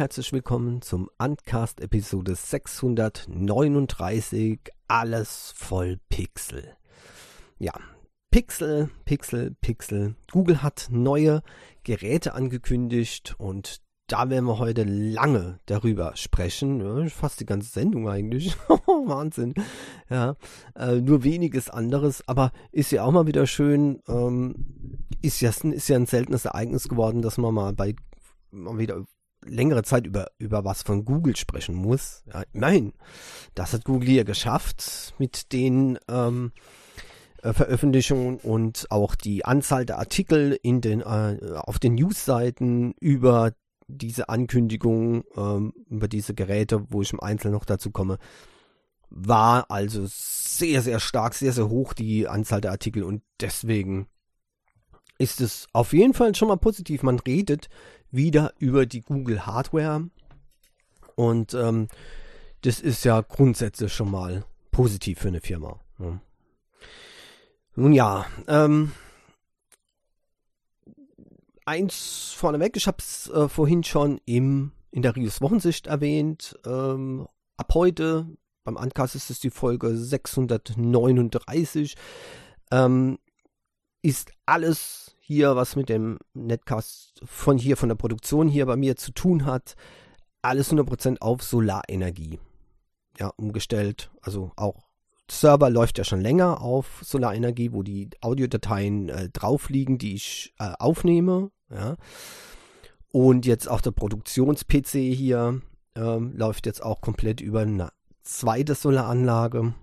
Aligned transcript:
herzlich 0.00 0.32
willkommen 0.32 0.80
zum 0.80 1.10
Uncast 1.18 1.82
Episode 1.82 2.34
639. 2.34 4.58
Alles 4.88 5.52
voll 5.54 5.98
Pixel. 6.08 6.74
Ja, 7.58 7.74
Pixel, 8.30 8.88
Pixel, 9.04 9.54
Pixel. 9.60 10.14
Google 10.32 10.62
hat 10.62 10.88
neue 10.90 11.42
Geräte 11.84 12.32
angekündigt 12.32 13.34
und 13.36 13.82
da 14.06 14.30
werden 14.30 14.46
wir 14.46 14.58
heute 14.58 14.84
lange 14.84 15.60
darüber 15.66 16.16
sprechen. 16.16 16.80
Ja, 16.80 17.06
fast 17.10 17.40
die 17.40 17.46
ganze 17.46 17.68
Sendung 17.68 18.08
eigentlich. 18.08 18.56
Wahnsinn. 18.68 19.52
Ja, 20.08 20.36
äh, 20.76 21.02
nur 21.02 21.24
weniges 21.24 21.68
anderes, 21.68 22.26
aber 22.26 22.52
ist 22.72 22.90
ja 22.90 23.04
auch 23.04 23.12
mal 23.12 23.26
wieder 23.26 23.46
schön. 23.46 24.00
Ähm, 24.08 25.04
ist, 25.20 25.42
ja, 25.42 25.50
ist 25.50 25.88
ja 25.90 25.96
ein 25.96 26.06
seltenes 26.06 26.46
Ereignis 26.46 26.88
geworden, 26.88 27.20
dass 27.20 27.36
man 27.36 27.52
mal 27.52 27.74
bei 27.74 27.94
mal 28.50 28.78
wieder 28.78 29.04
längere 29.44 29.82
Zeit 29.82 30.06
über, 30.06 30.30
über 30.38 30.64
was 30.64 30.82
von 30.82 31.04
Google 31.04 31.36
sprechen 31.36 31.74
muss. 31.74 32.22
Ja, 32.32 32.42
nein, 32.52 32.92
das 33.54 33.72
hat 33.72 33.84
Google 33.84 34.08
hier 34.08 34.24
geschafft 34.24 35.14
mit 35.18 35.52
den 35.52 35.98
ähm, 36.08 36.52
äh, 37.42 37.52
Veröffentlichungen 37.52 38.36
und 38.38 38.86
auch 38.90 39.14
die 39.14 39.44
Anzahl 39.44 39.86
der 39.86 39.98
Artikel 39.98 40.58
in 40.62 40.80
den, 40.80 41.00
äh, 41.00 41.38
auf 41.56 41.78
den 41.78 41.94
Newsseiten 41.94 42.94
über 43.00 43.52
diese 43.88 44.28
Ankündigung, 44.28 45.24
ähm, 45.36 45.72
über 45.88 46.06
diese 46.06 46.34
Geräte, 46.34 46.86
wo 46.90 47.02
ich 47.02 47.12
im 47.12 47.20
Einzelnen 47.20 47.54
noch 47.54 47.64
dazu 47.64 47.90
komme, 47.90 48.18
war 49.08 49.70
also 49.70 50.04
sehr, 50.06 50.82
sehr 50.82 51.00
stark, 51.00 51.34
sehr, 51.34 51.52
sehr 51.52 51.68
hoch 51.68 51.94
die 51.94 52.28
Anzahl 52.28 52.60
der 52.60 52.70
Artikel 52.70 53.02
und 53.02 53.22
deswegen 53.40 54.06
ist 55.18 55.40
es 55.40 55.66
auf 55.72 55.92
jeden 55.92 56.14
Fall 56.14 56.34
schon 56.34 56.48
mal 56.48 56.56
positiv. 56.56 57.02
Man 57.02 57.18
redet 57.18 57.68
wieder 58.10 58.54
über 58.58 58.86
die 58.86 59.00
Google 59.00 59.46
Hardware. 59.46 60.08
Und 61.14 61.54
ähm, 61.54 61.88
das 62.62 62.80
ist 62.80 63.04
ja 63.04 63.20
grundsätzlich 63.20 63.92
schon 63.92 64.10
mal 64.10 64.44
positiv 64.70 65.20
für 65.20 65.28
eine 65.28 65.40
Firma. 65.40 65.80
Ne? 65.98 66.20
Nun 67.74 67.92
ja, 67.92 68.26
ähm, 68.48 68.92
eins 71.64 72.32
vorneweg, 72.36 72.76
ich 72.76 72.86
habe 72.86 72.98
es 72.98 73.28
äh, 73.28 73.48
vorhin 73.48 73.84
schon 73.84 74.20
im, 74.24 74.72
in 74.90 75.02
der 75.02 75.14
Rios 75.14 75.40
Wochensicht 75.40 75.86
erwähnt. 75.86 76.58
Ähm, 76.66 77.28
ab 77.56 77.72
heute, 77.74 78.26
beim 78.64 78.76
Ancast 78.76 79.14
ist 79.14 79.30
es 79.30 79.40
die 79.40 79.50
Folge 79.50 79.96
639, 79.96 81.94
ähm, 82.72 83.18
ist 84.02 84.32
alles 84.46 85.14
hier, 85.30 85.54
was 85.54 85.76
mit 85.76 85.88
dem 85.88 86.18
Netcast 86.34 87.20
von 87.24 87.56
hier, 87.56 87.76
von 87.76 87.88
der 87.88 87.94
Produktion 87.94 88.48
hier 88.48 88.66
bei 88.66 88.74
mir 88.74 88.96
zu 88.96 89.12
tun 89.12 89.46
hat, 89.46 89.76
alles 90.42 90.72
100% 90.72 91.18
auf 91.20 91.44
Solarenergie. 91.44 92.40
Ja, 93.16 93.28
umgestellt. 93.36 94.10
Also 94.22 94.50
auch 94.56 94.88
Server 95.30 95.70
läuft 95.70 95.98
ja 95.98 96.04
schon 96.04 96.20
länger 96.20 96.60
auf 96.60 97.00
Solarenergie, 97.04 97.72
wo 97.72 97.84
die 97.84 98.10
Audiodateien 98.20 99.08
äh, 99.08 99.28
drauf 99.28 99.68
liegen, 99.68 99.98
die 99.98 100.14
ich 100.14 100.52
äh, 100.58 100.72
aufnehme. 100.80 101.52
Ja. 101.72 101.94
Und 103.12 103.46
jetzt 103.46 103.70
auch 103.70 103.80
der 103.80 103.92
Produktions-PC 103.92 105.14
hier 105.14 105.62
äh, 105.94 106.18
läuft 106.18 106.66
jetzt 106.66 106.82
auch 106.82 107.02
komplett 107.02 107.40
über 107.40 107.60
eine 107.60 107.90
zweite 108.24 108.74
Solaranlage. 108.74 109.74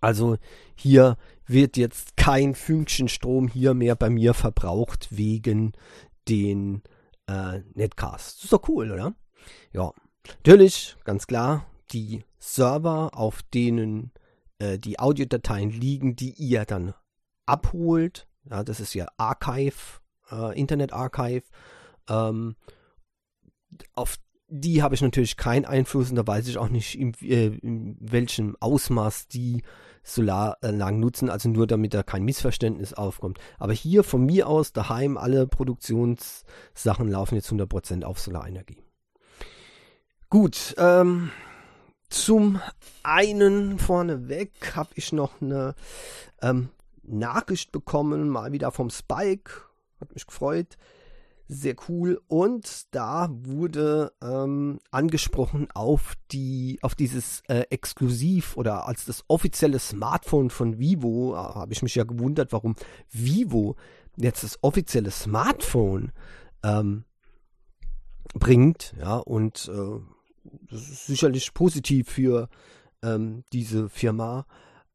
Also 0.00 0.36
hier 0.74 1.16
wird 1.46 1.76
jetzt 1.76 2.16
kein 2.16 2.54
Fünkchen 2.54 3.08
Strom 3.08 3.48
hier 3.48 3.74
mehr 3.74 3.96
bei 3.96 4.10
mir 4.10 4.34
verbraucht 4.34 5.08
wegen 5.10 5.72
den 6.28 6.82
äh, 7.26 7.60
Netcasts. 7.74 8.36
Das 8.36 8.44
ist 8.44 8.52
doch 8.52 8.68
cool, 8.68 8.90
oder? 8.90 9.14
Ja, 9.72 9.92
natürlich, 10.38 10.96
ganz 11.04 11.26
klar, 11.26 11.66
die 11.92 12.24
Server, 12.38 13.10
auf 13.14 13.42
denen 13.54 14.12
äh, 14.58 14.78
die 14.78 14.98
Audiodateien 14.98 15.70
liegen, 15.70 16.16
die 16.16 16.32
ihr 16.32 16.64
dann 16.64 16.94
abholt. 17.46 18.26
Ja, 18.44 18.64
das 18.64 18.80
ist 18.80 18.94
ja 18.94 19.06
Archive, 19.16 20.00
äh, 20.30 20.58
Internet 20.58 20.92
Archive. 20.92 21.44
Ähm, 22.08 22.56
auf 23.94 24.16
die 24.54 24.82
habe 24.82 24.94
ich 24.94 25.00
natürlich 25.00 25.38
keinen 25.38 25.64
Einfluss 25.64 26.10
und 26.10 26.16
da 26.16 26.26
weiß 26.26 26.46
ich 26.46 26.58
auch 26.58 26.68
nicht, 26.68 26.98
in, 26.98 27.14
äh, 27.22 27.46
in 27.46 27.96
welchem 28.00 28.54
Ausmaß 28.60 29.28
die 29.28 29.62
Solaranlagen 30.04 31.00
nutzen, 31.00 31.30
also 31.30 31.48
nur 31.48 31.66
damit 31.66 31.94
da 31.94 32.02
kein 32.02 32.24
Missverständnis 32.24 32.92
aufkommt. 32.92 33.38
Aber 33.58 33.72
hier 33.72 34.04
von 34.04 34.26
mir 34.26 34.48
aus 34.48 34.74
daheim 34.74 35.16
alle 35.16 35.46
Produktionssachen 35.46 37.08
laufen 37.08 37.36
jetzt 37.36 37.50
100% 37.50 38.04
auf 38.04 38.20
Solarenergie. 38.20 38.82
Gut, 40.28 40.74
ähm, 40.76 41.30
zum 42.10 42.60
einen 43.02 43.78
vorneweg 43.78 44.76
habe 44.76 44.90
ich 44.96 45.12
noch 45.12 45.40
eine 45.40 45.74
ähm, 46.42 46.68
Nachricht 47.02 47.72
bekommen, 47.72 48.28
mal 48.28 48.52
wieder 48.52 48.70
vom 48.70 48.90
Spike, 48.90 49.50
hat 49.98 50.12
mich 50.12 50.26
gefreut 50.26 50.76
sehr 51.52 51.74
cool. 51.88 52.20
Und 52.28 52.94
da 52.94 53.28
wurde 53.30 54.12
ähm, 54.22 54.80
angesprochen 54.90 55.68
auf 55.74 56.14
die, 56.30 56.78
auf 56.82 56.94
dieses 56.94 57.42
äh, 57.48 57.64
Exklusiv 57.70 58.56
oder 58.56 58.86
als 58.86 59.04
das 59.04 59.24
offizielle 59.28 59.78
Smartphone 59.78 60.50
von 60.50 60.78
Vivo, 60.78 61.34
äh, 61.34 61.36
habe 61.36 61.72
ich 61.72 61.82
mich 61.82 61.94
ja 61.94 62.04
gewundert, 62.04 62.52
warum 62.52 62.74
Vivo 63.10 63.76
jetzt 64.16 64.42
das 64.42 64.58
offizielle 64.62 65.10
Smartphone 65.10 66.12
ähm, 66.62 67.04
bringt, 68.34 68.94
ja, 68.98 69.16
und 69.16 69.70
äh, 69.72 70.00
das 70.70 70.88
ist 70.88 71.06
sicherlich 71.06 71.54
positiv 71.54 72.08
für 72.08 72.48
ähm, 73.02 73.44
diese 73.52 73.88
Firma. 73.88 74.46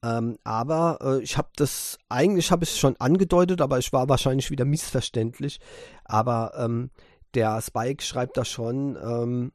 Ähm, 0.03 0.37
aber 0.43 0.99
äh, 1.01 1.23
ich 1.23 1.37
habe 1.37 1.49
das, 1.55 1.97
eigentlich 2.09 2.51
habe 2.51 2.63
ich 2.63 2.79
schon 2.79 2.95
angedeutet, 2.99 3.61
aber 3.61 3.79
ich 3.79 3.91
war 3.93 4.09
wahrscheinlich 4.09 4.51
wieder 4.51 4.65
missverständlich. 4.65 5.59
Aber 6.05 6.53
ähm, 6.57 6.91
der 7.33 7.61
Spike 7.61 8.03
schreibt 8.03 8.37
da 8.37 8.45
schon, 8.45 8.95
ähm, 8.95 9.51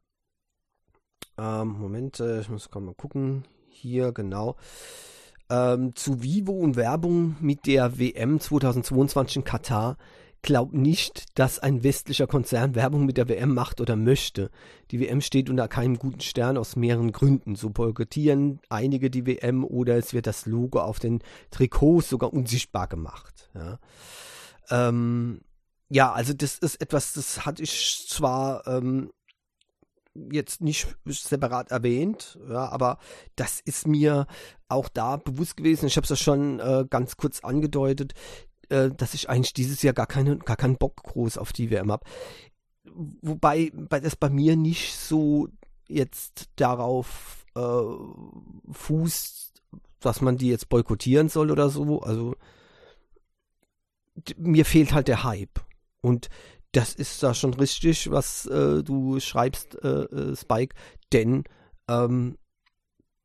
ähm 1.39 1.69
Moment, 1.69 2.21
äh, 2.21 2.41
ich 2.41 2.49
muss 2.49 2.71
mal 2.75 2.95
gucken, 2.95 3.45
hier 3.69 4.13
genau. 4.13 4.57
Ähm, 5.49 5.95
zu 5.95 6.23
Vivo 6.23 6.53
und 6.53 6.77
Werbung 6.77 7.37
mit 7.41 7.67
der 7.67 7.99
WM 7.99 8.41
2022 8.41 9.37
in 9.37 9.45
Katar 9.45 9.97
glaube 10.43 10.79
nicht, 10.79 11.39
dass 11.39 11.61
ein 11.61 11.85
westlicher 11.85 12.27
Konzern 12.27 12.75
Werbung 12.75 13.07
mit 13.07 13.17
der 13.17 13.29
WM 13.29 13.55
macht 13.55 13.81
oder 13.81 13.97
möchte. 13.97 14.51
Die 14.91 15.01
WM 15.01 15.21
steht 15.21 15.49
unter 15.49 15.69
keinem 15.69 15.99
guten 15.99 16.21
Stern 16.21 16.59
aus 16.59 16.77
mehreren 16.77 17.13
Gründen. 17.13 17.55
So 17.55 17.71
boykottieren 17.71 18.61
einige 18.69 19.09
die 19.09 19.27
WM 19.27 19.65
oder 19.65 19.97
es 19.97 20.13
wird 20.13 20.27
das 20.27 20.47
Logo 20.47 20.81
auf 20.81 20.99
den 20.99 21.23
Trikots 21.51 22.09
sogar 22.09 22.33
unsichtbar 22.33 22.89
gemacht. 22.89 23.51
Ja, 23.55 23.79
ähm, 24.71 25.41
ja 25.89 26.13
also 26.13 26.35
das 26.35 26.59
ist 26.59 26.81
etwas, 26.81 27.13
das 27.13 27.47
hatte 27.47 27.63
ich 27.63 28.07
zwar 28.09 28.67
ähm, 28.67 29.13
jetzt 30.15 30.61
nicht 30.61 30.89
separat 31.07 31.71
erwähnt, 31.71 32.39
ja, 32.49 32.69
aber 32.69 32.99
das 33.37 33.61
ist 33.61 33.87
mir 33.87 34.27
auch 34.69 34.89
da 34.89 35.17
bewusst 35.17 35.57
gewesen. 35.57 35.87
Ich 35.87 35.97
habe 35.97 36.05
es 36.05 36.11
ja 36.11 36.17
schon 36.17 36.61
äh, 36.61 36.85
ganz 36.91 37.17
kurz 37.17 37.41
angedeutet 37.41 38.13
äh, 38.73 38.91
dass 38.91 39.15
ich 39.15 39.29
eigentlich 39.29 39.53
dieses 39.53 39.83
Jahr 39.83 39.95
gar, 39.95 40.07
keine, 40.07 40.39
gar 40.39 40.57
keinen 40.57 40.79
Bock 40.79 40.97
groß 41.03 41.39
auf 41.39 41.53
die 41.53 41.71
WM 41.71 41.93
habe. 41.93 42.05
Wobei 42.85 43.71
bei 43.75 44.01
das 44.01 44.17
bei 44.17 44.31
mir 44.31 44.57
nicht 44.57 44.97
so 44.97 45.49
jetzt 45.89 46.49
darauf 46.57 47.45
äh, 47.55 48.73
fußt, 48.73 49.53
dass 50.01 50.21
man 50.21 50.37
die 50.37 50.49
jetzt 50.49 50.69
boykottieren 50.69 51.29
soll 51.29 51.51
oder 51.51 51.69
so. 51.69 52.01
Also 52.01 52.35
mir 54.37 54.65
fehlt 54.65 54.93
halt 54.93 55.09
der 55.09 55.25
Hype. 55.25 55.61
Und 56.01 56.29
das 56.73 56.95
ist 56.95 57.23
da 57.23 57.35
schon 57.35 57.55
richtig, 57.55 58.11
was 58.11 58.47
äh, 58.47 58.83
du 58.83 59.21
schreibst, 59.21 59.77
äh, 59.85 60.05
äh, 60.05 60.37
Spike, 60.37 60.75
denn 61.13 61.45
ähm, 61.89 62.39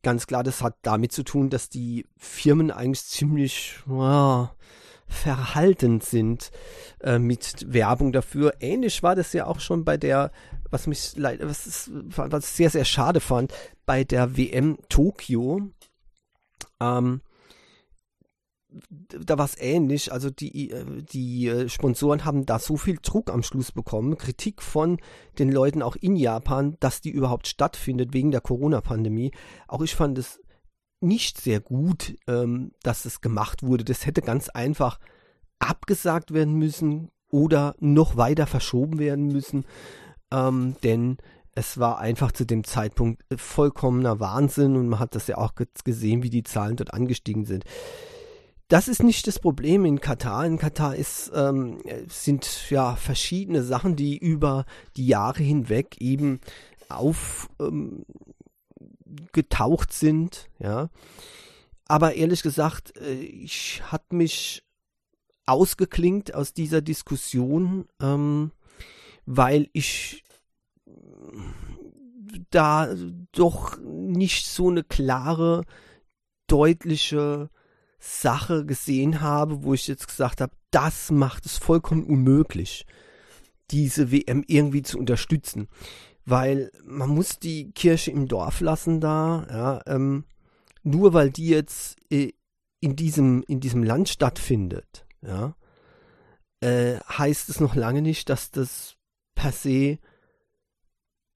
ganz 0.04 0.28
klar, 0.28 0.44
das 0.44 0.62
hat 0.62 0.76
damit 0.82 1.14
zu 1.14 1.24
tun, 1.24 1.50
dass 1.50 1.70
die 1.70 2.06
Firmen 2.18 2.72
eigentlich 2.72 3.06
ziemlich, 3.06 3.80
ja, 3.88 4.54
verhalten 5.08 6.02
sind 6.02 6.52
äh, 7.02 7.20
mit 7.20 7.72
Werbung 7.72 8.12
dafür. 8.12 8.54
Ähnlich 8.60 9.04
war 9.04 9.16
das 9.16 9.34
ja 9.34 9.48
auch 9.48 9.60
schon 9.60 9.86
bei 9.86 9.98
der, 9.98 10.32
was 10.70 10.88
mich 10.88 11.14
was, 11.18 11.68
ist, 11.68 11.92
was 11.94 12.46
ich 12.46 12.52
sehr, 12.52 12.70
sehr 12.70 12.86
schade 12.86 13.20
fand, 13.20 13.54
bei 13.86 14.04
der 14.04 14.38
WM 14.38 14.78
Tokio. 14.90 15.70
Ähm, 16.80 17.22
da 19.10 19.38
war 19.38 19.46
es 19.46 19.58
ähnlich. 19.60 20.12
Also 20.12 20.30
die, 20.30 20.74
die 21.12 21.48
äh, 21.48 21.70
Sponsoren 21.70 22.26
haben 22.26 22.46
da 22.46 22.60
so 22.60 22.78
viel 22.78 23.00
Druck 23.02 23.32
am 23.32 23.44
Schluss 23.44 23.72
bekommen, 23.72 24.18
Kritik 24.18 24.62
von 24.62 25.00
den 25.40 25.52
Leuten 25.52 25.82
auch 25.82 25.96
in 25.96 26.16
Japan, 26.16 26.76
dass 26.80 27.02
die 27.02 27.10
überhaupt 27.10 27.48
stattfindet 27.48 28.14
wegen 28.14 28.32
der 28.32 28.42
Corona-Pandemie. 28.42 29.32
Auch 29.68 29.82
ich 29.82 29.96
fand 29.96 30.18
es 30.18 30.40
nicht 31.00 31.40
sehr 31.40 31.60
gut, 31.60 32.16
ähm, 32.28 32.72
dass 32.84 33.06
es 33.06 33.22
gemacht 33.22 33.64
wurde. 33.64 33.84
Das 33.84 34.06
hätte 34.06 34.22
ganz 34.22 34.50
einfach 34.50 35.00
abgesagt 35.60 36.34
werden 36.34 36.56
müssen 36.56 37.10
oder 37.30 37.76
noch 37.80 38.18
weiter 38.18 38.48
verschoben 38.48 39.00
werden 39.00 39.28
müssen. 39.28 39.66
Ähm, 40.32 40.76
denn 40.84 41.18
es 41.54 41.78
war 41.80 42.00
einfach 42.00 42.32
zu 42.32 42.46
dem 42.46 42.64
Zeitpunkt 42.64 43.24
vollkommener 43.36 44.20
Wahnsinn 44.20 44.76
und 44.76 44.90
man 44.90 45.00
hat 45.00 45.16
das 45.16 45.28
ja 45.28 45.38
auch 45.38 45.54
gesehen, 45.84 46.24
wie 46.24 46.30
die 46.30 46.44
Zahlen 46.44 46.76
dort 46.76 46.94
angestiegen 46.94 47.46
sind. 47.46 47.64
Das 48.68 48.90
ist 48.90 49.02
nicht 49.02 49.28
das 49.28 49.40
Problem 49.40 49.86
in 49.86 50.02
Katar. 50.02 50.46
In 50.46 50.58
Katar 50.58 50.96
ist, 50.96 51.32
ähm, 51.34 51.82
sind 52.10 52.70
ja 52.70 52.96
verschiedene 52.96 53.64
Sachen, 53.64 53.96
die 53.96 54.18
über 54.18 54.66
die 54.98 55.08
Jahre 55.08 55.42
hinweg 55.42 55.98
eben 56.00 56.42
aufgetaucht 56.90 57.50
ähm, 57.60 58.06
sind, 59.94 60.50
ja. 60.60 60.90
Aber 61.86 62.16
ehrlich 62.16 62.42
gesagt, 62.44 62.98
äh, 62.98 63.14
ich 63.14 63.82
hat 63.92 64.12
mich 64.12 64.64
ausgeklingt 65.46 66.34
aus 66.34 66.54
dieser 66.54 66.82
Diskussion, 66.82 67.88
ähm, 68.02 68.52
weil 69.26 69.70
ich 69.74 70.24
da 72.50 72.94
doch 73.32 73.78
nicht 73.80 74.48
so 74.48 74.70
eine 74.70 74.84
klare, 74.84 75.64
deutliche 76.48 77.50
Sache 78.00 78.66
gesehen 78.66 79.22
habe, 79.22 79.64
wo 79.64 79.74
ich 79.74 79.88
jetzt 79.88 80.08
gesagt 80.08 80.42
habe, 80.42 80.54
das 80.72 81.12
macht 81.12 81.46
es 81.46 81.58
vollkommen 81.58 82.04
unmöglich, 82.04 82.86
diese 83.72 84.12
WM 84.12 84.44
irgendwie 84.48 84.82
zu 84.82 84.98
unterstützen. 84.98 85.68
Weil 86.30 86.74
man 86.84 87.10
muss 87.10 87.40
die 87.40 87.72
Kirche 87.72 88.12
im 88.12 88.28
Dorf 88.28 88.60
lassen 88.60 89.00
da, 89.00 89.48
ja, 89.50 89.82
ähm, 89.86 90.26
nur 90.84 91.14
weil 91.14 91.32
die 91.32 91.48
jetzt 91.48 91.96
äh, 92.12 92.34
in 92.82 92.98
diesem, 92.98 93.44
in 93.48 93.62
diesem 93.62 93.82
Land 93.82 94.10
stattfindet, 94.10 95.06
ja, 95.22 95.56
äh, 96.60 97.00
heißt 97.00 97.48
es 97.48 97.62
noch 97.62 97.76
lange 97.76 98.02
nicht, 98.02 98.28
dass 98.28 98.52
das 98.52 98.98
per 99.36 99.54
se 99.54 100.00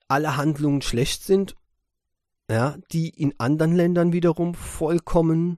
alle 0.09 0.35
Handlungen 0.35 0.81
schlecht 0.81 1.23
sind, 1.23 1.55
ja, 2.49 2.75
die 2.91 3.07
in 3.07 3.33
anderen 3.37 3.73
Ländern 3.73 4.11
wiederum 4.11 4.55
vollkommen 4.55 5.57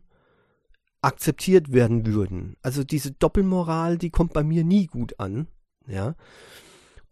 akzeptiert 1.01 1.71
werden 1.71 2.05
würden. 2.05 2.55
Also 2.61 2.83
diese 2.83 3.13
Doppelmoral, 3.13 3.97
die 3.97 4.11
kommt 4.11 4.33
bei 4.33 4.43
mir 4.43 4.63
nie 4.63 4.85
gut 4.85 5.19
an, 5.19 5.47
ja. 5.87 6.13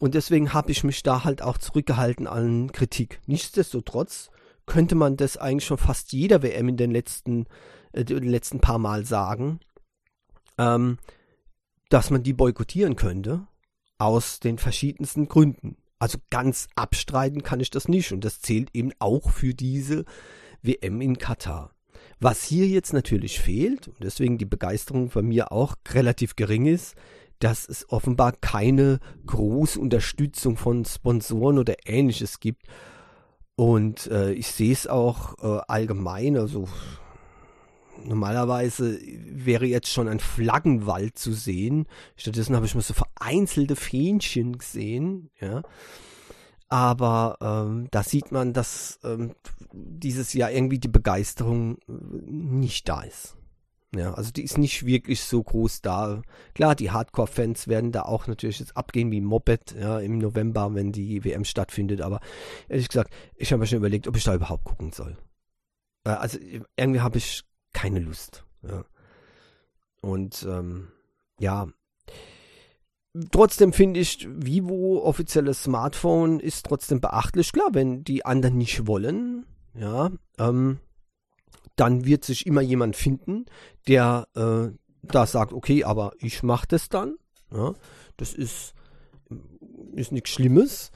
Und 0.01 0.15
deswegen 0.15 0.51
habe 0.51 0.71
ich 0.71 0.83
mich 0.83 1.03
da 1.03 1.25
halt 1.25 1.44
auch 1.44 1.59
zurückgehalten 1.59 2.25
an 2.25 2.71
Kritik. 2.71 3.21
Nichtsdestotrotz 3.27 4.31
könnte 4.65 4.95
man 4.95 5.15
das 5.15 5.38
eigentlich 5.38 5.65
schon 5.65 5.77
fast 5.77 6.12
jeder 6.12 6.42
WM 6.42 6.69
in 6.69 6.77
den 6.77 6.89
letzten, 6.89 7.45
äh, 7.92 8.03
den 8.03 8.24
letzten 8.24 8.62
paar 8.62 8.80
Mal 8.80 9.06
sagen, 9.06 9.59
ähm, 10.57 10.98
dass 11.89 12.09
man 12.09 12.24
die 12.24 12.33
boykottieren 12.33 12.95
könnte, 12.95 13.45
aus 14.00 14.39
den 14.39 14.57
verschiedensten 14.57 15.27
Gründen. 15.27 15.77
Also 16.00 16.18
ganz 16.31 16.68
abstreiten 16.74 17.44
kann 17.44 17.59
ich 17.59 17.69
das 17.69 17.88
nicht 17.88 18.12
und 18.12 18.25
das 18.25 18.42
zählt 18.42 18.71
eben 18.74 18.94
auch 18.98 19.30
für 19.30 19.53
diese 19.53 20.06
WM 20.63 21.00
in 21.01 21.19
Katar. 21.19 21.75
Was 22.19 22.44
hier 22.44 22.65
jetzt 22.68 22.92
natürlich 22.92 23.39
fehlt 23.39 23.88
und 23.88 24.03
deswegen 24.03 24.39
die 24.39 24.45
Begeisterung 24.45 25.12
von 25.12 25.27
mir 25.27 25.51
auch 25.51 25.75
relativ 25.94 26.36
gering 26.36 26.65
ist, 26.65 26.95
dass 27.41 27.67
es 27.67 27.89
offenbar 27.89 28.33
keine 28.33 28.99
große 29.25 29.79
Unterstützung 29.79 30.57
von 30.57 30.85
Sponsoren 30.85 31.57
oder 31.57 31.75
ähnliches 31.85 32.39
gibt. 32.39 32.67
Und 33.55 34.07
äh, 34.07 34.31
ich 34.33 34.47
sehe 34.47 34.71
es 34.71 34.88
auch 34.88 35.35
äh, 35.43 35.61
allgemein, 35.67 36.38
also 36.38 36.67
normalerweise 38.05 38.99
wäre 39.01 39.65
jetzt 39.65 39.89
schon 39.89 40.07
ein 40.07 40.19
Flaggenwald 40.19 41.17
zu 41.17 41.33
sehen. 41.33 41.88
Stattdessen 42.15 42.55
habe 42.55 42.65
ich 42.65 42.75
mal 42.75 42.81
so 42.81 42.93
vereinzelte 42.93 43.75
Fähnchen 43.75 44.57
gesehen, 44.57 45.29
ja. 45.39 45.63
Aber 46.69 47.38
ähm, 47.41 47.89
da 47.91 48.01
sieht 48.01 48.31
man, 48.31 48.53
dass 48.53 48.99
ähm, 49.03 49.35
dieses 49.73 50.33
Jahr 50.33 50.51
irgendwie 50.51 50.79
die 50.79 50.88
Begeisterung 50.88 51.79
äh, 51.79 51.91
nicht 52.29 52.88
da 52.88 53.01
ist. 53.01 53.35
Ja, 53.93 54.13
also 54.13 54.31
die 54.31 54.43
ist 54.43 54.57
nicht 54.57 54.85
wirklich 54.85 55.21
so 55.21 55.43
groß 55.43 55.81
da. 55.81 56.21
Klar, 56.55 56.75
die 56.75 56.91
Hardcore-Fans 56.91 57.67
werden 57.67 57.91
da 57.91 58.03
auch 58.03 58.25
natürlich 58.27 58.59
jetzt 58.59 58.77
abgehen 58.77 59.11
wie 59.11 59.19
Moped, 59.19 59.75
ja, 59.77 59.99
im 59.99 60.17
November, 60.17 60.73
wenn 60.73 60.93
die 60.93 61.25
WM 61.25 61.43
stattfindet. 61.43 61.99
Aber 61.99 62.21
ehrlich 62.69 62.88
gesagt, 62.88 63.13
ich 63.35 63.51
habe 63.51 63.59
mir 63.59 63.67
schon 63.67 63.79
überlegt, 63.79 64.07
ob 64.07 64.15
ich 64.15 64.23
da 64.23 64.33
überhaupt 64.33 64.63
gucken 64.63 64.93
soll. 64.93 65.17
Äh, 66.05 66.11
also 66.11 66.39
irgendwie 66.77 67.01
habe 67.01 67.17
ich 67.17 67.43
keine 67.73 67.99
Lust. 67.99 68.45
Ja. 68.63 68.85
Und 70.01 70.47
ähm, 70.49 70.88
ja, 71.39 71.67
trotzdem 73.31 73.73
finde 73.73 73.99
ich, 73.99 74.27
Vivo 74.29 75.03
offizielles 75.03 75.63
Smartphone 75.63 76.39
ist 76.39 76.65
trotzdem 76.65 77.01
beachtlich. 77.01 77.51
Klar, 77.51 77.69
wenn 77.73 78.03
die 78.03 78.25
anderen 78.25 78.57
nicht 78.57 78.88
wollen, 78.88 79.45
ja, 79.73 80.11
ähm, 80.38 80.79
dann 81.81 82.06
wird 82.06 82.24
sich 82.24 82.45
immer 82.45 82.62
jemand 82.62 82.95
finden, 82.95 83.48
der 83.88 84.28
äh, 84.36 84.78
da 85.01 85.25
sagt, 85.25 85.51
okay, 85.51 85.83
aber 85.83 86.13
ich 86.19 86.44
mache 86.44 86.68
das 86.68 86.89
dann. 86.89 87.16
Ja, 87.51 87.74
das 88.18 88.33
ist, 88.36 88.75
ist 89.95 90.12
nichts 90.12 90.30
Schlimmes. 90.30 90.92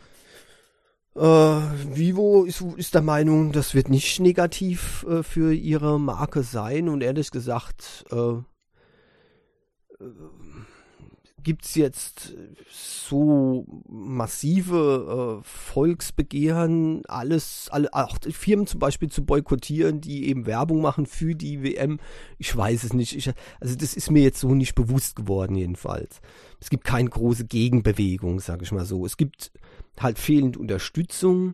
Äh, 1.16 1.22
Vivo 1.22 2.44
ist, 2.44 2.62
ist 2.62 2.94
der 2.94 3.02
Meinung, 3.02 3.52
das 3.52 3.74
wird 3.74 3.90
nicht 3.90 4.20
negativ 4.20 5.04
äh, 5.10 5.24
für 5.24 5.54
ihre 5.54 6.00
Marke 6.00 6.44
sein 6.44 6.88
und 6.88 7.02
ehrlich 7.02 7.32
gesagt 7.32 8.06
äh, 8.12 8.36
äh 11.46 11.46
gibt 11.46 11.64
es 11.66 11.76
jetzt 11.76 12.34
so 12.70 13.66
massive 13.88 15.40
äh, 15.40 15.44
Volksbegehren, 15.48 17.04
alles, 17.08 17.70
alle, 17.72 17.94
auch 17.94 18.18
Firmen 18.32 18.68
zum 18.68 18.80
Beispiel 18.80 19.10
zu 19.10 19.24
boykottieren, 19.24 20.02
die 20.02 20.28
eben 20.28 20.48
Werbung 20.48 20.82
machen 20.82 21.06
für 21.06 21.36
die 21.36 21.64
WM. 21.64 22.00
Ich 22.40 22.56
weiß 22.56 22.84
es 22.84 22.94
nicht. 22.94 23.16
Ich, 23.16 23.32
also 23.62 23.76
das 23.76 23.94
ist 23.94 24.12
mir 24.12 24.24
jetzt 24.24 24.40
so 24.40 24.54
nicht 24.54 24.76
bewusst 24.76 25.16
geworden 25.16 25.56
jedenfalls. 25.56 26.20
Es 26.60 26.70
gibt 26.70 26.84
keine 26.84 27.10
große 27.10 27.46
Gegenbewegung, 27.46 28.40
sage 28.40 28.64
ich 28.64 28.72
mal 28.72 28.86
so. 28.86 29.06
Es 29.06 29.16
gibt 29.16 29.52
halt 30.00 30.20
fehlende 30.20 30.60
Unterstützung. 30.60 31.54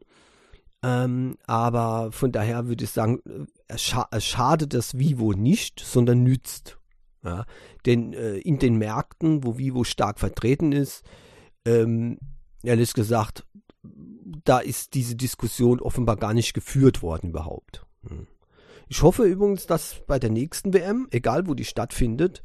Ähm, 0.83 1.37
aber 1.45 2.11
von 2.11 2.31
daher 2.31 2.67
würde 2.67 2.85
ich 2.85 2.89
sagen, 2.89 3.21
äh, 3.67 3.77
scha 3.77 4.07
es 4.11 4.25
schadet 4.25 4.73
das 4.73 4.97
Vivo 4.97 5.33
nicht, 5.33 5.79
sondern 5.79 6.23
nützt. 6.23 6.79
Ja, 7.23 7.45
denn 7.85 8.13
äh, 8.13 8.37
in 8.37 8.57
den 8.57 8.77
Märkten, 8.77 9.43
wo 9.43 9.57
Vivo 9.57 9.83
stark 9.83 10.19
vertreten 10.19 10.71
ist, 10.71 11.03
ähm, 11.65 12.17
ehrlich 12.63 12.93
gesagt, 12.93 13.45
da 14.43 14.59
ist 14.59 14.93
diese 14.95 15.15
Diskussion 15.15 15.79
offenbar 15.79 16.17
gar 16.17 16.33
nicht 16.33 16.53
geführt 16.53 17.01
worden 17.01 17.29
überhaupt. 17.29 17.85
Hm. 18.07 18.27
Ich 18.87 19.03
hoffe 19.03 19.23
übrigens, 19.23 19.67
dass 19.67 20.01
bei 20.05 20.19
der 20.19 20.29
nächsten 20.29 20.73
WM, 20.73 21.07
egal 21.11 21.47
wo 21.47 21.53
die 21.53 21.63
stattfindet, 21.63 22.43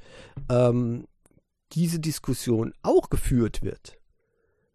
ähm, 0.48 1.06
diese 1.72 1.98
Diskussion 1.98 2.72
auch 2.82 3.10
geführt 3.10 3.62
wird. 3.62 3.98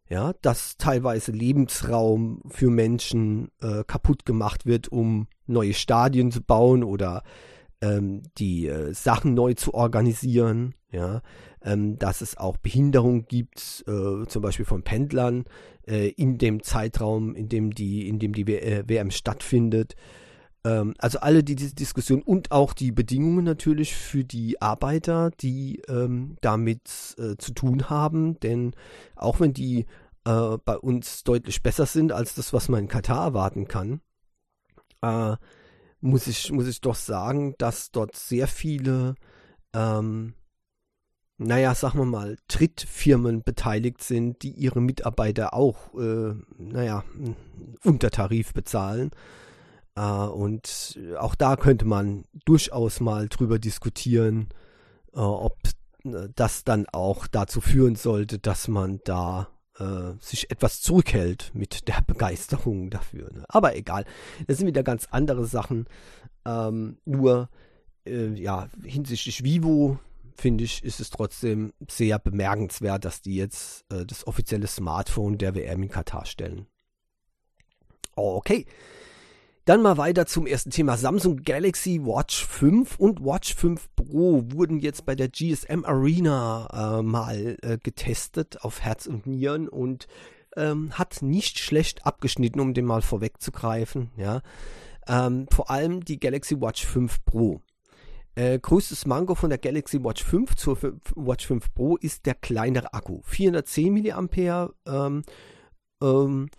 Ja, 0.09 0.33
dass 0.41 0.75
teilweise 0.75 1.31
Lebensraum 1.31 2.41
für 2.49 2.69
Menschen 2.69 3.49
äh, 3.61 3.85
kaputt 3.85 4.25
gemacht 4.25 4.65
wird, 4.65 4.89
um 4.89 5.27
neue 5.47 5.73
Stadien 5.73 6.31
zu 6.31 6.41
bauen 6.41 6.83
oder 6.83 7.23
ähm, 7.81 8.21
die 8.37 8.67
äh, 8.67 8.93
Sachen 8.93 9.33
neu 9.33 9.53
zu 9.53 9.73
organisieren, 9.73 10.75
ja, 10.91 11.21
ähm, 11.63 11.97
dass 11.97 12.21
es 12.21 12.37
auch 12.37 12.57
Behinderung 12.57 13.25
gibt, 13.25 13.83
äh, 13.87 14.25
zum 14.27 14.41
Beispiel 14.41 14.65
von 14.65 14.83
Pendlern 14.83 15.45
äh, 15.87 16.09
in 16.09 16.37
dem 16.37 16.63
Zeitraum, 16.63 17.35
in 17.35 17.49
dem 17.49 17.71
die, 17.71 18.07
in 18.07 18.19
dem 18.19 18.33
die 18.33 18.47
WM 18.47 19.07
äh, 19.07 19.11
stattfindet. 19.11 19.95
Ähm, 20.63 20.93
also 20.99 21.19
alle 21.19 21.43
die, 21.43 21.55
diese 21.55 21.75
Diskussion 21.75 22.21
und 22.21 22.51
auch 22.51 22.73
die 22.73 22.91
Bedingungen 22.91 23.43
natürlich 23.43 23.95
für 23.95 24.23
die 24.23 24.61
Arbeiter, 24.61 25.31
die 25.39 25.81
ähm, 25.87 26.37
damit 26.41 27.15
äh, 27.17 27.35
zu 27.37 27.53
tun 27.53 27.89
haben, 27.89 28.39
denn 28.39 28.73
auch 29.15 29.39
wenn 29.39 29.53
die 29.53 29.85
äh, 30.25 30.57
bei 30.63 30.77
uns 30.77 31.23
deutlich 31.23 31.63
besser 31.63 31.85
sind 31.85 32.11
als 32.11 32.35
das, 32.35 32.53
was 32.53 32.69
man 32.69 32.81
in 32.81 32.87
Katar 32.87 33.25
erwarten 33.25 33.67
kann, 33.67 34.01
muss 36.01 36.27
ich, 36.27 36.51
muss 36.51 36.67
ich 36.67 36.81
doch 36.81 36.95
sagen, 36.95 37.55
dass 37.57 37.91
dort 37.91 38.15
sehr 38.15 38.47
viele, 38.47 39.15
ähm, 39.73 40.33
naja, 41.37 41.73
sagen 41.73 41.99
wir 41.99 42.05
mal, 42.05 42.37
Trittfirmen 42.47 43.43
beteiligt 43.43 44.03
sind, 44.03 44.43
die 44.43 44.51
ihre 44.51 44.81
Mitarbeiter 44.81 45.53
auch, 45.53 45.93
äh, 45.95 46.33
naja, 46.57 47.03
unter 47.83 48.11
Tarif 48.11 48.53
bezahlen. 48.53 49.11
Äh, 49.95 50.01
und 50.01 50.99
auch 51.17 51.35
da 51.35 51.55
könnte 51.55 51.85
man 51.85 52.25
durchaus 52.45 52.99
mal 52.99 53.29
drüber 53.29 53.59
diskutieren, 53.59 54.49
äh, 55.13 55.19
ob 55.19 55.57
äh, 56.03 56.29
das 56.35 56.63
dann 56.63 56.87
auch 56.91 57.27
dazu 57.27 57.61
führen 57.61 57.95
sollte, 57.95 58.39
dass 58.39 58.67
man 58.67 58.99
da 59.03 59.49
äh, 59.81 60.13
sich 60.19 60.51
etwas 60.51 60.81
zurückhält 60.81 61.51
mit 61.53 61.87
der 61.87 62.01
Begeisterung 62.07 62.89
dafür. 62.89 63.31
Ne? 63.33 63.45
Aber 63.47 63.75
egal, 63.75 64.05
das 64.47 64.57
sind 64.57 64.67
wieder 64.67 64.83
ganz 64.83 65.07
andere 65.11 65.45
Sachen. 65.45 65.87
Ähm, 66.45 66.97
nur, 67.05 67.49
äh, 68.05 68.27
ja, 68.33 68.69
hinsichtlich 68.83 69.43
Vivo, 69.43 69.99
finde 70.35 70.63
ich, 70.63 70.83
ist 70.83 70.99
es 70.99 71.09
trotzdem 71.09 71.73
sehr 71.89 72.19
bemerkenswert, 72.19 73.05
dass 73.05 73.21
die 73.21 73.35
jetzt 73.35 73.85
äh, 73.91 74.05
das 74.05 74.27
offizielle 74.27 74.67
Smartphone 74.67 75.37
der 75.37 75.55
WM 75.55 75.83
in 75.83 75.89
Katar 75.89 76.25
stellen. 76.25 76.67
Okay. 78.15 78.65
Dann 79.65 79.83
mal 79.83 79.97
weiter 79.97 80.25
zum 80.25 80.47
ersten 80.47 80.71
Thema. 80.71 80.97
Samsung 80.97 81.43
Galaxy 81.43 82.01
Watch 82.03 82.45
5 82.47 82.97
und 82.97 83.23
Watch 83.23 83.53
5 83.53 83.89
Pro 83.95 84.43
wurden 84.51 84.79
jetzt 84.79 85.05
bei 85.05 85.13
der 85.13 85.29
GSM 85.29 85.85
Arena 85.85 86.99
äh, 86.99 87.03
mal 87.03 87.57
äh, 87.61 87.77
getestet 87.77 88.63
auf 88.63 88.81
Herz 88.81 89.05
und 89.05 89.27
Nieren 89.27 89.67
und 89.69 90.07
ähm, 90.57 90.97
hat 90.97 91.21
nicht 91.21 91.59
schlecht 91.59 92.07
abgeschnitten, 92.07 92.59
um 92.59 92.73
den 92.73 92.85
mal 92.85 93.03
vorwegzugreifen. 93.03 94.09
Ja. 94.17 94.41
Ähm, 95.07 95.47
vor 95.51 95.69
allem 95.69 96.03
die 96.03 96.19
Galaxy 96.19 96.59
Watch 96.59 96.83
5 96.85 97.23
Pro. 97.23 97.61
Äh, 98.33 98.57
größtes 98.57 99.05
Mango 99.05 99.35
von 99.35 99.49
der 99.49 99.59
Galaxy 99.59 100.03
Watch 100.03 100.23
5 100.23 100.55
zur 100.55 100.77
Watch 101.15 101.45
5 101.45 101.73
Pro 101.73 101.97
ist 101.97 102.25
der 102.25 102.33
kleinere 102.33 102.93
Akku. 102.93 103.21
410 103.25 103.93
mAh 103.93 104.71
ähm, 104.87 105.21
ähm, 106.01 106.49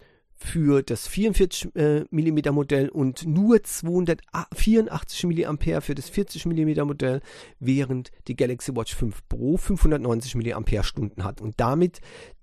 für 0.42 0.82
das 0.82 1.06
44 1.08 1.74
äh, 1.76 2.04
Modell 2.50 2.88
und 2.88 3.26
nur 3.26 3.62
284 3.62 5.24
mAh 5.24 5.80
für 5.80 5.94
das 5.94 6.08
40 6.08 6.46
mm 6.46 6.86
Modell, 6.86 7.20
während 7.58 8.10
die 8.28 8.36
Galaxy 8.36 8.74
Watch 8.74 8.94
5 8.94 9.28
Pro 9.28 9.56
590 9.56 10.34
mAh 10.34 10.82
Stunden 10.82 11.24
hat 11.24 11.40
und 11.40 11.58
damit 11.58 12.00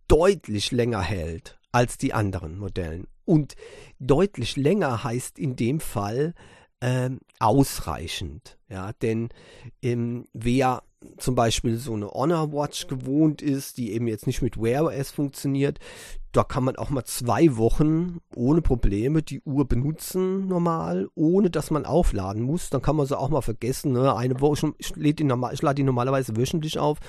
deutlich 0.07 0.71
länger 0.71 1.01
hält 1.01 1.59
als 1.71 1.97
die 1.97 2.13
anderen 2.13 2.57
Modellen. 2.57 3.07
Und 3.25 3.55
deutlich 3.99 4.55
länger 4.55 5.03
heißt 5.03 5.37
in 5.37 5.55
dem 5.55 5.79
Fall 5.79 6.33
ähm, 6.81 7.19
ausreichend. 7.39 8.57
Ja, 8.69 8.93
denn 9.01 9.29
ähm, 9.81 10.27
wer 10.33 10.83
zum 11.17 11.35
Beispiel 11.35 11.77
so 11.77 11.93
eine 11.93 12.09
Honor 12.09 12.51
Watch 12.51 12.87
gewohnt 12.87 13.41
ist, 13.41 13.77
die 13.77 13.93
eben 13.93 14.07
jetzt 14.07 14.27
nicht 14.27 14.41
mit 14.41 14.61
Wear 14.61 14.85
OS 14.85 15.11
funktioniert, 15.11 15.79
da 16.31 16.43
kann 16.43 16.63
man 16.63 16.75
auch 16.75 16.89
mal 16.89 17.05
zwei 17.05 17.57
Wochen 17.57 18.19
ohne 18.35 18.61
Probleme 18.61 19.23
die 19.23 19.41
Uhr 19.41 19.67
benutzen, 19.67 20.47
normal, 20.47 21.09
ohne 21.15 21.49
dass 21.49 21.71
man 21.71 21.85
aufladen 21.85 22.43
muss. 22.43 22.69
Dann 22.69 22.81
kann 22.81 22.95
man 22.95 23.07
sie 23.07 23.17
auch 23.17 23.29
mal 23.29 23.41
vergessen. 23.41 23.93
Ne? 23.93 24.15
Eine 24.15 24.39
Woche, 24.39 24.73
ich, 24.77 24.95
lade 24.95 25.13
die, 25.13 25.23
normal, 25.23 25.55
lade 25.59 25.75
die 25.75 25.83
normalerweise 25.83 26.37
wöchentlich 26.37 26.77
auf. 26.77 26.99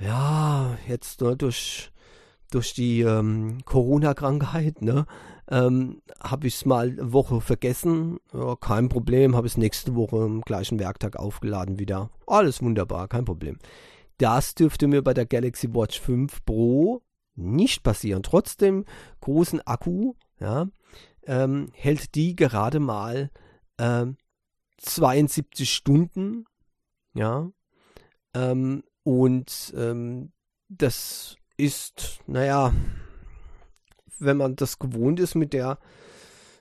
Ja, 0.00 0.76
jetzt 0.88 1.20
ne, 1.20 1.36
durch, 1.36 1.92
durch 2.50 2.72
die 2.74 3.02
ähm, 3.02 3.58
Corona-Krankheit, 3.64 4.82
ne? 4.82 5.06
Ähm, 5.50 6.02
habe 6.20 6.46
ich 6.46 6.56
es 6.56 6.66
mal 6.66 6.90
eine 6.90 7.12
Woche 7.12 7.40
vergessen, 7.40 8.18
ja, 8.34 8.54
kein 8.56 8.88
Problem, 8.90 9.34
habe 9.34 9.46
es 9.46 9.56
nächste 9.56 9.94
Woche 9.94 10.18
im 10.18 10.42
gleichen 10.42 10.78
Werktag 10.78 11.16
aufgeladen 11.16 11.78
wieder. 11.78 12.10
Alles 12.26 12.62
wunderbar, 12.62 13.08
kein 13.08 13.24
Problem. 13.24 13.58
Das 14.18 14.54
dürfte 14.54 14.88
mir 14.88 15.02
bei 15.02 15.14
der 15.14 15.24
Galaxy 15.24 15.72
Watch 15.72 16.00
5 16.00 16.44
Pro 16.44 17.02
nicht 17.34 17.82
passieren. 17.82 18.22
Trotzdem 18.22 18.84
großen 19.20 19.66
Akku, 19.66 20.14
ja, 20.38 20.66
ähm, 21.24 21.70
hält 21.72 22.14
die 22.14 22.36
gerade 22.36 22.80
mal 22.80 23.30
ähm, 23.78 24.16
72 24.78 25.72
Stunden, 25.72 26.44
ja, 27.14 27.50
ähm, 28.34 28.82
und 29.02 29.72
ähm, 29.76 30.32
das 30.68 31.36
ist, 31.56 32.20
naja, 32.26 32.72
wenn 34.20 34.36
man 34.36 34.56
das 34.56 34.78
gewohnt 34.78 35.20
ist 35.20 35.34
mit 35.34 35.52
der 35.52 35.78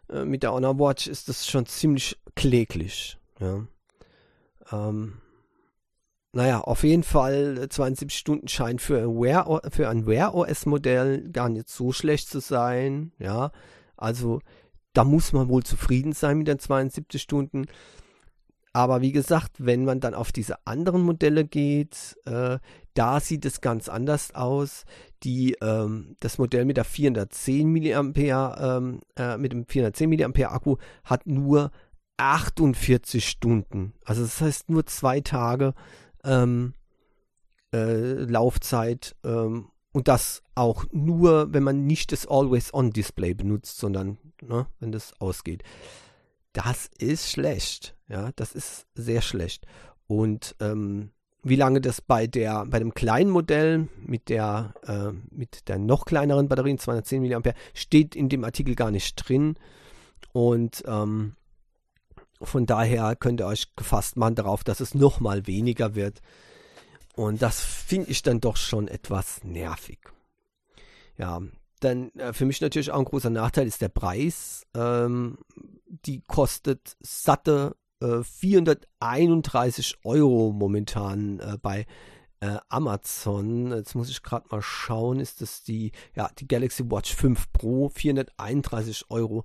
äh, 0.09 0.25
mit 0.25 0.43
der 0.43 0.53
Honor 0.53 0.79
Watch, 0.79 1.07
ist 1.07 1.29
das 1.29 1.47
schon 1.47 1.65
ziemlich 1.65 2.19
kläglich. 2.35 3.17
Ja. 3.39 3.65
Ähm, 4.71 5.13
naja, 6.33 6.61
auf 6.61 6.83
jeden 6.83 7.03
Fall 7.03 7.67
72 7.69 8.07
äh, 8.07 8.19
Stunden 8.19 8.47
scheint 8.47 8.81
für 8.81 8.99
ein 8.99 9.19
Wear, 9.19 9.61
für 9.71 9.89
ein 9.89 10.05
Wear 10.05 10.35
OS 10.35 10.65
Modell 10.65 11.29
gar 11.31 11.49
nicht 11.49 11.69
so 11.69 11.91
schlecht 11.91 12.29
zu 12.29 12.39
sein. 12.39 13.11
Ja, 13.17 13.51
also 13.95 14.41
da 14.93 15.03
muss 15.03 15.33
man 15.33 15.49
wohl 15.49 15.63
zufrieden 15.63 16.13
sein 16.13 16.37
mit 16.37 16.47
den 16.47 16.59
72 16.59 17.21
Stunden. 17.21 17.65
Aber 18.73 19.01
wie 19.01 19.11
gesagt, 19.11 19.53
wenn 19.57 19.85
man 19.85 19.99
dann 19.99 20.13
auf 20.13 20.31
diese 20.31 20.67
anderen 20.67 21.01
Modelle 21.01 21.45
geht, 21.45 22.15
äh, 22.25 22.59
da 22.97 23.19
sieht 23.19 23.45
es 23.45 23.61
ganz 23.61 23.89
anders 23.89 24.33
aus. 24.33 24.85
Die, 25.23 25.55
ähm, 25.61 26.15
das 26.19 26.37
Modell 26.37 26.65
mit 26.65 26.77
der 26.77 26.83
410 26.83 27.71
mAh, 27.71 28.77
ähm, 28.77 29.01
äh, 29.15 29.37
mit 29.37 29.51
dem 29.51 29.65
410 29.67 30.09
mAh 30.09 30.49
Akku 30.49 30.77
hat 31.03 31.27
nur 31.27 31.71
48 32.17 33.27
Stunden. 33.27 33.93
Also 34.03 34.23
das 34.23 34.41
heißt 34.41 34.69
nur 34.69 34.85
zwei 34.87 35.21
Tage 35.21 35.73
ähm, 36.23 36.73
äh, 37.73 38.13
Laufzeit 38.23 39.15
ähm, 39.23 39.69
und 39.91 40.07
das 40.07 40.41
auch 40.55 40.85
nur, 40.91 41.53
wenn 41.53 41.63
man 41.63 41.85
nicht 41.85 42.11
das 42.11 42.27
Always-On-Display 42.27 43.35
benutzt, 43.35 43.77
sondern 43.77 44.17
ne, 44.41 44.67
wenn 44.79 44.91
das 44.91 45.19
ausgeht. 45.19 45.63
Das 46.53 46.89
ist 46.97 47.29
schlecht. 47.29 47.95
Ja, 48.07 48.31
das 48.35 48.53
ist 48.53 48.87
sehr 48.95 49.21
schlecht. 49.21 49.67
Und 50.07 50.55
ähm, 50.59 51.11
wie 51.49 51.55
lange 51.55 51.81
das 51.81 52.01
bei 52.01 52.27
der 52.27 52.65
bei 52.65 52.79
dem 52.79 52.93
kleinen 52.93 53.29
Modell 53.29 53.87
mit 54.05 54.29
der 54.29 54.73
äh, 54.85 55.11
mit 55.33 55.67
der 55.67 55.77
noch 55.79 56.05
kleineren 56.05 56.47
Batterien 56.47 56.77
210 56.77 57.23
mAh 57.23 57.53
steht 57.73 58.15
in 58.15 58.29
dem 58.29 58.43
Artikel 58.43 58.75
gar 58.75 58.91
nicht 58.91 59.15
drin 59.15 59.55
und 60.33 60.83
ähm, 60.87 61.35
von 62.41 62.65
daher 62.65 63.15
könnt 63.15 63.41
ihr 63.41 63.47
euch 63.47 63.75
gefasst 63.75 64.17
machen 64.17 64.35
darauf, 64.35 64.63
dass 64.63 64.79
es 64.79 64.93
noch 64.93 65.19
mal 65.19 65.47
weniger 65.47 65.95
wird 65.95 66.21
und 67.15 67.41
das 67.41 67.61
finde 67.61 68.11
ich 68.11 68.21
dann 68.21 68.39
doch 68.39 68.57
schon 68.57 68.87
etwas 68.87 69.43
nervig. 69.43 69.97
Ja, 71.17 71.41
dann 71.79 72.11
äh, 72.11 72.31
für 72.31 72.45
mich 72.45 72.61
natürlich 72.61 72.91
auch 72.91 72.99
ein 72.99 73.05
großer 73.05 73.31
Nachteil 73.31 73.65
ist 73.65 73.81
der 73.81 73.89
Preis. 73.89 74.67
Ähm, 74.75 75.39
die 75.87 76.21
kostet 76.27 76.95
satte 76.99 77.75
431 78.01 79.93
äh, 79.93 80.07
Euro 80.07 80.51
momentan 80.51 81.39
äh, 81.39 81.57
bei 81.61 81.85
äh, 82.39 82.57
Amazon. 82.69 83.71
Jetzt 83.71 83.95
muss 83.95 84.09
ich 84.09 84.23
gerade 84.23 84.47
mal 84.49 84.61
schauen, 84.61 85.19
ist 85.19 85.41
das 85.41 85.63
die, 85.63 85.91
ja, 86.15 86.29
die 86.37 86.47
Galaxy 86.47 86.89
Watch 86.89 87.15
5 87.15 87.51
Pro, 87.51 87.89
431 87.89 89.05
Euro. 89.09 89.43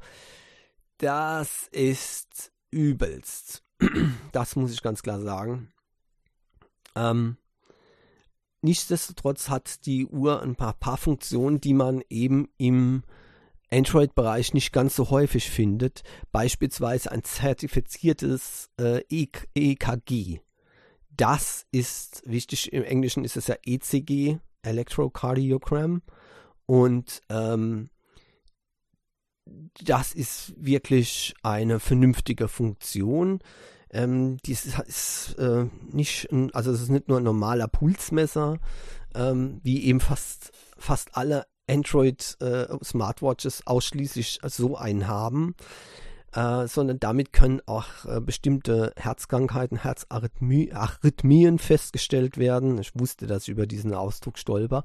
Das 0.99 1.69
ist 1.73 2.53
übelst. 2.71 3.65
Das 4.33 4.57
muss 4.57 4.73
ich 4.73 4.83
ganz 4.83 5.03
klar 5.03 5.21
sagen. 5.21 5.73
Ähm, 6.95 7.37
nichtsdestotrotz 8.63 9.49
hat 9.49 9.85
die 9.87 10.07
Uhr 10.07 10.41
ein 10.41 10.55
paar, 10.55 10.73
paar 10.75 10.97
Funktionen, 10.97 11.61
die 11.61 11.75
man 11.75 12.03
eben 12.09 12.49
im 12.57 13.03
Android-Bereich 13.73 14.55
nicht 14.55 14.73
ganz 14.73 14.95
so 14.95 15.11
häufig 15.11 15.51
findet, 15.51 16.03
beispielsweise 16.31 17.11
ein 17.11 17.25
zertifiziertes 17.25 18.71
äh, 18.79 19.03
EKG. 19.09 20.41
Das 21.11 21.67
ist 21.73 22.23
wichtig, 22.27 22.73
im 22.73 22.85
Englischen 22.85 23.25
ist 23.25 23.37
es 23.37 23.47
ja 23.47 23.57
ECG, 23.65 24.39
Electrocardiogram. 24.63 26.03
Und 26.67 27.21
ähm, 27.29 27.89
das 29.83 30.13
ist 30.13 30.55
wirklich 30.57 31.35
eine 31.43 31.81
vernünftige 31.81 32.49
Funktion. 32.49 33.41
Ähm, 33.91 34.39
dies 34.47 34.79
ist 34.87 35.35
äh, 35.39 35.67
nicht, 35.91 36.29
also 36.53 36.73
es 36.73 36.81
ist 36.81 36.89
nicht 36.89 37.09
nur 37.09 37.19
ein 37.19 37.25
normaler 37.25 37.69
Pulsmesser, 37.69 38.59
ähm, 39.15 39.61
wie 39.63 39.85
eben 39.85 40.01
fast, 40.01 40.53
fast 40.79 41.15
alle 41.17 41.47
Android 41.69 42.37
äh, 42.41 42.67
Smartwatches 42.83 43.67
ausschließlich 43.67 44.41
so 44.45 44.77
einen 44.77 45.07
haben, 45.09 45.55
äh, 46.35 46.67
sondern 46.67 46.99
damit 46.99 47.33
können 47.33 47.61
auch 47.67 47.87
äh, 48.07 48.21
bestimmte 48.21 48.93
Herzkrankheiten, 48.97 49.79
Herzarrhythmien 49.79 51.59
festgestellt 51.59 52.39
werden. 52.39 52.79
Ich 52.79 52.99
wusste, 52.99 53.27
dass 53.27 53.45
ich 53.45 53.51
über 53.51 53.67
diesen 53.67 53.95
Ausdruck 53.95 54.39
stolper. 54.39 54.85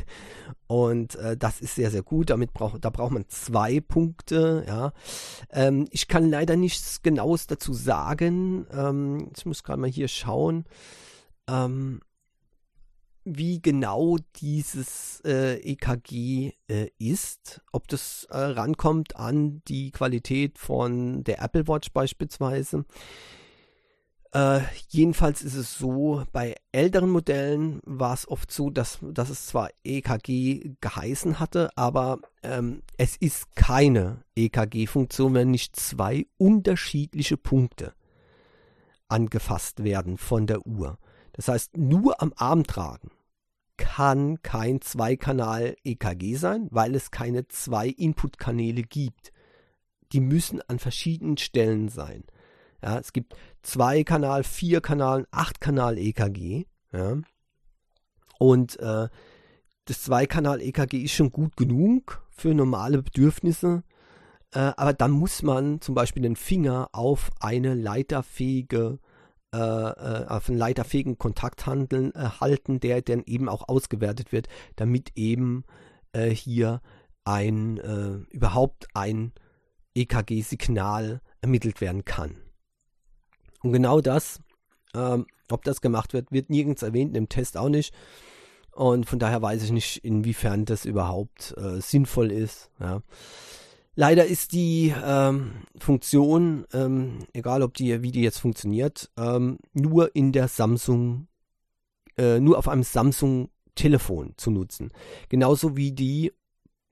Und 0.66 1.16
äh, 1.16 1.36
das 1.36 1.60
ist 1.60 1.76
sehr, 1.76 1.90
sehr 1.90 2.02
gut. 2.02 2.30
Damit 2.30 2.52
brauch, 2.52 2.78
da 2.78 2.90
braucht 2.90 3.12
man 3.12 3.28
zwei 3.28 3.80
Punkte. 3.80 4.64
Ja. 4.66 4.92
Ähm, 5.50 5.86
ich 5.90 6.08
kann 6.08 6.30
leider 6.30 6.56
nichts 6.56 7.02
Genaues 7.02 7.46
dazu 7.46 7.72
sagen. 7.72 8.66
Ähm, 8.72 9.30
ich 9.36 9.46
muss 9.46 9.62
gerade 9.62 9.80
mal 9.80 9.90
hier 9.90 10.08
schauen. 10.08 10.64
Ähm, 11.48 12.00
wie 13.24 13.60
genau 13.60 14.16
dieses 14.36 15.20
äh, 15.24 15.56
EKG 15.60 16.52
äh, 16.68 16.88
ist, 16.98 17.60
ob 17.72 17.88
das 17.88 18.26
äh, 18.30 18.36
rankommt 18.36 19.16
an 19.16 19.62
die 19.68 19.90
Qualität 19.90 20.58
von 20.58 21.24
der 21.24 21.42
Apple 21.42 21.68
Watch 21.68 21.92
beispielsweise. 21.92 22.84
Äh, 24.34 24.60
jedenfalls 24.88 25.42
ist 25.42 25.56
es 25.56 25.78
so, 25.78 26.24
bei 26.32 26.54
älteren 26.72 27.10
Modellen 27.10 27.80
war 27.84 28.14
es 28.14 28.26
oft 28.26 28.50
so, 28.50 28.70
dass, 28.70 28.98
dass 29.02 29.28
es 29.28 29.46
zwar 29.46 29.68
EKG 29.84 30.76
geheißen 30.80 31.38
hatte, 31.38 31.70
aber 31.76 32.18
ähm, 32.42 32.82
es 32.96 33.16
ist 33.16 33.54
keine 33.54 34.24
EKG-Funktion, 34.34 35.34
wenn 35.34 35.50
nicht 35.50 35.76
zwei 35.76 36.26
unterschiedliche 36.38 37.36
Punkte 37.36 37.92
angefasst 39.08 39.84
werden 39.84 40.16
von 40.16 40.46
der 40.46 40.66
Uhr. 40.66 40.98
Das 41.32 41.48
heißt, 41.48 41.76
nur 41.76 42.20
am 42.22 42.32
Arm 42.36 42.64
tragen 42.64 43.10
kann 43.76 44.40
kein 44.42 44.80
Zweikanal-EKG 44.80 46.36
sein, 46.36 46.68
weil 46.70 46.94
es 46.94 47.10
keine 47.10 47.48
zwei 47.48 47.88
Input-Kanäle 47.88 48.82
gibt. 48.82 49.32
Die 50.12 50.20
müssen 50.20 50.60
an 50.68 50.78
verschiedenen 50.78 51.38
Stellen 51.38 51.88
sein. 51.88 52.24
Ja, 52.82 52.98
es 52.98 53.12
gibt 53.12 53.34
zwei 53.62 54.04
Kanal, 54.04 54.44
vier 54.44 54.80
Kanal, 54.80 55.26
acht 55.30 55.60
Kanal 55.60 55.98
EKG. 55.98 56.66
Ja. 56.92 57.18
Und 58.38 58.78
äh, 58.80 59.08
das 59.86 60.02
Zweikanal 60.02 60.60
EKG 60.60 61.02
ist 61.02 61.12
schon 61.12 61.32
gut 61.32 61.56
genug 61.56 62.24
für 62.30 62.54
normale 62.54 63.02
Bedürfnisse. 63.02 63.82
Äh, 64.52 64.72
aber 64.76 64.92
dann 64.92 65.10
muss 65.10 65.42
man 65.42 65.80
zum 65.80 65.94
Beispiel 65.94 66.22
den 66.22 66.36
Finger 66.36 66.88
auf 66.92 67.30
eine 67.40 67.74
leiterfähige 67.74 68.98
äh, 69.52 69.58
äh 69.58 70.26
auf 70.26 70.48
einen 70.48 70.58
leiterfähigen 70.58 71.18
Kontakthandeln 71.18 72.14
äh, 72.14 72.28
halten, 72.40 72.80
der 72.80 73.02
dann 73.02 73.22
eben 73.24 73.48
auch 73.48 73.68
ausgewertet 73.68 74.32
wird, 74.32 74.48
damit 74.76 75.12
eben 75.16 75.64
äh, 76.12 76.30
hier 76.30 76.80
ein 77.24 77.78
äh, 77.78 78.34
überhaupt 78.34 78.88
ein 78.94 79.32
EKG-Signal 79.94 81.20
ermittelt 81.40 81.80
werden 81.80 82.04
kann. 82.04 82.36
Und 83.62 83.72
genau 83.72 84.00
das, 84.00 84.40
ähm, 84.94 85.26
ob 85.50 85.64
das 85.64 85.80
gemacht 85.80 86.12
wird, 86.12 86.32
wird 86.32 86.50
nirgends 86.50 86.82
erwähnt, 86.82 87.16
im 87.16 87.28
Test 87.28 87.56
auch 87.56 87.68
nicht. 87.68 87.94
Und 88.72 89.06
von 89.06 89.18
daher 89.18 89.42
weiß 89.42 89.62
ich 89.62 89.70
nicht, 89.70 89.98
inwiefern 90.04 90.64
das 90.64 90.84
überhaupt 90.84 91.54
äh, 91.58 91.80
sinnvoll 91.80 92.32
ist. 92.32 92.70
Ja. 92.80 93.02
Leider 93.94 94.24
ist 94.24 94.52
die 94.52 94.94
ähm, 95.04 95.64
Funktion, 95.78 96.66
ähm, 96.72 97.26
egal 97.32 97.62
ob 97.62 97.74
die, 97.74 98.02
wie 98.02 98.10
die 98.10 98.22
jetzt 98.22 98.38
funktioniert, 98.38 99.10
ähm, 99.18 99.58
nur 99.74 100.16
in 100.16 100.32
der 100.32 100.48
Samsung, 100.48 101.28
äh, 102.16 102.40
nur 102.40 102.58
auf 102.58 102.68
einem 102.68 102.84
Samsung-Telefon 102.84 104.34
zu 104.36 104.50
nutzen. 104.50 104.92
Genauso 105.28 105.76
wie 105.76 105.92
die 105.92 106.32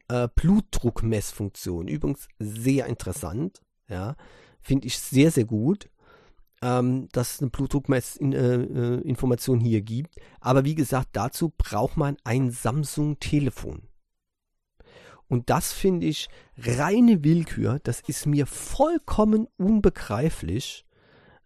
äh, 0.09 0.29
Blutdruckmessfunktion. 0.35 1.89
Übrigens 1.89 2.29
sehr 2.39 2.87
interessant, 2.87 3.63
ja, 3.89 4.15
finde 4.61 4.87
ich 4.87 4.99
sehr, 4.99 5.31
sehr 5.31 5.47
gut 5.47 5.89
ähm, 6.63 7.09
dass 7.13 7.35
es 7.35 7.41
eine 7.41 7.51
Blutdruckmessinformation 7.51 9.61
äh, 9.61 9.65
hier 9.65 9.83
gibt. 9.83 10.17
Aber 10.41 10.65
wie 10.65 10.75
gesagt, 10.75 11.11
dazu 11.13 11.53
braucht 11.57 11.97
man 11.97 12.17
ein 12.25 12.51
Samsung-Telefon. 12.51 13.83
Und 15.31 15.49
das 15.49 15.73
finde 15.73 16.07
ich 16.07 16.29
reine 16.59 17.23
Willkür. 17.23 17.79
Das 17.85 18.01
ist 18.01 18.27
mir 18.27 18.47
vollkommen 18.47 19.47
unbegreiflich, 19.57 20.85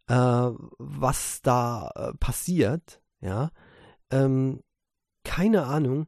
äh, 0.09 0.15
was 0.15 1.43
da 1.43 1.91
äh, 1.95 2.15
passiert. 2.15 3.03
Ja, 3.21 3.51
ähm, 4.11 4.63
keine 5.23 5.65
Ahnung. 5.67 6.07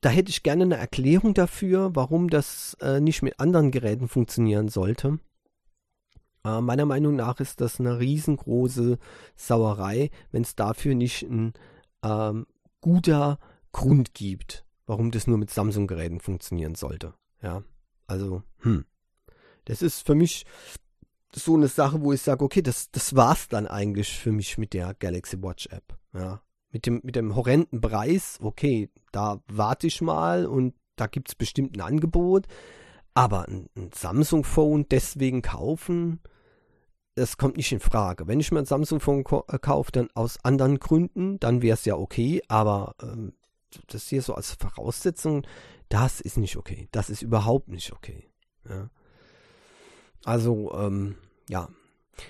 Da 0.00 0.08
hätte 0.08 0.30
ich 0.30 0.42
gerne 0.42 0.64
eine 0.64 0.78
Erklärung 0.78 1.34
dafür, 1.34 1.94
warum 1.94 2.30
das 2.30 2.74
äh, 2.80 3.00
nicht 3.00 3.20
mit 3.20 3.38
anderen 3.38 3.70
Geräten 3.70 4.08
funktionieren 4.08 4.68
sollte. 4.68 5.18
Äh, 6.42 6.62
meiner 6.62 6.86
Meinung 6.86 7.16
nach 7.16 7.38
ist 7.40 7.60
das 7.60 7.80
eine 7.80 8.00
riesengroße 8.00 8.98
Sauerei, 9.36 10.10
wenn 10.32 10.40
es 10.40 10.56
dafür 10.56 10.94
nicht 10.94 11.22
ein 11.24 11.52
ähm, 12.02 12.46
guter 12.80 13.38
Grund 13.72 14.14
gibt, 14.14 14.64
warum 14.90 15.12
das 15.12 15.28
nur 15.28 15.38
mit 15.38 15.50
Samsung-Geräten 15.50 16.18
funktionieren 16.18 16.74
sollte. 16.74 17.14
Ja, 17.42 17.62
also, 18.08 18.42
hm. 18.58 18.84
Das 19.64 19.82
ist 19.82 20.04
für 20.04 20.16
mich 20.16 20.44
so 21.32 21.54
eine 21.54 21.68
Sache, 21.68 22.02
wo 22.02 22.12
ich 22.12 22.20
sage, 22.22 22.44
okay, 22.44 22.60
das, 22.60 22.90
das 22.90 23.14
war's 23.14 23.46
dann 23.46 23.68
eigentlich 23.68 24.18
für 24.18 24.32
mich 24.32 24.58
mit 24.58 24.72
der 24.72 24.94
Galaxy 24.94 25.40
Watch 25.40 25.68
App. 25.68 25.96
Ja, 26.12 26.42
mit 26.72 26.86
dem, 26.86 27.00
mit 27.04 27.14
dem 27.14 27.36
horrenden 27.36 27.80
Preis, 27.80 28.38
okay, 28.42 28.90
da 29.12 29.40
warte 29.46 29.86
ich 29.86 30.00
mal 30.00 30.44
und 30.44 30.74
da 30.96 31.06
gibt 31.06 31.28
es 31.28 31.36
bestimmt 31.36 31.76
ein 31.76 31.82
Angebot. 31.82 32.48
Aber 33.14 33.46
ein, 33.46 33.68
ein 33.76 33.90
Samsung-Phone 33.94 34.86
deswegen 34.90 35.40
kaufen, 35.40 36.18
das 37.14 37.36
kommt 37.36 37.58
nicht 37.58 37.70
in 37.70 37.78
Frage. 37.78 38.26
Wenn 38.26 38.40
ich 38.40 38.50
mir 38.50 38.58
ein 38.58 38.66
Samsung-Phone 38.66 39.24
äh, 39.46 39.58
kaufe, 39.60 39.92
dann 39.92 40.08
aus 40.14 40.44
anderen 40.44 40.80
Gründen, 40.80 41.38
dann 41.38 41.62
wäre 41.62 41.74
es 41.74 41.84
ja 41.84 41.94
okay, 41.94 42.42
aber 42.48 42.96
ähm, 43.00 43.34
das 43.88 44.08
hier 44.08 44.22
so 44.22 44.34
als 44.34 44.52
Voraussetzung, 44.52 45.46
das 45.88 46.20
ist 46.20 46.36
nicht 46.36 46.56
okay. 46.56 46.88
Das 46.92 47.10
ist 47.10 47.22
überhaupt 47.22 47.68
nicht 47.68 47.92
okay. 47.92 48.28
Ja. 48.68 48.90
Also, 50.24 50.72
ähm, 50.74 51.16
ja. 51.48 51.68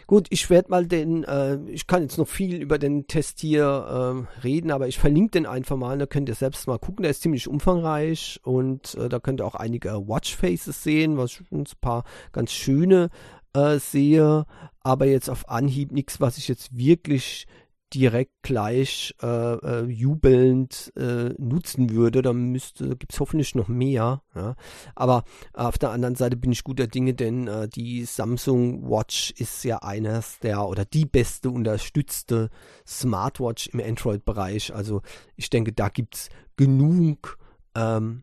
Gut, 0.06 0.28
ich 0.30 0.48
werde 0.50 0.70
mal 0.70 0.86
den, 0.86 1.24
äh, 1.24 1.58
ich 1.66 1.88
kann 1.88 2.02
jetzt 2.02 2.16
noch 2.16 2.28
viel 2.28 2.62
über 2.62 2.78
den 2.78 3.08
Test 3.08 3.40
hier 3.40 3.64
äh, 3.64 4.40
reden, 4.42 4.70
aber 4.70 4.86
ich 4.86 4.98
verlinke 4.98 5.32
den 5.32 5.46
einfach 5.46 5.76
mal, 5.76 5.98
da 5.98 6.06
könnt 6.06 6.28
ihr 6.28 6.36
selbst 6.36 6.68
mal 6.68 6.78
gucken, 6.78 7.02
der 7.02 7.10
ist 7.10 7.22
ziemlich 7.22 7.48
umfangreich 7.48 8.40
und 8.44 8.94
äh, 8.94 9.08
da 9.08 9.18
könnt 9.18 9.40
ihr 9.40 9.46
auch 9.46 9.56
einige 9.56 9.90
Watchfaces 10.06 10.84
sehen, 10.84 11.16
was 11.16 11.42
ein 11.50 11.64
paar 11.80 12.04
ganz 12.30 12.52
schöne 12.52 13.10
äh, 13.52 13.78
sehe, 13.78 14.46
aber 14.80 15.06
jetzt 15.06 15.28
auf 15.28 15.48
Anhieb 15.48 15.90
nichts, 15.90 16.20
was 16.20 16.38
ich 16.38 16.46
jetzt 16.46 16.76
wirklich 16.76 17.48
direkt 17.94 18.42
gleich 18.42 19.14
äh, 19.22 19.26
äh, 19.26 19.84
jubelnd 19.86 20.92
äh, 20.96 21.34
nutzen 21.38 21.90
würde, 21.90 22.22
dann 22.22 22.52
müsste, 22.52 22.96
gibt 22.96 23.12
es 23.12 23.20
hoffentlich 23.20 23.54
noch 23.54 23.68
mehr. 23.68 24.22
Ja. 24.34 24.54
Aber 24.94 25.24
auf 25.52 25.78
der 25.78 25.90
anderen 25.90 26.14
Seite 26.14 26.36
bin 26.36 26.52
ich 26.52 26.64
guter 26.64 26.86
Dinge, 26.86 27.14
denn 27.14 27.48
äh, 27.48 27.68
die 27.68 28.04
Samsung 28.04 28.88
Watch 28.88 29.32
ist 29.32 29.64
ja 29.64 29.78
eines 29.78 30.38
der 30.38 30.66
oder 30.66 30.84
die 30.84 31.06
beste 31.06 31.50
unterstützte 31.50 32.50
Smartwatch 32.86 33.68
im 33.68 33.80
Android-Bereich. 33.80 34.74
Also 34.74 35.02
ich 35.36 35.50
denke, 35.50 35.72
da 35.72 35.88
gibt 35.88 36.14
es 36.14 36.28
genug 36.56 37.38
ähm, 37.74 38.22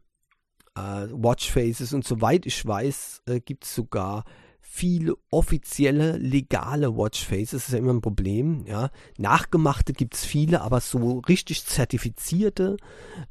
äh, 0.76 1.08
Watchfaces 1.12 1.94
und 1.94 2.06
soweit 2.06 2.46
ich 2.46 2.66
weiß, 2.66 3.24
äh, 3.26 3.40
gibt 3.40 3.66
es 3.66 3.76
sogar 3.76 4.24
viele 4.70 5.16
offizielle, 5.32 6.18
legale 6.18 6.96
Watchfaces, 6.96 7.52
das 7.52 7.68
ist 7.68 7.74
ja 7.74 7.80
immer 7.80 7.94
ein 7.94 8.02
Problem, 8.02 8.66
ja. 8.68 8.90
Nachgemachte 9.18 9.94
gibt 9.94 10.14
es 10.14 10.26
viele, 10.26 10.62
aber 10.62 10.82
so 10.82 11.20
richtig 11.20 11.66
zertifizierte, 11.66 12.78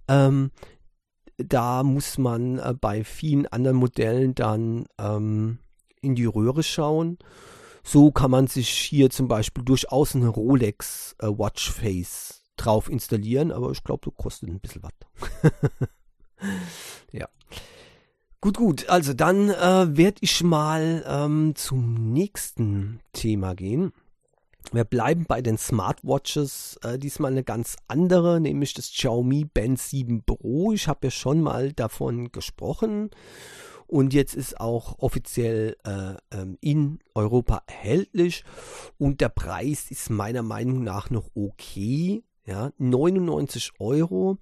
ähm, 0.08 0.50
da 1.36 1.82
muss 1.82 2.18
man 2.18 2.58
äh, 2.58 2.74
bei 2.74 3.04
vielen 3.04 3.46
anderen 3.46 3.76
Modellen 3.76 4.34
dann 4.34 4.86
ähm, 4.98 5.58
in 6.00 6.14
die 6.14 6.24
Röhre 6.24 6.62
schauen. 6.62 7.18
So 7.84 8.10
kann 8.10 8.30
man 8.30 8.48
sich 8.48 8.68
hier 8.70 9.10
zum 9.10 9.28
Beispiel 9.28 9.62
durchaus 9.62 10.16
eine 10.16 10.28
Rolex 10.28 11.14
äh, 11.20 11.26
Watchface 11.26 12.42
drauf 12.56 12.88
installieren, 12.88 13.52
aber 13.52 13.70
ich 13.70 13.84
glaube, 13.84 14.10
das 14.10 14.14
kostet 14.16 14.48
ein 14.48 14.58
bisschen 14.58 14.82
was. 14.82 14.92
ja. 17.12 17.28
Gut, 18.40 18.56
gut. 18.58 18.88
Also 18.88 19.14
dann 19.14 19.50
äh, 19.50 19.96
werde 19.96 20.18
ich 20.20 20.42
mal 20.42 21.04
ähm, 21.06 21.54
zum 21.54 22.12
nächsten 22.12 23.00
Thema 23.12 23.54
gehen. 23.54 23.92
Wir 24.72 24.84
bleiben 24.84 25.24
bei 25.26 25.42
den 25.42 25.58
Smartwatches. 25.58 26.78
Äh, 26.82 26.98
diesmal 26.98 27.32
eine 27.32 27.44
ganz 27.44 27.76
andere, 27.88 28.40
nämlich 28.40 28.74
das 28.74 28.90
Xiaomi 28.90 29.44
Band 29.44 29.78
7 29.78 30.24
Pro. 30.24 30.72
Ich 30.72 30.88
habe 30.88 31.06
ja 31.06 31.10
schon 31.10 31.40
mal 31.40 31.72
davon 31.72 32.32
gesprochen. 32.32 33.10
Und 33.86 34.12
jetzt 34.12 34.34
ist 34.34 34.60
auch 34.60 34.98
offiziell 34.98 35.76
äh, 35.84 36.14
ähm, 36.36 36.58
in 36.60 36.98
Europa 37.14 37.62
erhältlich. 37.66 38.44
Und 38.98 39.20
der 39.20 39.28
Preis 39.28 39.90
ist 39.90 40.10
meiner 40.10 40.42
Meinung 40.42 40.82
nach 40.82 41.10
noch 41.10 41.30
okay. 41.34 42.24
Ja, 42.46 42.70
99 42.78 43.72
Euro. 43.80 44.38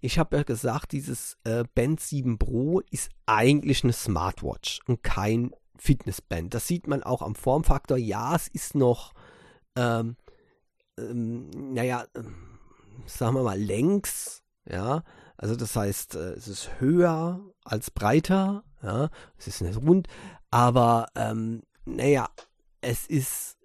Ich 0.00 0.18
habe 0.18 0.38
ja 0.38 0.42
gesagt, 0.42 0.92
dieses 0.92 1.36
äh, 1.44 1.64
Band 1.74 2.00
7 2.00 2.38
Pro 2.38 2.80
ist 2.90 3.10
eigentlich 3.26 3.84
eine 3.84 3.92
Smartwatch 3.92 4.80
und 4.86 5.02
kein 5.02 5.54
Fitnessband. 5.76 6.54
Das 6.54 6.66
sieht 6.66 6.86
man 6.86 7.02
auch 7.02 7.20
am 7.20 7.34
Formfaktor. 7.34 7.98
Ja, 7.98 8.34
es 8.34 8.48
ist 8.48 8.74
noch, 8.74 9.12
ähm, 9.76 10.16
ähm, 10.98 11.50
naja, 11.50 12.06
sagen 13.04 13.36
wir 13.36 13.42
mal 13.42 13.60
längs. 13.60 14.42
Ja, 14.64 15.04
also 15.36 15.54
das 15.54 15.76
heißt, 15.76 16.14
äh, 16.14 16.32
es 16.32 16.48
ist 16.48 16.80
höher 16.80 17.40
als 17.64 17.90
breiter. 17.90 18.64
Ja, 18.82 19.10
es 19.36 19.46
ist 19.46 19.60
nicht 19.60 19.76
rund, 19.76 20.08
aber 20.50 21.08
ähm, 21.16 21.64
naja, 21.84 22.28
es 22.80 23.06
ist 23.06 23.58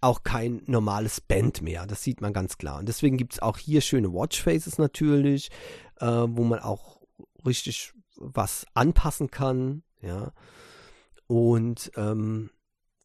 auch 0.00 0.22
kein 0.22 0.62
normales 0.66 1.20
Band 1.20 1.62
mehr. 1.62 1.86
Das 1.86 2.02
sieht 2.02 2.20
man 2.20 2.32
ganz 2.32 2.58
klar. 2.58 2.78
Und 2.78 2.88
deswegen 2.88 3.16
gibt 3.16 3.34
es 3.34 3.42
auch 3.42 3.58
hier 3.58 3.80
schöne 3.80 4.12
Watchfaces 4.12 4.78
natürlich, 4.78 5.50
äh, 6.00 6.06
wo 6.06 6.44
man 6.44 6.60
auch 6.60 7.00
richtig 7.44 7.92
was 8.16 8.66
anpassen 8.74 9.30
kann. 9.30 9.82
Ja. 10.00 10.32
Und 11.26 11.90
ähm, 11.96 12.50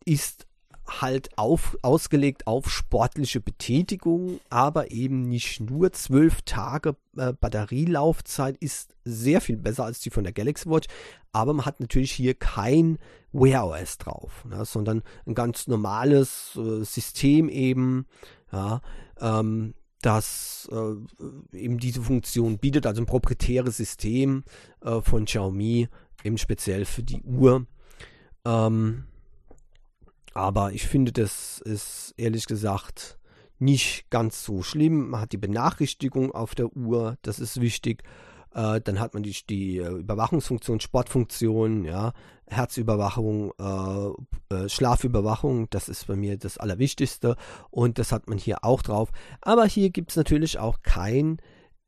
ist 0.06 0.48
halt 0.88 1.38
auf, 1.38 1.78
ausgelegt 1.82 2.48
auf 2.48 2.70
sportliche 2.70 3.40
Betätigung, 3.40 4.40
aber 4.50 4.92
eben 4.92 5.28
nicht 5.30 5.62
nur 5.62 5.92
zwölf 5.94 6.42
Tage 6.44 6.96
äh, 7.18 7.34
Batterielaufzeit 7.34 8.58
ist 8.58 8.94
sehr 9.06 9.42
viel 9.42 9.58
besser 9.58 9.86
als 9.86 10.00
die 10.00 10.10
von 10.10 10.24
der 10.24 10.34
Galaxy 10.34 10.70
Watch, 10.70 10.88
aber 11.32 11.54
man 11.54 11.66
hat 11.66 11.80
natürlich 11.80 12.12
hier 12.12 12.34
kein 12.34 13.00
Wear 13.32 13.68
OS 13.68 13.98
drauf, 13.98 14.46
ne, 14.46 14.66
sondern 14.66 15.04
ein 15.26 15.34
ganz 15.34 15.68
normales 15.68 16.58
äh, 16.58 16.84
System 16.84 17.50
eben, 17.50 18.06
ja, 18.52 18.82
ähm, 19.20 19.74
das 20.02 20.70
äh, 20.72 21.58
eben 21.58 21.78
diese 21.78 22.02
Funktion 22.02 22.58
bietet, 22.58 22.86
also 22.86 23.02
ein 23.02 23.08
proprietäres 23.08 23.78
System 23.78 24.44
äh, 24.82 25.02
von 25.02 25.26
Xiaomi, 25.26 25.88
eben 26.24 26.38
speziell 26.38 26.86
für 26.86 27.04
die 27.04 27.24
Uhr. 27.24 27.66
Ähm, 28.46 29.06
aber 30.34 30.72
ich 30.74 30.88
finde, 30.88 31.12
das 31.12 31.60
ist 31.62 32.14
ehrlich 32.18 32.46
gesagt 32.46 33.20
nicht 33.60 34.10
ganz 34.10 34.44
so 34.44 34.62
schlimm. 34.62 35.12
Man 35.12 35.22
hat 35.22 35.32
die 35.32 35.38
Benachrichtigung 35.38 36.32
auf 36.32 36.56
der 36.56 36.76
Uhr, 36.76 37.18
das 37.22 37.40
ist 37.40 37.62
wichtig. 37.62 38.04
Äh, 38.54 38.82
dann 38.82 39.00
hat 39.00 39.14
man 39.14 39.24
die, 39.24 39.36
die 39.50 39.78
äh, 39.78 39.90
Überwachungsfunktion, 39.90 40.80
Sportfunktion, 40.80 41.86
ja, 41.86 42.14
Herzüberwachung, 42.48 43.52
äh, 43.60 44.56
äh, 44.56 44.70
Schlafüberwachung, 44.70 45.70
das 45.70 45.90
ist 45.90 46.08
bei 46.08 46.16
mir 46.16 46.38
das 46.38 46.58
Allerwichtigste 46.58 47.36
und 47.72 47.98
das 47.98 48.12
hat 48.12 48.28
man 48.28 48.38
hier 48.38 48.64
auch 48.64 48.82
drauf. 48.82 49.10
Aber 49.42 49.66
hier 49.66 49.90
gibt 49.90 50.12
es 50.12 50.18
natürlich 50.18 50.60
auch 50.60 50.82
kein 50.84 51.38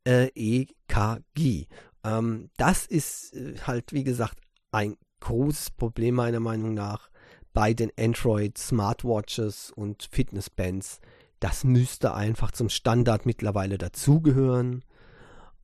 äh, 0.04 0.28
EKG. 0.34 1.66
Ähm, 2.04 2.50
das 2.56 2.86
ist 2.86 3.34
äh, 3.34 3.54
halt, 3.66 3.92
wie 3.92 4.04
gesagt, 4.04 4.38
ein 4.72 4.96
großes 5.20 5.70
Problem 5.70 6.16
meiner 6.16 6.40
Meinung 6.40 6.74
nach 6.74 7.10
bei 7.56 7.72
den 7.72 7.90
Android 7.98 8.58
Smartwatches 8.58 9.70
und 9.74 10.06
Fitnessbands. 10.12 11.00
Das 11.40 11.64
müsste 11.64 12.12
einfach 12.12 12.52
zum 12.52 12.68
Standard 12.68 13.24
mittlerweile 13.24 13.78
dazugehören. 13.78 14.84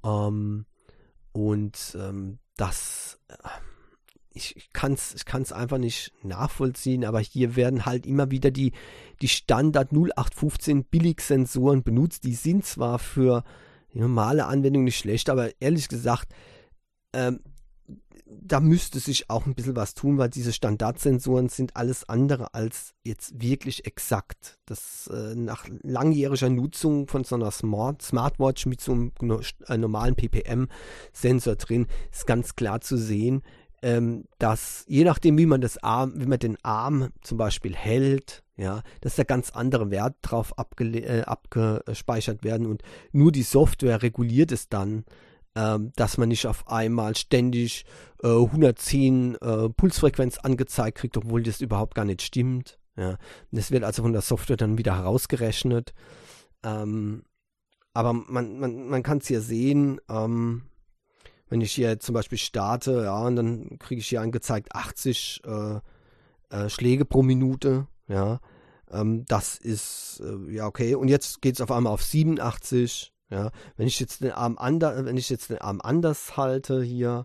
Ähm, 0.02 0.64
und 1.32 1.94
ähm, 2.00 2.38
das, 2.56 3.20
äh, 3.28 3.34
ich, 4.32 4.56
ich 4.56 4.72
kann 4.72 4.94
es 4.94 5.14
ich 5.14 5.52
einfach 5.52 5.76
nicht 5.76 6.14
nachvollziehen, 6.22 7.04
aber 7.04 7.20
hier 7.20 7.56
werden 7.56 7.84
halt 7.84 8.06
immer 8.06 8.30
wieder 8.30 8.50
die, 8.50 8.72
die 9.20 9.28
Standard 9.28 9.92
0815 9.92 10.84
Billigsensoren 10.84 11.82
benutzt. 11.82 12.24
Die 12.24 12.34
sind 12.34 12.64
zwar 12.64 13.00
für 13.00 13.44
normale 13.92 14.46
Anwendungen 14.46 14.86
nicht 14.86 14.96
schlecht, 14.98 15.28
aber 15.28 15.50
ehrlich 15.60 15.88
gesagt, 15.88 16.32
ähm, 17.12 17.40
da 18.40 18.60
müsste 18.60 18.98
sich 18.98 19.30
auch 19.30 19.46
ein 19.46 19.54
bisschen 19.54 19.76
was 19.76 19.94
tun, 19.94 20.18
weil 20.18 20.30
diese 20.30 20.52
Standardsensoren 20.52 21.48
sind 21.48 21.76
alles 21.76 22.08
andere 22.08 22.54
als 22.54 22.94
jetzt 23.04 23.40
wirklich 23.40 23.84
exakt. 23.86 24.58
Das 24.66 25.08
äh, 25.12 25.34
nach 25.34 25.66
langjähriger 25.82 26.48
Nutzung 26.48 27.08
von 27.08 27.24
so 27.24 27.34
einer 27.34 27.50
Smart, 27.50 28.02
Smartwatch 28.02 28.66
mit 28.66 28.80
so 28.80 28.92
einem 28.92 29.12
äh, 29.68 29.76
normalen 29.76 30.14
PPM-Sensor 30.14 31.56
drin 31.56 31.86
ist 32.10 32.26
ganz 32.26 32.56
klar 32.56 32.80
zu 32.80 32.96
sehen, 32.96 33.42
ähm, 33.82 34.24
dass 34.38 34.84
je 34.86 35.04
nachdem, 35.04 35.36
wie 35.38 35.46
man 35.46 35.60
das 35.60 35.82
Arm, 35.82 36.12
wie 36.16 36.26
man 36.26 36.38
den 36.38 36.56
Arm 36.62 37.08
zum 37.20 37.38
Beispiel 37.38 37.74
hält, 37.74 38.42
ja, 38.56 38.82
dass 39.00 39.16
da 39.16 39.24
ganz 39.24 39.50
andere 39.50 39.90
Werte 39.90 40.16
drauf 40.22 40.54
äh, 40.78 41.22
abgespeichert 41.22 42.44
werden 42.44 42.66
und 42.66 42.82
nur 43.12 43.32
die 43.32 43.42
Software 43.42 44.02
reguliert 44.02 44.52
es 44.52 44.68
dann 44.68 45.04
ähm, 45.54 45.92
dass 45.96 46.18
man 46.18 46.28
nicht 46.28 46.46
auf 46.46 46.68
einmal 46.68 47.16
ständig 47.16 47.84
äh, 48.22 48.28
110 48.28 49.36
äh, 49.36 49.68
Pulsfrequenz 49.68 50.38
angezeigt 50.38 50.98
kriegt, 50.98 51.16
obwohl 51.16 51.42
das 51.42 51.60
überhaupt 51.60 51.94
gar 51.94 52.04
nicht 52.04 52.22
stimmt. 52.22 52.78
Ja. 52.96 53.18
Das 53.50 53.70
wird 53.70 53.84
also 53.84 54.02
von 54.02 54.12
der 54.12 54.22
Software 54.22 54.56
dann 54.56 54.78
wieder 54.78 54.96
herausgerechnet. 54.96 55.94
Ähm, 56.62 57.24
aber 57.94 58.12
man, 58.12 58.58
man, 58.58 58.88
man 58.88 59.02
kann 59.02 59.18
es 59.18 59.26
hier 59.26 59.42
sehen, 59.42 60.00
ähm, 60.08 60.62
wenn 61.48 61.60
ich 61.60 61.72
hier 61.72 62.00
zum 62.00 62.14
Beispiel 62.14 62.38
starte, 62.38 63.02
ja, 63.04 63.26
und 63.26 63.36
dann 63.36 63.78
kriege 63.78 64.00
ich 64.00 64.08
hier 64.08 64.22
angezeigt 64.22 64.74
80 64.74 65.42
äh, 65.44 65.80
äh, 66.48 66.70
Schläge 66.70 67.04
pro 67.04 67.22
Minute, 67.22 67.86
ja. 68.08 68.40
Ähm, 68.90 69.24
das 69.26 69.56
ist, 69.58 70.22
äh, 70.24 70.52
ja, 70.52 70.66
okay. 70.66 70.94
Und 70.94 71.08
jetzt 71.08 71.42
geht 71.42 71.56
es 71.56 71.60
auf 71.60 71.70
einmal 71.70 71.92
auf 71.92 72.02
87, 72.02 73.12
ja, 73.32 73.50
wenn 73.76 73.86
ich 73.86 73.98
jetzt 73.98 74.20
den 74.20 74.32
Arm 74.32 74.58
anders, 74.58 75.04
wenn 75.06 75.16
ich 75.16 75.30
jetzt 75.30 75.48
den 75.48 75.58
Arm 75.58 75.80
anders 75.82 76.36
halte 76.36 76.82
hier, 76.82 77.24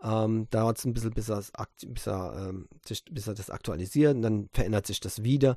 ähm, 0.00 0.46
dauert 0.50 0.78
es 0.78 0.84
ein 0.84 0.94
bisschen, 0.94 1.10
bis 1.10 1.26
bis, 1.26 2.06
er, 2.06 2.48
ähm, 2.48 2.68
bis 3.10 3.26
er 3.26 3.34
das 3.34 3.50
aktualisiert 3.50 4.14
und 4.14 4.22
dann 4.22 4.48
verändert 4.52 4.86
sich 4.86 5.00
das 5.00 5.24
wieder. 5.24 5.56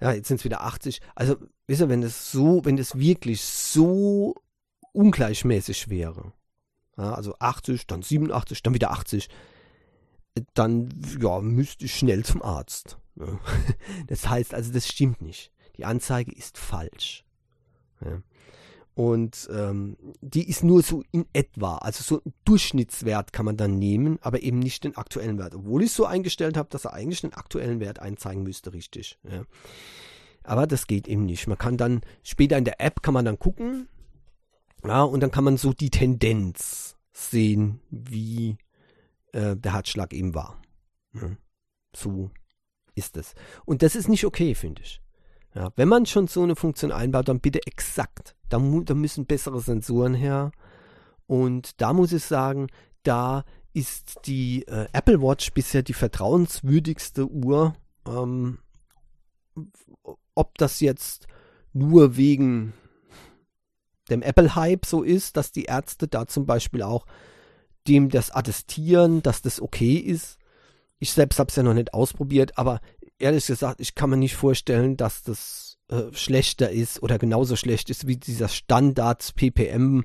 Ja, 0.00 0.12
jetzt 0.12 0.28
sind 0.28 0.38
es 0.38 0.44
wieder 0.44 0.62
80. 0.62 1.02
Also, 1.14 1.36
wisst 1.66 1.82
ihr, 1.82 1.90
wenn 1.90 2.02
es 2.02 2.32
so, 2.32 2.64
wenn 2.64 2.78
es 2.78 2.96
wirklich 2.96 3.42
so 3.42 4.34
ungleichmäßig 4.92 5.90
wäre, 5.90 6.32
ja, 6.96 7.12
also 7.12 7.34
80, 7.38 7.86
dann 7.86 8.00
87, 8.00 8.62
dann 8.62 8.72
wieder 8.72 8.92
80, 8.92 9.28
dann 10.54 10.88
ja, 11.20 11.40
müsste 11.40 11.84
ich 11.84 11.94
schnell 11.94 12.24
zum 12.24 12.40
Arzt. 12.40 12.98
Ja. 13.16 13.38
Das 14.06 14.26
heißt 14.26 14.54
also, 14.54 14.72
das 14.72 14.88
stimmt 14.88 15.20
nicht. 15.20 15.52
Die 15.76 15.84
Anzeige 15.84 16.32
ist 16.32 16.56
falsch. 16.56 17.26
Ja. 18.00 18.22
Und 18.98 19.48
ähm, 19.52 19.96
die 20.20 20.48
ist 20.48 20.64
nur 20.64 20.82
so 20.82 21.04
in 21.12 21.24
etwa, 21.32 21.76
also 21.76 22.02
so 22.02 22.20
ein 22.20 22.34
Durchschnittswert 22.44 23.32
kann 23.32 23.46
man 23.46 23.56
dann 23.56 23.78
nehmen, 23.78 24.18
aber 24.22 24.42
eben 24.42 24.58
nicht 24.58 24.82
den 24.82 24.96
aktuellen 24.96 25.38
Wert. 25.38 25.54
Obwohl 25.54 25.84
ich 25.84 25.90
es 25.90 25.94
so 25.94 26.04
eingestellt 26.04 26.56
habe, 26.56 26.68
dass 26.68 26.84
er 26.84 26.94
eigentlich 26.94 27.20
den 27.20 27.32
aktuellen 27.32 27.78
Wert 27.78 28.00
einzeigen 28.00 28.42
müsste, 28.42 28.72
richtig. 28.72 29.16
Ja. 29.22 29.44
Aber 30.42 30.66
das 30.66 30.88
geht 30.88 31.06
eben 31.06 31.26
nicht. 31.26 31.46
Man 31.46 31.58
kann 31.58 31.76
dann 31.76 32.00
später 32.24 32.58
in 32.58 32.64
der 32.64 32.80
App 32.80 33.00
kann 33.00 33.14
man 33.14 33.24
dann 33.24 33.38
gucken, 33.38 33.88
ja, 34.84 35.04
und 35.04 35.20
dann 35.20 35.30
kann 35.30 35.44
man 35.44 35.58
so 35.58 35.72
die 35.72 35.90
Tendenz 35.90 36.96
sehen, 37.12 37.78
wie 37.90 38.58
äh, 39.30 39.54
der 39.54 39.74
Herzschlag 39.74 40.12
eben 40.12 40.34
war. 40.34 40.60
Ja. 41.14 41.36
So 41.94 42.32
ist 42.96 43.16
es. 43.16 43.36
Und 43.64 43.82
das 43.82 43.94
ist 43.94 44.08
nicht 44.08 44.24
okay, 44.24 44.56
finde 44.56 44.82
ich. 44.82 45.00
Ja, 45.54 45.70
wenn 45.76 45.86
man 45.86 46.04
schon 46.04 46.26
so 46.26 46.42
eine 46.42 46.56
Funktion 46.56 46.90
einbaut, 46.90 47.28
dann 47.28 47.38
bitte 47.38 47.64
exakt. 47.64 48.34
Da, 48.48 48.58
da 48.84 48.94
müssen 48.94 49.26
bessere 49.26 49.60
Sensoren 49.60 50.14
her. 50.14 50.50
Und 51.26 51.80
da 51.80 51.92
muss 51.92 52.12
ich 52.12 52.24
sagen, 52.24 52.68
da 53.02 53.44
ist 53.72 54.20
die 54.24 54.66
äh, 54.66 54.86
Apple 54.92 55.20
Watch 55.20 55.52
bisher 55.52 55.82
die 55.82 55.94
vertrauenswürdigste 55.94 57.28
Uhr. 57.28 57.76
Ähm, 58.06 58.58
ob 60.34 60.56
das 60.58 60.80
jetzt 60.80 61.26
nur 61.72 62.16
wegen 62.16 62.72
dem 64.10 64.22
Apple-Hype 64.22 64.86
so 64.86 65.02
ist, 65.02 65.36
dass 65.36 65.52
die 65.52 65.64
Ärzte 65.64 66.08
da 66.08 66.26
zum 66.26 66.46
Beispiel 66.46 66.82
auch 66.82 67.06
dem 67.86 68.08
das 68.08 68.30
attestieren, 68.30 69.22
dass 69.22 69.42
das 69.42 69.60
okay 69.60 69.94
ist. 69.94 70.38
Ich 70.98 71.12
selbst 71.12 71.38
habe 71.38 71.50
es 71.50 71.56
ja 71.56 71.62
noch 71.62 71.74
nicht 71.74 71.94
ausprobiert, 71.94 72.56
aber 72.58 72.80
ehrlich 73.18 73.46
gesagt, 73.46 73.80
ich 73.80 73.94
kann 73.94 74.10
mir 74.10 74.16
nicht 74.16 74.36
vorstellen, 74.36 74.96
dass 74.96 75.22
das 75.22 75.67
äh, 75.88 76.12
schlechter 76.12 76.70
ist 76.70 77.02
oder 77.02 77.18
genauso 77.18 77.56
schlecht 77.56 77.90
ist 77.90 78.06
wie 78.06 78.16
dieser 78.16 78.48
Standard 78.48 79.34
PPM 79.36 80.04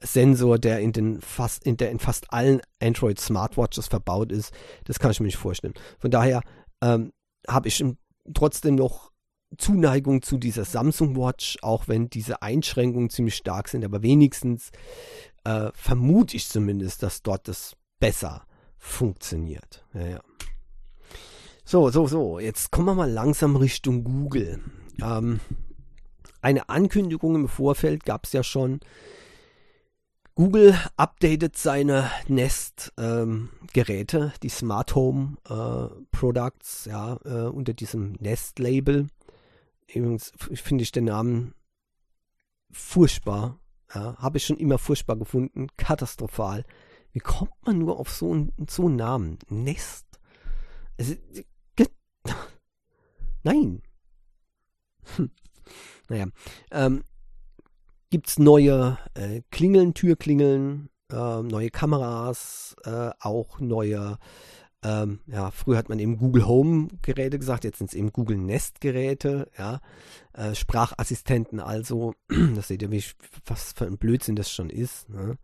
Sensor, 0.00 0.58
der 0.58 0.80
in 0.80 0.92
den 0.92 1.20
fast 1.20 1.64
in 1.64 1.76
der 1.76 1.90
in 1.90 1.98
fast 1.98 2.32
allen 2.32 2.60
Android 2.80 3.18
Smartwatches 3.18 3.88
verbaut 3.88 4.32
ist. 4.32 4.52
Das 4.84 4.98
kann 4.98 5.10
ich 5.10 5.20
mir 5.20 5.26
nicht 5.26 5.36
vorstellen. 5.36 5.74
Von 5.98 6.10
daher 6.10 6.42
ähm, 6.80 7.12
habe 7.48 7.68
ich 7.68 7.84
trotzdem 8.32 8.76
noch 8.76 9.10
Zuneigung 9.56 10.22
zu 10.22 10.36
dieser 10.36 10.64
Samsung 10.64 11.16
Watch, 11.16 11.58
auch 11.62 11.88
wenn 11.88 12.10
diese 12.10 12.42
Einschränkungen 12.42 13.10
ziemlich 13.10 13.36
stark 13.36 13.68
sind, 13.68 13.84
aber 13.84 14.02
wenigstens 14.02 14.70
äh, 15.44 15.70
vermute 15.74 16.36
ich 16.36 16.48
zumindest, 16.48 17.02
dass 17.02 17.22
dort 17.22 17.48
das 17.48 17.76
besser 17.98 18.44
funktioniert. 18.76 19.84
Ja, 19.94 20.06
ja. 20.06 20.20
So, 21.64 21.90
so, 21.90 22.06
so. 22.06 22.38
Jetzt 22.38 22.70
kommen 22.70 22.86
wir 22.86 22.94
mal 22.94 23.10
langsam 23.10 23.56
Richtung 23.56 24.04
Google. 24.04 24.60
Ähm, 25.02 25.40
eine 26.40 26.68
Ankündigung 26.68 27.34
im 27.34 27.48
Vorfeld 27.48 28.04
gab 28.04 28.24
es 28.24 28.32
ja 28.32 28.42
schon. 28.42 28.80
Google 30.34 30.78
updatet 30.96 31.56
seine 31.56 32.10
Nest-Geräte, 32.28 34.18
ähm, 34.18 34.32
die 34.40 34.48
Smart 34.48 34.94
Home 34.94 35.36
äh, 35.48 35.88
Products, 36.12 36.84
ja, 36.84 37.18
äh, 37.24 37.48
unter 37.48 37.74
diesem 37.74 38.12
Nest-Label. 38.20 39.08
Übrigens 39.92 40.32
finde 40.38 40.82
ich 40.82 40.92
den 40.92 41.06
Namen 41.06 41.54
furchtbar. 42.70 43.58
Ja, 43.92 44.16
Habe 44.18 44.36
ich 44.38 44.46
schon 44.46 44.58
immer 44.58 44.78
furchtbar 44.78 45.16
gefunden. 45.16 45.68
Katastrophal. 45.76 46.64
Wie 47.12 47.20
kommt 47.20 47.54
man 47.66 47.78
nur 47.78 47.98
auf 47.98 48.10
so 48.10 48.30
einen, 48.30 48.52
so 48.68 48.86
einen 48.86 48.96
Namen? 48.96 49.38
Nest. 49.48 50.06
Also, 50.98 51.14
Nein. 53.42 53.82
Hm. 55.16 55.30
Naja. 56.08 56.26
Ähm, 56.70 57.04
Gibt 58.10 58.28
es 58.28 58.38
neue 58.38 58.96
äh, 59.14 59.42
Klingeln, 59.50 59.92
Türklingeln, 59.92 60.88
äh, 61.12 61.42
neue 61.42 61.70
Kameras, 61.70 62.74
äh, 62.84 63.10
auch 63.20 63.60
neue, 63.60 64.18
ähm, 64.82 65.20
ja, 65.26 65.50
früher 65.50 65.76
hat 65.76 65.90
man 65.90 65.98
eben 65.98 66.16
Google 66.16 66.46
Home 66.46 66.88
Geräte 67.02 67.38
gesagt, 67.38 67.64
jetzt 67.64 67.78
sind 67.78 67.90
es 67.90 67.94
eben 67.94 68.12
Google 68.12 68.38
Nest 68.38 68.80
Geräte, 68.80 69.50
ja, 69.58 69.80
äh, 70.32 70.54
Sprachassistenten 70.54 71.60
also, 71.60 72.14
das 72.54 72.68
seht 72.68 72.80
ihr, 72.80 72.90
wie, 72.90 73.04
was 73.44 73.72
für 73.72 73.84
ein 73.84 73.98
Blödsinn 73.98 74.36
das 74.36 74.50
schon 74.50 74.70
ist, 74.70 75.10
ne? 75.10 75.36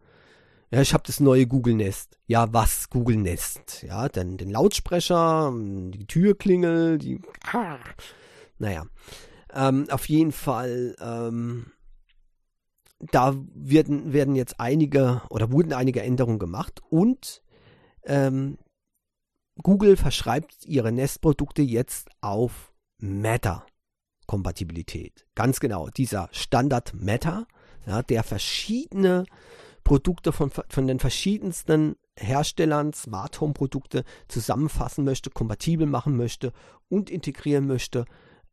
Ja, 0.70 0.80
ich 0.80 0.92
habe 0.92 1.04
das 1.06 1.20
neue 1.20 1.46
Google 1.46 1.74
Nest. 1.74 2.18
Ja, 2.26 2.52
was 2.52 2.90
Google 2.90 3.18
Nest? 3.18 3.84
Ja, 3.86 4.08
dann 4.08 4.38
den 4.38 4.50
Lautsprecher, 4.50 5.52
die 5.54 6.04
Türklingel, 6.06 6.98
die. 6.98 7.20
Naja. 8.58 8.84
Ähm, 9.54 9.86
auf 9.90 10.08
jeden 10.08 10.32
Fall 10.32 10.96
ähm, 11.00 11.66
da 13.10 13.34
werden, 13.54 14.12
werden 14.12 14.34
jetzt 14.34 14.60
einige 14.60 15.22
oder 15.30 15.50
wurden 15.52 15.72
einige 15.72 16.02
Änderungen 16.02 16.38
gemacht 16.38 16.82
und 16.88 17.42
ähm, 18.04 18.58
Google 19.62 19.96
verschreibt 19.96 20.66
ihre 20.66 20.92
Nest-Produkte 20.92 21.62
jetzt 21.62 22.10
auf 22.20 22.74
Meta-Kompatibilität. 22.98 25.26
Ganz 25.34 25.58
genau, 25.60 25.88
dieser 25.90 26.28
Standard 26.32 26.92
Meta, 26.94 27.46
ja, 27.86 28.02
der 28.02 28.24
verschiedene 28.24 29.24
Produkte 29.84 30.32
von, 30.32 30.50
von 30.50 30.86
den 30.86 30.98
verschiedensten 30.98 31.96
Herstellern, 32.18 32.92
Smart 32.92 33.40
Home 33.40 33.52
Produkte 33.52 34.04
zusammenfassen 34.28 35.04
möchte, 35.04 35.30
kompatibel 35.30 35.86
machen 35.86 36.16
möchte 36.16 36.52
und 36.88 37.10
integrieren 37.10 37.66
möchte 37.66 38.06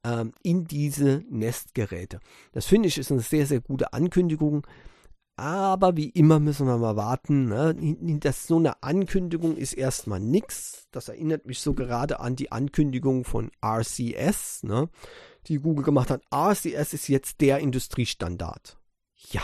ähm, 0.03 0.33
in 0.43 0.65
diese 0.65 1.23
Nest-Geräte. 1.29 2.19
Das 2.53 2.65
finde 2.65 2.87
ich 2.87 2.97
ist 2.97 3.11
eine 3.11 3.21
sehr, 3.21 3.45
sehr 3.45 3.61
gute 3.61 3.93
Ankündigung. 3.93 4.65
Aber 5.37 5.97
wie 5.97 6.09
immer 6.09 6.39
müssen 6.39 6.67
wir 6.67 6.77
mal 6.77 6.95
warten. 6.95 7.47
Ne? 7.47 7.75
Das, 8.19 8.45
so 8.45 8.57
eine 8.57 8.83
Ankündigung 8.83 9.57
ist 9.57 9.73
erstmal 9.73 10.19
nichts. 10.19 10.87
Das 10.91 11.09
erinnert 11.09 11.45
mich 11.45 11.61
so 11.61 11.73
gerade 11.73 12.19
an 12.19 12.35
die 12.35 12.51
Ankündigung 12.51 13.23
von 13.23 13.49
RCS, 13.65 14.63
ne? 14.63 14.89
die 15.47 15.57
Google 15.57 15.83
gemacht 15.83 16.09
hat. 16.11 16.21
RCS 16.31 16.93
ist 16.93 17.07
jetzt 17.07 17.41
der 17.41 17.59
Industriestandard. 17.59 18.77
Ja, 19.31 19.41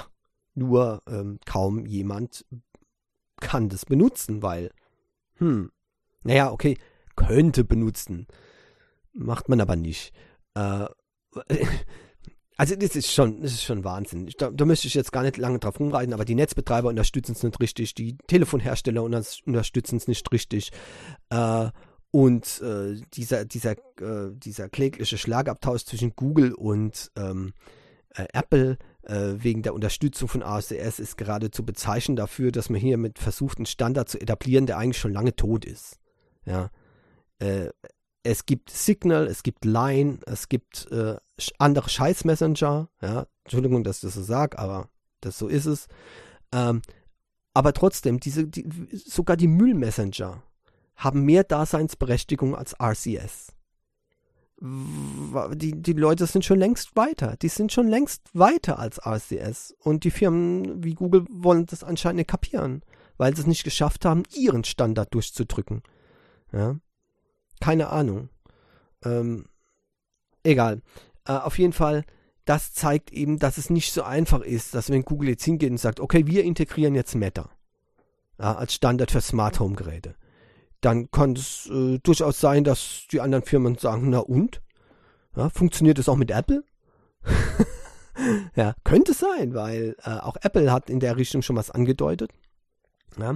nur 0.54 1.02
ähm, 1.08 1.40
kaum 1.46 1.86
jemand 1.86 2.46
kann 3.40 3.70
das 3.70 3.86
benutzen, 3.86 4.42
weil, 4.42 4.72
hm, 5.36 5.72
naja, 6.24 6.52
okay, 6.52 6.78
könnte 7.16 7.64
benutzen. 7.64 8.28
Macht 9.14 9.50
man 9.50 9.62
aber 9.62 9.76
nicht. 9.76 10.14
Äh, 10.58 10.88
Also 12.58 12.76
das 12.76 12.96
ist 12.96 13.14
schon, 13.14 13.42
das 13.42 13.52
ist 13.52 13.64
schon 13.64 13.84
Wahnsinn. 13.84 14.32
Da, 14.40 14.50
da 14.50 14.66
möchte 14.66 14.88
ich 14.88 14.96
jetzt 14.96 15.12
gar 15.12 15.22
nicht 15.22 15.38
lange 15.38 15.60
drauf 15.60 15.80
rumreiten, 15.80 16.14
aber 16.14 16.26
die 16.26 16.34
Netzbetreiber 16.34 16.90
unterstützen 16.90 17.34
es 17.34 17.44
nicht 17.44 17.60
richtig, 17.60 17.94
die 17.94 18.18
Telefonhersteller 18.26 19.04
unterstützen 19.04 19.98
es 19.98 20.08
nicht 20.08 20.32
richtig. 20.32 20.72
Äh, 21.30 21.70
und 22.10 22.62
äh, 22.62 23.00
dieser, 23.14 23.46
dieser, 23.46 23.74
äh, 23.74 24.32
dieser 24.34 24.70
klägliche 24.70 25.20
Schlagabtausch 25.20 25.84
zwischen 25.84 26.16
Google 26.16 26.54
und 26.54 27.12
ähm, 27.16 27.54
äh, 28.16 28.26
Apple 28.34 28.80
äh, 29.04 29.36
wegen 29.36 29.62
der 29.62 29.76
Unterstützung 29.76 30.28
von 30.28 30.42
ASDS 30.42 30.98
ist 30.98 31.16
geradezu 31.16 31.64
bezeichnend 31.64 32.18
dafür, 32.18 32.52
dass 32.52 32.72
man 32.72 32.82
hier 32.82 32.98
mit 32.98 33.20
versucht, 33.20 33.60
einen 33.60 33.68
Standard 33.68 34.10
zu 34.10 34.20
etablieren, 34.20 34.66
der 34.66 34.80
eigentlich 34.80 34.98
schon 34.98 35.14
lange 35.14 35.36
tot 35.36 35.64
ist. 35.64 36.00
Ja. 36.46 36.72
Es 38.28 38.46
gibt 38.46 38.70
Signal, 38.72 39.26
es 39.28 39.42
gibt 39.42 39.64
Line, 39.64 40.20
es 40.26 40.50
gibt 40.50 40.92
äh, 40.92 41.16
andere 41.60 41.88
Scheiß-Messenger. 41.88 42.90
Ja, 43.02 43.26
Entschuldigung, 43.46 43.86
dass 43.86 43.98
ich 43.98 44.02
das 44.02 44.16
so 44.16 44.22
sage, 44.22 44.60
aber 44.60 44.90
das 45.22 45.38
so 45.38 45.48
ist 45.48 45.66
es. 45.66 45.88
Ähm, 46.52 46.82
aber 47.54 47.72
trotzdem, 47.72 48.20
diese, 48.20 48.46
die, 48.46 48.68
sogar 48.92 49.38
die 49.38 49.48
Müll-Messenger 49.48 50.44
haben 50.98 51.24
mehr 51.24 51.46
Daseinsberechtigung 51.46 52.54
als 52.54 52.76
RCS. 52.78 53.54
Die, 54.60 55.82
die 55.82 55.94
Leute 55.94 56.28
sind 56.28 56.44
schon 56.44 56.60
längst 56.60 56.98
weiter. 56.98 57.38
Die 57.42 57.48
sind 57.48 57.72
schon 57.72 57.88
längst 57.88 58.24
weiter 58.34 58.78
als 58.78 59.00
RCS. 59.06 59.74
Und 59.80 60.04
die 60.04 60.12
Firmen 60.12 60.84
wie 60.84 60.96
Google 60.96 61.24
wollen 61.30 61.66
das 61.66 61.86
anscheinend 61.86 62.18
nicht 62.18 62.30
kapieren, 62.30 62.84
weil 63.16 63.34
sie 63.34 63.44
es 63.44 63.48
nicht 63.48 63.64
geschafft 63.64 64.04
haben, 64.04 64.24
ihren 64.36 64.66
Standard 64.66 65.14
durchzudrücken. 65.14 65.82
Ja. 66.52 66.76
Keine 67.60 67.90
Ahnung. 67.90 68.30
Ähm, 69.04 69.46
egal. 70.44 70.82
Äh, 71.26 71.34
auf 71.34 71.58
jeden 71.58 71.74
Fall, 71.74 72.06
das 72.46 72.74
zeigt 72.74 73.12
eben, 73.12 73.40
dass 73.40 73.58
es 73.58 73.70
nicht 73.70 73.92
so 73.92 74.04
einfach 74.04 74.42
ist, 74.42 74.74
dass 74.74 74.90
wenn 74.90 75.04
Google 75.04 75.30
jetzt 75.30 75.44
hingeht 75.44 75.72
und 75.72 75.78
sagt, 75.78 76.00
okay, 76.00 76.26
wir 76.28 76.44
integrieren 76.44 76.96
jetzt 76.96 77.16
Meta 77.16 77.50
ja, 78.40 78.56
als 78.56 78.74
Standard 78.74 79.12
für 79.12 79.22
Smart 79.22 79.60
Home 79.60 79.76
Geräte, 79.76 80.16
dann 80.82 81.12
kann 81.12 81.34
es 81.34 81.70
äh, 81.70 82.00
durchaus 82.00 82.40
sein, 82.40 82.64
dass 82.64 83.06
die 83.12 83.20
anderen 83.20 83.44
Firmen 83.44 83.78
sagen, 83.78 84.10
na 84.10 84.20
und? 84.20 84.62
Ja, 85.36 85.50
funktioniert 85.50 85.98
das 85.98 86.10
auch 86.10 86.16
mit 86.16 86.32
Apple? 86.32 86.64
ja, 88.56 88.74
könnte 88.84 89.14
sein, 89.14 89.54
weil 89.54 89.96
äh, 90.04 90.12
auch 90.12 90.38
Apple 90.42 90.72
hat 90.72 90.90
in 90.90 91.00
der 91.00 91.18
Richtung 91.18 91.42
schon 91.42 91.56
was 91.56 91.72
angedeutet. 91.72 92.32
Ja. 93.20 93.36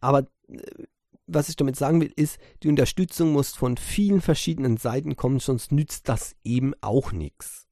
Aber 0.00 0.26
äh, 0.48 0.84
was 1.26 1.48
ich 1.48 1.56
damit 1.56 1.76
sagen 1.76 2.00
will, 2.00 2.12
ist, 2.16 2.38
die 2.62 2.68
Unterstützung 2.68 3.32
muss 3.32 3.54
von 3.54 3.76
vielen 3.76 4.20
verschiedenen 4.20 4.76
Seiten 4.76 5.16
kommen, 5.16 5.40
sonst 5.40 5.72
nützt 5.72 6.08
das 6.08 6.36
eben 6.44 6.74
auch 6.80 7.12
nichts. 7.12 7.66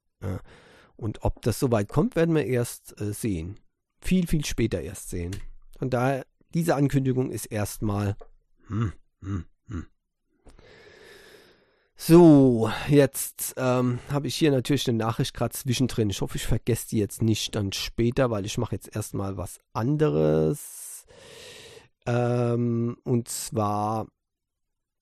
Und 0.95 1.23
ob 1.23 1.41
das 1.41 1.59
soweit 1.59 1.89
kommt, 1.89 2.15
werden 2.15 2.35
wir 2.35 2.45
erst 2.45 2.99
äh, 3.01 3.13
sehen. 3.13 3.59
Viel, 3.99 4.27
viel 4.27 4.45
später 4.45 4.81
erst 4.81 5.09
sehen. 5.09 5.35
Von 5.77 5.89
daher, 5.89 6.25
diese 6.53 6.75
Ankündigung 6.75 7.31
ist 7.31 7.47
erstmal. 7.47 8.15
Hm, 8.67 8.93
hm, 9.21 9.45
hm. 9.67 9.87
So, 11.97 12.69
jetzt 12.87 13.55
ähm, 13.57 13.99
habe 14.09 14.27
ich 14.27 14.35
hier 14.35 14.51
natürlich 14.51 14.87
eine 14.87 14.97
Nachricht 14.97 15.33
gerade 15.33 15.53
zwischendrin. 15.53 16.09
Ich 16.09 16.21
hoffe, 16.21 16.37
ich 16.37 16.45
vergesse 16.45 16.89
die 16.89 16.97
jetzt 16.97 17.21
nicht 17.21 17.55
dann 17.55 17.71
später, 17.71 18.31
weil 18.31 18.45
ich 18.45 18.57
mache 18.57 18.75
jetzt 18.75 18.95
erstmal 18.95 19.37
was 19.37 19.59
anderes. 19.73 20.84
Ähm, 22.05 22.97
und 23.03 23.27
zwar 23.29 24.07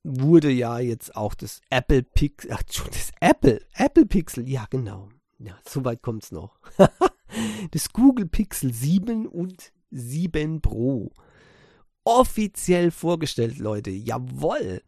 wurde 0.04 0.52
ja 0.52 0.80
jetzt 0.80 1.16
auch 1.16 1.34
das 1.34 1.62
Apple 1.70 2.04
Pixel, 2.04 2.52
ach, 2.54 2.64
das 2.64 3.12
Apple, 3.20 3.62
Apple 3.74 4.06
Pixel, 4.06 4.48
ja 4.48 4.66
genau. 4.70 5.10
Ja, 5.40 5.58
soweit 5.68 6.02
kommt's 6.02 6.32
noch. 6.32 6.60
das 7.72 7.92
Google 7.92 8.28
Pixel 8.28 8.74
7 8.74 9.28
und 9.28 9.74
7 9.92 10.62
Pro. 10.62 11.12
Offiziell 12.06 12.92
vorgestellt, 12.92 13.58
Leute. 13.60 13.92
Jawoll. 13.92 14.82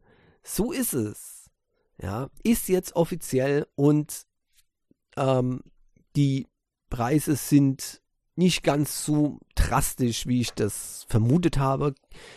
So 0.43 0.71
ist 0.71 0.93
es. 0.93 1.49
Ja, 2.01 2.29
ist 2.43 2.67
jetzt 2.67 2.95
offiziell 2.95 3.67
und 3.75 4.25
ähm, 5.15 5.61
die 6.15 6.47
Preise 6.89 7.35
sind 7.35 8.01
nicht 8.35 8.63
ganz 8.63 9.05
so 9.05 9.39
drastisch, 9.55 10.27
wie 10.27 10.41
ich 10.41 10.53
das 10.53 11.05
vermutet 11.07 11.57
habe. 11.57 11.95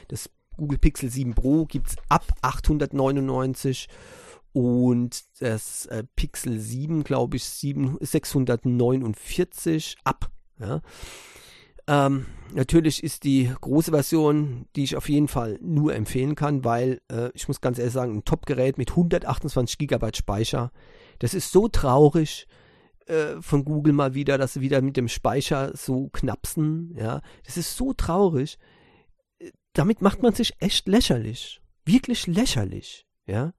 Das 0.09 0.31
Google 0.57 0.79
Pixel 0.79 1.11
7 1.11 1.35
Pro 1.35 1.65
gibt 1.67 1.89
es 1.89 1.97
ab 2.09 2.27
899 2.43 3.89
und 4.53 5.25
das 5.41 5.87
äh, 5.87 6.05
Pixel 6.17 6.59
7, 6.59 7.05
glaube 7.05 7.37
ich, 7.37 7.45
7, 7.45 7.97
649 8.01 9.97
ab. 10.05 10.31
Ja. 10.59 10.81
Ähm, 11.87 12.27
natürlich 12.53 13.03
ist 13.03 13.25
die 13.25 13.51
große 13.61 13.93
Version, 13.93 14.67
die 14.77 14.85
ich 14.85 14.97
auf 14.97 15.09
jeden 15.09 15.29
Fall 15.29 15.59
nur 15.63 15.95
empfehlen 15.95 16.35
kann, 16.35 16.65
weil 16.65 17.01
äh, 17.11 17.31
ich 17.35 17.49
muss 17.49 17.61
ganz 17.61 17.79
ehrlich 17.79 17.95
sagen, 17.95 18.17
ein 18.17 18.25
Top-Gerät 18.25 18.77
mit 18.79 18.91
128 18.91 19.79
GB 19.79 20.11
Speicher, 20.15 20.71
das 21.19 21.35
ist 21.35 21.51
so 21.51 21.69
traurig, 21.69 22.47
äh, 23.09 23.40
von 23.40 23.64
Google 23.64 23.92
mal 23.92 24.14
wieder, 24.14 24.38
dass 24.38 24.55
sie 24.55 24.61
wieder 24.61 24.81
mit 24.83 24.97
dem 24.97 25.09
Speicher 25.09 25.77
so 25.77 26.09
knapsen, 26.09 26.94
ja. 26.97 27.21
Das 27.44 27.57
ist 27.57 27.77
so 27.77 27.92
traurig. 27.92 28.59
Damit 29.73 30.03
macht 30.03 30.23
man 30.23 30.35
sich 30.35 30.55
echt 30.61 30.88
lächerlich. 30.88 31.61
Wirklich 31.85 32.27
lächerlich, 32.27 33.07
ja. 33.27 33.53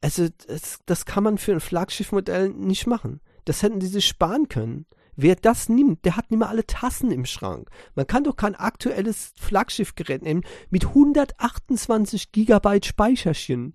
Also, 0.00 0.28
das, 0.46 0.78
das 0.86 1.04
kann 1.04 1.24
man 1.24 1.38
für 1.38 1.52
ein 1.52 1.60
Flaggschiffmodell 1.60 2.50
nicht 2.50 2.86
machen. 2.86 3.20
Das 3.44 3.62
hätten 3.62 3.80
sie 3.80 3.88
sich 3.88 4.06
sparen 4.06 4.48
können. 4.48 4.86
Wer 5.16 5.34
das 5.34 5.68
nimmt, 5.68 6.04
der 6.04 6.16
hat 6.16 6.30
nicht 6.30 6.38
mehr 6.38 6.48
alle 6.48 6.64
Tassen 6.64 7.10
im 7.10 7.24
Schrank. 7.24 7.68
Man 7.96 8.06
kann 8.06 8.22
doch 8.22 8.36
kein 8.36 8.54
aktuelles 8.54 9.32
Flaggschiffgerät 9.36 10.22
nehmen 10.22 10.44
mit 10.70 10.86
128 10.86 12.30
Gigabyte 12.30 12.86
Speicherchen. 12.86 13.74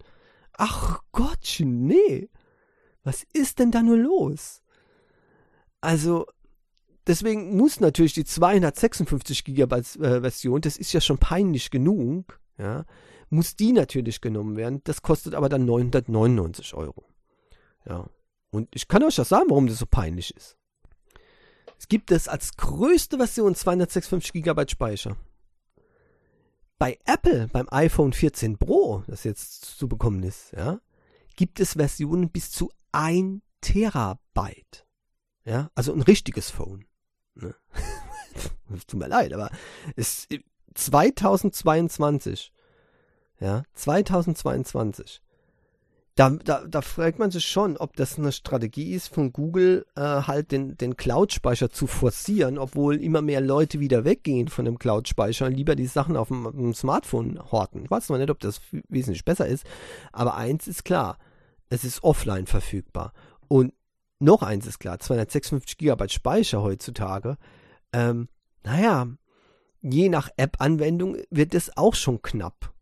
Ach 0.53 1.01
Gottchen, 1.11 1.85
nee. 1.85 2.29
Was 3.03 3.25
ist 3.33 3.59
denn 3.59 3.71
da 3.71 3.83
nur 3.83 3.97
los? 3.97 4.62
Also, 5.83 6.27
deswegen 7.07 7.57
muss 7.57 7.81
natürlich 7.81 8.13
die 8.13 8.23
256 8.23 9.43
Gigabyte 9.43 9.97
äh, 9.97 10.21
Version, 10.21 10.61
das 10.61 10.77
ist 10.77 10.93
ja 10.93 11.01
schon 11.01 11.17
peinlich 11.17 11.71
genug, 11.71 12.39
ja, 12.57 12.85
muss 13.29 13.57
die 13.57 13.73
natürlich 13.73 14.21
genommen 14.21 14.55
werden. 14.55 14.79
Das 14.85 15.01
kostet 15.01 15.35
aber 15.35 15.49
dann 15.49 15.65
999 15.65 16.73
Euro. 16.75 17.03
Ja. 17.85 18.09
Und 18.51 18.69
ich 18.73 18.87
kann 18.87 19.03
euch 19.03 19.17
ja 19.17 19.25
sagen, 19.25 19.49
warum 19.49 19.67
das 19.67 19.79
so 19.79 19.85
peinlich 19.85 20.33
ist. 20.37 20.55
Es 21.77 21.89
gibt 21.89 22.11
es 22.11 22.29
als 22.29 22.55
größte 22.55 23.17
Version 23.17 23.53
256 23.53 24.41
GB 24.41 24.65
Speicher. 24.69 25.17
Bei 26.77 26.97
Apple, 27.03 27.49
beim 27.51 27.67
iPhone 27.71 28.13
14 28.13 28.57
Pro, 28.57 29.03
das 29.07 29.25
jetzt 29.25 29.65
zu 29.65 29.89
bekommen 29.89 30.23
ist, 30.23 30.53
ja, 30.53 30.79
gibt 31.35 31.59
es 31.59 31.73
Versionen 31.73 32.29
bis 32.29 32.51
zu 32.51 32.71
1 32.93 33.41
Terabyte. 33.59 34.82
Ja, 35.45 35.69
also 35.75 35.93
ein 35.93 36.01
richtiges 36.01 36.49
Phone. 36.49 36.85
Ne? 37.35 37.55
Tut 38.87 38.99
mir 38.99 39.07
leid, 39.07 39.33
aber 39.33 39.49
es 39.95 40.27
2022. 40.73 42.51
Ja, 43.39 43.63
2022 43.73 45.21
da, 46.15 46.29
da, 46.29 46.63
da 46.67 46.81
fragt 46.81 47.17
man 47.17 47.31
sich 47.31 47.45
schon, 47.45 47.75
ob 47.77 47.95
das 47.95 48.19
eine 48.19 48.31
Strategie 48.31 48.93
ist 48.93 49.07
von 49.07 49.33
Google, 49.33 49.85
äh, 49.95 50.01
halt 50.01 50.51
den, 50.51 50.77
den 50.77 50.95
Cloud-Speicher 50.95 51.71
zu 51.71 51.87
forcieren, 51.87 52.59
obwohl 52.59 53.01
immer 53.01 53.23
mehr 53.23 53.41
Leute 53.41 53.79
wieder 53.79 54.05
weggehen 54.05 54.47
von 54.47 54.65
dem 54.65 54.77
Cloud-Speicher 54.77 55.47
und 55.47 55.53
lieber 55.53 55.75
die 55.75 55.87
Sachen 55.87 56.15
auf 56.15 56.27
dem, 56.27 56.45
auf 56.45 56.53
dem 56.53 56.75
Smartphone 56.75 57.39
horten. 57.51 57.85
Ich 57.85 57.91
weiß 57.91 58.09
noch 58.09 58.19
nicht, 58.19 58.29
ob 58.29 58.39
das 58.39 58.61
wesentlich 58.89 59.25
besser 59.25 59.47
ist, 59.47 59.65
aber 60.11 60.35
eins 60.35 60.67
ist 60.67 60.85
klar, 60.85 61.17
es 61.69 61.83
ist 61.83 62.03
offline 62.03 62.45
verfügbar. 62.45 63.13
Und 63.47 63.73
noch 64.23 64.41
eins 64.41 64.65
ist 64.67 64.79
klar, 64.79 64.99
256 64.99 65.77
GB 65.77 66.09
Speicher 66.09 66.61
heutzutage, 66.61 67.37
ähm, 67.91 68.29
naja, 68.63 69.07
je 69.81 70.09
nach 70.09 70.29
App-Anwendung 70.37 71.17
wird 71.29 71.53
es 71.53 71.75
auch 71.75 71.95
schon 71.95 72.21
knapp. 72.21 72.73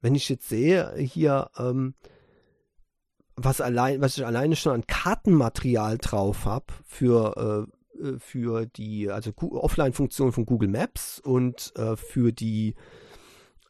Wenn 0.00 0.14
ich 0.14 0.28
jetzt 0.28 0.48
sehe, 0.48 0.94
hier, 0.96 1.50
ähm, 1.58 1.94
was 3.34 3.60
allein, 3.60 4.00
was 4.00 4.18
ich 4.18 4.26
alleine 4.26 4.56
schon 4.56 4.72
an 4.72 4.86
Kartenmaterial 4.86 5.98
drauf 5.98 6.44
habe 6.44 6.66
für, 6.84 7.68
äh, 7.96 8.06
äh, 8.06 8.18
für 8.18 8.66
die, 8.66 9.10
also 9.10 9.32
Offline-Funktion 9.36 10.32
von 10.32 10.44
Google 10.44 10.68
Maps 10.68 11.20
und 11.20 11.72
äh, 11.76 11.96
für 11.96 12.32
die, 12.32 12.74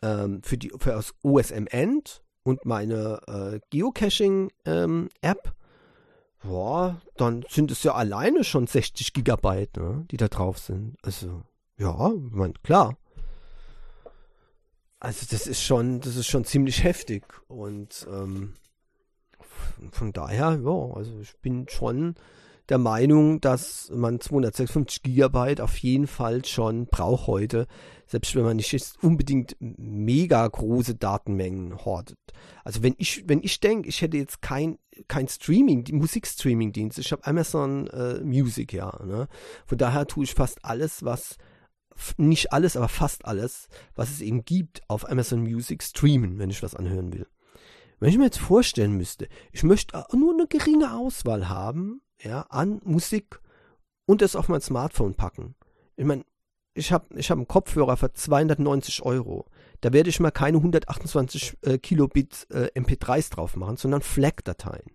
ähm, 0.03 0.43
für 0.43 0.59
die, 0.59 0.71
für 0.79 0.91
das 0.91 1.15
OSM 1.23 1.67
End 1.69 2.23
und 2.43 2.65
meine 2.65 3.21
äh, 3.27 3.61
Geocaching-App, 3.71 4.53
ähm, 4.67 5.09
boah, 6.43 7.01
dann 7.17 7.45
sind 7.49 7.71
es 7.71 7.83
ja 7.83 7.95
alleine 7.95 8.45
schon 8.45 8.67
60 8.67 9.13
Gigabyte, 9.13 9.77
ne, 9.77 10.07
die 10.11 10.17
da 10.17 10.29
drauf 10.29 10.59
sind. 10.59 10.97
Also, 11.03 11.43
ja, 11.77 12.13
mein, 12.31 12.55
klar. 12.63 12.97
Also 15.01 15.27
das 15.31 15.47
ist 15.47 15.63
schon, 15.63 16.01
das 16.01 16.17
ist 16.17 16.27
schon 16.27 16.45
ziemlich 16.45 16.83
heftig 16.83 17.25
und 17.47 18.07
ähm, 18.11 18.55
von 19.93 20.13
daher, 20.13 20.61
ja, 20.61 20.95
also 20.95 21.21
ich 21.21 21.39
bin 21.39 21.69
schon 21.69 22.17
der 22.69 22.79
Meinung, 22.79 23.41
dass 23.41 23.91
man 23.95 24.21
256 24.21 25.03
Gigabyte 25.03 25.61
auf 25.61 25.77
jeden 25.79 26.07
Fall 26.07 26.45
schon 26.45 26.87
braucht 26.87 27.27
heute, 27.27 27.67
selbst 28.07 28.35
wenn 28.35 28.45
man 28.45 28.57
nicht 28.57 28.95
unbedingt 29.03 29.57
mega 29.59 30.47
große 30.47 30.95
Datenmengen 30.95 31.85
hortet. 31.85 32.19
Also 32.65 32.83
wenn 32.83 32.95
ich, 32.99 33.25
wenn 33.27 33.43
ich 33.43 33.61
denke, 33.61 33.89
ich 33.89 34.03
hätte 34.03 34.17
jetzt 34.17 34.43
kein, 34.43 34.79
kein 35.09 35.29
Streaming, 35.29 35.85
Musikstreaming-Dienst, 35.93 36.99
ich 36.99 37.13
habe 37.13 37.27
Amazon 37.27 37.87
äh, 37.89 38.21
Music, 38.21 38.73
ja, 38.73 38.99
ne? 39.05 39.29
Von 39.67 39.79
daher 39.79 40.07
tue 40.07 40.25
ich 40.25 40.35
fast 40.35 40.65
alles, 40.65 41.05
was 41.05 41.37
nicht 42.17 42.53
alles, 42.53 42.77
aber 42.77 42.89
fast 42.89 43.25
alles, 43.25 43.69
was 43.95 44.11
es 44.11 44.21
eben 44.21 44.45
gibt, 44.45 44.83
auf 44.89 45.09
Amazon 45.11 45.43
Music 45.43 45.83
streamen, 45.83 46.39
wenn 46.39 46.51
ich 46.51 46.63
was 46.63 46.75
anhören 46.75 47.13
will. 47.13 47.27
Wenn 47.99 48.11
ich 48.11 48.19
mir 48.19 48.25
jetzt 48.25 48.39
vorstellen 48.39 48.97
müsste, 48.97 49.29
ich 49.51 49.65
möchte 49.65 50.05
nur 50.13 50.33
eine 50.33 50.47
geringe 50.47 50.95
Auswahl 50.95 51.49
haben, 51.49 52.01
ja, 52.21 52.43
an 52.49 52.81
Musik 52.85 53.41
und 54.07 54.23
das 54.23 54.37
auf 54.37 54.49
mein 54.49 54.61
Smartphone 54.61 55.15
packen. 55.15 55.55
Ich 55.97 56.05
meine, 56.05 56.25
ich 56.75 56.93
habe 56.93 57.07
ich 57.17 57.31
hab 57.31 57.39
einen 57.39 57.49
Kopfhörer 57.49 57.97
für 57.97 58.13
290 58.13 59.03
Euro. 59.03 59.47
Da 59.81 59.93
werde 59.93 60.11
ich 60.11 60.21
mal 60.21 60.31
keine 60.31 60.59
128 60.59 61.59
äh, 61.63 61.79
Kilobit 61.79 62.47
äh, 62.51 62.71
MP3s 62.79 63.31
drauf 63.31 63.57
machen, 63.57 63.77
sondern 63.77 64.03
FLAC-Dateien. 64.03 64.91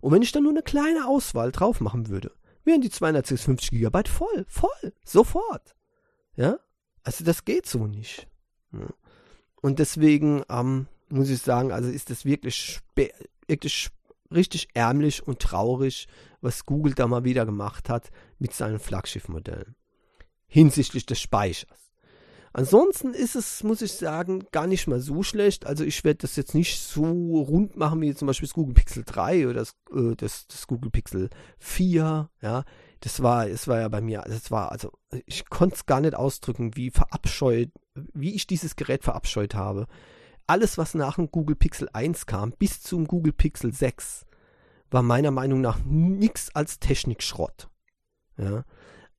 Und 0.00 0.12
wenn 0.12 0.22
ich 0.22 0.32
dann 0.32 0.44
nur 0.44 0.52
eine 0.52 0.62
kleine 0.62 1.06
Auswahl 1.06 1.52
drauf 1.52 1.80
machen 1.80 2.08
würde, 2.08 2.32
wären 2.64 2.80
die 2.80 2.90
256 2.90 3.70
Gigabyte 3.70 4.08
voll, 4.08 4.44
voll, 4.48 4.92
sofort. 5.04 5.74
Ja, 6.34 6.58
also 7.04 7.24
das 7.24 7.44
geht 7.44 7.66
so 7.66 7.86
nicht. 7.86 8.28
Ja. 8.72 8.86
Und 9.60 9.78
deswegen, 9.78 10.42
ähm, 10.48 10.86
muss 11.08 11.30
ich 11.30 11.40
sagen, 11.42 11.72
also 11.72 11.88
ist 11.88 12.10
das 12.10 12.24
wirklich, 12.24 12.80
wirklich 13.46 13.90
richtig 14.34 14.68
ärmlich 14.74 15.26
und 15.26 15.40
traurig, 15.40 16.06
was 16.40 16.64
Google 16.66 16.94
da 16.94 17.06
mal 17.06 17.24
wieder 17.24 17.46
gemacht 17.46 17.88
hat 17.88 18.10
mit 18.38 18.52
seinen 18.52 18.78
Flaggschiffmodellen 18.78 19.76
hinsichtlich 20.46 21.06
des 21.06 21.18
Speichers. 21.18 21.82
Ansonsten 22.52 23.14
ist 23.14 23.34
es, 23.34 23.62
muss 23.62 23.80
ich 23.80 23.92
sagen, 23.92 24.44
gar 24.52 24.66
nicht 24.66 24.86
mal 24.86 25.00
so 25.00 25.22
schlecht. 25.22 25.64
Also 25.64 25.84
ich 25.84 26.04
werde 26.04 26.18
das 26.18 26.36
jetzt 26.36 26.54
nicht 26.54 26.78
so 26.82 27.04
rund 27.04 27.78
machen 27.78 28.02
wie 28.02 28.14
zum 28.14 28.26
Beispiel 28.26 28.46
das 28.46 28.54
Google 28.54 28.74
Pixel 28.74 29.04
3 29.06 29.46
oder 29.46 29.60
das, 29.60 29.74
äh, 29.90 30.14
das, 30.14 30.46
das 30.48 30.66
Google 30.66 30.90
Pixel 30.90 31.30
4. 31.58 32.28
Ja, 32.42 32.64
das 33.00 33.22
war, 33.22 33.48
es 33.48 33.66
war 33.68 33.80
ja 33.80 33.88
bei 33.88 34.02
mir, 34.02 34.22
das 34.26 34.50
war, 34.50 34.70
also 34.70 34.92
ich 35.24 35.48
konnte 35.48 35.76
es 35.76 35.86
gar 35.86 36.02
nicht 36.02 36.14
ausdrücken, 36.14 36.76
wie 36.76 36.90
verabscheut, 36.90 37.70
wie 37.94 38.34
ich 38.34 38.46
dieses 38.46 38.76
Gerät 38.76 39.02
verabscheut 39.02 39.54
habe 39.54 39.86
alles, 40.46 40.78
was 40.78 40.94
nach 40.94 41.16
dem 41.16 41.30
Google 41.30 41.56
Pixel 41.56 41.88
1 41.92 42.26
kam, 42.26 42.52
bis 42.52 42.82
zum 42.82 43.06
Google 43.06 43.32
Pixel 43.32 43.72
6, 43.72 44.26
war 44.90 45.02
meiner 45.02 45.30
Meinung 45.30 45.60
nach 45.60 45.78
nichts 45.84 46.54
als 46.54 46.78
Technikschrott. 46.78 47.68
Ja. 48.36 48.64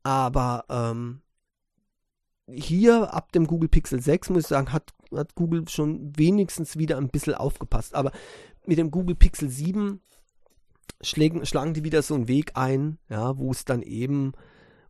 Aber 0.03 0.65
ähm, 0.69 1.21
hier 2.49 3.13
ab 3.13 3.31
dem 3.31 3.47
Google 3.47 3.69
Pixel 3.69 4.01
6, 4.01 4.29
muss 4.29 4.43
ich 4.43 4.47
sagen, 4.47 4.71
hat, 4.71 4.93
hat 5.13 5.35
Google 5.35 5.67
schon 5.67 6.17
wenigstens 6.17 6.77
wieder 6.77 6.97
ein 6.97 7.09
bisschen 7.09 7.35
aufgepasst. 7.35 7.95
Aber 7.95 8.11
mit 8.65 8.77
dem 8.77 8.91
Google 8.91 9.15
Pixel 9.15 9.49
7 9.49 10.01
schlägen, 11.01 11.45
schlagen 11.45 11.73
die 11.73 11.83
wieder 11.83 12.01
so 12.01 12.15
einen 12.15 12.27
Weg 12.27 12.51
ein, 12.55 12.97
ja, 13.09 13.37
wo 13.37 13.51
es 13.51 13.65
dann 13.65 13.81
eben, 13.81 14.33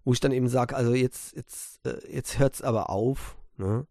wo 0.03 0.13
ich 0.13 0.19
dann 0.19 0.31
eben 0.31 0.49
sage, 0.49 0.75
also 0.75 0.93
jetzt, 0.93 1.35
jetzt, 1.35 1.85
äh, 1.85 1.99
jetzt 2.11 2.39
hört 2.39 2.55
es 2.55 2.61
aber 2.61 2.89
auf. 2.89 3.37
Ne? 3.57 3.87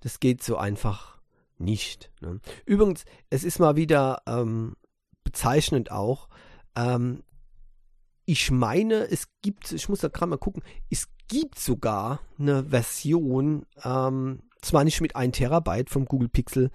Das 0.00 0.20
geht 0.20 0.42
so 0.42 0.56
einfach 0.56 1.15
nicht. 1.58 2.10
Ne? 2.20 2.40
Übrigens, 2.64 3.04
es 3.30 3.44
ist 3.44 3.58
mal 3.58 3.76
wieder 3.76 4.22
ähm, 4.26 4.76
bezeichnend 5.24 5.90
auch. 5.90 6.28
Ähm, 6.76 7.22
ich 8.24 8.50
meine, 8.50 9.10
es 9.10 9.28
gibt, 9.42 9.72
ich 9.72 9.88
muss 9.88 10.00
da 10.00 10.08
gerade 10.08 10.30
mal 10.30 10.38
gucken, 10.38 10.62
es 10.90 11.08
gibt 11.28 11.58
sogar 11.58 12.20
eine 12.38 12.64
Version, 12.64 13.66
ähm, 13.84 14.42
zwar 14.60 14.84
nicht 14.84 15.00
mit 15.00 15.14
1 15.16 15.36
Terabyte 15.36 15.90
vom 15.90 16.06
Google 16.06 16.28
Pixel, 16.28 16.70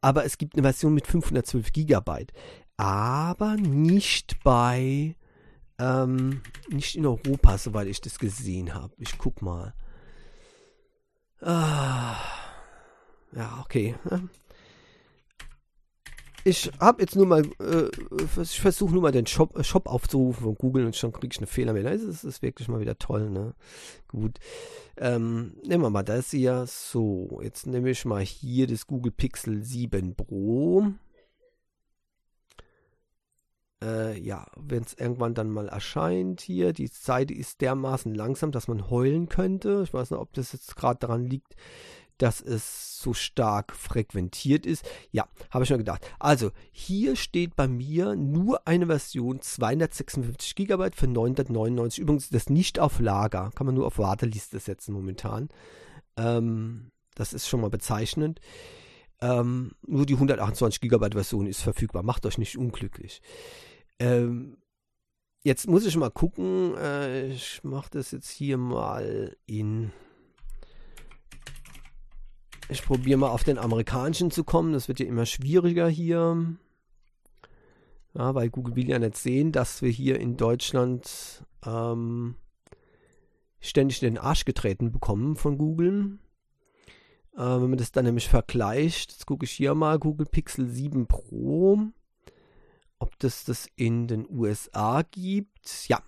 aber 0.00 0.24
es 0.24 0.38
gibt 0.38 0.54
eine 0.54 0.62
Version 0.62 0.94
mit 0.94 1.06
512 1.06 1.72
Gigabyte. 1.72 2.32
Aber 2.76 3.56
nicht 3.56 4.42
bei, 4.42 5.16
ähm, 5.78 6.42
nicht 6.68 6.96
in 6.96 7.06
Europa, 7.06 7.58
soweit 7.58 7.88
ich 7.88 8.00
das 8.00 8.18
gesehen 8.18 8.74
habe. 8.74 8.94
Ich 8.98 9.18
guck 9.18 9.42
mal. 9.42 9.74
Ah. 11.42 12.16
Ja, 13.34 13.60
okay. 13.64 13.94
Ich 16.42 16.70
habe 16.80 17.02
jetzt 17.02 17.16
nur 17.16 17.26
mal, 17.26 17.42
äh, 17.60 17.90
ich 18.40 18.60
versuche 18.60 18.92
nur 18.92 19.02
mal 19.02 19.12
den 19.12 19.26
Shop, 19.26 19.58
äh, 19.58 19.64
Shop 19.64 19.86
aufzurufen 19.86 20.44
von 20.44 20.54
Google 20.54 20.86
und 20.86 20.96
schon 20.96 21.12
kriege 21.12 21.28
ich 21.32 21.38
eine 21.38 21.46
Fehlermeldung. 21.46 21.92
Das 21.92 22.24
ist 22.24 22.42
wirklich 22.42 22.66
mal 22.68 22.80
wieder 22.80 22.98
toll, 22.98 23.28
ne? 23.28 23.54
Gut. 24.08 24.38
Ähm, 24.96 25.54
nehmen 25.64 25.84
wir 25.84 25.90
mal 25.90 26.02
das 26.02 26.30
hier. 26.30 26.64
So, 26.66 27.40
jetzt 27.42 27.66
nehme 27.66 27.90
ich 27.90 28.04
mal 28.06 28.22
hier 28.22 28.66
das 28.66 28.86
Google 28.86 29.12
Pixel 29.12 29.62
7 29.62 30.14
Pro. 30.14 30.86
Äh, 33.82 34.18
ja, 34.18 34.46
wenn 34.56 34.82
es 34.82 34.94
irgendwann 34.94 35.34
dann 35.34 35.50
mal 35.50 35.68
erscheint 35.68 36.42
hier, 36.42 36.72
die 36.72 36.86
Seite 36.88 37.32
ist 37.32 37.62
dermaßen 37.62 38.14
langsam, 38.14 38.52
dass 38.52 38.68
man 38.68 38.90
heulen 38.90 39.28
könnte. 39.28 39.82
Ich 39.84 39.94
weiß 39.94 40.10
nicht, 40.10 40.20
ob 40.20 40.32
das 40.34 40.52
jetzt 40.52 40.76
gerade 40.76 40.98
daran 40.98 41.24
liegt, 41.24 41.56
dass 42.20 42.40
es 42.40 43.00
so 43.00 43.14
stark 43.14 43.74
frequentiert 43.74 44.66
ist. 44.66 44.84
Ja, 45.10 45.26
habe 45.50 45.64
ich 45.64 45.68
schon 45.68 45.78
gedacht. 45.78 46.06
Also, 46.18 46.50
hier 46.70 47.16
steht 47.16 47.56
bei 47.56 47.66
mir 47.66 48.14
nur 48.14 48.66
eine 48.66 48.86
Version 48.86 49.40
256 49.40 50.54
GB 50.54 50.90
für 50.94 51.06
999. 51.06 52.00
Übrigens, 52.00 52.28
das 52.28 52.50
nicht 52.50 52.78
auf 52.78 53.00
Lager. 53.00 53.50
Kann 53.54 53.66
man 53.66 53.74
nur 53.74 53.86
auf 53.86 53.98
Warteliste 53.98 54.58
setzen 54.58 54.92
momentan. 54.92 55.48
Ähm, 56.16 56.90
das 57.14 57.32
ist 57.32 57.48
schon 57.48 57.62
mal 57.62 57.70
bezeichnend. 57.70 58.40
Ähm, 59.22 59.72
nur 59.86 60.04
die 60.04 60.14
128 60.14 60.80
GB 60.80 61.10
Version 61.12 61.46
ist 61.46 61.62
verfügbar. 61.62 62.02
Macht 62.02 62.26
euch 62.26 62.36
nicht 62.36 62.58
unglücklich. 62.58 63.22
Ähm, 63.98 64.58
jetzt 65.42 65.68
muss 65.68 65.86
ich 65.86 65.96
mal 65.96 66.10
gucken. 66.10 66.76
Äh, 66.76 67.28
ich 67.28 67.64
mache 67.64 67.90
das 67.92 68.10
jetzt 68.10 68.28
hier 68.28 68.58
mal 68.58 69.36
in 69.46 69.92
ich 72.70 72.84
probiere 72.84 73.18
mal 73.18 73.30
auf 73.30 73.44
den 73.44 73.58
amerikanischen 73.58 74.30
zu 74.30 74.44
kommen. 74.44 74.72
Das 74.72 74.88
wird 74.88 75.00
ja 75.00 75.06
immer 75.06 75.26
schwieriger 75.26 75.88
hier. 75.88 76.56
Ja, 78.14 78.34
weil 78.34 78.50
Google 78.50 78.76
will 78.76 78.88
ja 78.88 78.98
nicht 78.98 79.16
sehen, 79.16 79.52
dass 79.52 79.82
wir 79.82 79.90
hier 79.90 80.18
in 80.18 80.36
Deutschland 80.36 81.44
ähm, 81.64 82.34
ständig 83.60 84.02
in 84.02 84.14
den 84.14 84.22
Arsch 84.22 84.44
getreten 84.44 84.90
bekommen 84.90 85.36
von 85.36 85.58
Google. 85.58 86.18
Äh, 87.34 87.38
wenn 87.38 87.70
man 87.70 87.78
das 87.78 87.92
dann 87.92 88.04
nämlich 88.04 88.28
vergleicht, 88.28 89.12
jetzt 89.12 89.26
gucke 89.26 89.44
ich 89.44 89.52
hier 89.52 89.74
mal 89.74 89.98
Google 89.98 90.26
Pixel 90.26 90.68
7 90.68 91.06
Pro, 91.06 91.78
ob 92.98 93.18
das 93.20 93.44
das 93.44 93.68
in 93.76 94.08
den 94.08 94.26
USA 94.28 95.02
gibt. 95.02 95.88
Ja, 95.88 96.02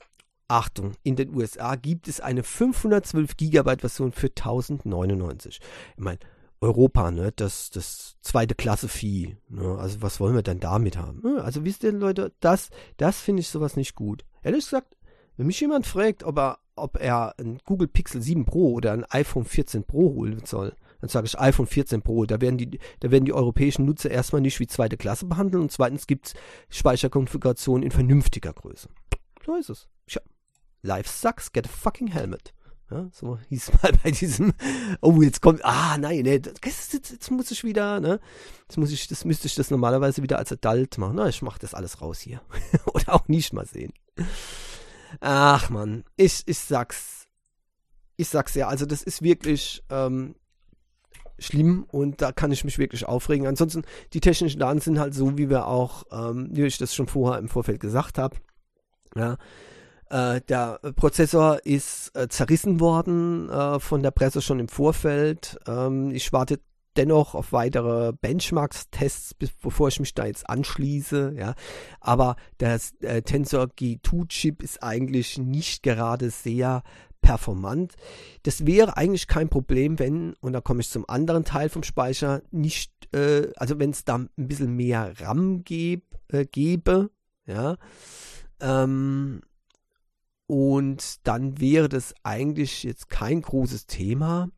Achtung, 0.48 0.92
in 1.02 1.16
den 1.16 1.34
USA 1.34 1.76
gibt 1.76 2.08
es 2.08 2.20
eine 2.20 2.42
512 2.42 3.36
GB 3.36 3.76
Version 3.78 4.12
für 4.12 4.26
1099. 4.26 5.60
Ich 5.96 6.02
meine, 6.02 6.18
Europa, 6.62 7.10
ne, 7.10 7.32
das, 7.34 7.70
das 7.70 8.16
zweite 8.20 8.54
Klasse 8.54 8.88
Vieh. 8.88 9.36
Ne? 9.48 9.76
Also 9.78 10.00
was 10.00 10.20
wollen 10.20 10.34
wir 10.34 10.42
denn 10.42 10.60
damit 10.60 10.96
haben? 10.96 11.38
Also 11.38 11.64
wisst 11.64 11.82
ihr, 11.82 11.92
Leute, 11.92 12.32
das, 12.40 12.70
das 12.96 13.20
finde 13.20 13.40
ich 13.40 13.48
sowas 13.48 13.76
nicht 13.76 13.96
gut. 13.96 14.24
Ehrlich 14.42 14.64
gesagt, 14.64 14.96
wenn 15.36 15.48
mich 15.48 15.60
jemand 15.60 15.86
fragt, 15.86 16.22
ob 16.22 16.38
er, 16.38 16.58
ob 16.76 17.00
er 17.00 17.34
ein 17.38 17.58
Google 17.64 17.88
Pixel 17.88 18.22
7 18.22 18.44
Pro 18.44 18.72
oder 18.72 18.92
ein 18.92 19.04
iPhone 19.06 19.44
14 19.44 19.82
Pro 19.82 20.14
holen 20.14 20.42
soll, 20.46 20.76
dann 21.00 21.10
sage 21.10 21.26
ich 21.26 21.38
iPhone 21.38 21.66
14 21.66 22.02
Pro. 22.02 22.26
Da 22.26 22.40
werden 22.40 22.58
die, 22.58 22.78
da 23.00 23.10
werden 23.10 23.24
die 23.24 23.32
europäischen 23.32 23.84
Nutzer 23.84 24.10
erstmal 24.10 24.40
nicht 24.40 24.60
wie 24.60 24.68
zweite 24.68 24.96
Klasse 24.96 25.26
behandelt 25.26 25.60
und 25.60 25.72
zweitens 25.72 26.06
gibt 26.06 26.28
es 26.28 26.34
Speicherkonfiguration 26.68 27.82
in 27.82 27.90
vernünftiger 27.90 28.52
Größe. 28.52 28.88
So 29.44 29.56
ist 29.56 29.68
es. 29.68 29.88
Life 30.82 31.08
sucks, 31.08 31.52
get 31.52 31.66
a 31.66 31.68
fucking 31.68 32.08
helmet. 32.08 32.52
Ja, 32.92 33.08
so 33.10 33.38
hieß 33.48 33.72
mal 33.82 33.92
bei 34.02 34.10
diesem, 34.10 34.52
oh, 35.00 35.22
jetzt 35.22 35.40
kommt, 35.40 35.64
ah, 35.64 35.96
nein, 35.98 36.22
nee, 36.24 36.42
jetzt, 36.44 36.92
jetzt, 36.92 37.30
muss 37.30 37.50
ich 37.50 37.64
wieder, 37.64 38.00
ne, 38.00 38.20
jetzt 38.68 38.76
muss 38.76 38.90
ich, 38.90 39.08
das 39.08 39.24
müsste 39.24 39.46
ich 39.46 39.54
das 39.54 39.70
normalerweise 39.70 40.22
wieder 40.22 40.36
als 40.36 40.52
Adult 40.52 40.98
machen. 40.98 41.16
Na, 41.16 41.28
ich 41.28 41.40
mach 41.40 41.56
das 41.56 41.72
alles 41.72 42.02
raus 42.02 42.20
hier. 42.20 42.42
Oder 42.92 43.14
auch 43.14 43.28
nicht 43.28 43.54
mal 43.54 43.64
sehen. 43.66 43.94
Ach, 45.20 45.70
man, 45.70 46.04
ich, 46.16 46.42
ich 46.44 46.58
sag's, 46.58 47.28
ich 48.16 48.28
sag's 48.28 48.54
ja, 48.54 48.68
also 48.68 48.84
das 48.84 49.02
ist 49.02 49.22
wirklich, 49.22 49.82
ähm, 49.88 50.34
schlimm 51.38 51.86
und 51.90 52.20
da 52.20 52.30
kann 52.30 52.52
ich 52.52 52.62
mich 52.62 52.78
wirklich 52.78 53.06
aufregen. 53.06 53.46
Ansonsten, 53.46 53.84
die 54.12 54.20
technischen 54.20 54.60
Daten 54.60 54.80
sind 54.80 54.98
halt 54.98 55.14
so, 55.14 55.38
wie 55.38 55.48
wir 55.48 55.66
auch, 55.66 56.04
ähm, 56.12 56.50
wie 56.52 56.64
ich 56.64 56.78
das 56.78 56.94
schon 56.94 57.08
vorher 57.08 57.40
im 57.40 57.48
Vorfeld 57.48 57.80
gesagt 57.80 58.18
habe. 58.18 58.36
Ja, 59.16 59.38
der 60.12 60.78
Prozessor 60.96 61.64
ist 61.64 62.14
äh, 62.16 62.28
zerrissen 62.28 62.80
worden 62.80 63.48
äh, 63.48 63.80
von 63.80 64.02
der 64.02 64.10
Presse 64.10 64.42
schon 64.42 64.60
im 64.60 64.68
Vorfeld. 64.68 65.58
Ähm, 65.66 66.10
ich 66.10 66.32
warte 66.32 66.60
dennoch 66.96 67.34
auf 67.34 67.52
weitere 67.52 68.12
Benchmarks-Tests, 68.12 69.34
bevor 69.34 69.88
ich 69.88 70.00
mich 70.00 70.14
da 70.14 70.26
jetzt 70.26 70.48
anschließe. 70.48 71.34
Ja, 71.36 71.54
aber 72.00 72.36
der 72.60 72.78
äh, 73.00 73.22
Tensor 73.22 73.64
G2-Chip 73.64 74.62
ist 74.62 74.82
eigentlich 74.82 75.38
nicht 75.38 75.82
gerade 75.82 76.30
sehr 76.30 76.82
performant. 77.22 77.94
Das 78.42 78.66
wäre 78.66 78.96
eigentlich 78.96 79.28
kein 79.28 79.48
Problem, 79.48 79.98
wenn, 79.98 80.34
und 80.40 80.52
da 80.52 80.60
komme 80.60 80.80
ich 80.80 80.90
zum 80.90 81.08
anderen 81.08 81.44
Teil 81.44 81.68
vom 81.68 81.84
Speicher, 81.84 82.42
nicht, 82.50 82.92
äh, 83.14 83.48
also 83.56 83.78
wenn 83.78 83.90
es 83.90 84.04
da 84.04 84.16
ein 84.16 84.28
bisschen 84.36 84.74
mehr 84.74 85.12
RAM 85.20 85.62
gäb, 85.64 86.02
äh, 86.28 86.44
gäbe, 86.44 87.10
ja, 87.46 87.76
ähm, 88.60 89.40
und 90.52 91.26
dann 91.26 91.62
wäre 91.62 91.88
das 91.88 92.14
eigentlich 92.24 92.82
jetzt 92.82 93.08
kein 93.08 93.40
großes 93.40 93.86
Thema. 93.86 94.50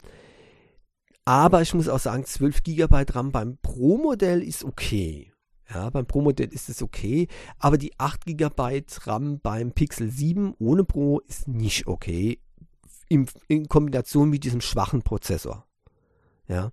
Aber 1.25 1.63
ich 1.63 1.73
muss 1.73 1.89
auch 1.89 2.01
sagen, 2.01 2.25
12 2.25 2.65
GB 2.65 3.05
RAM 3.11 3.31
beim 3.31 3.59
Pro-Modell 3.63 4.43
ist 4.43 4.65
okay. 4.65 5.33
Ja, 5.73 5.91
beim 5.91 6.05
Pro-Modell 6.05 6.53
ist 6.53 6.69
es 6.69 6.83
okay, 6.83 7.29
aber 7.61 7.79
die 7.79 7.93
8 7.97 8.25
GB 8.27 8.83
RAM 9.05 9.39
beim 9.39 9.71
Pixel 9.71 10.11
7 10.11 10.55
ohne 10.59 10.83
Pro 10.83 11.21
ist 11.21 11.47
nicht 11.47 11.87
okay 11.87 12.41
in, 13.09 13.29
in 13.47 13.69
Kombination 13.69 14.29
mit 14.31 14.43
diesem 14.43 14.63
schwachen 14.63 15.03
Prozessor. 15.03 15.65
Ja. 16.49 16.73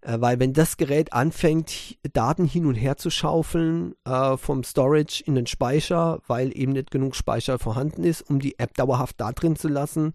Äh, 0.00 0.20
weil 0.20 0.38
wenn 0.38 0.52
das 0.52 0.76
Gerät 0.76 1.12
anfängt, 1.12 1.98
Daten 2.12 2.44
hin 2.44 2.66
und 2.66 2.74
her 2.74 2.96
zu 2.96 3.10
schaufeln 3.10 3.94
äh, 4.04 4.36
vom 4.36 4.64
Storage 4.64 5.22
in 5.24 5.34
den 5.34 5.46
Speicher, 5.46 6.20
weil 6.26 6.56
eben 6.56 6.72
nicht 6.72 6.90
genug 6.90 7.16
Speicher 7.16 7.58
vorhanden 7.58 8.04
ist, 8.04 8.22
um 8.22 8.40
die 8.40 8.58
App 8.58 8.74
dauerhaft 8.74 9.20
da 9.20 9.32
drin 9.32 9.56
zu 9.56 9.68
lassen, 9.68 10.14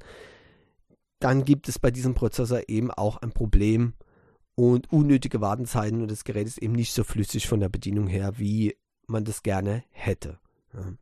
dann 1.20 1.46
gibt 1.46 1.70
es 1.70 1.80
bei 1.80 1.92
diesem 1.92 2.16
Prozessor 2.16 2.62
eben 2.68 2.92
auch 2.92 3.18
ein 3.18 3.32
Problem 3.32 3.94
und 4.56 4.92
unnötige 4.92 5.42
Wartenzeiten 5.42 6.02
und 6.02 6.12
das 6.12 6.24
Gerät 6.24 6.48
ist 6.48 6.58
eben 6.60 6.74
nicht 6.74 6.94
so 6.94 7.04
flüssig 7.04 7.48
von 7.48 7.60
der 7.60 7.70
Bedienung 7.70 8.08
her, 8.08 8.34
wie 8.38 8.76
man 9.08 9.24
das 9.26 9.44
gerne 9.44 9.84
hätte. 9.92 10.40
Ja. 10.74 10.94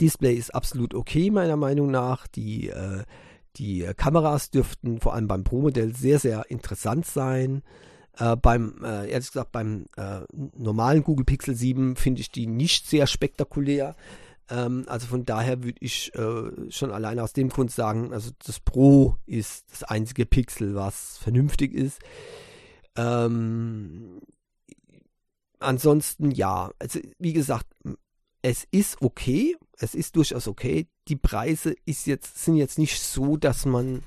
Display 0.00 0.34
ist 0.34 0.54
absolut 0.54 0.94
okay, 0.94 1.30
meiner 1.30 1.56
Meinung 1.56 1.90
nach. 1.90 2.26
Die, 2.26 2.68
äh, 2.68 3.04
die 3.56 3.88
Kameras 3.96 4.50
dürften 4.50 5.00
vor 5.00 5.14
allem 5.14 5.28
beim 5.28 5.44
Pro-Modell 5.44 5.94
sehr, 5.94 6.18
sehr 6.18 6.50
interessant 6.50 7.06
sein. 7.06 7.62
Äh, 8.16 8.36
beim, 8.36 8.82
äh, 8.84 9.10
ehrlich 9.10 9.32
gesagt, 9.32 9.52
beim 9.52 9.86
äh, 9.96 10.20
normalen 10.56 11.02
Google 11.02 11.24
Pixel 11.24 11.54
7 11.54 11.96
finde 11.96 12.20
ich 12.20 12.30
die 12.30 12.46
nicht 12.46 12.86
sehr 12.86 13.06
spektakulär. 13.06 13.96
Ähm, 14.48 14.84
also 14.86 15.06
von 15.06 15.24
daher 15.24 15.62
würde 15.64 15.78
ich 15.80 16.14
äh, 16.14 16.70
schon 16.70 16.92
alleine 16.92 17.22
aus 17.22 17.32
dem 17.32 17.48
Grund 17.48 17.70
sagen, 17.70 18.12
also 18.12 18.30
das 18.44 18.60
Pro 18.60 19.16
ist 19.26 19.70
das 19.70 19.82
einzige 19.84 20.26
Pixel, 20.26 20.74
was 20.74 21.18
vernünftig 21.18 21.72
ist. 21.72 22.00
Ähm, 22.96 24.20
ansonsten 25.58 26.30
ja, 26.30 26.70
also 26.78 27.00
wie 27.18 27.32
gesagt, 27.32 27.66
es 28.44 28.68
ist 28.70 29.00
okay, 29.00 29.56
es 29.78 29.94
ist 29.94 30.16
durchaus 30.16 30.48
okay. 30.48 30.86
Die 31.08 31.16
Preise 31.16 31.74
ist 31.86 32.06
jetzt, 32.06 32.44
sind 32.44 32.56
jetzt 32.56 32.78
nicht 32.78 33.00
so, 33.00 33.38
dass 33.38 33.64
man 33.64 34.02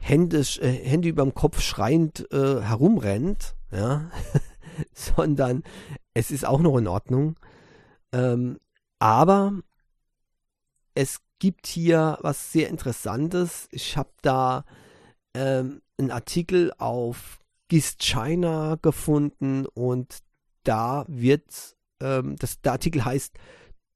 händisch, 0.00 0.58
äh, 0.58 0.72
Hände 0.72 1.10
überm 1.10 1.34
Kopf 1.34 1.60
schreiend 1.60 2.26
äh, 2.32 2.62
herumrennt, 2.62 3.54
ja, 3.70 4.10
sondern 4.94 5.64
es 6.14 6.30
ist 6.30 6.46
auch 6.46 6.60
noch 6.60 6.78
in 6.78 6.86
Ordnung. 6.86 7.38
Ähm, 8.12 8.58
aber 9.00 9.52
es 10.94 11.20
gibt 11.38 11.66
hier 11.66 12.16
was 12.22 12.52
sehr 12.52 12.70
Interessantes. 12.70 13.68
Ich 13.70 13.98
habe 13.98 14.12
da 14.22 14.64
ähm, 15.34 15.82
einen 15.98 16.10
Artikel 16.10 16.72
auf 16.78 17.38
GIST 17.68 18.02
China 18.02 18.78
gefunden 18.80 19.66
und 19.66 20.20
da 20.62 21.04
wird, 21.06 21.76
ähm, 22.00 22.36
das, 22.36 22.62
der 22.62 22.72
Artikel 22.72 23.04
heißt 23.04 23.38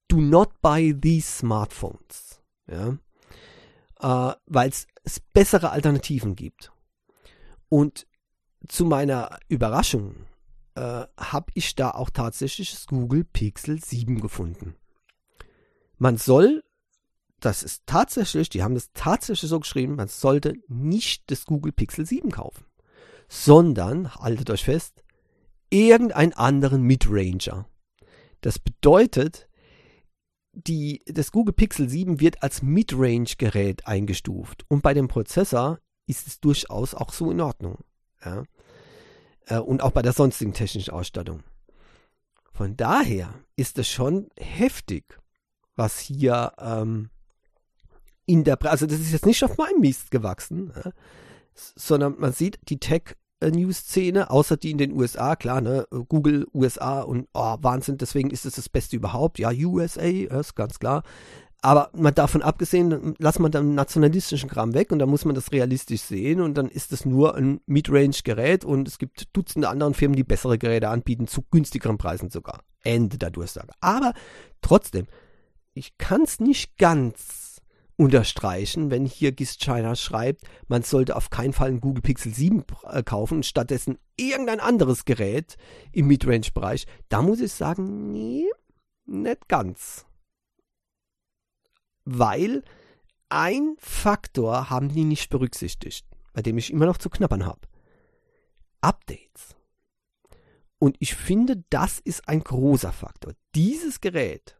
do 0.09 0.21
not 0.21 0.61
buy 0.61 0.95
these 0.99 1.39
smartphones. 1.39 2.41
Ja, 2.71 2.99
äh, 4.01 4.35
weil 4.47 4.71
es 4.71 5.21
bessere 5.33 5.71
Alternativen 5.71 6.37
gibt. 6.37 6.73
Und 7.69 8.07
zu 8.67 8.85
meiner 8.85 9.39
Überraschung 9.49 10.27
äh, 10.75 11.07
habe 11.19 11.51
ich 11.55 11.75
da 11.75 11.91
auch 11.91 12.11
tatsächlich 12.11 12.71
das 12.71 12.87
Google 12.87 13.25
Pixel 13.25 13.83
7 13.83 14.21
gefunden. 14.21 14.77
Man 15.97 16.17
soll, 16.17 16.63
das 17.41 17.63
ist 17.63 17.83
tatsächlich, 17.87 18.49
die 18.49 18.63
haben 18.63 18.75
das 18.75 18.93
tatsächlich 18.93 19.49
so 19.49 19.61
geschrieben, 19.61 19.97
man 19.97 20.09
sollte 20.09 20.55
nicht 20.69 21.31
das 21.31 21.45
Google 21.45 21.73
Pixel 21.73 22.07
7 22.07 22.31
kaufen, 22.31 22.65
sondern, 23.29 24.15
haltet 24.15 24.51
euch 24.51 24.65
fest, 24.65 25.03
irgendeinen 25.71 26.33
anderen 26.33 26.83
Midranger. 26.83 27.69
Das 28.41 28.59
bedeutet, 28.59 29.48
die, 30.67 31.03
das 31.07 31.33
Google 31.33 31.55
Pixel 31.55 31.89
7 31.89 32.21
wird 32.21 32.43
als 32.43 32.63
Midrange-Gerät 32.63 33.87
eingestuft 33.87 34.65
und 34.69 34.83
bei 34.83 34.95
dem 34.95 35.09
Prozessor 35.09 35.79
ist 36.07 36.27
es 36.27 36.41
durchaus 36.41 36.95
auch 36.95 37.13
so 37.13 37.31
in 37.31 37.41
Ordnung. 37.41 37.79
Ja? 38.25 38.45
Äh, 39.47 39.59
und 39.59 39.83
auch 39.83 39.93
bei 39.93 40.03
der 40.03 40.13
sonstigen 40.13 40.53
technischen 40.53 40.93
Ausstattung. 40.93 41.43
Von 42.53 42.77
daher 42.77 43.35
ist 43.57 43.79
es 43.79 43.89
schon 43.89 44.29
heftig, 44.37 45.19
was 45.77 45.99
hier 45.99 46.53
ähm, 46.59 47.11
in 48.27 48.43
der, 48.43 48.59
also 48.67 48.87
das 48.87 48.99
ist 48.99 49.13
jetzt 49.13 49.27
nicht 49.27 49.45
auf 49.45 49.57
meinem 49.59 49.81
Mist 49.81 50.11
gewachsen, 50.11 50.73
ja? 50.75 50.93
sondern 51.55 52.19
man 52.19 52.33
sieht, 52.33 52.59
die 52.69 52.79
Tech 52.79 53.17
News-Szene, 53.41 54.31
außer 54.31 54.57
die 54.57 54.71
in 54.71 54.79
den 54.79 54.93
USA, 54.93 55.37
klar, 55.37 55.61
ne, 55.61 55.87
Google, 56.09 56.47
USA 56.53 57.01
und 57.01 57.29
oh, 57.35 57.57
Wahnsinn, 57.61 57.99
deswegen 57.99 58.31
ist 58.31 58.47
es 58.47 58.55
das 58.55 58.69
Beste 58.69 58.97
überhaupt. 58.97 59.39
Ja, 59.39 59.51
USA, 59.51 60.03
ist 60.03 60.57
ganz 60.57 60.79
klar. 60.79 61.03
Aber 61.61 61.91
mal 61.93 62.13
davon 62.13 62.43
abgesehen, 62.43 63.15
lass 63.19 63.41
man 63.41 63.51
dann 63.51 63.75
nationalistischen 63.75 64.49
Kram 64.49 64.75
weg 64.75 64.93
und 64.93 65.01
dann 65.01 65.09
muss 65.09 65.25
man 65.25 65.35
das 65.35 65.51
realistisch 65.51 66.03
sehen 66.03 66.41
und 66.41 66.55
dann 66.55 66.69
ist 66.69 66.93
es 66.93 67.05
nur 67.05 67.35
ein 67.35 67.61
Mid-Range-Gerät 67.67 68.65
und 68.65 68.87
es 68.87 68.99
gibt 68.99 69.37
Dutzende 69.37 69.69
anderen 69.69 69.95
Firmen, 69.95 70.15
die 70.15 70.23
bessere 70.23 70.57
Geräte 70.57 70.89
anbieten, 70.89 71.27
zu 71.27 71.43
günstigeren 71.51 71.99
Preisen 71.99 72.31
sogar. 72.31 72.61
Ende 72.85 73.19
der 73.19 73.31
Durchsage. 73.31 73.73
Aber 73.81 74.13
trotzdem, 74.63 75.07
ich 75.75 75.99
kann 75.99 76.23
es 76.23 76.39
nicht 76.39 76.79
ganz 76.79 77.48
unterstreichen, 77.99 78.93
wenn 78.93 79.05
hier 79.05 79.33
Gist 79.33 79.61
China 79.61 79.97
schreibt, 79.97 80.45
man 80.69 80.83
sollte 80.83 81.17
auf 81.17 81.31
keinen 81.31 81.53
Fall 81.53 81.69
einen 81.69 81.81
Google 81.81 82.01
Pixel 82.01 82.33
7 82.33 82.65
äh, 82.85 83.03
kaufen 83.03 83.39
und 83.39 83.47
stattdessen 83.47 83.99
irgendein 84.17 84.61
anderes 84.61 85.05
Gerät 85.05 85.57
im 85.93 86.07
Midrange-Bereich. 86.07 86.87
Da 87.09 87.23
muss 87.23 87.41
ich 87.41 87.53
sagen, 87.53 88.13
nee, 88.13 88.47
nicht 89.05 89.49
ganz. 89.49 90.07
Weil 92.05 92.63
ein 93.31 93.75
Faktor 93.79 94.71
haben 94.71 94.91
die 94.91 95.05
nicht 95.05 95.29
berücksichtigt, 95.29 96.07
bei 96.33 96.41
dem 96.41 96.57
ich 96.57 96.73
immer 96.73 96.87
noch 96.87 96.99
zu 96.99 97.11
knappern 97.11 97.45
habe. 97.45 97.61
Updates. 98.81 99.57
Und 100.79 100.97
ich 101.01 101.17
finde, 101.17 101.65
das 101.71 101.99
ist 101.99 102.29
ein 102.29 102.45
großer 102.45 102.93
Faktor. 102.93 103.33
Dieses 103.57 104.01
Gerät, 104.01 104.57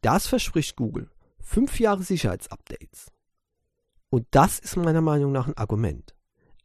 das 0.00 0.26
verspricht 0.26 0.74
Google 0.74 1.08
fünf 1.42 1.78
Jahre 1.80 2.02
Sicherheitsupdates. 2.02 3.08
Und 4.08 4.26
das 4.30 4.58
ist 4.58 4.76
meiner 4.76 5.00
Meinung 5.00 5.32
nach 5.32 5.48
ein 5.48 5.56
Argument. 5.56 6.14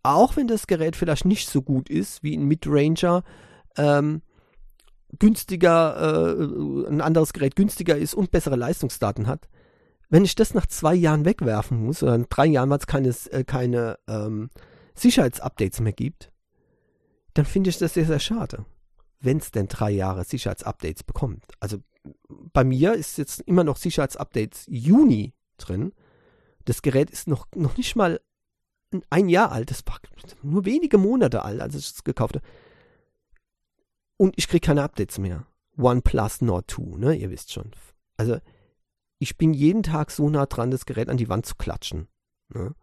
auch 0.04 0.38
wenn 0.38 0.48
das 0.48 0.68
Gerät 0.68 0.96
vielleicht 0.96 1.26
nicht 1.26 1.50
so 1.50 1.62
gut 1.62 1.90
ist 1.90 2.24
wie 2.24 2.36
ein 2.36 2.46
Midranger, 2.46 3.24
ähm, 3.78 4.22
günstiger, 5.20 6.38
äh, 6.40 6.88
ein 6.90 7.02
anderes 7.02 7.34
Gerät 7.34 7.56
günstiger 7.56 7.98
ist 7.98 8.14
und 8.14 8.32
bessere 8.32 8.56
Leistungsdaten 8.56 9.28
hat, 9.28 9.50
wenn 10.10 10.24
ich 10.24 10.36
das 10.36 10.54
nach 10.54 10.66
zwei 10.68 10.96
Jahren 10.96 11.26
wegwerfen 11.26 11.84
muss, 11.84 12.04
oder 12.04 12.16
in 12.16 12.28
drei 12.30 12.46
Jahren, 12.46 12.70
weil 12.70 12.78
es 12.78 12.88
keine, 12.88 13.10
äh, 13.32 13.44
keine 13.44 14.00
ähm, 14.08 14.50
Sicherheitsupdates 14.96 15.82
mehr 15.82 15.94
gibt, 15.94 16.32
dann 17.34 17.46
finde 17.46 17.70
ich 17.70 17.78
das 17.78 17.94
sehr, 17.94 18.06
sehr 18.06 18.20
schade. 18.20 18.66
Wenn 19.20 19.38
es 19.38 19.52
denn 19.52 19.68
drei 19.68 19.92
Jahre 19.92 20.24
Sicherheitsupdates 20.24 21.04
bekommt. 21.04 21.44
Also 21.60 21.80
bei 22.28 22.64
mir 22.64 22.94
ist 22.94 23.18
jetzt 23.18 23.42
immer 23.42 23.64
noch 23.64 23.78
Sicherheitsupdates 23.78 24.66
Juni 24.68 25.34
drin. 25.58 25.94
Das 26.66 26.82
Gerät 26.82 27.10
ist 27.10 27.28
noch, 27.28 27.48
noch 27.56 27.78
nicht 27.78 27.96
mal 27.96 28.20
ein 29.10 29.30
Jahr 29.30 29.52
alt. 29.52 29.70
Das 29.70 29.86
war 29.86 30.00
nur 30.44 30.66
wenige 30.66 30.98
Monate 30.98 31.44
alt, 31.44 31.62
als 31.62 31.76
ich 31.76 31.86
es 31.86 32.04
gekauft 32.04 32.36
habe. 32.36 32.48
Und 34.18 34.34
ich 34.38 34.48
kriege 34.48 34.66
keine 34.66 34.84
Updates 34.84 35.18
mehr. 35.20 35.46
OnePlus 35.78 36.42
Nord 36.42 36.72
2, 36.72 36.98
ne? 36.98 37.16
Ihr 37.16 37.30
wisst 37.30 37.54
schon. 37.54 37.72
Also, 38.18 38.40
ich 39.20 39.38
bin 39.38 39.54
jeden 39.54 39.84
Tag 39.84 40.12
so 40.12 40.30
nah 40.30 40.46
dran, 40.46 40.72
das 40.72 40.86
Gerät 40.86 41.10
an 41.10 41.18
die 41.18 41.30
Wand 41.30 41.46
zu 41.46 41.56
klatschen. 41.56 42.08
Ne? 42.50 42.74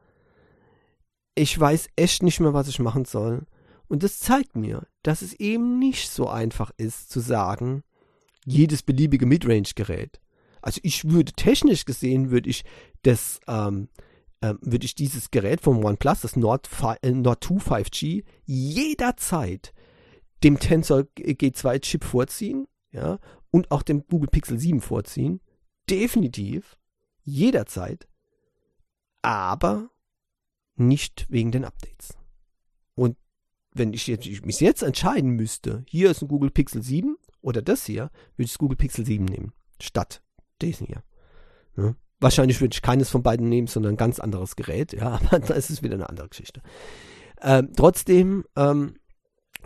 Ich 1.35 1.59
weiß 1.59 1.89
echt 1.97 2.23
nicht 2.23 2.41
mehr, 2.41 2.55
was 2.55 2.69
ich 2.69 2.79
machen 2.79 3.05
soll. 3.05 3.47
Und 3.89 4.03
das 4.03 4.19
zeigt 4.19 4.57
mir, 4.57 4.87
dass 5.03 5.23
es 5.23 5.35
eben 5.35 5.79
nicht 5.79 6.11
so 6.11 6.29
einfach 6.29 6.71
ist 6.77 7.11
zu 7.11 7.21
sagen, 7.21 7.83
jedes 8.45 8.83
beliebige 8.83 9.27
Midrange-Gerät. 9.27 10.21
Also 10.63 10.81
ich 10.83 11.11
würde 11.11 11.33
technisch 11.33 11.85
gesehen, 11.85 12.31
würde 12.31 12.49
ich 12.49 12.65
das, 13.03 13.41
ähm, 13.47 13.89
äh, 14.41 14.55
würde 14.61 14.87
ich 14.87 14.95
dieses 14.95 15.31
Gerät 15.31 15.61
vom 15.61 15.85
OnePlus, 15.85 16.23
das 16.23 16.37
Nord, 16.37 16.69
äh, 17.03 17.11
Nord 17.11 17.45
2 17.45 17.83
5G, 17.83 18.25
jederzeit 18.47 19.75
dem 20.43 20.59
Tensor 20.59 21.01
G2 21.19 21.81
Chip 21.81 22.05
vorziehen, 22.05 22.67
ja, 22.93 23.19
und 23.51 23.71
auch 23.71 23.83
dem 23.83 24.07
Google 24.07 24.29
Pixel 24.31 24.59
7 24.59 24.81
vorziehen. 24.81 25.41
Definitiv. 25.89 26.77
Jederzeit. 27.23 28.09
Aber 29.23 29.91
nicht 30.77 31.27
wegen 31.29 31.53
den 31.53 31.65
Updates. 31.65 32.17
Und 32.95 33.17
wenn 33.73 33.93
ich, 33.93 34.07
jetzt, 34.07 34.27
ich 34.27 34.45
mich 34.45 34.61
jetzt 34.61 34.83
entscheiden 34.83 35.31
müsste, 35.31 35.85
hier 35.89 36.11
ist 36.11 36.23
ein 36.23 36.29
Google 36.29 36.51
Pixel 36.51 36.83
7 36.83 37.17
oder 37.45 37.63
das 37.63 37.85
hier, 37.85 38.11
würde 38.37 38.47
ich 38.47 38.53
das 38.53 38.59
Google 38.59 38.77
Pixel 38.77 39.05
7 39.05 39.25
nehmen. 39.25 39.53
Statt 39.81 40.23
diesen 40.63 40.87
hier. 40.87 41.03
Ja. 41.77 41.95
Wahrscheinlich 42.21 42.61
würde 42.61 42.75
ich 42.75 42.83
keines 42.83 43.11
von 43.11 43.23
beiden 43.23 43.49
nehmen, 43.49 43.67
sondern 43.67 43.95
ein 43.95 43.99
ganz 43.99 44.19
anderes 44.19 44.57
Gerät. 44.57 44.93
Ja, 44.93 45.21
aber 45.31 45.41
da 45.41 45.55
ist 45.55 45.71
es 45.71 45.83
wieder 45.83 45.95
eine 45.95 46.09
andere 46.09 46.29
Geschichte. 46.29 46.63
Ähm, 47.43 47.71
trotzdem 47.77 48.45
ähm, 48.57 48.97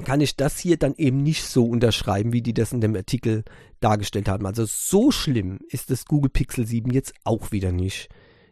kann 0.04 0.20
ich 0.20 0.36
das 0.36 0.58
hier 0.58 0.76
dann 0.76 0.94
eben 0.96 1.22
nicht 1.22 1.44
so 1.44 1.66
unterschreiben, 1.66 2.32
wie 2.32 2.42
die 2.42 2.54
das 2.54 2.72
in 2.72 2.80
dem 2.80 2.96
Artikel 2.96 3.44
dargestellt 3.80 4.28
haben. 4.28 4.46
Also 4.46 4.64
so 4.66 5.10
schlimm 5.10 5.60
ist 5.68 5.90
das 5.90 6.04
Google 6.04 6.30
Pixel 6.30 6.66
7 6.66 6.90
jetzt 6.90 7.14
auch 7.24 7.52
wieder 7.52 7.72
nicht, 7.72 8.08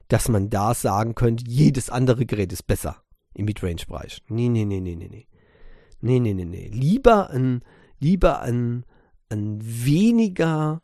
dass 0.09 0.29
man 0.29 0.51
da 0.51 0.75
sagen 0.75 1.15
könnte, 1.15 1.45
jedes 1.49 1.91
andere 1.91 2.27
Gerät 2.27 2.53
ist 2.53 2.67
besser 2.67 3.03
im 3.35 3.47
Midrange-Bereich. 3.47 4.23
Nee, 4.29 4.49
nee, 4.49 4.65
nee, 4.65 4.81
nee, 4.81 4.95
nee, 4.95 5.09
nee. 5.09 5.27
Nee, 6.01 6.21
nee, 6.21 6.35
nee, 6.35 6.45
nee. 6.45 6.69
Lieber 6.73 7.31
ein, 7.31 7.63
lieber 7.99 8.41
ein, 8.41 8.85
ein 9.29 9.59
weniger, 9.63 10.83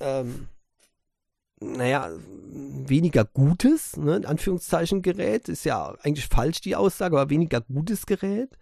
ähm, 0.00 0.48
naja, 1.60 2.10
weniger 2.50 3.24
gutes, 3.24 3.96
ne, 3.96 4.16
in 4.16 4.26
Anführungszeichen 4.26 5.02
Gerät, 5.02 5.48
ist 5.48 5.64
ja 5.64 5.94
eigentlich 6.02 6.28
falsch 6.28 6.60
die 6.60 6.76
Aussage, 6.76 7.18
aber 7.18 7.30
weniger 7.30 7.60
gutes 7.60 8.06
Gerät, 8.06 8.56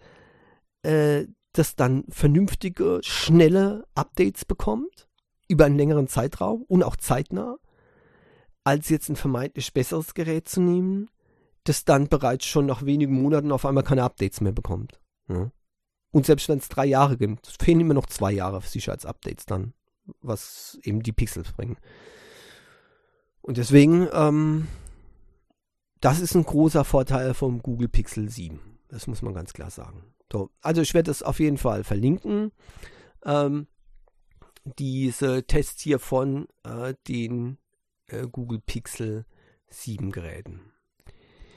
äh, 0.82 1.26
das 1.52 1.76
dann 1.76 2.04
vernünftige, 2.08 3.00
schnelle 3.02 3.86
Updates 3.94 4.44
bekommt, 4.44 5.08
über 5.48 5.64
einen 5.64 5.78
längeren 5.78 6.08
Zeitraum 6.08 6.62
und 6.68 6.82
auch 6.82 6.96
zeitnah, 6.96 7.56
als 8.64 8.88
jetzt 8.88 9.08
ein 9.08 9.16
vermeintlich 9.16 9.72
besseres 9.72 10.14
Gerät 10.14 10.48
zu 10.48 10.60
nehmen, 10.60 11.08
das 11.64 11.84
dann 11.84 12.08
bereits 12.08 12.46
schon 12.46 12.66
nach 12.66 12.84
wenigen 12.84 13.20
Monaten 13.20 13.52
auf 13.52 13.64
einmal 13.64 13.84
keine 13.84 14.02
Updates 14.02 14.40
mehr 14.40 14.52
bekommt. 14.52 15.00
Ja. 15.28 15.50
Und 16.16 16.24
selbst 16.24 16.48
wenn 16.48 16.56
es 16.56 16.70
drei 16.70 16.86
Jahre 16.86 17.18
gibt, 17.18 17.46
fehlen 17.60 17.80
immer 17.80 17.92
noch 17.92 18.06
zwei 18.06 18.32
Jahre 18.32 18.62
Sicherheitsupdates 18.62 19.44
dann, 19.44 19.74
was 20.22 20.78
eben 20.82 21.02
die 21.02 21.12
Pixels 21.12 21.52
bringen. 21.52 21.76
Und 23.42 23.58
deswegen, 23.58 24.08
ähm, 24.14 24.66
das 26.00 26.20
ist 26.20 26.34
ein 26.34 26.44
großer 26.44 26.84
Vorteil 26.84 27.34
vom 27.34 27.62
Google 27.62 27.88
Pixel 27.88 28.30
7. 28.30 28.78
Das 28.88 29.06
muss 29.08 29.20
man 29.20 29.34
ganz 29.34 29.52
klar 29.52 29.68
sagen. 29.68 30.14
So, 30.32 30.48
also 30.62 30.80
ich 30.80 30.94
werde 30.94 31.10
es 31.10 31.22
auf 31.22 31.38
jeden 31.38 31.58
Fall 31.58 31.84
verlinken. 31.84 32.50
Ähm, 33.22 33.66
diese 34.64 35.46
Tests 35.46 35.82
hier 35.82 35.98
von 35.98 36.48
äh, 36.62 36.94
den 37.08 37.58
äh, 38.06 38.26
Google 38.26 38.62
Pixel 38.64 39.26
7 39.68 40.12
Geräten. 40.12 40.72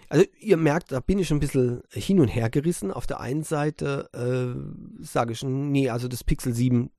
Also 0.10 0.26
ihr 0.40 0.58
merkt, 0.58 0.92
da 0.92 1.00
bin 1.00 1.20
ich 1.20 1.32
ein 1.32 1.40
bisschen 1.40 1.82
hin 1.92 2.20
und 2.20 2.28
her 2.28 2.50
gerissen. 2.50 2.92
Auf 2.92 3.06
der 3.06 3.20
einen 3.20 3.44
Seite 3.44 4.10
äh, 4.14 5.04
sage 5.04 5.34
ich, 5.34 5.44
nee, 5.44 5.90
also 5.90 6.08
das 6.08 6.24
Pixel 6.24 6.54
7, 6.54 6.90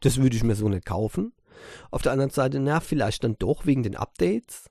das 0.00 0.18
würde 0.18 0.36
ich 0.36 0.44
mir 0.44 0.54
so 0.54 0.68
nicht 0.68 0.86
kaufen. 0.86 1.32
Auf 1.90 2.02
der 2.02 2.12
anderen 2.12 2.30
Seite, 2.30 2.60
na, 2.60 2.80
vielleicht 2.80 3.24
dann 3.24 3.36
doch 3.38 3.66
wegen 3.66 3.82
den 3.82 3.96
Updates. 3.96 4.70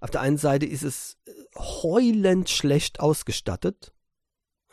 Auf 0.00 0.10
der 0.10 0.20
einen 0.20 0.36
Seite 0.36 0.66
ist 0.66 0.82
es 0.82 1.18
heulend 1.56 2.50
schlecht 2.50 3.00
ausgestattet. 3.00 3.92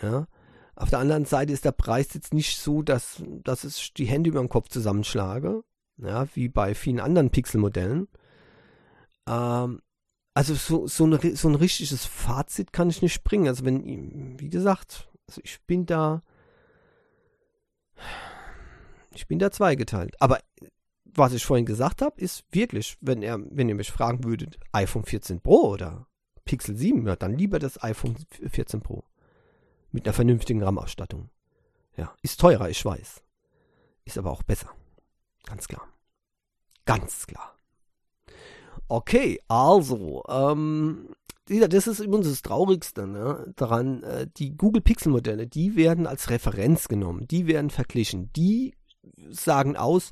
Ja. 0.02 0.28
Auf 0.76 0.90
der 0.90 1.00
anderen 1.00 1.26
Seite 1.26 1.54
ist 1.54 1.66
der 1.66 1.72
Preis 1.72 2.14
jetzt 2.14 2.34
nicht 2.34 2.60
so, 2.60 2.82
dass, 2.82 3.24
dass 3.44 3.64
ich 3.64 3.94
die 3.94 4.06
Hände 4.06 4.30
über 4.30 4.40
den 4.40 4.50
Kopf 4.50 4.70
zusammenschlage, 4.70 5.64
ja, 5.98 6.28
wie 6.34 6.50
bei 6.50 6.76
vielen 6.76 7.00
anderen 7.00 7.30
Pixel-Modellen. 7.30 8.08
Ähm, 9.28 9.82
also 10.34 10.56
so, 10.56 10.88
so, 10.88 11.06
eine, 11.06 11.36
so 11.36 11.48
ein 11.48 11.56
richtiges 11.56 12.06
Fazit 12.06 12.74
kann 12.74 12.90
ich 12.90 13.02
nicht 13.02 13.24
bringen. 13.24 13.48
Also 13.48 13.66
wenn, 13.66 14.40
wie 14.40 14.50
gesagt, 14.50 15.10
also 15.28 15.42
ich 15.44 15.62
bin 15.64 15.86
da, 15.86 16.24
ich 19.14 19.28
bin 19.28 19.40
da 19.40 19.52
zweigeteilt. 19.52 20.20
Aber 20.20 20.40
was 21.06 21.34
ich 21.34 21.46
vorhin 21.46 21.66
gesagt 21.66 22.02
habe, 22.02 22.20
ist 22.20 22.44
wirklich, 22.52 22.98
wenn 23.02 23.22
er, 23.22 23.40
wenn 23.40 23.70
ihr 23.70 23.76
mich 23.76 23.92
fragen 23.92 24.24
würdet, 24.24 24.60
iPhone 24.72 25.06
14 25.06 25.42
Pro 25.42 25.70
oder 25.70 26.08
Pixel 26.46 26.76
7, 26.76 27.06
ja, 27.06 27.16
dann 27.16 27.38
lieber 27.38 27.60
das 27.60 27.82
iPhone 27.84 28.16
14 28.50 28.82
Pro 28.82 29.04
mit 29.92 30.06
einer 30.06 30.14
vernünftigen 30.14 30.64
RAM-Ausstattung. 30.64 31.30
Ja, 31.96 32.16
ist 32.24 32.40
teurer, 32.40 32.70
ich 32.70 32.84
weiß. 32.84 33.24
Ist 34.06 34.18
aber 34.18 34.32
auch 34.32 34.44
besser. 34.44 34.72
Ganz 35.46 35.68
klar. 35.68 35.88
Ganz 36.86 37.28
klar. 37.28 37.53
Okay, 38.88 39.40
also, 39.48 40.24
ähm, 40.30 41.10
das 41.48 41.88
ist 41.88 42.00
übrigens 42.00 42.30
das 42.30 42.42
Traurigste 42.42 43.08
ne, 43.08 43.54
daran, 43.56 44.04
äh, 44.04 44.28
die 44.38 44.56
Google 44.56 44.82
Pixel-Modelle, 44.82 45.48
die 45.48 45.76
werden 45.76 46.08
als 46.08 46.30
Referenz 46.30 46.88
genommen, 46.88 47.28
die 47.28 47.48
werden 47.48 47.70
verglichen, 47.70 48.32
die 48.34 48.76
sagen 49.30 49.76
aus, 49.76 50.12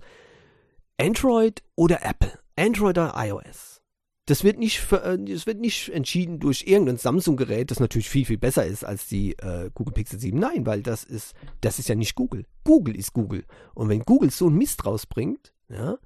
Android 0.99 1.63
oder 1.76 2.03
Apple, 2.03 2.38
Android 2.55 2.97
oder 2.97 3.13
iOS. 3.15 3.82
Das 4.28 4.43
wird 4.43 4.59
nicht, 4.59 4.80
für, 4.80 5.03
äh, 5.03 5.17
das 5.24 5.45
wird 5.45 5.59
nicht 5.59 5.89
entschieden 5.89 6.39
durch 6.39 6.63
irgendein 6.67 6.97
Samsung-Gerät, 6.97 7.72
das 7.72 7.80
natürlich 7.80 8.09
viel, 8.09 8.26
viel 8.26 8.38
besser 8.38 8.65
ist 8.65 8.84
als 8.84 9.07
die 9.07 9.34
äh, 9.39 9.72
Google 9.74 9.93
Pixel 9.93 10.19
7. 10.19 10.38
Nein, 10.38 10.65
weil 10.65 10.84
das 10.84 11.03
ist, 11.03 11.34
das 11.61 11.80
ist 11.80 11.89
ja 11.89 11.95
nicht 11.95 12.15
Google. 12.15 12.45
Google 12.63 12.95
ist 12.95 13.13
Google. 13.13 13.45
Und 13.74 13.89
wenn 13.89 14.03
Google 14.03 14.30
so 14.30 14.47
einen 14.47 14.57
Mist 14.57 14.86
rausbringt, 14.86 15.53
ja, 15.69 15.97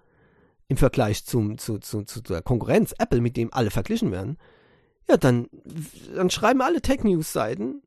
im 0.68 0.78
Vergleich 0.78 1.26
zum, 1.26 1.58
zu, 1.58 1.80
zu, 1.80 2.04
zu 2.04 2.22
der 2.22 2.42
Konkurrenz 2.42 2.94
Apple, 2.98 3.22
mit 3.22 3.38
dem 3.38 3.54
alle 3.54 3.72
verglichen 3.72 4.12
werden, 4.12 4.38
ja, 5.08 5.18
dann, 5.18 5.48
dann 6.16 6.30
schreiben 6.30 6.62
alle 6.62 6.82
Tech-News-Seiten, 6.82 7.84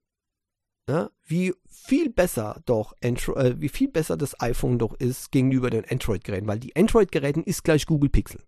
ja, 0.88 1.10
wie 1.24 1.54
viel 1.68 2.08
besser 2.08 2.62
doch 2.64 2.94
Andro 3.02 3.34
äh, 3.36 3.60
wie 3.60 3.68
viel 3.68 3.88
besser 3.88 4.16
das 4.16 4.40
iPhone 4.40 4.78
doch 4.78 4.94
ist 4.94 5.30
gegenüber 5.32 5.68
den 5.68 5.84
Android-Geräten, 5.84 6.46
weil 6.46 6.60
die 6.60 6.74
Android-Geräten 6.76 7.42
ist 7.42 7.62
gleich 7.62 7.84
Google 7.84 8.08
Pixel. 8.08 8.42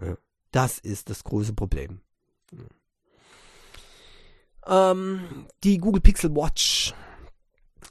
Ja. 0.00 0.16
Das 0.50 0.78
ist 0.78 1.10
das 1.10 1.24
große 1.24 1.52
Problem. 1.52 2.00
Ähm, 4.66 5.46
die 5.64 5.78
Google 5.78 6.00
Pixel 6.00 6.34
Watch, 6.34 6.94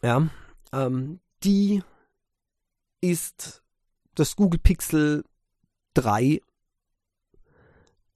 ja, 0.01 0.27
ähm, 0.71 1.19
die 1.43 1.83
ist 3.01 3.61
das 4.15 4.35
Google 4.35 4.59
Pixel 4.59 5.23
3 5.93 6.41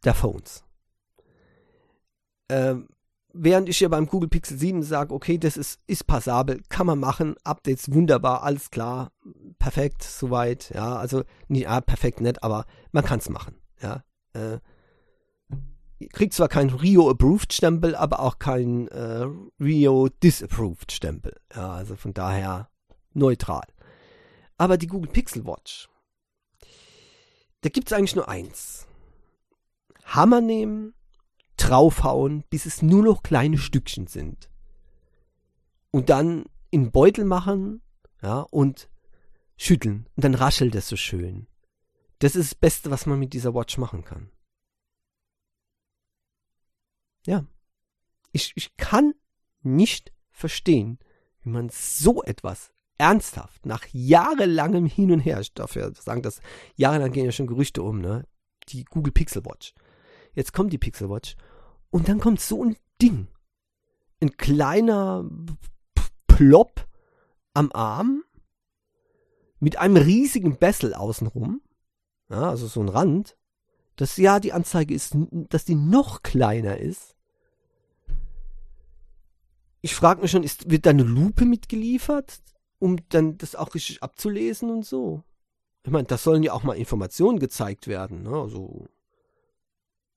der 0.03 0.13
Phones. 0.13 0.63
Ähm, 2.49 2.88
während 3.34 3.69
ich 3.69 3.80
ja 3.80 3.88
beim 3.89 4.07
Google 4.07 4.30
Pixel 4.30 4.57
7 4.57 4.84
sage, 4.84 5.13
okay, 5.13 5.38
das 5.38 5.57
ist, 5.57 5.80
ist 5.88 6.07
passabel, 6.07 6.61
kann 6.69 6.88
man 6.88 6.99
machen, 6.99 7.36
Updates 7.43 7.91
wunderbar, 7.91 8.43
alles 8.43 8.69
klar, 8.69 9.11
perfekt, 9.59 10.03
soweit, 10.03 10.69
ja, 10.73 10.95
also, 10.95 11.23
nicht, 11.47 11.63
ja, 11.63 11.82
perfekt 11.82 12.21
nicht, 12.21 12.43
aber 12.43 12.65
man 12.91 13.03
kann 13.03 13.19
es 13.19 13.30
machen, 13.30 13.55
ja, 13.82 14.03
äh, 14.34 14.59
kriegt 16.11 16.34
zwar 16.34 16.49
keinen 16.49 16.69
Rio-Approved-Stempel, 16.69 17.95
aber 17.95 18.19
auch 18.19 18.39
keinen 18.39 18.88
äh, 18.89 19.28
Rio-Disapproved-Stempel. 19.59 21.36
Ja, 21.55 21.71
also 21.71 21.95
von 21.95 22.13
daher 22.13 22.69
neutral. 23.13 23.63
Aber 24.57 24.78
die 24.78 24.88
Google 24.88 25.11
Pixel 25.11 25.45
Watch, 25.45 25.89
da 27.66 27.70
gibt 27.70 27.88
es 27.88 27.93
eigentlich 27.93 28.16
nur 28.16 28.30
eins. 28.30 28.88
Hammer 30.03 30.39
nehmen, 30.39 30.93
draufhauen, 31.57 32.43
bis 32.51 32.68
es 32.68 32.84
nur 32.84 33.01
noch 33.01 33.24
kleine 33.24 33.57
Stückchen 33.57 34.05
sind. 34.05 34.51
Und 35.89 36.11
dann 36.11 36.45
in 36.70 36.91
Beutel 36.91 37.26
machen, 37.26 37.82
ja, 38.22 38.41
und 38.41 38.88
schütteln. 39.57 40.07
Und 40.16 40.24
dann 40.24 40.36
raschelt 40.36 40.76
es 40.76 40.88
so 40.88 40.95
schön. 40.95 41.47
Das 42.20 42.36
ist 42.36 42.51
das 42.51 42.55
Beste, 42.55 42.91
was 42.91 43.07
man 43.07 43.18
mit 43.18 43.34
dieser 43.34 43.55
Watch 43.55 43.80
machen 43.80 44.03
kann. 44.03 44.30
Ja. 47.26 47.47
Ich, 48.32 48.53
ich 48.55 48.78
kann 48.78 49.16
nicht 49.63 50.13
verstehen, 50.30 50.99
wie 51.41 51.49
man 51.49 51.70
so 51.70 52.22
etwas 52.22 52.74
ernsthaft 52.97 53.65
nach 53.65 53.85
jahrelangem 53.91 54.85
Hin 54.85 55.11
und 55.11 55.19
Her, 55.19 55.39
ich 55.39 55.53
darf 55.53 55.75
ja 55.75 55.93
sagen, 55.93 56.21
dass 56.21 56.41
jahrelang 56.75 57.11
gehen 57.11 57.25
ja 57.25 57.31
schon 57.31 57.47
Gerüchte 57.47 57.83
um, 57.83 57.99
ne? 57.99 58.25
Die 58.69 58.85
Google 58.85 59.13
Pixel 59.13 59.45
Watch. 59.45 59.73
Jetzt 60.33 60.53
kommt 60.53 60.73
die 60.73 60.77
Pixel 60.77 61.09
Watch 61.09 61.35
und 61.89 62.07
dann 62.07 62.19
kommt 62.19 62.39
so 62.39 62.63
ein 62.63 62.77
Ding. 63.01 63.27
Ein 64.21 64.37
kleiner 64.37 65.29
Plop 66.27 66.87
am 67.53 67.71
Arm 67.73 68.23
mit 69.59 69.77
einem 69.77 69.97
riesigen 69.97 70.57
Bessel 70.57 70.93
außenrum. 70.93 71.61
Ja, 72.29 72.49
also 72.49 72.67
so 72.67 72.81
ein 72.81 72.89
Rand. 72.89 73.37
Das 73.95 74.17
ja 74.17 74.39
die 74.39 74.51
Anzeige 74.51 74.93
ist, 74.93 75.15
dass 75.31 75.63
die 75.63 75.75
noch 75.75 76.21
kleiner 76.23 76.77
ist. 76.77 77.15
Ich 79.81 79.95
frage 79.95 80.21
mich 80.21 80.31
schon, 80.31 80.43
ist, 80.43 80.69
wird 80.69 80.85
da 80.85 80.89
eine 80.89 81.03
Lupe 81.03 81.45
mitgeliefert, 81.45 82.41
um 82.80 82.97
dann 83.09 83.38
das 83.38 83.55
auch 83.55 83.73
richtig 83.76 84.03
abzulesen 84.03 84.69
und 84.69 84.86
so? 84.86 85.23
Ich 85.84 85.91
meine, 85.91 86.05
da 86.05 86.17
sollen 86.17 86.43
ja 86.43 86.53
auch 86.53 86.63
mal 86.63 86.73
Informationen 86.73 87.39
gezeigt 87.39 87.88
werden. 87.88 88.23
Ne? 88.23 88.32
Also, 88.32 88.88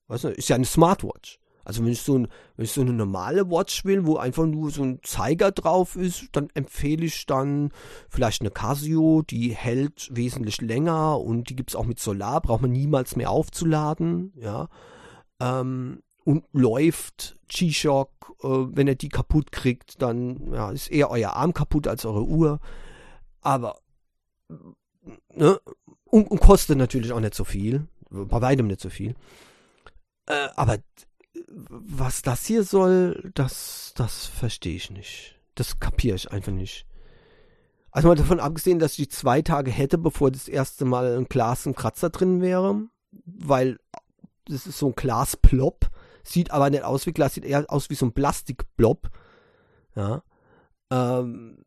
weißt 0.07 0.25
du, 0.25 0.27
ist 0.29 0.49
ja 0.49 0.55
eine 0.55 0.65
Smartwatch. 0.65 1.39
Also 1.69 1.83
wenn 1.83 1.91
ich 1.91 2.01
so, 2.01 2.17
ein, 2.17 2.27
wenn 2.55 2.65
ich 2.65 2.71
so 2.71 2.81
eine 2.81 2.93
normale 2.93 3.51
Watch 3.51 3.85
will, 3.85 4.07
wo 4.07 4.17
einfach 4.17 4.47
nur 4.47 4.71
so 4.71 4.81
ein 4.81 4.99
Zeiger 5.03 5.51
drauf 5.51 5.95
ist, 5.95 6.29
dann 6.31 6.49
empfehle 6.55 7.05
ich 7.05 7.27
dann 7.27 7.71
vielleicht 8.09 8.41
eine 8.41 8.49
Casio, 8.49 9.21
die 9.21 9.53
hält 9.53 10.09
wesentlich 10.11 10.61
länger 10.61 11.19
und 11.19 11.51
die 11.51 11.55
gibt 11.55 11.69
es 11.69 11.75
auch 11.75 11.85
mit 11.85 11.99
Solar, 11.99 12.41
braucht 12.41 12.63
man 12.63 12.71
niemals 12.71 13.15
mehr 13.15 13.29
aufzuladen, 13.29 14.33
ja. 14.35 14.67
Ähm, 15.39 16.01
und 16.29 16.45
läuft 16.51 17.39
G-Shock, 17.47 18.35
äh, 18.43 18.47
wenn 18.47 18.87
er 18.87 18.93
die 18.93 19.09
kaputt 19.09 19.51
kriegt, 19.51 19.99
dann 19.99 20.53
ja, 20.53 20.69
ist 20.69 20.91
eher 20.91 21.09
euer 21.09 21.33
Arm 21.33 21.55
kaputt 21.55 21.87
als 21.87 22.05
eure 22.05 22.23
Uhr. 22.23 22.59
Aber 23.41 23.79
ne, 25.33 25.59
und, 26.03 26.29
und 26.29 26.39
kostet 26.39 26.77
natürlich 26.77 27.13
auch 27.13 27.19
nicht 27.19 27.33
so 27.33 27.45
viel, 27.45 27.87
bei 28.11 28.41
weitem 28.41 28.67
nicht 28.67 28.79
so 28.79 28.91
viel. 28.91 29.15
Äh, 30.27 30.49
aber 30.55 30.77
was 31.47 32.21
das 32.21 32.45
hier 32.45 32.63
soll, 32.63 33.31
das, 33.33 33.93
das 33.95 34.27
verstehe 34.27 34.75
ich 34.75 34.91
nicht. 34.91 35.35
Das 35.55 35.79
kapiere 35.79 36.15
ich 36.15 36.31
einfach 36.31 36.51
nicht. 36.51 36.85
Also 37.89 38.07
mal 38.07 38.13
davon 38.13 38.39
abgesehen, 38.39 38.77
dass 38.77 38.99
ich 38.99 39.09
zwei 39.09 39.41
Tage 39.41 39.71
hätte, 39.71 39.97
bevor 39.97 40.29
das 40.29 40.47
erste 40.47 40.85
Mal 40.85 41.17
ein 41.17 41.25
Glas 41.25 41.65
ein 41.65 41.73
Kratzer 41.73 42.11
drin 42.11 42.39
wäre, 42.39 42.83
weil 43.25 43.79
das 44.45 44.67
ist 44.67 44.77
so 44.77 44.89
ein 44.89 44.95
Glasplop, 44.95 45.89
sieht 46.23 46.51
aber 46.51 46.69
nicht 46.69 46.83
aus 46.83 47.05
wie 47.05 47.13
Glas, 47.13 47.33
sieht 47.33 47.45
eher 47.45 47.65
aus 47.69 47.89
wie 47.89 47.95
so 47.95 48.05
ein 48.05 48.13
Plastikblob. 48.13 49.09
Ja. 49.95 50.23
Ähm, 50.91 51.57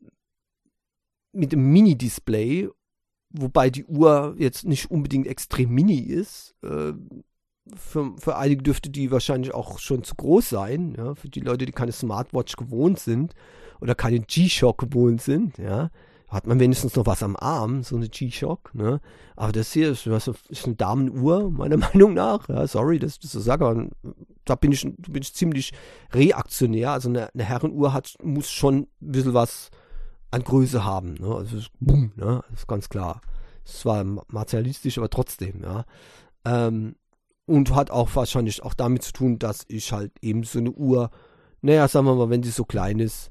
mit 1.32 1.52
einem 1.52 1.72
Mini-Display, 1.72 2.68
wobei 3.30 3.70
die 3.70 3.84
Uhr 3.84 4.34
jetzt 4.38 4.64
nicht 4.64 4.90
unbedingt 4.90 5.26
extrem 5.26 5.70
mini 5.70 5.98
ist. 5.98 6.54
Äh, 6.62 6.92
für, 7.74 8.14
für 8.18 8.36
einige 8.36 8.62
dürfte 8.62 8.90
die 8.90 9.10
wahrscheinlich 9.10 9.54
auch 9.54 9.78
schon 9.78 10.02
zu 10.02 10.14
groß 10.16 10.48
sein, 10.48 10.94
ja, 10.96 11.14
für 11.14 11.28
die 11.28 11.40
Leute, 11.40 11.64
die 11.64 11.72
keine 11.72 11.92
Smartwatch 11.92 12.56
gewohnt 12.56 12.98
sind 12.98 13.34
oder 13.80 13.94
keine 13.94 14.20
G-Shock 14.20 14.78
gewohnt 14.78 15.22
sind, 15.22 15.58
ja, 15.58 15.90
hat 16.32 16.46
man 16.46 16.58
wenigstens 16.58 16.96
noch 16.96 17.04
was 17.04 17.22
am 17.22 17.36
Arm, 17.36 17.82
so 17.82 17.94
eine 17.94 18.08
G-Shock, 18.08 18.74
ne? 18.74 19.00
Aber 19.36 19.52
das 19.52 19.70
hier 19.72 19.90
ist, 19.90 20.08
was, 20.08 20.28
ist 20.48 20.64
eine 20.64 20.76
Damenuhr, 20.76 21.50
meiner 21.50 21.76
Meinung 21.92 22.14
nach. 22.14 22.48
Ja, 22.48 22.66
sorry, 22.66 22.98
dass 22.98 23.12
ich 23.12 23.20
das 23.20 23.32
so 23.32 23.40
sage, 23.40 23.66
aber 23.66 23.86
da 24.46 24.54
bin 24.54 24.72
ich, 24.72 24.82
bin 24.82 25.22
ich 25.22 25.34
ziemlich 25.34 25.72
reaktionär. 26.12 26.92
Also 26.92 27.10
eine, 27.10 27.32
eine 27.34 27.44
Herrenuhr 27.44 27.92
hat, 27.92 28.16
muss 28.22 28.50
schon 28.50 28.86
ein 29.02 29.12
bisschen 29.12 29.34
was 29.34 29.70
an 30.30 30.42
Größe 30.42 30.84
haben, 30.84 31.14
ne? 31.14 31.34
Also 31.34 31.58
boom, 31.80 32.12
ne? 32.16 32.42
Das 32.50 32.60
ist 32.60 32.66
ganz 32.66 32.88
klar. 32.88 33.20
Es 33.64 33.74
ist 33.74 33.80
zwar 33.80 34.02
materialistisch, 34.02 34.96
aber 34.96 35.10
trotzdem, 35.10 35.62
ja. 35.62 35.84
Ähm, 36.46 36.96
und 37.44 37.74
hat 37.74 37.90
auch 37.90 38.16
wahrscheinlich 38.16 38.62
auch 38.62 38.72
damit 38.72 39.02
zu 39.02 39.12
tun, 39.12 39.38
dass 39.38 39.64
ich 39.68 39.92
halt 39.92 40.12
eben 40.22 40.44
so 40.44 40.58
eine 40.58 40.70
Uhr, 40.70 41.10
naja, 41.60 41.86
sagen 41.88 42.06
wir 42.06 42.14
mal, 42.14 42.30
wenn 42.30 42.42
sie 42.42 42.50
so 42.50 42.64
klein 42.64 43.00
ist, 43.00 43.30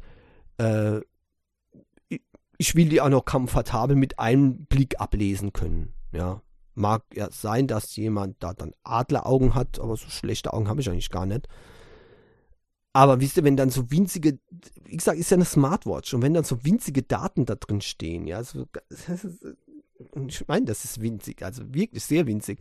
äh, 0.57 1.01
ich 2.61 2.75
will 2.75 2.89
die 2.89 3.01
auch 3.01 3.09
noch 3.09 3.25
komfortabel 3.25 3.95
mit 3.95 4.19
einem 4.19 4.65
Blick 4.67 5.01
ablesen 5.01 5.51
können. 5.51 5.95
Ja, 6.13 6.43
mag 6.75 7.03
ja 7.11 7.29
sein, 7.31 7.65
dass 7.65 7.95
jemand 7.95 8.35
da 8.43 8.53
dann 8.53 8.75
Adleraugen 8.83 9.55
hat, 9.55 9.79
aber 9.79 9.97
so 9.97 10.09
schlechte 10.09 10.53
Augen 10.53 10.69
habe 10.69 10.79
ich 10.79 10.87
eigentlich 10.87 11.09
gar 11.09 11.25
nicht. 11.25 11.47
Aber 12.93 13.19
wisst 13.19 13.37
ihr, 13.37 13.43
wenn 13.43 13.57
dann 13.57 13.71
so 13.71 13.89
winzige, 13.89 14.37
wie 14.83 14.95
gesagt, 14.95 15.17
ist 15.17 15.31
ja 15.31 15.37
eine 15.37 15.45
Smartwatch 15.45 16.13
und 16.13 16.21
wenn 16.21 16.35
dann 16.35 16.43
so 16.43 16.63
winzige 16.63 17.01
Daten 17.01 17.47
da 17.47 17.55
drin 17.55 17.81
stehen, 17.81 18.27
ja, 18.27 18.43
so, 18.43 18.67
ich 20.27 20.47
meine, 20.47 20.65
das 20.65 20.85
ist 20.85 21.01
winzig, 21.01 21.41
also 21.41 21.63
wirklich 21.73 22.03
sehr 22.03 22.27
winzig 22.27 22.59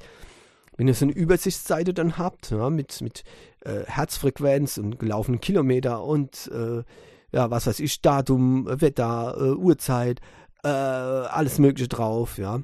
wenn 0.76 0.88
ihr 0.88 0.94
so 0.94 1.05
eine 1.05 1.12
Übersichtsseite 1.12 1.92
dann 1.92 2.16
habt, 2.16 2.53
ja, 2.53 2.70
mit, 2.70 3.03
mit 3.03 3.22
äh, 3.66 3.84
Herzfrequenz 3.84 4.78
und 4.78 4.98
gelaufenen 4.98 5.38
Kilometer 5.38 6.03
und 6.03 6.51
äh, 6.55 6.84
ja, 7.32 7.50
was 7.50 7.66
weiß 7.66 7.80
ich, 7.80 8.00
Datum, 8.00 8.66
Wetter, 8.68 9.36
äh, 9.38 9.52
Uhrzeit, 9.52 10.20
äh, 10.62 10.68
alles 10.68 11.58
Mögliche 11.58 11.88
drauf, 11.88 12.38
ja. 12.38 12.62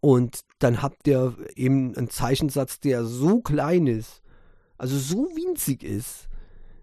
Und 0.00 0.40
dann 0.58 0.82
habt 0.82 1.06
ihr 1.08 1.36
eben 1.56 1.96
einen 1.96 2.10
Zeichensatz, 2.10 2.80
der 2.80 3.04
so 3.04 3.40
klein 3.40 3.86
ist, 3.86 4.22
also 4.76 4.96
so 4.96 5.28
winzig 5.34 5.82
ist, 5.82 6.28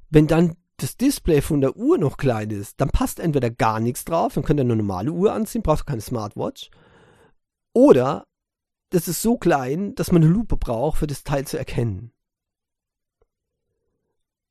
wenn 0.10 0.28
dann 0.28 0.56
das 0.78 0.98
Display 0.98 1.42
von 1.42 1.62
der 1.62 1.78
Uhr 1.78 1.98
noch 1.98 2.18
klein 2.18 2.50
ist, 2.50 2.82
dann 2.82 2.90
passt 2.90 3.20
entweder 3.20 3.50
gar 3.50 3.80
nichts 3.80 4.04
drauf, 4.04 4.34
dann 4.34 4.44
könnt 4.44 4.60
ihr 4.60 4.66
eine 4.66 4.76
normale 4.76 5.12
Uhr 5.12 5.32
anziehen, 5.32 5.62
braucht 5.62 5.88
keine 5.88 6.02
Smartwatch. 6.02 6.70
Oder 7.74 8.26
das 8.90 9.08
ist 9.08 9.22
so 9.22 9.38
klein, 9.38 9.96
dass 9.96 10.12
man 10.12 10.24
eine 10.24 10.32
Lupe 10.32 10.58
braucht, 10.58 11.00
für 11.00 11.08
das 11.08 11.24
Teil 11.24 11.48
zu 11.48 11.58
erkennen. 11.58 12.12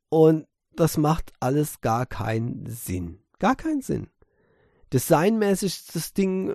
Und 0.08 0.46
das 0.76 0.96
macht 0.96 1.32
alles 1.40 1.80
gar 1.80 2.06
keinen 2.06 2.66
Sinn. 2.66 3.20
Gar 3.38 3.56
keinen 3.56 3.82
Sinn. 3.82 4.08
Designmäßig 4.92 5.72
ist 5.72 5.96
das 5.96 6.12
Ding, 6.12 6.54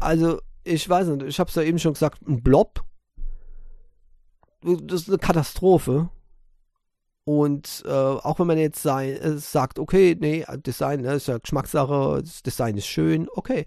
also 0.00 0.40
ich 0.64 0.88
weiß 0.88 1.08
nicht, 1.08 1.22
ich 1.22 1.40
habe 1.40 1.48
es 1.48 1.54
ja 1.54 1.62
eben 1.62 1.78
schon 1.78 1.94
gesagt, 1.94 2.26
ein 2.26 2.42
Blob. 2.42 2.84
Das 4.62 5.02
ist 5.02 5.08
eine 5.08 5.18
Katastrophe. 5.18 6.10
Und 7.24 7.84
äh, 7.86 7.90
auch 7.90 8.38
wenn 8.40 8.46
man 8.48 8.58
jetzt 8.58 8.82
sei, 8.82 9.12
äh, 9.12 9.38
sagt, 9.38 9.78
okay, 9.78 10.16
nee, 10.18 10.44
Design 10.66 11.02
ne, 11.02 11.14
ist 11.14 11.28
ja 11.28 11.38
Geschmackssache, 11.38 12.20
das 12.20 12.42
Design 12.42 12.76
ist 12.76 12.86
schön, 12.86 13.28
okay. 13.32 13.66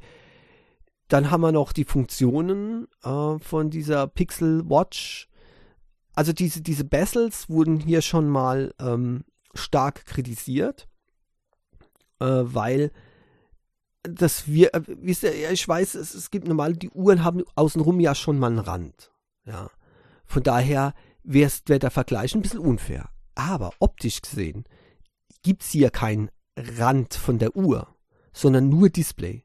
Dann 1.07 1.31
haben 1.31 1.41
wir 1.41 1.51
noch 1.51 1.71
die 1.71 1.85
Funktionen 1.85 2.87
äh, 3.03 3.39
von 3.39 3.69
dieser 3.69 4.07
Pixel 4.07 4.69
Watch. 4.69 5.29
Also 6.15 6.33
diese, 6.33 6.61
diese 6.61 6.85
Bezels 6.85 7.49
wurden 7.49 7.79
hier 7.79 8.01
schon 8.01 8.29
mal 8.29 8.73
ähm, 8.79 9.25
stark 9.53 10.05
kritisiert, 10.05 10.87
äh, 12.19 12.25
weil 12.25 12.91
das 14.03 14.47
wir, 14.47 14.73
äh, 14.73 14.81
wisst 14.85 15.23
ihr, 15.23 15.51
ich 15.51 15.67
weiß, 15.67 15.95
es, 15.95 16.13
es 16.13 16.31
gibt 16.31 16.47
normal, 16.47 16.73
die 16.73 16.89
Uhren 16.89 17.23
haben 17.23 17.43
außenrum 17.55 17.99
ja 17.99 18.15
schon 18.15 18.39
mal 18.39 18.47
einen 18.47 18.59
Rand. 18.59 19.11
Ja. 19.45 19.69
Von 20.25 20.43
daher 20.43 20.93
wäre 21.23 21.51
wär 21.65 21.79
der 21.79 21.91
Vergleich 21.91 22.33
ein 22.35 22.41
bisschen 22.41 22.59
unfair. 22.59 23.09
Aber 23.35 23.71
optisch 23.79 24.21
gesehen 24.21 24.63
gibt 25.43 25.63
es 25.63 25.69
hier 25.69 25.89
keinen 25.89 26.29
Rand 26.57 27.13
von 27.13 27.37
der 27.39 27.55
Uhr, 27.55 27.93
sondern 28.33 28.69
nur 28.69 28.89
Display. 28.89 29.43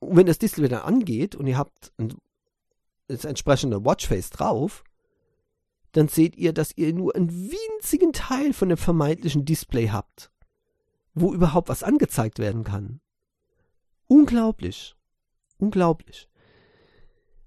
Und 0.00 0.16
wenn 0.16 0.26
das 0.26 0.38
Display 0.38 0.68
dann 0.68 0.82
angeht 0.82 1.36
und 1.36 1.46
ihr 1.46 1.56
habt 1.56 1.92
ein, 1.98 2.14
das 3.06 3.24
entsprechende 3.24 3.84
Watchface 3.84 4.30
drauf, 4.30 4.82
dann 5.92 6.08
seht 6.08 6.36
ihr, 6.36 6.52
dass 6.52 6.76
ihr 6.76 6.92
nur 6.92 7.14
einen 7.14 7.30
winzigen 7.30 8.12
Teil 8.12 8.52
von 8.52 8.68
dem 8.68 8.78
vermeintlichen 8.78 9.44
Display 9.44 9.88
habt, 9.88 10.30
wo 11.14 11.32
überhaupt 11.32 11.68
was 11.68 11.82
angezeigt 11.82 12.38
werden 12.38 12.64
kann. 12.64 13.00
Unglaublich. 14.06 14.96
Unglaublich. 15.58 16.28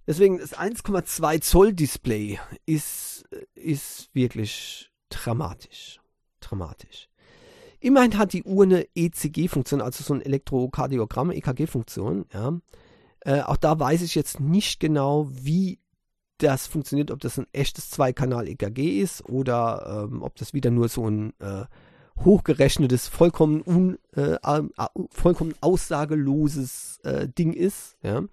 Deswegen 0.07 0.37
das 0.37 0.55
1,2 0.55 1.41
Zoll 1.41 1.73
Display 1.73 2.39
ist, 2.65 3.25
ist 3.55 4.09
wirklich 4.13 4.91
dramatisch. 5.09 5.99
Dramatisch. 6.39 7.09
Immerhin 7.79 8.17
hat 8.17 8.33
die 8.33 8.43
Uhr 8.43 8.63
eine 8.63 8.87
ECG-Funktion, 8.95 9.81
also 9.81 10.03
so 10.03 10.13
ein 10.13 10.21
Elektrokardiogramm, 10.21 11.31
EKG-Funktion. 11.31 12.25
Ja. 12.33 12.59
Äh, 13.21 13.41
auch 13.41 13.57
da 13.57 13.79
weiß 13.79 14.01
ich 14.03 14.15
jetzt 14.15 14.39
nicht 14.39 14.79
genau, 14.79 15.27
wie 15.31 15.79
das 16.37 16.67
funktioniert, 16.67 17.11
ob 17.11 17.19
das 17.19 17.37
ein 17.37 17.47
echtes 17.53 17.89
Zweikanal-EKG 17.89 19.01
ist 19.01 19.27
oder 19.27 20.07
ähm, 20.09 20.21
ob 20.21 20.35
das 20.35 20.53
wieder 20.53 20.71
nur 20.71 20.89
so 20.89 21.09
ein 21.09 21.33
äh, 21.39 21.65
hochgerechnetes, 22.23 23.07
vollkommen, 23.07 23.61
un, 23.65 23.97
äh, 24.15 24.37
vollkommen 25.09 25.53
aussageloses 25.61 26.99
äh, 27.03 27.27
Ding 27.27 27.53
ist. 27.53 27.97
Ja. 28.01 28.23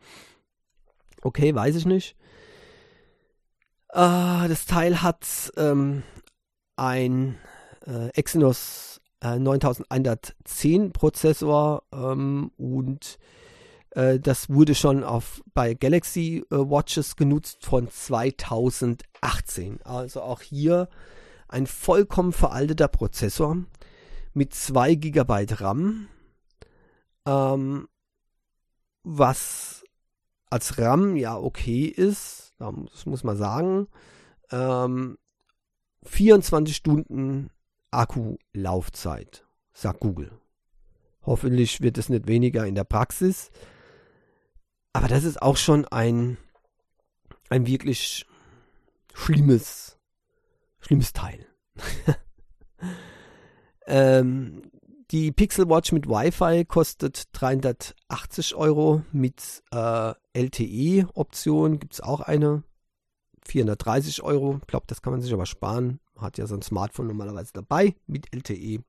Okay, 1.22 1.55
weiß 1.55 1.76
ich 1.76 1.86
nicht. 1.86 2.16
Äh, 3.88 4.48
das 4.48 4.66
Teil 4.66 5.03
hat 5.03 5.53
ähm, 5.57 6.03
ein 6.76 7.38
äh, 7.86 8.09
Exynos 8.14 9.00
äh, 9.20 9.38
9110 9.38 10.92
Prozessor 10.92 11.82
ähm, 11.92 12.50
und 12.57 13.18
äh, 13.95 14.18
das 14.18 14.49
wurde 14.51 14.74
schon 14.74 15.05
auf, 15.05 15.43
bei 15.55 15.74
Galaxy 15.74 16.45
äh, 16.51 16.57
Watches 16.57 17.16
genutzt 17.16 17.64
von 17.64 17.90
2018. 17.90 19.80
Also 19.82 20.22
auch 20.22 20.40
hier 20.40 20.88
ein 21.49 21.66
vollkommen 21.66 22.32
veralteter 22.32 22.88
Prozessor 22.88 23.59
mit 24.32 24.55
2 24.55 24.95
GB 24.95 25.47
RAM, 25.51 26.09
ähm, 27.26 27.88
was 29.03 29.84
als 30.49 30.78
RAM 30.78 31.16
ja 31.16 31.36
okay 31.36 31.84
ist, 31.84 32.55
das 32.59 33.07
muss 33.07 33.24
man 33.24 33.36
sagen. 33.36 33.88
Ähm, 34.51 35.18
24 36.05 36.74
Stunden 36.74 37.51
Akkulaufzeit, 37.90 39.47
sagt 39.72 40.01
Google. 40.01 40.30
Hoffentlich 41.24 41.80
wird 41.80 41.99
es 41.99 42.09
nicht 42.09 42.26
weniger 42.26 42.66
in 42.66 42.74
der 42.74 42.84
Praxis. 42.84 43.51
Aber 44.93 45.09
das 45.09 45.24
ist 45.24 45.40
auch 45.40 45.57
schon 45.57 45.86
ein, 45.86 46.36
ein 47.49 47.66
wirklich 47.66 48.26
schlimmes, 49.14 49.99
schlimmes 50.80 51.12
Teil. 51.12 51.47
ähm, 53.86 54.70
die 55.11 55.32
Pixel 55.32 55.68
Watch 55.68 55.93
mit 55.93 56.09
Wi-Fi 56.09 56.64
kostet 56.64 57.24
380 57.32 58.55
Euro. 58.55 59.03
Mit 59.12 59.62
äh, 59.70 60.14
LTE-Option 60.32 61.78
gibt 61.78 61.95
es 61.95 62.01
auch 62.01 62.20
eine. 62.20 62.62
430 63.47 64.22
Euro. 64.22 64.59
Ich 64.61 64.66
glaube, 64.66 64.86
das 64.88 65.03
kann 65.03 65.12
man 65.12 65.20
sich 65.20 65.32
aber 65.32 65.47
sparen. 65.47 66.01
Hat 66.16 66.38
ja 66.38 66.47
so 66.47 66.55
ein 66.55 66.62
Smartphone 66.62 67.09
normalerweise 67.09 67.53
dabei 67.53 67.95
mit 68.07 68.34
LTE. 68.34 68.82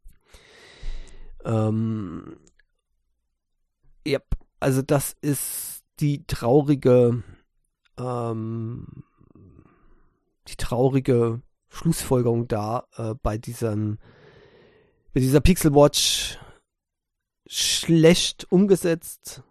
Ähm, 1.43 2.37
ja, 4.05 4.19
also 4.59 4.81
das 4.81 5.15
ist 5.21 5.82
die 5.99 6.25
traurige, 6.25 7.23
ähm, 7.97 9.03
die 10.47 10.55
traurige 10.55 11.41
Schlussfolgerung 11.69 12.47
da 12.47 12.87
äh, 12.97 13.15
bei 13.21 13.37
diesem, 13.37 13.97
bei 15.13 15.19
dieser 15.19 15.41
Pixel 15.41 15.73
Watch 15.73 16.37
schlecht 17.47 18.51
umgesetzt. 18.51 19.43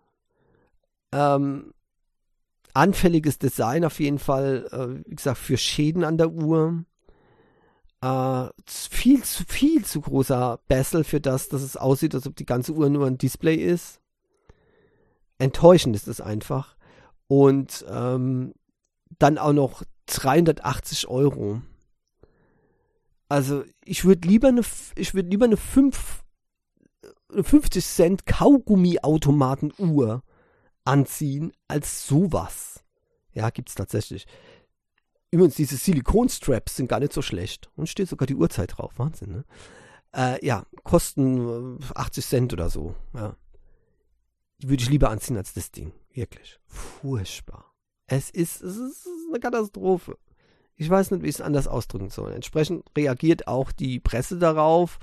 Ähm, 1.12 1.74
anfälliges 2.74 3.38
Design 3.38 3.84
auf 3.84 4.00
jeden 4.00 4.18
Fall, 4.18 4.66
äh, 4.70 5.08
wie 5.08 5.14
gesagt, 5.14 5.38
für 5.38 5.56
Schäden 5.56 6.04
an 6.04 6.18
der 6.18 6.30
Uhr. 6.30 6.84
Äh, 8.00 8.48
viel 8.66 9.22
zu, 9.22 9.44
viel 9.44 9.84
zu 9.84 10.00
großer 10.00 10.58
Bessel 10.68 11.04
für 11.04 11.20
das, 11.20 11.48
dass 11.48 11.62
es 11.62 11.76
aussieht, 11.76 12.14
als 12.14 12.26
ob 12.26 12.34
die 12.34 12.46
ganze 12.46 12.72
Uhr 12.72 12.88
nur 12.88 13.06
ein 13.06 13.18
Display 13.18 13.56
ist. 13.56 14.01
Enttäuschend 15.42 15.96
ist 15.96 16.06
es 16.06 16.20
einfach. 16.20 16.76
Und 17.26 17.84
ähm, 17.88 18.54
dann 19.18 19.38
auch 19.38 19.52
noch 19.52 19.82
380 20.06 21.08
Euro. 21.08 21.62
Also 23.28 23.64
ich 23.84 24.04
würde 24.04 24.28
lieber 24.28 24.48
eine, 24.48 24.62
ich 24.94 25.14
würde 25.14 25.28
lieber 25.30 25.46
eine 25.46 25.56
5, 25.56 26.22
eine 27.32 27.42
50 27.42 27.84
Cent 27.84 28.26
Kaugummi-Automaten-Uhr 28.26 30.22
anziehen 30.84 31.52
als 31.66 32.06
sowas. 32.06 32.84
Ja, 33.32 33.50
gibt's 33.50 33.74
tatsächlich. 33.74 34.26
Übrigens, 35.32 35.56
diese 35.56 35.76
Silikonstraps 35.76 36.76
sind 36.76 36.88
gar 36.88 37.00
nicht 37.00 37.14
so 37.14 37.22
schlecht. 37.22 37.68
Und 37.74 37.88
steht 37.88 38.08
sogar 38.08 38.26
die 38.26 38.36
Uhrzeit 38.36 38.76
drauf. 38.76 38.92
Wahnsinn, 38.98 39.32
ne? 39.32 39.44
Äh, 40.14 40.44
ja, 40.46 40.66
kosten 40.84 41.78
80 41.94 42.24
äh, 42.24 42.28
Cent 42.28 42.52
oder 42.52 42.68
so. 42.68 42.94
Ja. 43.14 43.34
Würde 44.62 44.82
ich 44.82 44.90
lieber 44.90 45.10
anziehen 45.10 45.36
als 45.36 45.54
das 45.54 45.70
Ding. 45.70 45.92
Wirklich. 46.12 46.58
Furchtbar. 46.66 47.72
Es 48.06 48.30
ist, 48.30 48.62
es 48.62 48.76
ist 48.76 49.06
eine 49.28 49.40
Katastrophe. 49.40 50.18
Ich 50.76 50.88
weiß 50.88 51.10
nicht, 51.10 51.22
wie 51.22 51.28
ich 51.28 51.36
es 51.36 51.40
anders 51.40 51.68
ausdrücken 51.68 52.10
soll. 52.10 52.32
Entsprechend 52.32 52.84
reagiert 52.96 53.46
auch 53.46 53.72
die 53.72 54.00
Presse 54.00 54.38
darauf. 54.38 54.98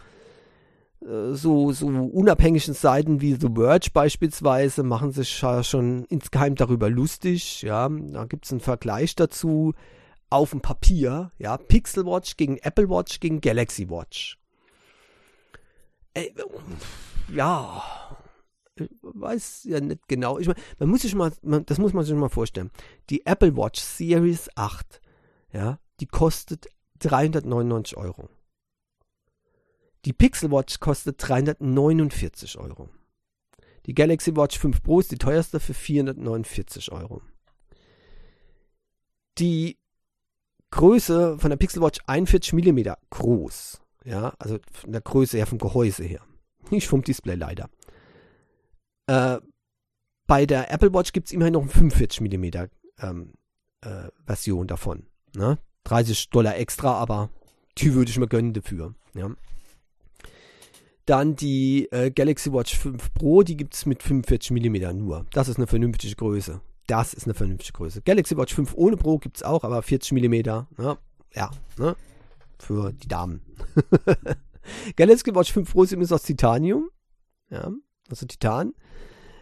Äh, 1.01 1.33
so, 1.33 1.71
so 1.71 1.87
unabhängigen 1.87 2.73
Seiten 2.73 3.21
wie 3.21 3.33
The 3.33 3.49
Verge 3.55 3.89
beispielsweise 3.93 4.83
machen 4.83 5.11
sich 5.11 5.37
schon 5.63 6.05
insgeheim 6.05 6.55
darüber 6.55 6.89
lustig. 6.89 7.61
Ja, 7.61 7.89
da 7.89 8.25
gibt 8.25 8.45
es 8.45 8.51
einen 8.51 8.61
Vergleich 8.61 9.15
dazu 9.15 9.73
auf 10.29 10.51
dem 10.51 10.61
Papier. 10.61 11.31
Ja, 11.37 11.57
Pixel 11.57 12.05
Watch 12.05 12.37
gegen 12.37 12.57
Apple 12.57 12.89
Watch 12.89 13.19
gegen 13.19 13.41
Galaxy 13.41 13.89
Watch. 13.89 14.37
Ey, 16.13 16.33
ja, 17.33 17.83
weiß 19.01 19.65
ja 19.65 19.79
nicht 19.79 20.07
genau. 20.07 20.39
Ich 20.39 20.47
meine, 20.47 20.59
man 20.77 20.89
muss 20.89 21.01
sich 21.01 21.15
mal, 21.15 21.31
man, 21.41 21.65
das 21.65 21.77
muss 21.77 21.93
man 21.93 22.03
sich 22.03 22.15
mal 22.15 22.29
vorstellen. 22.29 22.71
Die 23.09 23.25
Apple 23.25 23.55
Watch 23.55 23.79
Series 23.79 24.49
8, 24.55 25.01
ja, 25.53 25.79
die 25.99 26.07
kostet 26.07 26.67
399 26.99 27.97
Euro. 27.97 28.29
Die 30.05 30.13
Pixel 30.13 30.51
Watch 30.51 30.79
kostet 30.79 31.15
349 31.27 32.57
Euro. 32.57 32.89
Die 33.85 33.93
Galaxy 33.93 34.35
Watch 34.35 34.57
5 34.57 34.81
Pro 34.81 34.99
ist 34.99 35.11
die 35.11 35.17
teuerste 35.17 35.59
für 35.59 35.73
449 35.73 36.91
Euro. 36.91 37.21
Die 39.37 39.77
Größe 40.71 41.37
von 41.39 41.49
der 41.49 41.57
Pixel 41.57 41.81
Watch 41.81 41.99
41 42.05 42.53
mm 42.53 42.91
groß. 43.09 43.81
Ja, 44.05 44.33
also 44.39 44.59
von 44.71 44.91
der 44.91 45.01
Größe 45.01 45.37
her 45.37 45.47
vom 45.47 45.57
Gehäuse 45.57 46.03
her. 46.03 46.21
Nicht 46.69 46.87
vom 46.87 47.03
Display 47.03 47.35
leider. 47.35 47.69
Äh, 49.09 49.41
bei 50.27 50.45
der 50.45 50.71
Apple 50.71 50.93
Watch 50.93 51.13
gibt 51.13 51.27
es 51.27 51.33
immerhin 51.33 51.53
noch 51.53 51.63
eine 51.63 51.71
45 51.71 52.21
mm 52.21 52.67
ähm, 53.01 53.33
äh, 53.81 54.09
Version 54.23 54.67
davon. 54.67 55.07
Ne? 55.35 55.57
30 55.85 56.29
Dollar 56.29 56.57
extra, 56.57 56.93
aber 56.93 57.31
die 57.79 57.95
würde 57.95 58.11
ich 58.11 58.19
mir 58.19 58.27
gönnen 58.27 58.53
dafür. 58.53 58.93
Ja. 59.15 59.31
Dann 61.07 61.35
die 61.35 61.87
äh, 61.91 62.11
Galaxy 62.11 62.53
Watch 62.53 62.77
5 62.77 63.15
Pro, 63.15 63.41
die 63.41 63.57
gibt 63.57 63.73
es 63.73 63.87
mit 63.87 64.03
45 64.03 64.51
mm 64.51 64.95
nur. 64.95 65.25
Das 65.31 65.47
ist 65.47 65.57
eine 65.57 65.65
vernünftige 65.65 66.15
Größe. 66.15 66.61
Das 66.85 67.15
ist 67.15 67.25
eine 67.25 67.33
vernünftige 67.33 67.73
Größe. 67.73 68.03
Galaxy 68.03 68.37
Watch 68.37 68.53
5 68.53 68.75
ohne 68.75 68.95
Pro 68.95 69.17
gibt 69.17 69.37
es 69.37 69.43
auch, 69.43 69.63
aber 69.63 69.81
40 69.81 70.11
mm. 70.11 70.33
Ne? 70.77 70.97
Ja, 71.33 71.49
ne? 71.79 71.95
Für 72.59 72.93
die 72.93 73.07
Damen. 73.07 73.41
Galaxy 74.95 75.33
Watch 75.33 75.51
5 75.51 75.71
Pro 75.71 75.83
ist 75.83 75.93
übrigens 75.93 76.11
aus 76.11 76.21
Titanium. 76.21 76.91
Ja, 77.49 77.71
also 78.07 78.27
Titan. 78.27 78.73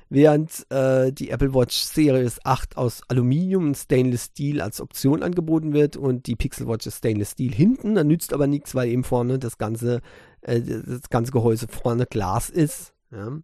Während 0.10 0.66
äh, 0.72 1.12
die 1.12 1.32
Apple 1.32 1.54
Watch 1.54 1.76
Series 1.76 2.40
8 2.46 2.78
aus 2.78 3.02
Aluminium 3.10 3.68
und 3.68 3.78
Stainless 3.78 4.26
Steel 4.26 4.62
als 4.62 4.80
Option 4.80 5.22
angeboten 5.22 5.74
wird 5.74 5.98
und 5.98 6.28
die 6.28 6.38
Pixel 6.38 6.68
Watch 6.68 6.88
ist 6.88 7.00
Stainless 7.00 7.32
Steel 7.32 7.54
hinten. 7.54 7.96
Da 7.96 8.04
nützt 8.04 8.34
aber 8.34 8.48
nichts, 8.48 8.74
weil 8.74 8.88
eben 8.88 9.04
vorne 9.04 9.38
das 9.38 9.58
ganze 9.58 10.02
äh, 10.42 10.62
das 10.62 11.10
ganze 11.10 11.32
Gehäuse 11.32 11.68
vorne 11.68 12.06
Glas 12.06 12.50
ist. 12.50 12.94
Ja, 13.12 13.38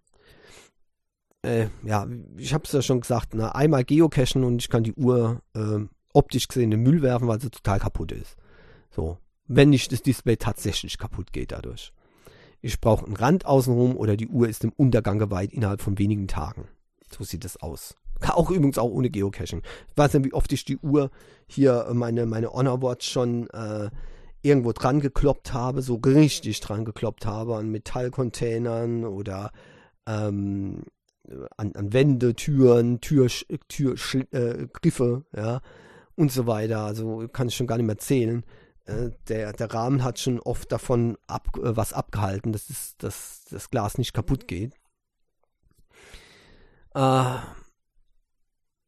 äh, 1.45 1.67
ja 1.83 2.07
ich 2.37 2.53
habe 2.53 2.63
es 2.63 2.71
ja 2.71 2.81
schon 2.81 3.01
gesagt, 3.01 3.33
ne? 3.33 3.53
einmal 3.53 3.83
geocachen 3.83 4.43
und 4.43 4.61
ich 4.61 4.69
kann 4.69 4.83
die 4.83 4.93
Uhr 4.93 5.41
äh, 5.53 5.79
optisch 6.13 6.47
gesehen 6.47 6.63
in 6.63 6.71
den 6.71 6.83
Müll 6.83 7.01
werfen, 7.01 7.27
weil 7.27 7.41
sie 7.41 7.49
total 7.49 7.79
kaputt 7.79 8.13
ist. 8.13 8.37
So, 8.89 9.17
wenn 9.47 9.69
nicht 9.69 9.91
das 9.91 10.01
Display 10.01 10.37
tatsächlich 10.37 10.97
kaputt 10.97 11.33
geht 11.33 11.51
dadurch. 11.51 11.91
Ich 12.65 12.79
brauche 12.79 13.05
einen 13.05 13.17
Rand 13.17 13.45
außenrum 13.45 13.97
oder 13.97 14.15
die 14.15 14.29
Uhr 14.29 14.47
ist 14.47 14.63
im 14.63 14.71
Untergang 14.77 15.19
geweiht 15.19 15.51
innerhalb 15.51 15.81
von 15.81 15.99
wenigen 15.99 16.29
Tagen. 16.29 16.69
So 17.11 17.25
sieht 17.25 17.43
es 17.43 17.61
aus. 17.61 17.95
Auch 18.29 18.49
übrigens 18.49 18.77
auch 18.77 18.89
ohne 18.89 19.09
Geocaching. 19.09 19.61
Ich 19.89 19.97
weiß 19.97 20.13
nicht, 20.13 20.25
wie 20.25 20.33
oft 20.33 20.51
ich 20.53 20.63
die 20.63 20.77
Uhr 20.77 21.11
hier, 21.45 21.87
äh, 21.89 21.93
meine, 21.93 22.25
meine 22.25 22.53
Honor 22.53 22.81
Watch 22.81 23.11
schon 23.11 23.49
äh, 23.49 23.89
irgendwo 24.41 24.71
dran 24.71 25.01
gekloppt 25.01 25.51
habe, 25.51 25.81
so 25.81 25.95
richtig 25.95 26.61
dran 26.61 26.85
gekloppt 26.85 27.25
habe 27.25 27.57
an 27.57 27.69
Metallcontainern 27.69 29.03
oder 29.03 29.51
ähm, 30.07 30.83
an, 31.57 31.73
an 31.75 31.91
Wände, 31.91 32.33
Türen, 32.33 33.01
Tür, 33.01 33.27
Tür, 33.67 33.95
äh, 34.31 34.67
ja, 35.35 35.61
und 36.15 36.31
so 36.31 36.47
weiter. 36.47 36.79
Also 36.79 37.27
kann 37.27 37.49
ich 37.49 37.55
schon 37.55 37.67
gar 37.67 37.75
nicht 37.75 37.87
mehr 37.87 37.97
zählen. 37.97 38.45
Äh, 38.85 39.11
der, 39.27 39.53
der 39.53 39.73
Rahmen 39.73 40.03
hat 40.03 40.19
schon 40.19 40.39
oft 40.39 40.71
davon 40.71 41.17
ab, 41.27 41.47
äh, 41.57 41.75
was 41.75 41.93
abgehalten, 41.93 42.51
dass 42.51 42.67
das, 42.67 42.95
dass 42.97 43.45
das 43.49 43.69
Glas 43.69 43.97
nicht 43.97 44.13
kaputt 44.13 44.47
geht. 44.47 44.73
Äh, 46.95 47.35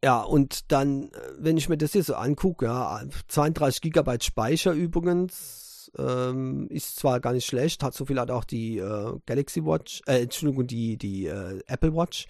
ja, 0.04 0.22
und 0.22 0.72
dann, 0.72 1.06
äh, 1.06 1.12
wenn 1.40 1.58
ich 1.58 1.70
mir 1.70 1.78
das 1.78 1.94
hier 1.94 2.04
so 2.04 2.16
angucke, 2.16 2.66
ja, 2.66 3.04
32 3.28 3.82
Gigabyte 3.82 4.24
Speicher 4.24 4.74
übrigens, 4.74 5.92
ähm, 5.98 6.68
ist 6.70 6.98
zwar 6.98 7.20
gar 7.20 7.34
nicht 7.34 7.46
schlecht, 7.46 7.82
hat 7.82 7.94
so 7.94 8.06
viel 8.06 8.20
hat 8.20 8.32
auch 8.32 8.44
die 8.44 8.78
äh, 8.78 9.18
Galaxy 9.26 9.66
Watch, 9.66 10.02
äh, 10.08 10.24
Entschuldigung, 10.24 10.68
die, 10.68 10.98
die 10.98 11.28
äh, 11.28 11.62
Apple 11.68 11.96
Watch. 11.96 12.28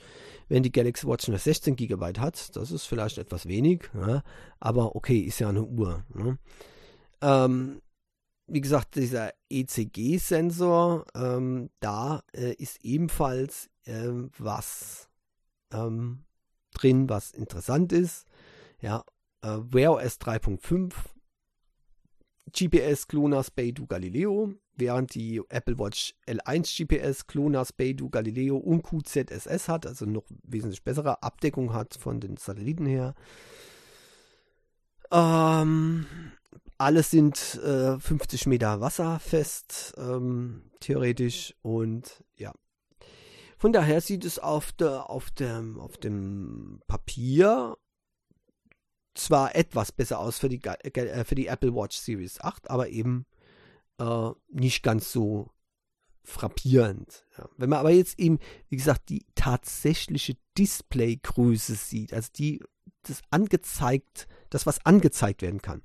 Wenn 0.47 0.61
die 0.61 0.71
Galaxy 0.71 1.07
Watch 1.07 1.27
nur 1.27 1.39
16 1.39 1.75
Gigabyte 1.75 2.19
hat, 2.19 2.55
das 2.55 2.71
ist 2.71 2.85
vielleicht 2.85 3.17
etwas 3.17 3.47
wenig, 3.47 3.89
ja, 3.95 4.23
aber 4.59 4.95
okay, 4.95 5.17
ist 5.19 5.39
ja 5.39 5.49
eine 5.49 5.63
Uhr. 5.63 6.03
Ne? 6.13 6.37
Ähm, 7.21 7.81
wie 8.47 8.61
gesagt, 8.61 8.95
dieser 8.95 9.33
ECG-Sensor, 9.49 11.05
ähm, 11.15 11.69
da 11.79 12.23
äh, 12.33 12.53
ist 12.53 12.83
ebenfalls 12.83 13.69
äh, 13.85 14.09
was 14.37 15.09
ähm, 15.71 16.25
drin, 16.73 17.09
was 17.09 17.31
interessant 17.31 17.91
ist. 17.91 18.25
Ja, 18.81 19.03
äh, 19.41 19.57
Wear 19.71 19.93
OS 19.93 20.19
3.5, 20.19 20.93
GPS 22.51 23.07
GLONASS 23.07 23.51
Beidou 23.51 23.87
Galileo, 23.87 24.53
während 24.75 25.15
die 25.15 25.41
Apple 25.49 25.79
Watch 25.79 26.13
L1 26.27 26.77
GPS 26.77 27.25
GLONASS 27.25 27.73
Beidou 27.73 28.09
Galileo 28.09 28.57
und 28.57 28.83
QZSS 28.83 29.67
hat, 29.67 29.87
also 29.87 30.05
noch 30.05 30.25
wesentlich 30.43 30.83
bessere 30.83 31.23
Abdeckung 31.23 31.73
hat 31.73 31.95
von 31.95 32.19
den 32.19 32.37
Satelliten 32.37 32.85
her. 32.85 33.15
Ähm, 35.11 36.05
alles 36.77 37.11
sind 37.11 37.55
äh, 37.63 37.99
50 37.99 38.47
Meter 38.47 38.81
wasserfest, 38.81 39.93
ähm, 39.97 40.71
theoretisch. 40.79 41.55
Und 41.61 42.23
ja, 42.35 42.53
von 43.57 43.73
daher 43.73 44.01
sieht 44.01 44.25
es 44.25 44.39
auf, 44.39 44.71
der, 44.73 45.09
auf, 45.09 45.31
dem, 45.31 45.79
auf 45.79 45.97
dem 45.97 46.81
Papier 46.87 47.77
zwar 49.13 49.55
etwas 49.55 49.91
besser 49.91 50.19
aus 50.19 50.37
für 50.37 50.49
die, 50.49 50.61
äh, 50.63 51.23
für 51.23 51.35
die 51.35 51.47
Apple 51.47 51.73
Watch 51.73 51.97
Series 51.97 52.41
8, 52.41 52.69
aber 52.69 52.89
eben 52.89 53.25
äh, 53.97 54.29
nicht 54.49 54.83
ganz 54.83 55.11
so 55.11 55.51
frappierend. 56.23 57.25
Ja. 57.37 57.47
Wenn 57.57 57.69
man 57.69 57.79
aber 57.79 57.91
jetzt 57.91 58.19
eben, 58.19 58.39
wie 58.69 58.77
gesagt, 58.77 59.09
die 59.09 59.25
tatsächliche 59.35 60.35
Displaygröße 60.57 61.75
sieht, 61.75 62.13
also 62.13 62.29
die, 62.35 62.61
das 63.03 63.21
angezeigt, 63.29 64.27
das 64.49 64.65
was 64.65 64.85
angezeigt 64.85 65.41
werden 65.41 65.61
kann, 65.61 65.83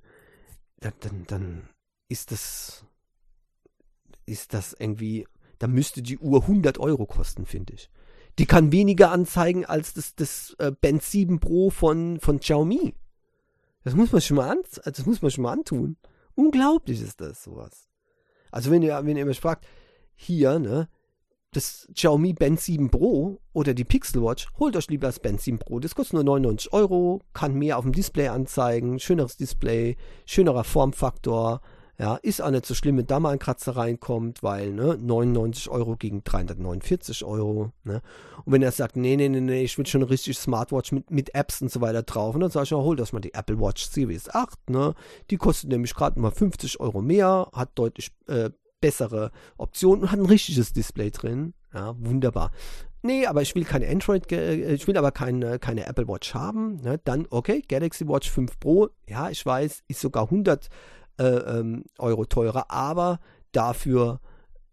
dann, 0.81 0.93
dann, 1.01 1.24
dann 1.26 1.68
ist 2.09 2.33
das, 2.33 2.85
ist 4.26 4.55
das 4.55 4.74
irgendwie 4.78 5.26
da 5.61 5.68
müsste 5.68 6.03
die 6.03 6.18
Uhr 6.18 6.43
100 6.43 6.78
Euro 6.78 7.07
kosten, 7.07 7.47
finde 7.47 7.74
ich. 7.74 7.91
Die 8.39 8.47
kann 8.47 8.72
weniger 8.72 9.12
anzeigen 9.12 9.66
als 9.66 9.93
das, 9.93 10.14
das 10.14 10.57
äh, 10.59 10.72
Band 10.72 11.03
7 11.03 11.39
Pro 11.39 11.70
von, 11.70 12.18
von 12.18 12.41
Xiaomi. 12.41 12.95
Das 13.85 13.95
muss 13.95 14.11
man 14.11 14.22
schon 14.22 14.39
mal 14.39 14.49
an, 14.49 14.59
das 14.85 15.05
muss 15.05 15.20
man 15.20 15.31
schon 15.31 15.43
mal 15.43 15.53
antun. 15.53 15.97
Unglaublich 16.35 17.03
ist 17.03 17.20
das, 17.20 17.45
sowas. 17.45 17.89
Also 18.51 18.70
wenn 18.70 18.83
ihr, 18.83 18.99
wenn 19.05 19.18
ihr 19.18 19.26
mich 19.26 19.41
fragt, 19.41 19.66
hier, 20.14 20.59
ne, 20.59 20.89
das 21.53 21.88
Xiaomi 21.94 22.32
Band 22.32 22.61
7 22.61 22.90
Pro 22.90 23.40
oder 23.53 23.74
die 23.74 23.84
Pixel 23.84 24.22
Watch, 24.22 24.48
holt 24.59 24.76
euch 24.76 24.88
lieber 24.88 25.09
das 25.09 25.20
Band 25.20 25.40
7 25.40 25.59
Pro. 25.59 25.80
Das 25.80 25.94
kostet 25.94 26.14
nur 26.14 26.24
99 26.24 26.72
Euro, 26.72 27.22
kann 27.32 27.55
mehr 27.55 27.78
auf 27.78 27.84
dem 27.84 27.92
Display 27.92 28.28
anzeigen, 28.28 28.98
schöneres 28.98 29.36
Display, 29.36 29.96
schönerer 30.26 30.64
Formfaktor, 30.64 31.61
ja, 32.01 32.16
ist 32.16 32.40
auch 32.40 32.51
nicht 32.51 32.64
so 32.64 32.74
schlimm, 32.74 32.96
wenn 32.96 33.07
da 33.07 33.20
mal 33.20 33.32
ein 33.32 33.38
Kratzer 33.38 33.76
reinkommt, 33.76 34.42
weil 34.42 34.72
ne, 34.72 34.96
99 34.98 35.68
Euro 35.68 35.96
gegen 35.96 36.24
349 36.24 37.26
Euro. 37.26 37.72
Ne? 37.84 38.01
Und 38.46 38.55
wenn 38.55 38.62
er 38.62 38.72
sagt, 38.72 38.96
nee, 38.96 39.16
nee, 39.16 39.28
nee, 39.28 39.42
nee, 39.42 39.64
ich 39.64 39.76
will 39.76 39.84
schon 39.84 40.03
richtig 40.03 40.38
Smartwatch 40.38 40.92
mit, 40.92 41.11
mit 41.11 41.34
Apps 41.34 41.61
und 41.61 41.70
so 41.70 41.82
weiter 41.82 42.03
drauf, 42.03 42.34
und 42.34 42.40
dann 42.40 42.51
sage 42.51 42.64
ich, 42.64 42.70
ja, 42.70 42.78
hol 42.78 42.96
das 42.96 43.12
mal 43.12 43.20
die 43.20 43.34
Apple 43.34 43.61
Watch 43.61 43.84
Series 43.84 44.30
8. 44.30 44.70
Ne? 44.70 44.94
Die 45.28 45.36
kostet 45.36 45.68
nämlich 45.68 45.94
gerade 45.94 46.18
mal 46.18 46.30
50 46.30 46.80
Euro 46.80 47.03
mehr, 47.03 47.51
hat 47.53 47.72
deutlich 47.74 48.12
äh, 48.28 48.48
bessere 48.81 49.31
Optionen 49.57 50.03
und 50.03 50.12
hat 50.12 50.18
ein 50.18 50.26
richtiges 50.26 50.72
Display 50.72 51.11
drin. 51.11 51.55
Ja, 51.72 51.95
wunderbar. 51.99 52.51
Nee, 53.03 53.26
aber 53.26 53.41
ich 53.41 53.55
will 53.55 53.64
keine 53.64 53.89
Android, 53.89 54.31
äh, 54.33 54.74
ich 54.74 54.87
will 54.87 54.97
aber 54.97 55.11
keine, 55.11 55.59
keine 55.59 55.87
Apple 55.87 56.07
Watch 56.07 56.35
haben. 56.35 56.81
Ne? 56.83 57.01
Dann, 57.05 57.26
okay, 57.31 57.62
Galaxy 57.66 58.07
Watch 58.07 58.31
5 58.31 58.61
Pro, 58.61 58.89
ja, 59.09 59.31
ich 59.31 59.45
weiß, 59.45 59.85
ist 59.89 60.01
sogar 60.01 60.24
100 60.24 60.68
äh, 61.18 61.24
ähm, 61.24 61.85
Euro 61.99 62.26
teurer, 62.26 62.70
aber 62.70 63.20
dafür 63.53 64.20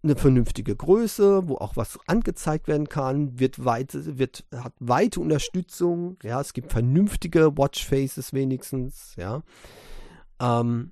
eine 0.03 0.15
vernünftige 0.15 0.75
Größe, 0.75 1.47
wo 1.47 1.55
auch 1.55 1.75
was 1.75 1.97
angezeigt 2.05 2.67
werden 2.67 2.87
kann, 2.87 3.39
wird 3.39 3.63
weit, 3.63 3.93
wird, 3.93 4.45
hat 4.55 4.73
weite 4.79 5.19
Unterstützung, 5.19 6.17
ja, 6.23 6.39
es 6.39 6.53
gibt 6.53 6.71
vernünftige 6.71 7.57
Watchfaces 7.57 8.33
wenigstens, 8.33 9.15
ja. 9.17 9.41
Ähm, 10.39 10.91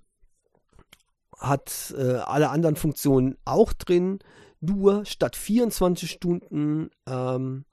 hat 1.40 1.94
äh, 1.98 2.18
alle 2.18 2.50
anderen 2.50 2.76
Funktionen 2.76 3.38
auch 3.46 3.74
drin, 3.74 4.20
nur 4.62 5.06
statt 5.06 5.36
24 5.36 6.10
Stunden 6.10 6.90
ähm, 7.06 7.66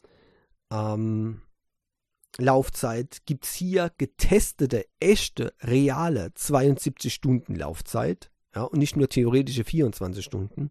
ähm, 0.71 1.43
Laufzeit 2.39 3.23
gibt 3.27 3.45
es 3.45 3.53
hier 3.55 3.93
getestete, 3.99 4.87
echte, 5.01 5.53
reale 5.61 6.33
72 6.35 7.13
Stunden 7.13 7.55
Laufzeit. 7.55 8.31
Ja, 8.55 8.65
und 8.65 8.79
nicht 8.79 8.97
nur 8.97 9.09
theoretische 9.09 9.65
24 9.65 10.25
Stunden. 10.25 10.71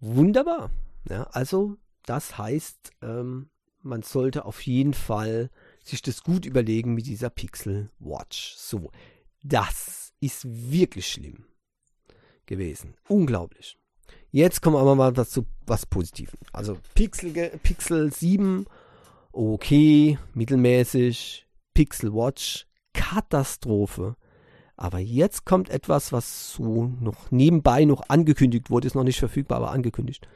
Wunderbar. 0.00 0.70
Ja, 1.08 1.24
also, 1.24 1.76
das 2.04 2.38
heißt, 2.38 2.90
ähm, 3.02 3.50
man 3.82 4.02
sollte 4.02 4.44
auf 4.44 4.60
jeden 4.62 4.94
Fall 4.94 5.50
sich 5.84 6.02
das 6.02 6.22
gut 6.22 6.44
überlegen 6.44 6.94
mit 6.94 7.06
dieser 7.06 7.30
Pixel 7.30 7.90
Watch. 8.00 8.54
So, 8.56 8.90
das 9.42 10.12
ist 10.20 10.44
wirklich 10.44 11.06
schlimm 11.06 11.44
gewesen. 12.46 12.94
Unglaublich. 13.08 13.78
Jetzt 14.30 14.62
kommen 14.62 14.76
wir 14.76 14.94
mal 14.94 15.16
was 15.16 15.30
zu 15.30 15.46
was 15.66 15.86
Positiven. 15.86 16.38
Also 16.52 16.78
Pixel, 16.94 17.32
Pixel 17.62 18.12
7 18.12 18.66
okay, 19.36 20.18
mittelmäßig, 20.34 21.46
Pixel 21.74 22.12
Watch, 22.12 22.66
Katastrophe. 22.94 24.16
Aber 24.76 24.98
jetzt 24.98 25.44
kommt 25.44 25.70
etwas, 25.70 26.12
was 26.12 26.52
so 26.52 26.86
noch 27.00 27.30
nebenbei 27.30 27.84
noch 27.84 28.08
angekündigt 28.08 28.70
wurde, 28.70 28.86
ist 28.86 28.94
noch 28.94 29.04
nicht 29.04 29.18
verfügbar, 29.18 29.58
aber 29.58 29.70
angekündigt. 29.70 30.28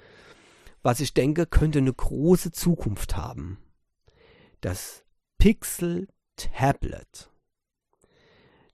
Was 0.83 1.01
ich 1.01 1.13
denke, 1.13 1.47
könnte 1.47 1.79
eine 1.79 1.93
große 1.93 2.53
Zukunft 2.53 3.17
haben. 3.17 3.59
Das 4.61 5.05
Pixel 5.39 6.09
Tablet. 6.37 7.30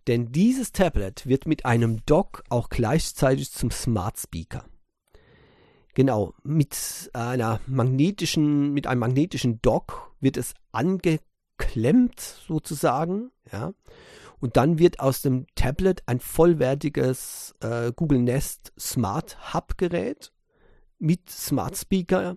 Denn 0.07 0.31
dieses 0.31 0.73
Tablet 0.73 1.27
wird 1.27 1.47
mit 1.47 1.67
einem 1.67 2.05
Dock 2.07 2.45
auch 2.49 2.69
gleichzeitig 2.69 3.51
zum 3.51 3.71
Smart 3.71 4.19
Speaker. 4.19 4.65
Genau, 5.95 6.35
mit 6.43 7.11
einer 7.15 7.61
magnetischen, 7.67 8.73
mit 8.73 8.87
einem 8.87 9.01
magnetischen 9.01 9.61
Dock 9.63 10.15
wird 10.21 10.37
es 10.37 10.53
angeklemmt 10.71 12.21
sozusagen, 12.21 13.31
ja. 13.51 13.73
Und 14.39 14.59
dann 14.59 14.79
wird 14.79 15.01
aus 15.01 15.23
dem 15.23 15.47
Tablet 15.55 16.03
ein 16.05 16.21
vollwertiges 16.21 17.55
äh, 17.61 17.91
Google 17.97 18.21
Nest 18.21 18.75
Smart 18.79 19.55
Hub 19.55 19.79
Gerät 19.79 20.31
mit 20.99 21.31
Smart 21.31 21.77
Speaker. 21.77 22.37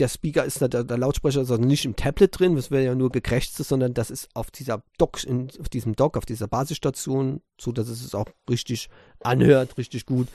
Der 0.00 0.08
Speaker 0.08 0.44
ist 0.44 0.60
der, 0.62 0.68
der 0.68 0.98
Lautsprecher 0.98 1.42
ist 1.42 1.50
also 1.50 1.62
nicht 1.62 1.84
im 1.84 1.94
Tablet 1.94 2.38
drin, 2.38 2.56
das 2.56 2.70
wäre 2.70 2.84
ja 2.84 2.94
nur 2.94 3.10
gekrächzt, 3.10 3.58
sondern 3.58 3.92
das 3.92 4.10
ist 4.10 4.30
auf 4.34 4.50
dieser 4.50 4.82
Dock, 4.96 5.22
in, 5.24 5.50
auf 5.60 5.68
diesem 5.68 5.94
Dock, 5.94 6.16
auf 6.16 6.24
dieser 6.24 6.48
Basisstation, 6.48 7.42
so 7.60 7.70
dass 7.70 7.88
es 7.88 8.14
auch 8.14 8.28
richtig 8.48 8.88
anhört, 9.20 9.76
richtig 9.76 10.06
gut. 10.06 10.28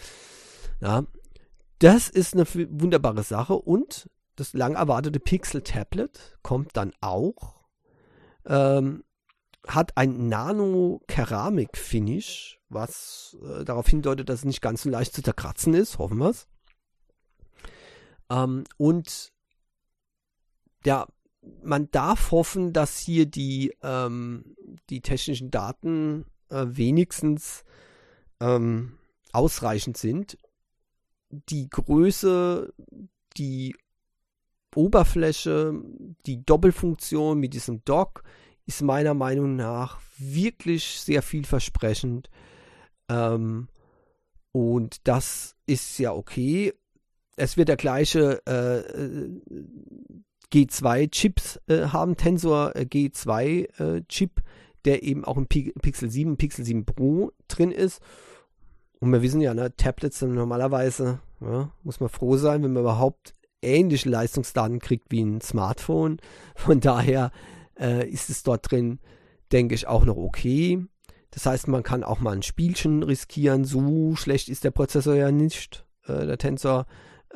Ja, 0.81 1.03
das 1.79 2.09
ist 2.09 2.35
eine 2.35 2.45
wunderbare 2.45 3.23
Sache 3.23 3.55
und 3.55 4.07
das 4.35 4.53
lang 4.53 4.75
erwartete 4.75 5.19
Pixel 5.19 5.63
Tablet 5.63 6.37
kommt 6.43 6.77
dann 6.77 6.93
auch. 7.01 7.55
Ähm, 8.45 9.03
hat 9.67 9.97
ein 9.97 10.29
Nano-Keramik-Finish, 10.29 12.59
was 12.69 13.35
äh, 13.41 13.65
darauf 13.65 13.87
hindeutet, 13.87 14.29
dass 14.29 14.37
es 14.39 14.45
nicht 14.45 14.61
ganz 14.61 14.83
so 14.83 14.89
leicht 14.89 15.15
zu 15.15 15.23
zerkratzen 15.23 15.73
ist, 15.73 15.97
hoffen 15.97 16.19
wir 16.19 16.29
es. 16.29 16.47
Ähm, 18.29 18.63
und 18.77 19.33
ja, 20.85 21.07
man 21.63 21.89
darf 21.91 22.31
hoffen, 22.31 22.73
dass 22.73 22.97
hier 22.97 23.25
die, 23.25 23.73
ähm, 23.83 24.55
die 24.89 25.01
technischen 25.01 25.51
Daten 25.51 26.25
äh, 26.49 26.65
wenigstens 26.67 27.63
ähm, 28.39 28.97
ausreichend 29.31 29.97
sind 29.97 30.37
die 31.49 31.69
Größe, 31.69 32.73
die 33.37 33.75
Oberfläche, 34.75 35.73
die 36.25 36.43
Doppelfunktion 36.43 37.39
mit 37.39 37.53
diesem 37.53 37.83
Dock 37.85 38.23
ist 38.65 38.81
meiner 38.81 39.13
Meinung 39.13 39.55
nach 39.55 40.01
wirklich 40.17 40.99
sehr 40.99 41.21
vielversprechend. 41.21 42.29
Ähm, 43.09 43.69
und 44.51 45.07
das 45.07 45.55
ist 45.65 45.97
ja 45.99 46.11
okay. 46.11 46.73
Es 47.37 47.57
wird 47.57 47.69
der 47.69 47.77
gleiche 47.77 48.45
äh, 48.45 49.29
G2-Chips 50.55 51.59
äh, 51.67 51.87
haben, 51.87 52.15
Tensor 52.15 52.75
äh, 52.75 52.83
G2-Chip, 52.83 54.39
äh, 54.39 54.41
der 54.85 55.03
eben 55.03 55.25
auch 55.25 55.37
im 55.37 55.47
P 55.47 55.73
Pixel 55.81 56.09
7, 56.09 56.37
Pixel 56.37 56.63
7 56.63 56.85
Pro 56.85 57.31
drin 57.47 57.71
ist. 57.71 58.01
Und 58.99 59.11
wir 59.11 59.21
wissen 59.21 59.41
ja, 59.41 59.53
ne, 59.53 59.75
Tablets 59.75 60.19
sind 60.19 60.33
normalerweise, 60.33 61.19
ja, 61.41 61.71
muss 61.83 61.99
man 61.99 62.09
froh 62.09 62.37
sein, 62.37 62.63
wenn 62.63 62.73
man 62.73 62.83
überhaupt 62.83 63.35
ähnliche 63.61 64.09
Leistungsdaten 64.09 64.79
kriegt 64.79 65.11
wie 65.11 65.21
ein 65.21 65.41
Smartphone. 65.41 66.17
Von 66.55 66.79
daher 66.79 67.31
äh, 67.77 68.07
ist 68.07 68.29
es 68.29 68.43
dort 68.43 68.71
drin, 68.71 68.99
denke 69.51 69.75
ich, 69.75 69.87
auch 69.87 70.05
noch 70.05 70.17
okay. 70.17 70.85
Das 71.31 71.45
heißt, 71.45 71.67
man 71.67 71.83
kann 71.83 72.05
auch 72.05 72.21
mal 72.21 72.33
ein 72.33 72.43
Spielchen 72.43 73.03
riskieren. 73.03 73.65
So 73.65 74.15
schlecht 74.15 74.47
ist 74.47 74.63
der 74.63 74.71
Prozessor 74.71 75.15
ja 75.15 75.31
nicht, 75.31 75.85
äh, 76.07 76.25
der 76.25 76.37
Tensor 76.37 76.85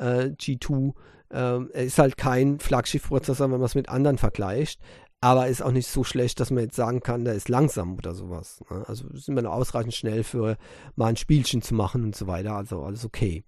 äh, 0.00 0.34
G2. 0.38 0.94
Ähm, 1.32 1.70
ist 1.72 1.98
halt 1.98 2.16
kein 2.16 2.58
Flaggschiff-Prozessor, 2.58 3.50
wenn 3.50 3.60
man 3.60 3.66
es 3.66 3.76
mit 3.76 3.88
anderen 3.88 4.18
vergleicht. 4.18 4.80
Aber 5.20 5.48
ist 5.48 5.62
auch 5.62 5.70
nicht 5.70 5.86
so 5.86 6.02
schlecht, 6.02 6.40
dass 6.40 6.50
man 6.50 6.64
jetzt 6.64 6.76
sagen 6.76 7.00
kann, 7.00 7.24
der 7.24 7.34
ist 7.34 7.48
langsam 7.48 7.96
oder 7.96 8.14
sowas. 8.14 8.64
Ne? 8.70 8.84
Also 8.88 9.04
sind 9.14 9.34
wir 9.34 9.42
noch 9.42 9.52
ausreichend 9.52 9.94
schnell 9.94 10.24
für 10.24 10.56
mal 10.96 11.08
ein 11.08 11.16
Spielchen 11.16 11.60
zu 11.60 11.74
machen 11.74 12.04
und 12.04 12.16
so 12.16 12.26
weiter. 12.26 12.54
Also 12.56 12.82
alles 12.82 13.04
okay. 13.04 13.44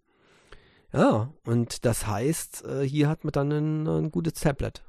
Ja, 0.93 1.33
und 1.47 1.87
das 1.87 2.07
heißt, 2.07 2.67
äh, 2.67 2.83
hier 2.83 3.09
hat 3.09 3.25
man 3.25 3.33
dann 3.33 3.51
ein, 3.51 3.89
ein 3.89 4.11
gutes 4.11 4.35
Tablet. 4.35 4.85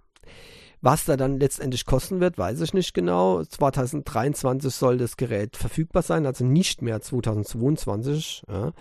Was 0.82 1.05
da 1.05 1.16
dann 1.16 1.39
letztendlich 1.39 1.86
kosten 1.86 2.20
wird, 2.20 2.38
weiß 2.38 2.59
ich 2.59 2.74
nicht 2.74 2.93
genau. 2.93 3.41
2023 3.41 4.76
soll 4.76 4.97
das 4.97 5.16
Gerät 5.16 5.55
verfügbar 5.55 6.03
sein, 6.03 6.26
also 6.26 6.43
nicht 6.43 6.82
mehr 6.82 6.99
2022. 6.99 8.43
Ja. 8.49 8.74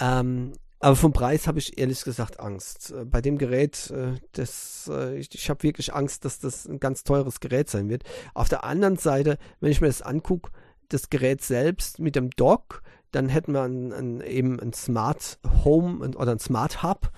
Ähm, 0.00 0.52
aber 0.84 0.96
vom 0.96 1.14
Preis 1.14 1.46
habe 1.46 1.58
ich 1.58 1.78
ehrlich 1.78 2.04
gesagt 2.04 2.40
Angst. 2.40 2.90
Äh, 2.90 3.06
bei 3.06 3.22
dem 3.22 3.38
Gerät, 3.38 3.90
äh, 3.90 4.20
das, 4.32 4.90
äh, 4.92 5.16
ich, 5.16 5.34
ich 5.34 5.48
habe 5.48 5.62
wirklich 5.62 5.94
Angst, 5.94 6.26
dass 6.26 6.40
das 6.40 6.66
ein 6.66 6.78
ganz 6.78 7.04
teures 7.04 7.40
Gerät 7.40 7.70
sein 7.70 7.88
wird. 7.88 8.04
Auf 8.34 8.50
der 8.50 8.64
anderen 8.64 8.98
Seite, 8.98 9.38
wenn 9.60 9.70
ich 9.70 9.80
mir 9.80 9.86
das 9.86 10.02
angucke, 10.02 10.52
das 10.90 11.08
Gerät 11.08 11.40
selbst 11.42 12.00
mit 12.00 12.16
dem 12.16 12.28
Dock, 12.28 12.82
dann 13.12 13.30
hätten 13.30 13.52
wir 13.52 13.62
ein, 13.62 13.94
ein, 13.94 14.20
eben 14.20 14.60
ein 14.60 14.74
Smart 14.74 15.38
Home 15.64 16.06
oder 16.06 16.32
ein 16.32 16.38
Smart 16.38 16.82
Hub. 16.82 17.10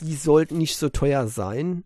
Die 0.00 0.16
sollten 0.16 0.56
nicht 0.56 0.78
so 0.78 0.88
teuer 0.88 1.28
sein. 1.28 1.84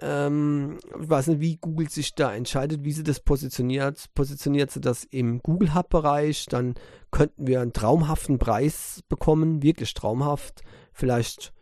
Ähm, 0.00 0.78
ich 1.00 1.08
weiß 1.08 1.28
nicht, 1.28 1.40
wie 1.40 1.56
Google 1.56 1.88
sich 1.88 2.14
da 2.14 2.34
entscheidet, 2.34 2.84
wie 2.84 2.92
sie 2.92 3.04
das 3.04 3.20
positioniert. 3.20 4.06
Positioniert 4.14 4.70
sie 4.70 4.80
das 4.80 5.04
im 5.04 5.40
Google 5.40 5.74
Hub-Bereich, 5.74 6.46
dann 6.46 6.74
könnten 7.10 7.46
wir 7.46 7.60
einen 7.60 7.72
traumhaften 7.72 8.38
Preis 8.38 9.02
bekommen, 9.08 9.62
wirklich 9.62 9.94
traumhaft, 9.94 10.62
vielleicht 10.92 11.52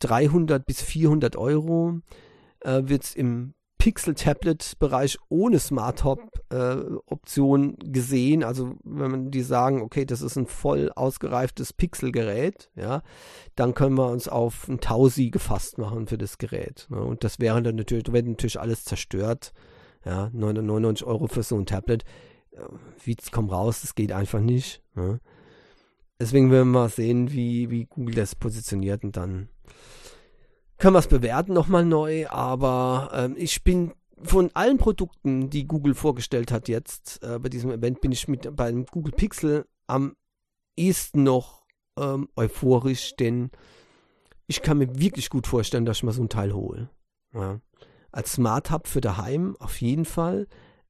300 0.00 0.64
bis 0.64 0.82
400 0.82 1.36
Euro. 1.36 2.00
Äh, 2.60 2.82
Wird 2.84 3.04
es 3.04 3.14
im 3.14 3.54
Pixel-Tablet-Bereich 3.80 5.18
ohne 5.30 5.58
Smart 5.58 6.04
Hub-Option 6.04 7.78
äh, 7.80 7.90
gesehen. 7.90 8.44
Also 8.44 8.76
wenn 8.84 9.10
man 9.10 9.30
die 9.30 9.40
sagen, 9.40 9.80
okay, 9.80 10.04
das 10.04 10.20
ist 10.20 10.36
ein 10.36 10.46
voll 10.46 10.92
ausgereiftes 10.94 11.72
Pixel-Gerät, 11.72 12.70
ja, 12.76 13.02
dann 13.56 13.72
können 13.72 13.96
wir 13.96 14.10
uns 14.10 14.28
auf 14.28 14.68
ein 14.68 14.80
Tausi 14.80 15.30
gefasst 15.30 15.78
machen 15.78 16.06
für 16.06 16.18
das 16.18 16.36
Gerät. 16.36 16.86
Ne? 16.90 17.00
Und 17.00 17.24
das 17.24 17.40
wäre 17.40 17.62
dann 17.62 17.76
natürlich, 17.76 18.12
wird 18.12 18.26
natürlich 18.26 18.60
alles 18.60 18.84
zerstört. 18.84 19.54
Ja, 20.04 20.30
99 20.32 21.06
Euro 21.06 21.26
für 21.26 21.42
so 21.42 21.56
ein 21.56 21.66
Tablet. 21.66 22.04
Wie 23.02 23.16
kommt 23.32 23.50
raus, 23.50 23.80
das 23.80 23.94
geht 23.94 24.12
einfach 24.12 24.40
nicht. 24.40 24.82
Ne? 24.94 25.20
Deswegen 26.18 26.50
werden 26.50 26.72
wir 26.72 26.80
mal 26.80 26.88
sehen, 26.90 27.32
wie, 27.32 27.70
wie 27.70 27.86
Google 27.86 28.14
das 28.14 28.34
positioniert 28.34 29.04
und 29.04 29.16
dann 29.16 29.48
können 30.80 30.94
wir 30.94 31.00
es 31.00 31.08
bewerten 31.08 31.52
nochmal 31.52 31.84
neu, 31.84 32.26
aber 32.28 33.10
ähm, 33.12 33.34
ich 33.36 33.62
bin 33.62 33.92
von 34.22 34.50
allen 34.54 34.78
Produkten, 34.78 35.50
die 35.50 35.66
Google 35.66 35.94
vorgestellt 35.94 36.50
hat 36.50 36.68
jetzt 36.68 37.22
äh, 37.22 37.38
bei 37.38 37.48
diesem 37.48 37.70
Event, 37.70 38.00
bin 38.00 38.12
ich 38.12 38.26
mit 38.28 38.54
beim 38.56 38.86
Google 38.86 39.12
Pixel 39.12 39.66
am 39.86 40.16
ehesten 40.76 41.22
noch 41.22 41.66
ähm, 41.98 42.28
euphorisch, 42.34 43.14
denn 43.16 43.50
ich 44.46 44.62
kann 44.62 44.78
mir 44.78 44.98
wirklich 44.98 45.28
gut 45.28 45.46
vorstellen, 45.46 45.84
dass 45.84 45.98
ich 45.98 46.02
mal 46.02 46.12
so 46.12 46.22
ein 46.22 46.28
Teil 46.28 46.54
hole. 46.54 46.88
Ja. 47.34 47.60
Als 48.10 48.32
Smart 48.32 48.70
Hub 48.70 48.88
für 48.88 49.00
daheim 49.00 49.56
auf 49.60 49.80
jeden 49.80 50.04
Fall. 50.04 50.48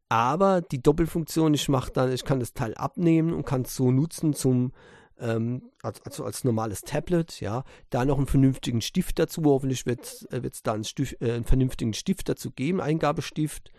Aber 0.08 0.60
die 0.60 0.82
Doppelfunktion, 0.82 1.52
ich 1.52 1.68
mache 1.68 1.92
dann, 1.92 2.12
ich 2.12 2.24
kann 2.24 2.40
das 2.40 2.54
Teil 2.54 2.74
abnehmen 2.74 3.32
und 3.34 3.44
kann 3.44 3.62
es 3.62 3.76
so 3.76 3.90
nutzen 3.90 4.34
zum 4.34 4.72
ähm, 5.20 5.70
also 5.82 6.24
als 6.24 6.44
normales 6.44 6.82
Tablet, 6.82 7.40
ja, 7.40 7.64
da 7.90 8.04
noch 8.04 8.18
einen 8.18 8.26
vernünftigen 8.26 8.80
Stift 8.80 9.18
dazu, 9.18 9.42
hoffentlich 9.44 9.86
wird 9.86 10.04
es 10.04 10.22
äh, 10.26 10.50
da 10.62 10.72
einen, 10.72 10.84
Stift, 10.84 11.20
äh, 11.20 11.32
einen, 11.32 11.44
vernünftigen 11.44 11.94
Stift 11.94 12.28
dazu 12.28 12.50
geben, 12.50 12.80
Eingabestift 12.80 13.70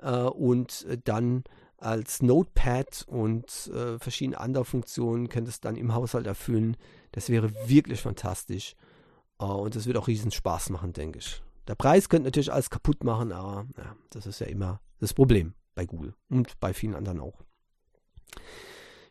äh, 0.00 0.10
und 0.10 0.84
äh, 0.88 0.98
dann 1.02 1.44
als 1.78 2.20
Notepad 2.20 3.06
und 3.08 3.70
äh, 3.74 3.98
verschiedene 3.98 4.38
andere 4.38 4.64
Funktionen 4.66 5.28
könnt 5.28 5.48
es 5.48 5.60
dann 5.60 5.76
im 5.76 5.94
Haushalt 5.94 6.26
erfüllen. 6.26 6.76
Das 7.12 7.30
wäre 7.30 7.52
wirklich 7.66 8.02
fantastisch 8.02 8.74
äh, 9.38 9.44
und 9.44 9.74
das 9.74 9.86
wird 9.86 9.96
auch 9.96 10.08
riesen 10.08 10.30
Spaß 10.30 10.70
machen, 10.70 10.92
denke 10.92 11.20
ich. 11.20 11.42
Der 11.68 11.74
Preis 11.74 12.08
könnte 12.08 12.26
natürlich 12.26 12.52
alles 12.52 12.68
kaputt 12.68 13.04
machen, 13.04 13.32
aber 13.32 13.66
ja, 13.78 13.96
das 14.10 14.26
ist 14.26 14.40
ja 14.40 14.46
immer 14.46 14.80
das 14.98 15.14
Problem 15.14 15.54
bei 15.74 15.86
Google 15.86 16.14
und 16.28 16.58
bei 16.60 16.74
vielen 16.74 16.94
anderen 16.94 17.20
auch. 17.20 17.40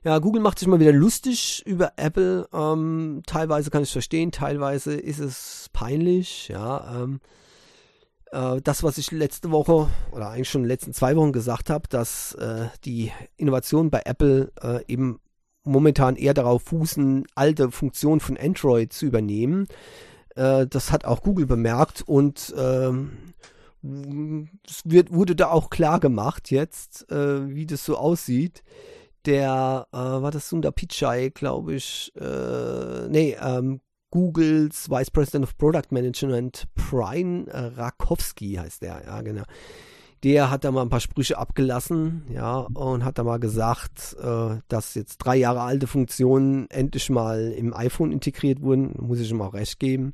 Ja, 0.01 0.19
Google 0.19 0.41
macht 0.41 0.59
sich 0.59 0.67
mal 0.67 0.79
wieder 0.79 0.93
lustig 0.93 1.61
über 1.65 1.93
Apple. 1.97 2.47
Ähm, 2.53 3.21
teilweise 3.25 3.69
kann 3.69 3.83
ich 3.83 3.91
verstehen, 3.91 4.31
teilweise 4.31 4.93
ist 4.95 5.19
es 5.19 5.69
peinlich. 5.73 6.47
Ja, 6.47 7.03
ähm, 7.03 7.19
äh, 8.31 8.61
das, 8.61 8.81
was 8.81 8.97
ich 8.97 9.11
letzte 9.11 9.51
Woche 9.51 9.89
oder 10.13 10.29
eigentlich 10.29 10.49
schon 10.49 10.61
in 10.61 10.65
den 10.65 10.71
letzten 10.71 10.93
zwei 10.93 11.17
Wochen 11.17 11.33
gesagt 11.33 11.69
habe, 11.69 11.89
dass 11.89 12.33
äh, 12.35 12.67
die 12.85 13.11
Innovationen 13.35 13.91
bei 13.91 14.03
Apple 14.05 14.53
äh, 14.61 14.85
eben 14.87 15.19
momentan 15.65 16.15
eher 16.15 16.33
darauf 16.33 16.63
fußen, 16.63 17.27
alte 17.35 17.69
Funktionen 17.69 18.21
von 18.21 18.37
Android 18.37 18.93
zu 18.93 19.05
übernehmen. 19.05 19.67
Äh, 20.37 20.65
das 20.65 20.93
hat 20.93 21.03
auch 21.03 21.23
Google 21.23 21.45
bemerkt 21.45 22.03
und 22.03 22.53
ähm, 22.57 23.17
es 24.65 24.81
wird, 24.85 25.11
wurde 25.11 25.35
da 25.35 25.49
auch 25.51 25.69
klar 25.69 25.99
gemacht 25.99 26.51
jetzt, 26.51 27.11
äh, 27.11 27.53
wie 27.53 27.65
das 27.65 27.83
so 27.83 27.97
aussieht 27.97 28.63
der, 29.29 29.87
äh, 29.93 29.97
war 29.97 30.31
das 30.31 30.49
Sundar 30.49 30.71
Pichai, 30.71 31.29
glaube 31.29 31.75
ich, 31.75 32.11
äh, 32.19 33.07
nee, 33.09 33.37
ähm, 33.39 33.79
Googles 34.11 34.89
Vice 34.89 35.11
President 35.11 35.43
of 35.43 35.55
Product 35.57 35.91
Management, 35.91 36.65
Brian 36.73 37.47
Rakowski 37.47 38.55
heißt 38.55 38.81
der, 38.81 39.03
ja, 39.05 39.21
genau. 39.21 39.43
Der 40.23 40.49
hat 40.49 40.63
da 40.63 40.71
mal 40.71 40.81
ein 40.81 40.89
paar 40.89 40.99
Sprüche 40.99 41.37
abgelassen, 41.37 42.25
ja, 42.33 42.67
und 42.73 43.05
hat 43.05 43.19
da 43.19 43.23
mal 43.23 43.39
gesagt, 43.39 44.17
äh, 44.19 44.57
dass 44.67 44.95
jetzt 44.95 45.19
drei 45.19 45.37
Jahre 45.37 45.61
alte 45.61 45.85
Funktionen 45.85 46.67
endlich 46.71 47.09
mal 47.11 47.53
im 47.55 47.73
iPhone 47.73 48.11
integriert 48.11 48.61
wurden. 48.61 48.95
Muss 48.97 49.19
ich 49.19 49.29
ihm 49.29 49.41
auch 49.41 49.53
recht 49.53 49.79
geben. 49.79 50.11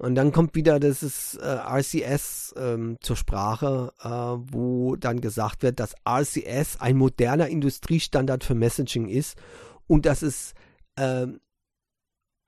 Und 0.00 0.14
dann 0.14 0.32
kommt 0.32 0.54
wieder 0.54 0.80
das 0.80 1.34
äh, 1.34 1.44
RCS 1.44 2.54
ähm, 2.56 2.96
zur 3.02 3.16
Sprache, 3.16 3.92
äh, 4.00 4.08
wo 4.08 4.96
dann 4.96 5.20
gesagt 5.20 5.62
wird, 5.62 5.78
dass 5.78 5.94
RCS 6.08 6.80
ein 6.80 6.96
moderner 6.96 7.48
Industriestandard 7.48 8.42
für 8.42 8.54
Messaging 8.54 9.08
ist 9.08 9.36
und 9.86 10.06
dass 10.06 10.22
es 10.22 10.54
äh, 10.96 11.26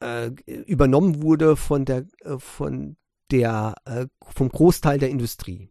äh, 0.00 0.30
übernommen 0.64 1.22
wurde 1.22 1.56
von 1.56 1.84
der, 1.84 2.06
äh, 2.20 2.38
von 2.38 2.96
der, 3.30 3.74
äh, 3.84 4.06
vom 4.30 4.48
Großteil 4.48 4.98
der 4.98 5.10
Industrie. 5.10 5.68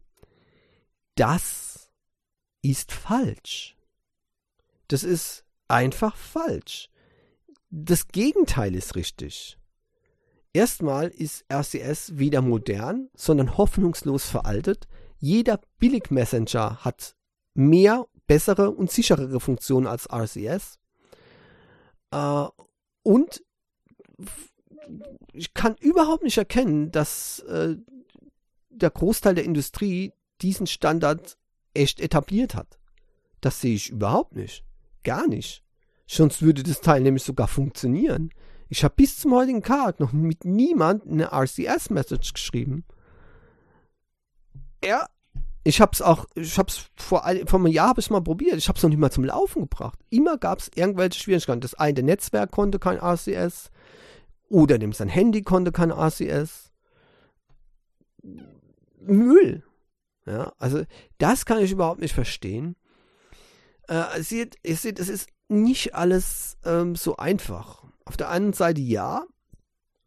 Das 1.16 1.90
ist 2.62 2.92
falsch. 2.92 3.76
Das 4.86 5.02
ist 5.02 5.44
einfach 5.66 6.14
falsch. 6.14 6.90
Das 7.70 8.06
Gegenteil 8.06 8.76
ist 8.76 8.94
richtig. 8.94 9.58
Erstmal 10.52 11.08
ist 11.08 11.44
RCS 11.50 12.18
weder 12.18 12.42
modern, 12.42 13.08
sondern 13.14 13.56
hoffnungslos 13.56 14.28
veraltet. 14.28 14.86
Jeder 15.18 15.60
Billig-Messenger 15.78 16.84
hat 16.84 17.14
mehr, 17.54 18.06
bessere 18.26 18.70
und 18.70 18.90
sicherere 18.90 19.40
Funktionen 19.40 19.86
als 19.86 20.06
RCS. 20.10 20.78
Äh, 22.10 22.44
und 23.02 23.42
ich 25.32 25.54
kann 25.54 25.76
überhaupt 25.80 26.22
nicht 26.22 26.38
erkennen, 26.38 26.90
dass 26.90 27.40
äh, 27.40 27.76
der 28.68 28.90
Großteil 28.90 29.34
der 29.34 29.44
Industrie 29.44 30.12
diesen 30.42 30.66
Standard 30.66 31.38
echt 31.74 32.00
etabliert 32.00 32.54
hat. 32.54 32.78
Das 33.40 33.60
sehe 33.60 33.74
ich 33.74 33.90
überhaupt 33.90 34.34
nicht. 34.36 34.64
Gar 35.02 35.26
nicht. 35.28 35.64
Sonst 36.06 36.42
würde 36.42 36.62
das 36.62 36.80
Teil 36.80 37.00
nämlich 37.00 37.22
sogar 37.22 37.48
funktionieren. 37.48 38.30
Ich 38.72 38.84
habe 38.84 38.94
bis 38.96 39.18
zum 39.18 39.34
heutigen 39.34 39.62
Tag 39.62 40.00
noch 40.00 40.14
mit 40.14 40.46
niemand 40.46 41.06
eine 41.06 41.30
RCS-Message 41.30 42.32
geschrieben. 42.32 42.86
Ja, 44.82 45.10
ich 45.62 45.82
habe 45.82 45.90
es 45.92 46.00
auch, 46.00 46.24
ich 46.34 46.56
habe 46.56 46.70
es 46.70 46.86
vor, 46.96 47.20
vor 47.20 47.60
einem 47.60 47.66
Jahr 47.66 47.88
habe 47.88 48.00
ich 48.00 48.08
mal 48.08 48.22
probiert. 48.22 48.56
Ich 48.56 48.68
habe 48.68 48.78
es 48.78 48.82
noch 48.82 48.88
nicht 48.88 48.98
mal 48.98 49.10
zum 49.10 49.24
Laufen 49.24 49.68
gebracht. 49.68 49.98
Immer 50.08 50.38
gab 50.38 50.60
es 50.60 50.70
irgendwelche 50.74 51.20
Schwierigkeiten. 51.20 51.60
Das 51.60 51.74
eine 51.74 52.02
Netzwerk 52.02 52.50
konnte 52.50 52.78
kein 52.78 52.96
RCS 52.96 53.70
oder 54.48 54.78
dem 54.78 54.94
sein 54.94 55.10
Handy 55.10 55.42
konnte 55.42 55.70
kein 55.70 55.90
RCS. 55.90 56.72
Müll. 59.02 59.64
Ja, 60.24 60.54
also 60.56 60.84
das 61.18 61.44
kann 61.44 61.58
ich 61.58 61.72
überhaupt 61.72 62.00
nicht 62.00 62.14
verstehen. 62.14 62.76
Äh, 63.86 64.16
ihr 64.16 64.24
seht, 64.24 64.56
ihr 64.62 64.76
seht, 64.76 64.98
es 64.98 65.10
ist 65.10 65.28
nicht 65.48 65.94
alles 65.94 66.56
ähm, 66.64 66.96
so 66.96 67.16
einfach. 67.16 67.81
Auf 68.12 68.18
der 68.18 68.28
einen 68.28 68.52
Seite 68.52 68.82
ja, 68.82 69.24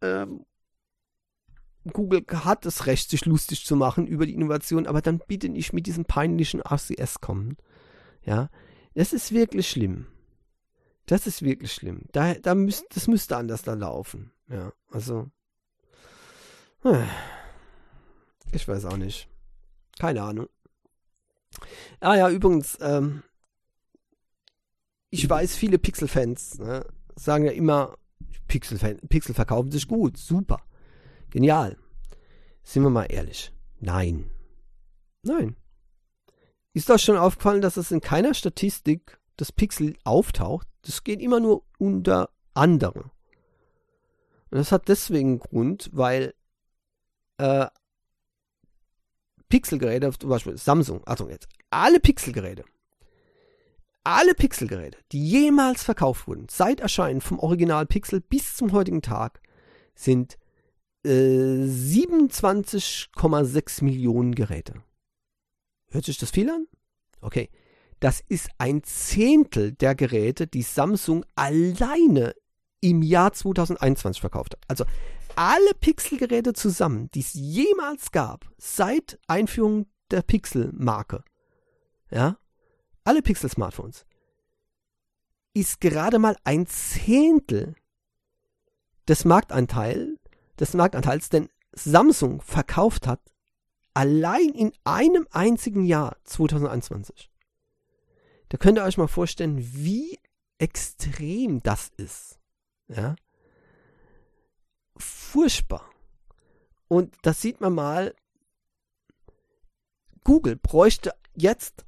ähm, 0.00 0.46
Google 1.92 2.24
hat 2.44 2.64
das 2.64 2.86
Recht, 2.86 3.10
sich 3.10 3.26
lustig 3.26 3.66
zu 3.66 3.74
machen 3.74 4.06
über 4.06 4.26
die 4.26 4.34
Innovation, 4.34 4.86
aber 4.86 5.02
dann 5.02 5.20
bitte 5.26 5.48
nicht 5.48 5.72
mit 5.72 5.88
diesem 5.88 6.04
peinlichen 6.04 6.60
RCS 6.60 7.20
kommen. 7.20 7.56
Ja, 8.22 8.48
das 8.94 9.12
ist 9.12 9.32
wirklich 9.32 9.68
schlimm. 9.68 10.06
Das 11.06 11.26
ist 11.26 11.42
wirklich 11.42 11.72
schlimm. 11.72 12.02
Da, 12.12 12.34
da 12.34 12.54
müsst, 12.54 12.84
das 12.94 13.08
müsste 13.08 13.36
anders 13.38 13.62
da 13.62 13.74
laufen. 13.74 14.30
Ja, 14.48 14.72
also. 14.92 15.28
Ich 18.52 18.68
weiß 18.68 18.84
auch 18.84 18.98
nicht. 18.98 19.28
Keine 19.98 20.22
Ahnung. 20.22 20.46
Ah 21.98 22.14
ja, 22.14 22.30
übrigens, 22.30 22.78
ähm, 22.80 23.24
ich 25.10 25.28
weiß, 25.28 25.56
viele 25.56 25.78
Pixel-Fans 25.78 26.60
ne, 26.60 26.86
sagen 27.16 27.44
ja 27.44 27.52
immer, 27.52 27.96
Pixel, 28.48 28.78
Pixel 29.08 29.34
verkaufen 29.34 29.70
sich 29.70 29.88
gut, 29.88 30.16
super, 30.16 30.60
genial. 31.30 31.76
Sind 32.62 32.82
wir 32.82 32.90
mal 32.90 33.04
ehrlich. 33.04 33.52
Nein. 33.80 34.30
Nein. 35.22 35.56
Ist 36.72 36.88
das 36.88 37.02
schon 37.02 37.16
aufgefallen, 37.16 37.62
dass 37.62 37.76
es 37.76 37.90
in 37.90 38.00
keiner 38.00 38.34
Statistik 38.34 39.18
das 39.36 39.52
Pixel 39.52 39.96
auftaucht? 40.04 40.68
Das 40.82 41.04
geht 41.04 41.20
immer 41.20 41.40
nur 41.40 41.64
unter 41.78 42.30
andere. 42.54 43.10
Und 44.50 44.58
das 44.58 44.72
hat 44.72 44.88
deswegen 44.88 45.38
Grund, 45.38 45.90
weil 45.92 46.34
äh, 47.38 47.66
Pixelgeräte, 49.48 50.12
zum 50.18 50.30
Beispiel 50.30 50.56
Samsung, 50.56 51.04
also 51.04 51.28
jetzt 51.28 51.48
alle 51.70 52.00
Pixelgeräte, 52.00 52.64
alle 54.06 54.34
Pixelgeräte, 54.34 54.98
die 55.10 55.28
jemals 55.28 55.82
verkauft 55.82 56.28
wurden, 56.28 56.46
seit 56.48 56.78
Erscheinen 56.78 57.20
vom 57.20 57.40
Original 57.40 57.86
Pixel 57.86 58.20
bis 58.20 58.54
zum 58.54 58.70
heutigen 58.72 59.02
Tag, 59.02 59.40
sind 59.96 60.38
äh, 61.04 61.08
27,6 61.08 63.82
Millionen 63.82 64.36
Geräte. 64.36 64.74
Hört 65.90 66.04
sich 66.04 66.18
das 66.18 66.30
viel 66.30 66.48
an? 66.48 66.68
Okay. 67.20 67.50
Das 67.98 68.22
ist 68.28 68.50
ein 68.58 68.84
Zehntel 68.84 69.72
der 69.72 69.96
Geräte, 69.96 70.46
die 70.46 70.62
Samsung 70.62 71.24
alleine 71.34 72.36
im 72.80 73.02
Jahr 73.02 73.32
2021 73.32 74.20
verkauft 74.20 74.52
hat. 74.52 74.60
Also 74.68 74.84
alle 75.34 75.72
Pixel-Geräte 75.80 76.52
zusammen, 76.52 77.10
die 77.12 77.20
es 77.20 77.32
jemals 77.34 78.12
gab, 78.12 78.48
seit 78.58 79.18
Einführung 79.26 79.86
der 80.12 80.22
Pixel-Marke, 80.22 81.24
ja, 82.10 82.36
alle 83.06 83.22
Pixel-Smartphones, 83.22 84.06
ist 85.54 85.80
gerade 85.80 86.18
mal 86.18 86.36
ein 86.44 86.66
Zehntel 86.66 87.74
des 89.08 89.24
Marktanteils, 89.24 90.18
des 90.58 90.74
Marktanteils, 90.74 91.28
den 91.28 91.48
Samsung 91.72 92.40
verkauft 92.40 93.06
hat, 93.06 93.20
allein 93.94 94.50
in 94.50 94.72
einem 94.84 95.26
einzigen 95.30 95.84
Jahr 95.84 96.16
2021. 96.24 97.30
Da 98.48 98.58
könnt 98.58 98.78
ihr 98.78 98.84
euch 98.84 98.98
mal 98.98 99.08
vorstellen, 99.08 99.58
wie 99.58 100.18
extrem 100.58 101.62
das 101.62 101.90
ist. 101.96 102.38
Ja 102.88 103.16
furchtbar. 104.98 105.90
Und 106.88 107.14
das 107.22 107.40
sieht 107.40 107.60
man 107.60 107.74
mal. 107.74 108.14
Google 110.24 110.56
bräuchte 110.56 111.14
jetzt, 111.34 111.84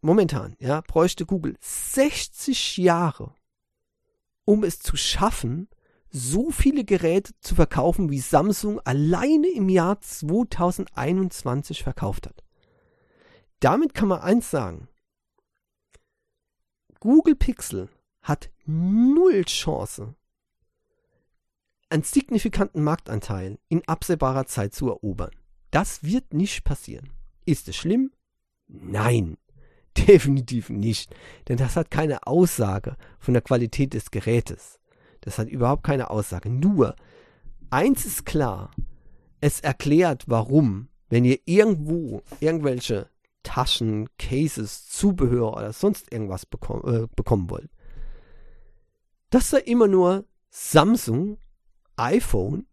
momentan, 0.00 0.56
ja, 0.58 0.80
bräuchte 0.80 1.26
Google 1.26 1.56
60 1.60 2.76
Jahre, 2.76 3.34
um 4.44 4.64
es 4.64 4.78
zu 4.78 4.96
schaffen, 4.96 5.68
so 6.10 6.50
viele 6.50 6.84
Geräte 6.84 7.32
zu 7.40 7.54
verkaufen, 7.54 8.10
wie 8.10 8.20
Samsung 8.20 8.80
alleine 8.80 9.48
im 9.48 9.68
Jahr 9.68 10.00
2021 10.00 11.82
verkauft 11.82 12.26
hat. 12.26 12.42
Damit 13.60 13.94
kann 13.94 14.08
man 14.08 14.20
eins 14.20 14.50
sagen. 14.50 14.88
Google 17.00 17.34
Pixel 17.34 17.88
hat 18.22 18.50
null 18.64 19.44
Chance, 19.44 20.14
einen 21.90 22.02
signifikanten 22.02 22.82
Marktanteil 22.82 23.58
in 23.68 23.86
absehbarer 23.86 24.46
Zeit 24.46 24.74
zu 24.74 24.88
erobern. 24.88 25.30
Das 25.70 26.02
wird 26.02 26.34
nicht 26.34 26.64
passieren. 26.64 27.10
Ist 27.44 27.68
es 27.68 27.76
schlimm? 27.76 28.12
Nein, 28.66 29.38
definitiv 30.06 30.70
nicht. 30.70 31.14
Denn 31.48 31.56
das 31.56 31.76
hat 31.76 31.90
keine 31.90 32.26
Aussage 32.26 32.96
von 33.18 33.34
der 33.34 33.42
Qualität 33.42 33.94
des 33.94 34.10
Gerätes. 34.10 34.78
Das 35.20 35.38
hat 35.38 35.48
überhaupt 35.48 35.82
keine 35.82 36.10
Aussage. 36.10 36.48
Nur, 36.48 36.94
eins 37.70 38.06
ist 38.06 38.24
klar, 38.24 38.70
es 39.40 39.60
erklärt, 39.60 40.24
warum, 40.26 40.88
wenn 41.08 41.24
ihr 41.24 41.38
irgendwo 41.44 42.22
irgendwelche 42.40 43.08
Taschen, 43.42 44.08
Cases, 44.18 44.88
Zubehör 44.88 45.54
oder 45.54 45.72
sonst 45.72 46.12
irgendwas 46.12 46.44
bekom 46.44 46.82
äh, 46.86 47.06
bekommen 47.14 47.50
wollt, 47.50 47.70
dass 49.30 49.50
da 49.50 49.58
immer 49.58 49.86
nur 49.86 50.24
Samsung 50.50 51.38
iPhone 51.96 52.66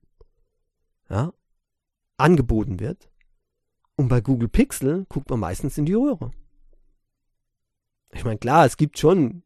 ja, 1.10 1.34
angeboten 2.18 2.80
wird. 2.80 3.10
Und 3.96 4.10
bei 4.10 4.22
Google 4.22 4.50
Pixel 4.50 5.06
guckt 5.08 5.30
man 5.30 5.40
meistens 5.40 5.78
in 5.78 5.86
die 5.86 5.94
Röhre. 5.94 6.32
Ich 8.16 8.24
meine, 8.24 8.38
klar, 8.38 8.66
es 8.66 8.78
gibt 8.78 8.98
schon 8.98 9.44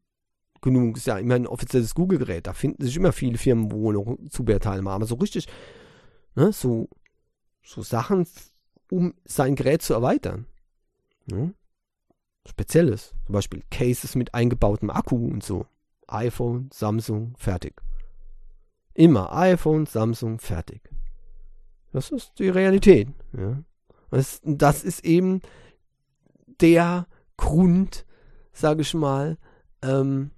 genug, 0.62 0.96
ist 0.96 1.06
ja 1.06 1.18
immer 1.18 1.34
ein 1.34 1.46
offizielles 1.46 1.94
Google-Gerät, 1.94 2.46
da 2.46 2.52
finden 2.52 2.84
sich 2.84 2.96
immer 2.96 3.12
viele 3.12 3.36
Firmen, 3.36 3.72
wo 3.72 3.92
noch 3.92 4.16
Zubehörteile 4.30 4.78
haben, 4.78 4.88
aber 4.88 5.06
so 5.06 5.16
richtig, 5.16 5.48
ne, 6.36 6.52
so, 6.52 6.88
so 7.62 7.82
Sachen, 7.82 8.26
um 8.90 9.14
sein 9.24 9.56
Gerät 9.56 9.82
zu 9.82 9.94
erweitern. 9.94 10.46
Ne? 11.26 11.54
Spezielles, 12.46 13.14
zum 13.26 13.32
Beispiel 13.32 13.62
Cases 13.70 14.14
mit 14.14 14.34
eingebautem 14.34 14.90
Akku 14.90 15.26
und 15.26 15.42
so. 15.42 15.66
iPhone, 16.06 16.70
Samsung, 16.72 17.34
fertig. 17.36 17.80
Immer 18.94 19.32
iPhone, 19.32 19.86
Samsung, 19.86 20.38
fertig. 20.38 20.80
Das 21.92 22.10
ist 22.10 22.38
die 22.38 22.48
Realität. 22.48 23.08
Ja. 23.36 23.62
Das, 24.10 24.40
das 24.44 24.84
ist 24.84 25.04
eben 25.04 25.40
der 26.60 27.06
Grund, 27.36 28.04
sage 28.52 28.82
ich 28.82 28.94
mal, 28.94 29.38
ähm, 29.82 30.30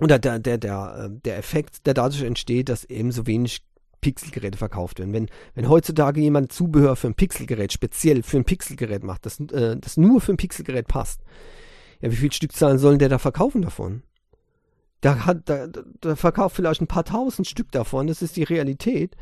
oder 0.00 0.18
der, 0.18 0.38
der, 0.38 0.58
der, 0.58 1.10
äh, 1.10 1.20
der 1.24 1.38
Effekt, 1.38 1.86
der 1.86 1.94
dadurch 1.94 2.22
entsteht, 2.22 2.68
dass 2.68 2.84
eben 2.84 3.12
so 3.12 3.26
wenig 3.26 3.62
Pixelgeräte 4.00 4.56
verkauft 4.56 4.98
werden. 4.98 5.12
Wenn, 5.12 5.28
wenn 5.54 5.68
heutzutage 5.68 6.20
jemand 6.20 6.52
Zubehör 6.52 6.96
für 6.96 7.08
ein 7.08 7.14
Pixelgerät, 7.14 7.72
speziell 7.72 8.22
für 8.22 8.38
ein 8.38 8.44
Pixelgerät 8.44 9.02
macht, 9.02 9.26
das, 9.26 9.40
äh, 9.40 9.76
das 9.76 9.96
nur 9.96 10.20
für 10.20 10.32
ein 10.32 10.38
Pixelgerät 10.38 10.88
passt, 10.88 11.20
ja, 12.00 12.10
wie 12.10 12.16
viel 12.16 12.32
Stückzahlen 12.32 12.78
sollen 12.78 12.98
der 12.98 13.10
da 13.10 13.18
verkaufen 13.18 13.62
davon? 13.62 14.02
Da, 15.02 15.26
hat, 15.26 15.48
da, 15.48 15.66
da 16.00 16.16
verkauft 16.16 16.56
vielleicht 16.56 16.80
ein 16.80 16.86
paar 16.86 17.04
tausend 17.04 17.46
Stück 17.46 17.70
davon, 17.72 18.06
das 18.06 18.22
ist 18.22 18.36
die 18.36 18.42
Realität. 18.42 19.16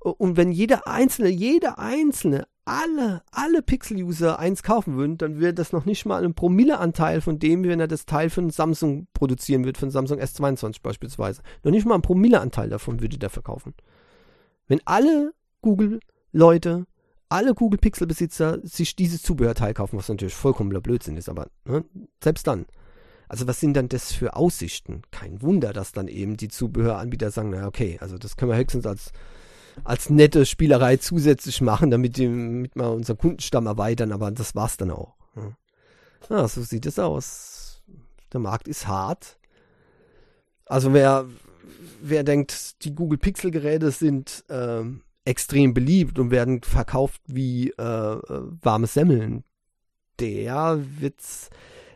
Und 0.00 0.36
wenn 0.36 0.52
jeder 0.52 0.86
einzelne, 0.86 1.28
jeder 1.28 1.78
einzelne, 1.78 2.46
alle, 2.64 3.22
alle 3.30 3.62
Pixel-User 3.62 4.38
eins 4.38 4.62
kaufen 4.62 4.96
würden, 4.96 5.18
dann 5.18 5.40
wäre 5.40 5.54
das 5.54 5.72
noch 5.72 5.84
nicht 5.84 6.04
mal 6.04 6.24
ein 6.24 6.34
Promilleanteil 6.34 7.20
von 7.20 7.38
dem, 7.38 7.64
wenn 7.64 7.80
er 7.80 7.86
das 7.86 8.06
Teil 8.06 8.28
von 8.28 8.50
Samsung 8.50 9.06
produzieren 9.14 9.64
würde, 9.64 9.78
von 9.78 9.90
Samsung 9.90 10.18
S22 10.18 10.82
beispielsweise. 10.82 11.42
Noch 11.62 11.70
nicht 11.70 11.86
mal 11.86 11.94
ein 11.94 12.02
Promilleanteil 12.02 12.68
davon 12.68 13.00
würde 13.00 13.18
der 13.18 13.30
verkaufen. 13.30 13.74
Wenn 14.66 14.80
alle 14.84 15.32
Google-Leute, 15.62 16.86
alle 17.28 17.54
Google 17.54 17.78
Pixel-Besitzer 17.78 18.58
sich 18.64 18.96
dieses 18.96 19.22
Zubehörteil 19.22 19.74
kaufen, 19.74 19.96
was 19.96 20.08
natürlich 20.08 20.34
vollkommener 20.34 20.80
Blödsinn 20.80 21.16
ist, 21.16 21.28
aber 21.28 21.48
ne, 21.64 21.84
selbst 22.22 22.48
dann, 22.48 22.66
also 23.28 23.46
was 23.46 23.60
sind 23.60 23.74
dann 23.74 23.88
das 23.88 24.12
für 24.12 24.36
Aussichten? 24.36 25.02
Kein 25.10 25.42
Wunder, 25.42 25.72
dass 25.72 25.92
dann 25.92 26.08
eben 26.08 26.36
die 26.36 26.48
Zubehöranbieter 26.48 27.30
sagen, 27.30 27.50
na 27.50 27.66
okay, 27.66 27.98
also 28.00 28.18
das 28.18 28.36
können 28.36 28.50
wir 28.50 28.58
höchstens 28.58 28.86
als, 28.86 29.12
als 29.84 30.10
nette 30.10 30.46
Spielerei 30.46 30.96
zusätzlich 30.96 31.60
machen, 31.60 31.90
damit, 31.90 32.16
die, 32.16 32.26
damit 32.26 32.76
wir 32.76 32.90
unseren 32.90 33.18
Kundenstamm 33.18 33.66
erweitern, 33.66 34.12
aber 34.12 34.30
das 34.30 34.54
war's 34.54 34.76
dann 34.76 34.90
auch. 34.90 35.14
Ja, 36.28 36.48
so 36.48 36.62
sieht 36.62 36.86
es 36.86 36.98
aus. 36.98 37.82
Der 38.32 38.40
Markt 38.40 38.68
ist 38.68 38.88
hart. 38.88 39.38
Also 40.66 40.92
wer, 40.92 41.26
wer 42.02 42.24
denkt, 42.24 42.84
die 42.84 42.94
Google 42.94 43.18
Pixel 43.18 43.50
Geräte 43.50 43.90
sind 43.92 44.44
äh, 44.48 44.82
extrem 45.24 45.74
beliebt 45.74 46.18
und 46.18 46.30
werden 46.30 46.62
verkauft 46.62 47.20
wie 47.26 47.70
äh, 47.70 47.82
äh 47.82 48.42
warme 48.62 48.86
Semmeln, 48.86 49.44
der 50.18 50.80
wird 50.98 51.20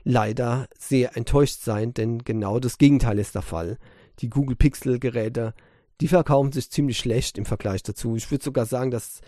leider 0.05 0.69
sehr 0.79 1.17
enttäuscht 1.17 1.61
sein, 1.63 1.95
denn 1.95 2.25
genau 2.25 2.59
das 2.61 2.79
Gegenteil 2.79 3.19
ist 3.19 3.35
der 3.35 3.43
Fall. 3.43 3.79
Die 4.21 4.31
Google 4.31 4.57
Pixel 4.57 4.99
Geräte, 4.99 5.55
die 6.01 6.09
verkaufen 6.09 6.53
sich 6.53 6.71
ziemlich 6.71 6.99
schlecht 6.99 7.39
im 7.39 7.45
Vergleich 7.45 7.83
dazu. 7.83 8.17
Ich 8.17 8.31
würde 8.31 8.45
sogar 8.45 8.67
sagen, 8.67 8.91
dass, 8.91 9.21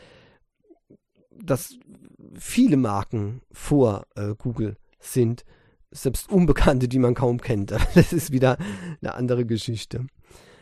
dass 1.30 1.74
viele 2.34 2.76
Marken 2.76 3.42
vor 3.50 4.06
äh, 4.14 4.34
Google 4.36 4.76
sind, 4.98 5.44
selbst 5.90 6.30
Unbekannte, 6.30 6.88
die 6.88 6.98
man 6.98 7.14
kaum 7.14 7.40
kennt. 7.40 7.72
Das 7.94 8.12
ist 8.12 8.32
wieder 8.32 8.56
eine 9.00 9.14
andere 9.14 9.44
Geschichte. 9.44 10.06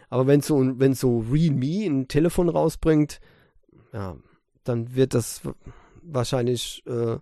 Aber 0.09 0.27
wenn 0.27 0.41
so, 0.41 0.79
wenn 0.81 0.95
so 0.95 1.21
Realme 1.31 1.87
ein 1.87 2.09
Telefon 2.09 2.49
rausbringt, 2.49 3.21
ja, 3.93 4.17
dann 4.65 4.95
wird 4.95 5.15
das 5.15 5.43
wahrscheinlich 6.03 6.83
äh, 6.87 7.19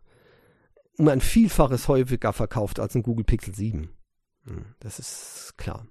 um 0.96 1.08
ein 1.08 1.20
Vielfaches 1.20 1.88
häufiger 1.88 2.32
verkauft 2.32 2.80
als 2.80 2.94
ein 2.94 3.02
Google 3.02 3.24
Pixel 3.24 3.54
7. 3.54 3.90
Hm, 4.44 4.64
das 4.80 4.98
ist 4.98 5.54
klar. 5.58 5.86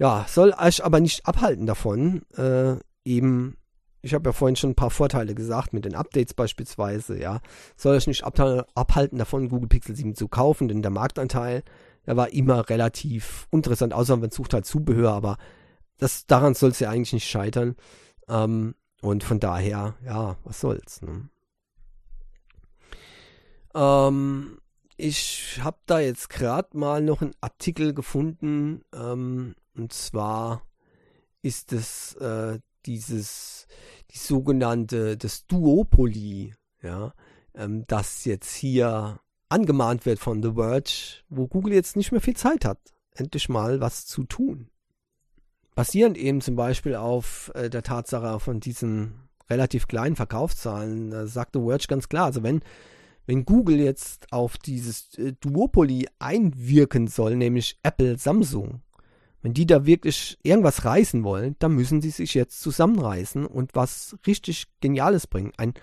Ja, 0.00 0.24
soll 0.26 0.54
euch 0.58 0.82
aber 0.82 0.98
nicht 0.98 1.26
abhalten 1.26 1.66
davon, 1.66 2.22
äh, 2.34 2.76
eben, 3.04 3.58
ich 4.00 4.14
habe 4.14 4.30
ja 4.30 4.32
vorhin 4.32 4.56
schon 4.56 4.70
ein 4.70 4.74
paar 4.74 4.88
Vorteile 4.88 5.34
gesagt, 5.34 5.74
mit 5.74 5.84
den 5.84 5.94
Updates 5.94 6.32
beispielsweise, 6.32 7.20
ja, 7.20 7.42
soll 7.76 7.96
euch 7.96 8.06
nicht 8.06 8.24
abhalten 8.24 9.18
davon, 9.18 9.50
Google 9.50 9.68
Pixel 9.68 9.94
7 9.94 10.14
zu 10.14 10.26
kaufen, 10.26 10.68
denn 10.68 10.80
der 10.80 10.90
Marktanteil, 10.90 11.64
der 12.06 12.16
war 12.16 12.32
immer 12.32 12.70
relativ 12.70 13.46
interessant, 13.50 13.92
außer 13.92 14.16
man 14.16 14.30
sucht 14.30 14.54
halt 14.54 14.64
Zubehör, 14.64 15.12
aber 15.12 15.36
das, 15.98 16.24
daran 16.24 16.54
soll 16.54 16.70
es 16.70 16.80
ja 16.80 16.88
eigentlich 16.88 17.12
nicht 17.12 17.28
scheitern. 17.28 17.76
Ähm, 18.26 18.76
und 19.02 19.22
von 19.22 19.38
daher, 19.38 19.96
ja, 20.02 20.38
was 20.44 20.60
soll's. 20.60 21.02
Ne? 21.02 21.28
Ähm, 23.74 24.60
ich 24.96 25.60
habe 25.62 25.76
da 25.84 26.00
jetzt 26.00 26.30
gerade 26.30 26.74
mal 26.78 27.02
noch 27.02 27.20
einen 27.20 27.34
Artikel 27.42 27.92
gefunden, 27.92 28.80
ähm, 28.94 29.56
und 29.76 29.92
zwar 29.92 30.62
ist 31.42 31.72
es 31.72 32.14
äh, 32.16 32.58
dieses, 32.86 33.66
die 34.10 34.18
sogenannte, 34.18 35.16
das 35.16 35.46
Duopoly, 35.46 36.54
ja, 36.82 37.14
ähm, 37.54 37.84
das 37.86 38.24
jetzt 38.24 38.54
hier 38.54 39.20
angemahnt 39.48 40.06
wird 40.06 40.18
von 40.18 40.42
The 40.42 40.52
Verge, 40.54 41.22
wo 41.28 41.46
Google 41.46 41.74
jetzt 41.74 41.96
nicht 41.96 42.12
mehr 42.12 42.20
viel 42.20 42.36
Zeit 42.36 42.64
hat, 42.64 42.78
endlich 43.14 43.48
mal 43.48 43.80
was 43.80 44.06
zu 44.06 44.24
tun. 44.24 44.70
Basierend 45.74 46.16
eben 46.18 46.40
zum 46.40 46.56
Beispiel 46.56 46.94
auf 46.94 47.50
äh, 47.54 47.70
der 47.70 47.82
Tatsache 47.82 48.40
von 48.40 48.60
diesen 48.60 49.28
relativ 49.48 49.88
kleinen 49.88 50.16
Verkaufszahlen, 50.16 51.12
äh, 51.12 51.26
sagt 51.26 51.54
The 51.54 51.60
Verge 51.60 51.86
ganz 51.88 52.08
klar, 52.08 52.26
also 52.26 52.42
wenn 52.42 52.60
wenn 53.26 53.44
Google 53.44 53.78
jetzt 53.78 54.32
auf 54.32 54.58
dieses 54.58 55.16
äh, 55.16 55.34
Duopoly 55.40 56.08
einwirken 56.18 57.06
soll, 57.06 57.36
nämlich 57.36 57.78
Apple, 57.84 58.18
Samsung, 58.18 58.82
wenn 59.42 59.54
die 59.54 59.66
da 59.66 59.86
wirklich 59.86 60.38
irgendwas 60.42 60.84
reißen 60.84 61.24
wollen, 61.24 61.56
dann 61.58 61.72
müssen 61.72 62.02
sie 62.02 62.10
sich 62.10 62.34
jetzt 62.34 62.60
zusammenreißen 62.60 63.46
und 63.46 63.74
was 63.74 64.16
richtig 64.26 64.66
Geniales 64.80 65.26
bringen. 65.26 65.52
Ein 65.56 65.74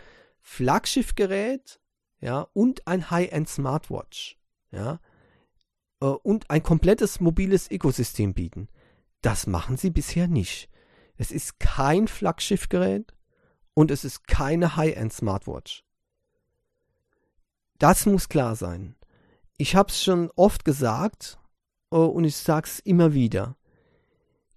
Flaggschiffgerät, 0.41 1.79
ja, 2.19 2.47
und 2.53 2.87
ein 2.87 3.09
High-End 3.09 3.49
Smartwatch, 3.49 4.37
ja, 4.71 4.99
äh, 6.01 6.05
und 6.05 6.49
ein 6.49 6.63
komplettes 6.63 7.19
mobiles 7.19 7.69
Ökosystem 7.69 8.33
bieten. 8.33 8.67
Das 9.21 9.47
machen 9.47 9.77
sie 9.77 9.89
bisher 9.89 10.27
nicht. 10.27 10.69
Es 11.15 11.31
ist 11.31 11.59
kein 11.59 12.07
Flaggschiffgerät 12.07 13.13
und 13.73 13.89
es 13.89 14.03
ist 14.05 14.27
keine 14.27 14.75
High-End 14.75 15.11
Smartwatch. 15.11 15.83
Das 17.79 18.05
muss 18.05 18.29
klar 18.29 18.55
sein. 18.55 18.95
Ich 19.57 19.75
habe 19.75 19.89
es 19.89 20.03
schon 20.03 20.31
oft 20.35 20.65
gesagt 20.65 21.39
und 21.89 22.23
ich 22.23 22.35
sage 22.35 22.67
es 22.67 22.79
immer 22.79 23.13
wieder. 23.13 23.55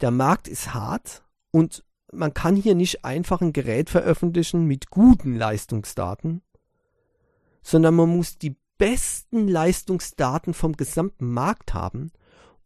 Der 0.01 0.11
Markt 0.11 0.49
ist 0.49 0.75
hart 0.75 1.25
und 1.51 1.85
man 2.13 2.35
kann 2.35 2.57
hier 2.57 2.75
nicht 2.75 3.05
einfach 3.05 3.41
ein 3.41 3.53
Gerät 3.53 3.91
veröffentlichen 3.91 4.67
mit 4.67 4.91
guten 4.91 5.37
Leistungsdaten, 5.37 6.43
sondern 7.63 7.95
man 7.95 8.09
muss 8.17 8.39
die 8.39 8.57
besten 8.79 9.47
Leistungsdaten 9.47 10.55
vom 10.55 10.77
gesamten 10.77 11.31
Markt 11.31 11.75
haben 11.75 12.13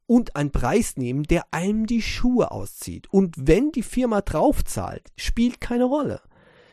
und 0.06 0.36
einen 0.36 0.52
Preis 0.52 0.96
nehmen, 0.96 1.24
der 1.24 1.46
einem 1.50 1.86
die 1.86 2.02
Schuhe 2.02 2.50
auszieht. 2.50 3.08
Und 3.08 3.34
wenn 3.36 3.72
die 3.72 3.82
Firma 3.82 4.20
draufzahlt, 4.20 5.12
spielt 5.16 5.60
keine 5.60 5.84
Rolle. 5.84 6.20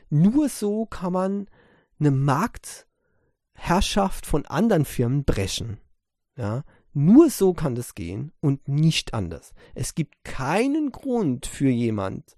Nur 0.10 0.50
so 0.50 0.86
kann 0.86 1.14
man 1.14 1.48
eine 2.00 2.12
Markt 2.12 2.88
Herrschaft 3.54 4.26
von 4.26 4.46
anderen 4.46 4.86
Firmen 4.86 5.24
brechen. 5.24 5.78
Ja, 6.36 6.64
nur 6.94 7.30
so 7.30 7.54
kann 7.54 7.76
das 7.76 7.96
gehen 7.96 8.32
und 8.42 8.68
nicht 8.68 9.14
anders. 9.14 9.54
Es 9.76 9.96
gibt 9.96 10.24
keinen 10.24 10.92
Grund 10.92 11.46
für 11.46 11.70
jemand, 11.70 12.38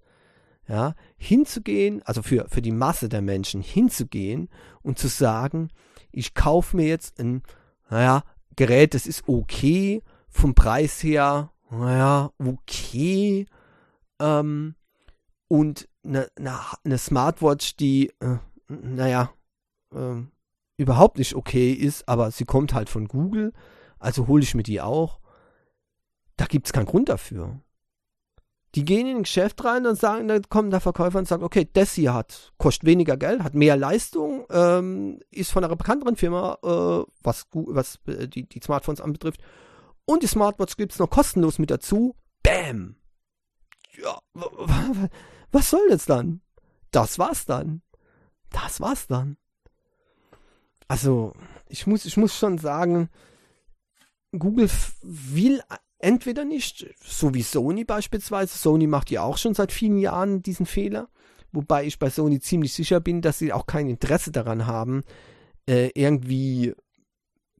ja, 0.67 0.95
hinzugehen, 1.17 2.01
also 2.03 2.21
für, 2.21 2.47
für 2.49 2.61
die 2.61 2.71
Masse 2.71 3.09
der 3.09 3.21
Menschen 3.21 3.61
hinzugehen 3.61 4.49
und 4.81 4.97
zu 4.97 5.07
sagen, 5.07 5.69
ich 6.11 6.33
kaufe 6.33 6.77
mir 6.77 6.87
jetzt 6.87 7.19
ein, 7.19 7.43
naja, 7.89 8.23
Gerät, 8.55 8.93
das 8.93 9.07
ist 9.07 9.27
okay, 9.27 10.03
vom 10.29 10.53
Preis 10.53 11.01
her, 11.03 11.51
naja, 11.71 12.31
okay, 12.37 13.47
ähm, 14.19 14.75
und 15.47 15.89
eine, 16.03 16.29
eine, 16.35 16.59
eine 16.83 16.97
Smartwatch, 16.97 17.75
die, 17.75 18.11
äh, 18.19 18.37
naja, 18.67 19.31
ähm, 19.93 20.31
überhaupt 20.77 21.17
nicht 21.17 21.35
okay 21.35 21.71
ist, 21.71 22.07
aber 22.07 22.31
sie 22.31 22.45
kommt 22.45 22.73
halt 22.73 22.89
von 22.89 23.07
Google, 23.07 23.53
also 24.03 24.27
hole 24.27 24.43
ich 24.43 24.55
mir 24.55 24.63
die 24.63 24.81
auch. 24.81 25.19
Da 26.37 26.45
gibt 26.45 26.67
es 26.67 26.73
keinen 26.73 26.85
Grund 26.85 27.09
dafür. 27.09 27.59
Die 28.75 28.85
gehen 28.85 29.05
in 29.05 29.17
ein 29.17 29.23
Geschäft 29.23 29.63
rein 29.63 29.85
und 29.85 29.99
sagen, 29.99 30.27
da 30.27 30.39
kommt 30.39 30.73
der 30.73 30.81
Verkäufer 30.81 31.19
und 31.19 31.27
sagt, 31.27 31.43
okay, 31.43 31.69
das 31.71 31.93
hier 31.93 32.13
hat, 32.13 32.53
kostet 32.57 32.85
weniger 32.85 33.17
Geld, 33.17 33.43
hat 33.43 33.53
mehr 33.53 33.77
Leistung, 33.77 34.45
ähm, 34.49 35.19
ist 35.29 35.51
von 35.51 35.63
einer 35.63 35.75
bekannteren 35.75 36.15
Firma, 36.15 36.57
äh, 36.63 37.05
was, 37.21 37.45
was 37.51 37.99
äh, 38.07 38.27
die, 38.27 38.49
die 38.49 38.61
Smartphones 38.61 38.99
anbetrifft. 38.99 39.41
Und 40.05 40.23
die 40.23 40.27
Smartwatch 40.27 40.75
gibt 40.75 40.91
es 40.91 40.99
noch 40.99 41.09
kostenlos 41.09 41.59
mit 41.59 41.69
dazu. 41.69 42.15
Bam! 42.41 42.95
Ja, 43.95 44.17
was 45.51 45.69
soll 45.69 45.87
das 45.89 46.05
dann? 46.05 46.41
Das 46.89 47.19
war's 47.19 47.45
dann. 47.45 47.83
Das 48.49 48.81
war's 48.81 49.05
dann 49.05 49.37
also 50.93 51.33
ich 51.69 51.87
muss, 51.87 52.05
ich 52.05 52.17
muss 52.17 52.37
schon 52.37 52.57
sagen, 52.59 53.09
Google 54.37 54.69
will 55.01 55.61
entweder 55.99 56.45
nicht, 56.45 56.85
so 57.03 57.33
wie 57.33 57.43
Sony 57.43 57.83
beispielsweise. 57.83 58.57
Sony 58.57 58.87
macht 58.87 59.11
ja 59.11 59.23
auch 59.23 59.37
schon 59.37 59.53
seit 59.53 59.71
vielen 59.71 59.97
Jahren 59.97 60.43
diesen 60.43 60.65
Fehler. 60.65 61.09
Wobei 61.51 61.85
ich 61.85 61.99
bei 61.99 62.09
Sony 62.09 62.39
ziemlich 62.39 62.73
sicher 62.73 62.99
bin, 62.99 63.21
dass 63.21 63.39
sie 63.39 63.53
auch 63.53 63.67
kein 63.67 63.87
Interesse 63.87 64.31
daran 64.31 64.65
haben, 64.65 65.03
äh, 65.67 65.91
irgendwie 65.93 66.73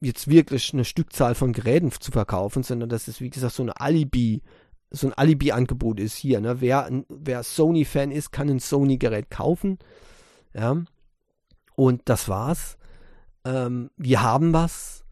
jetzt 0.01 0.27
wirklich 0.27 0.73
eine 0.73 0.83
Stückzahl 0.83 1.35
von 1.35 1.53
Geräten 1.53 1.91
zu 1.91 2.11
verkaufen, 2.11 2.63
sondern 2.63 2.89
dass 2.89 3.07
es, 3.07 3.21
wie 3.21 3.29
gesagt, 3.29 3.53
so 3.53 3.63
eine 3.63 3.79
Alibi, 3.79 4.41
so 4.89 5.07
ein 5.07 5.13
Alibi-Angebot 5.13 5.99
ist 5.99 6.15
hier. 6.15 6.41
Ne? 6.41 6.59
Wer, 6.59 6.89
wer 7.07 7.43
Sony-Fan 7.43 8.11
ist, 8.11 8.31
kann 8.31 8.49
ein 8.49 8.59
Sony-Gerät 8.59 9.29
kaufen. 9.29 9.77
Ja. 10.53 10.83
Und 11.75 12.01
das 12.05 12.27
war's 12.27 12.77
ähm, 13.45 13.91
wir 13.97 14.21
haben 14.21 14.53
was. 14.53 15.02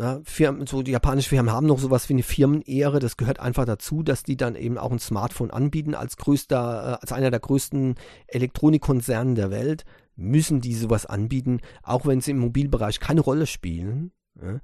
Ja, 0.00 0.18
Firmen, 0.24 0.66
so 0.66 0.80
die 0.80 0.92
japanischen 0.92 1.28
Firmen 1.28 1.52
haben 1.52 1.66
noch 1.66 1.78
sowas 1.78 2.08
wie 2.08 2.14
eine 2.14 2.22
Firmenehre. 2.22 3.00
Das 3.00 3.18
gehört 3.18 3.38
einfach 3.38 3.66
dazu, 3.66 4.02
dass 4.02 4.22
die 4.22 4.38
dann 4.38 4.56
eben 4.56 4.78
auch 4.78 4.92
ein 4.92 4.98
Smartphone 4.98 5.50
anbieten. 5.50 5.94
Als 5.94 6.16
größter, 6.16 6.92
äh, 6.92 6.98
als 7.02 7.12
einer 7.12 7.30
der 7.30 7.40
größten 7.40 7.96
Elektronikkonzerne 8.28 9.34
der 9.34 9.50
Welt 9.50 9.84
müssen 10.16 10.62
die 10.62 10.72
sowas 10.72 11.04
anbieten, 11.04 11.60
auch 11.82 12.06
wenn 12.06 12.22
sie 12.22 12.30
im 12.30 12.38
Mobilbereich 12.38 12.98
keine 12.98 13.20
Rolle 13.20 13.46
spielen. 13.46 14.12
Ja. 14.40 14.60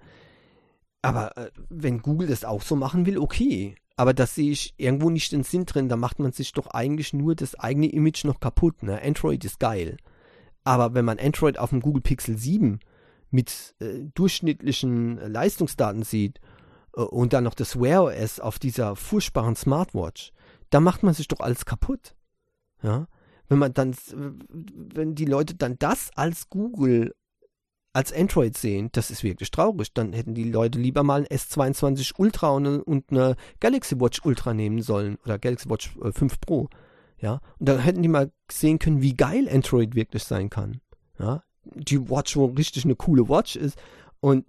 Aber 1.03 1.37
äh, 1.37 1.51
wenn 1.69 2.01
Google 2.01 2.29
das 2.29 2.47
auch 2.47 2.63
so 2.63 2.75
machen 2.75 3.05
will, 3.05 3.19
okay. 3.19 3.75
Aber 3.97 4.15
das 4.15 4.35
sehe 4.35 4.53
ich 4.53 4.73
irgendwo 4.79 5.11
nicht 5.11 5.33
den 5.33 5.43
Sinn 5.43 5.67
drin. 5.67 5.91
Da 5.91 5.97
macht 5.97 6.19
man 6.19 6.33
sich 6.33 6.53
doch 6.53 6.69
eigentlich 6.69 7.13
nur 7.13 7.35
das 7.35 7.55
eigene 7.57 7.93
Image 7.93 8.25
noch 8.25 8.41
kaputt. 8.41 8.83
Ne? 8.83 9.03
Android 9.03 9.45
ist 9.45 9.61
geil. 9.61 9.99
Aber 10.65 10.95
wenn 10.95 11.05
man 11.05 11.19
Android 11.19 11.59
auf 11.59 11.71
dem 11.71 11.81
Google 11.81 12.03
Pixel 12.03 12.39
7 12.39 12.81
mit 13.37 13.75
äh, 13.81 14.01
durchschnittlichen 14.15 15.19
äh, 15.19 15.29
Leistungsdaten 15.29 16.03
sieht 16.03 16.41
äh, 16.97 17.03
und 17.03 17.35
dann 17.35 17.45
noch 17.45 17.55
das 17.55 17.79
Wear 17.79 18.05
OS 18.05 18.41
auf 18.41 18.59
dieser 18.59 18.97
furchtbaren 18.97 19.55
Smartwatch, 19.55 20.33
da 20.71 20.81
macht 20.81 21.03
man 21.03 21.15
sich 21.15 21.29
doch 21.29 21.41
alles 21.41 21.67
kaputt. 21.67 22.17
Ja? 22.83 23.07
Wenn 23.49 23.59
man 23.59 23.75
dann, 23.75 23.95
wenn 24.49 25.15
die 25.15 25.27
Leute 25.27 25.55
dann 25.55 25.79
das 25.79 26.11
als 26.17 26.49
Google 26.49 27.15
als 27.93 28.13
Android 28.13 28.57
sehen, 28.59 28.89
das 28.93 29.11
ist 29.11 29.23
wirklich 29.23 29.51
traurig. 29.51 29.93
Dann 29.95 30.13
hätten 30.13 30.35
die 30.35 30.51
Leute 30.51 30.79
lieber 30.79 31.03
mal 31.03 31.21
ein 31.21 31.27
S22 31.27 32.15
Ultra 32.19 32.51
und 32.51 32.67
eine, 32.67 32.85
und 32.85 33.11
eine 33.11 33.37
Galaxy 33.61 33.99
Watch 34.01 34.21
Ultra 34.25 34.53
nehmen 34.53 34.83
sollen 34.83 35.17
oder 35.25 35.39
Galaxy 35.39 35.71
Watch 35.71 35.95
5 35.95 36.23
äh, 36.23 36.37
Pro. 36.41 36.69
Ja, 37.19 37.41
und 37.59 37.69
dann 37.69 37.79
hätten 37.79 38.03
die 38.03 38.09
mal 38.09 38.31
sehen 38.51 38.79
können, 38.79 39.01
wie 39.01 39.15
geil 39.15 39.49
Android 39.49 39.95
wirklich 39.95 40.25
sein 40.25 40.51
kann. 40.51 40.81
Ja, 41.19 41.43
die 41.75 42.09
Watch, 42.09 42.37
wo 42.37 42.47
richtig 42.47 42.85
eine 42.85 42.97
coole 42.97 43.29
Watch 43.29 43.57
ist 43.57 43.79
und 44.21 44.47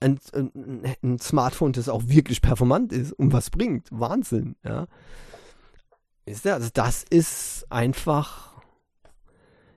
ein, 0.00 0.18
ein, 0.34 0.82
ein 1.02 1.18
Smartphone, 1.18 1.72
das 1.72 1.88
auch 1.88 2.02
wirklich 2.06 2.42
performant 2.42 2.92
ist 2.92 3.12
und 3.12 3.32
was 3.32 3.50
bringt. 3.50 3.88
Wahnsinn, 3.90 4.56
ja. 4.64 4.86
Ist 6.26 6.44
ja, 6.44 6.54
also 6.54 6.68
das 6.72 7.04
ist 7.04 7.66
einfach 7.70 8.56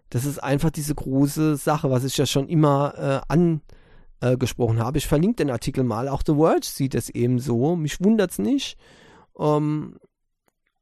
das 0.10 0.26
ist 0.26 0.40
einfach 0.40 0.72
diese 0.72 0.96
große 0.96 1.56
Sache, 1.56 1.92
was 1.92 2.04
ich 2.04 2.18
ja 2.18 2.26
schon 2.26 2.50
immer 2.50 3.24
äh, 3.30 3.52
angesprochen 4.20 4.80
habe. 4.80 4.98
Ich 4.98 5.08
verlinke 5.08 5.38
den 5.38 5.52
Artikel 5.52 5.84
mal. 5.84 6.08
Auch 6.08 6.24
The 6.26 6.36
Verge 6.36 6.66
sieht 6.66 6.96
es 6.96 7.10
eben 7.10 7.40
so. 7.40 7.76
Mich 7.76 8.04
wundert 8.04 8.32
es 8.32 8.40
nicht. 8.40 8.78
Ähm, 9.38 9.98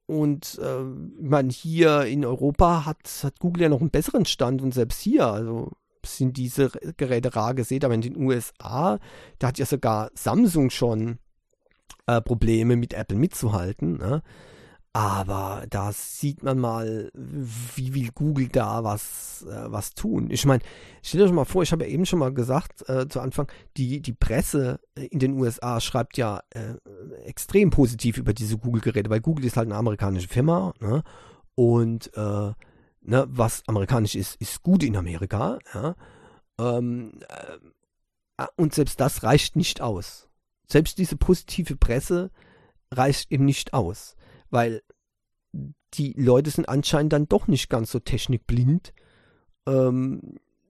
und 0.06 0.58
äh, 0.64 0.84
meine, 1.22 1.52
hier 1.52 2.04
in 2.04 2.24
Europa 2.24 2.86
hat, 2.86 3.00
hat 3.24 3.40
Google 3.40 3.64
ja 3.64 3.70
noch 3.70 3.82
einen 3.82 3.90
besseren 3.90 4.26
Stand 4.26 4.62
und 4.62 4.74
selbst 4.74 5.02
hier, 5.02 5.28
also 5.28 5.72
sind 6.08 6.38
diese 6.38 6.72
Geräte 6.98 7.36
rar 7.36 7.54
gesehen, 7.54 7.84
aber 7.84 7.94
in 7.94 8.02
den 8.02 8.18
USA, 8.18 9.00
da 9.40 9.48
hat 9.48 9.60
ja 9.60 9.66
sogar 9.66 10.10
Samsung 10.14 10.70
schon 10.70 11.20
äh, 12.08 12.22
Probleme 12.22 12.76
mit 12.76 12.94
Apple 12.94 13.18
mitzuhalten. 13.18 13.98
Ne? 13.98 14.22
Aber 14.94 15.66
da 15.70 15.92
sieht 15.92 16.42
man 16.42 16.58
mal, 16.58 17.12
wie 17.14 17.94
will 17.94 18.10
Google 18.16 18.48
da 18.48 18.84
was, 18.84 19.46
äh, 19.48 19.72
was 19.72 19.94
tun. 19.94 20.30
Ich 20.32 20.44
meine, 20.46 20.64
stell 21.04 21.20
dir 21.20 21.28
doch 21.28 21.34
mal 21.34 21.46
vor, 21.46 21.62
ich 21.62 21.72
habe 21.72 21.84
ja 21.84 21.92
eben 21.92 22.08
schon 22.08 22.18
mal 22.18 22.34
gesagt 22.34 22.90
äh, 22.90 23.08
zu 23.08 23.20
Anfang, 23.20 23.48
die, 23.78 24.02
die 24.02 24.14
Presse 24.14 24.80
in 24.96 25.20
den 25.20 25.34
USA 25.34 25.80
schreibt 25.82 26.18
ja 26.18 26.42
äh, 26.50 26.74
extrem 27.26 27.70
positiv 27.70 28.18
über 28.18 28.34
diese 28.34 28.58
Google-Geräte, 28.58 29.12
weil 29.12 29.22
Google 29.22 29.46
ist 29.46 29.56
halt 29.56 29.68
eine 29.68 29.76
amerikanische 29.76 30.30
Firma 30.30 30.74
ne? 30.80 31.04
und 31.54 32.12
äh, 32.16 32.54
ne, 33.08 33.26
was 33.30 33.64
amerikanisch 33.68 34.16
ist, 34.16 34.36
ist 34.36 34.62
gut 34.64 34.84
in 34.84 34.96
Amerika. 34.96 35.60
Ja? 35.74 35.96
Ähm, 36.60 37.20
äh, 38.38 38.46
und 38.56 38.74
selbst 38.74 39.00
das 39.00 39.24
reicht 39.24 39.56
nicht 39.56 39.82
aus. 39.82 40.30
Selbst 40.68 40.98
diese 40.98 41.16
positive 41.16 41.76
Presse 41.76 42.30
reicht 42.92 43.32
eben 43.32 43.46
nicht 43.46 43.74
aus 43.74 44.18
weil 44.50 44.82
die 45.94 46.14
Leute 46.14 46.50
sind 46.50 46.70
anscheinend 46.70 47.14
dann 47.14 47.28
doch 47.28 47.48
nicht 47.48 47.70
ganz 47.70 47.92
so 47.92 48.00
technikblind, 48.00 48.94
ähm, 49.68 50.22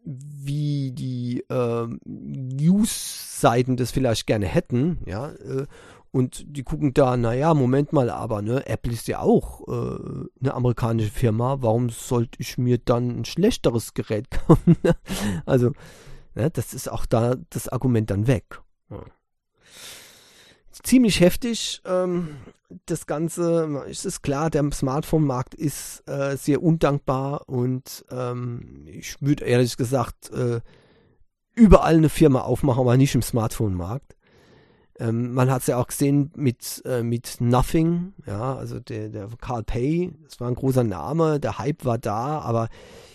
wie 0.03 0.91
die 0.93 1.43
ähm, 1.49 1.99
News-Seiten 2.05 3.75
das 3.75 3.91
vielleicht 3.91 4.25
gerne 4.25 4.45
hätten, 4.45 4.99
ja, 5.05 5.31
äh, 5.31 5.65
und 6.11 6.43
die 6.47 6.63
gucken 6.63 6.93
da, 6.93 7.17
naja, 7.17 7.53
Moment 7.53 7.93
mal, 7.93 8.09
aber 8.09 8.41
ne, 8.41 8.65
Apple 8.67 8.93
ist 8.93 9.07
ja 9.07 9.19
auch 9.19 9.67
äh, 9.67 10.27
eine 10.41 10.53
amerikanische 10.53 11.11
Firma, 11.11 11.57
warum 11.61 11.89
sollte 11.89 12.39
ich 12.39 12.57
mir 12.57 12.77
dann 12.77 13.19
ein 13.19 13.25
schlechteres 13.25 13.93
Gerät 13.93 14.29
kaufen? 14.47 14.77
also, 15.45 15.71
ne, 16.35 16.49
das 16.49 16.73
ist 16.73 16.91
auch 16.91 17.05
da 17.05 17.35
das 17.49 17.69
Argument 17.69 18.09
dann 18.09 18.27
weg. 18.27 18.61
Ja 18.89 19.03
ziemlich 20.83 21.19
heftig. 21.19 21.81
Ähm, 21.85 22.37
das 22.85 23.05
Ganze, 23.05 23.85
es 23.89 24.05
ist 24.05 24.21
klar, 24.21 24.49
der 24.49 24.69
Smartphone-Markt 24.71 25.53
ist 25.53 26.07
äh, 26.07 26.35
sehr 26.35 26.61
undankbar 26.61 27.47
und 27.47 28.05
ähm, 28.11 28.85
ich 28.87 29.21
würde 29.21 29.45
ehrlich 29.45 29.77
gesagt 29.77 30.29
äh, 30.31 30.59
überall 31.55 31.95
eine 31.95 32.09
Firma 32.09 32.41
aufmachen, 32.41 32.81
aber 32.81 32.97
nicht 32.97 33.15
im 33.15 33.21
Smartphone-Markt. 33.21 34.16
Ähm, 34.99 35.33
man 35.33 35.51
hat 35.51 35.61
es 35.61 35.67
ja 35.67 35.77
auch 35.77 35.87
gesehen 35.87 36.31
mit, 36.35 36.81
äh, 36.85 37.03
mit 37.03 37.37
Nothing, 37.39 38.13
ja, 38.25 38.55
also 38.55 38.79
der, 38.79 39.09
der 39.09 39.29
Carl 39.39 39.63
Pay, 39.63 40.11
das 40.23 40.39
war 40.39 40.47
ein 40.47 40.55
großer 40.55 40.83
Name, 40.83 41.39
der 41.39 41.59
Hype 41.59 41.85
war 41.85 41.99
da, 41.99 42.39
aber 42.39 42.69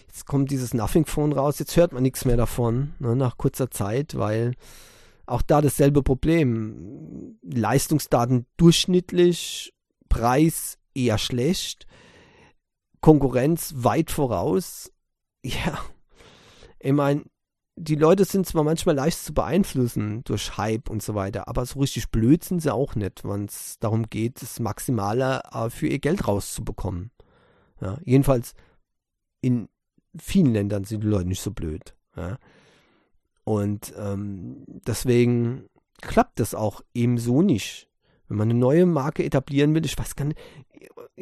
jetzt 0.07 0.27
kommt 0.27 0.51
dieses 0.51 0.75
Nothing-Phone 0.75 1.33
raus, 1.33 1.59
jetzt 1.59 1.77
hört 1.77 1.93
man 1.93 2.05
nichts 2.05 2.25
mehr 2.25 2.37
davon, 2.37 2.95
ne, 3.01 3.17
nach 3.17 3.37
kurzer 3.37 3.71
Zeit, 3.71 4.17
weil 4.17 4.53
auch 5.27 5.43
da 5.43 5.61
dasselbe 5.61 6.03
Problem. 6.03 7.39
Leistungsdaten 7.43 8.47
durchschnittlich, 8.57 9.73
Preis 10.09 10.79
eher 10.95 11.19
schlecht, 11.19 11.87
Konkurrenz 13.01 13.75
weit 13.77 14.11
voraus. 14.11 14.93
Ja, 15.45 15.79
ich 16.79 16.93
meine, 16.93 17.25
die 17.77 17.95
Leute 17.95 18.25
sind 18.25 18.47
zwar 18.47 18.65
manchmal 18.65 18.95
leicht 18.95 19.19
zu 19.19 19.33
beeinflussen 19.33 20.23
durch 20.25 20.57
Hype 20.57 20.91
und 20.91 21.03
so 21.03 21.15
weiter, 21.15 21.49
aber 21.49 21.65
so 21.65 21.81
richtig 21.81 22.11
blöd 22.11 22.45
sind 22.45 22.61
sie 22.61 22.73
auch 22.73 22.95
nicht, 22.95 23.25
wenn 23.25 23.47
es 23.47 23.79
darum 23.79 24.09
geht, 24.11 24.43
das 24.43 24.61
Maximale 24.61 25.43
äh, 25.53 25.71
für 25.71 25.87
ihr 25.87 25.99
Geld 25.99 26.29
rauszubekommen. 26.29 27.11
Ja, 27.81 27.99
jedenfalls 28.05 28.55
in 29.41 29.69
vielen 30.19 30.53
Ländern 30.53 30.85
sind 30.85 31.03
die 31.03 31.09
Leute 31.09 31.29
nicht 31.29 31.41
so 31.41 31.51
blöd. 31.51 31.97
Ja. 32.17 32.39
Und 33.45 33.93
ähm, 33.99 34.65
deswegen 34.87 35.69
klappt 36.01 36.41
das 36.41 36.55
auch 36.55 36.83
eben 36.95 37.19
so 37.19 37.43
nicht. 37.43 37.89
Wenn 38.29 38.37
man 38.37 38.51
eine 38.51 38.59
neue 38.59 38.87
Marke 38.87 39.25
etablieren 39.25 39.75
will, 39.75 39.85
ich 39.85 39.99
weiß 39.99 40.15
gar 40.15 40.27
nicht, 40.27 40.39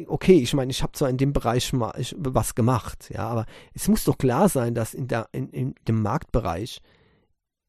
okay, 0.07 0.39
ich 0.39 0.53
meine, 0.53 0.71
ich 0.71 0.83
habe 0.83 0.93
zwar 0.93 1.09
in 1.09 1.17
dem 1.17 1.33
Bereich 1.33 1.73
mal 1.73 1.93
was 2.17 2.55
gemacht, 2.55 3.09
ja, 3.13 3.27
aber 3.27 3.45
es 3.73 3.87
muss 3.87 4.03
doch 4.03 4.17
klar 4.17 4.49
sein, 4.49 4.73
dass 4.73 4.93
in, 4.93 5.07
der, 5.07 5.27
in, 5.31 5.49
in 5.49 5.75
dem 5.87 6.01
Marktbereich, 6.01 6.81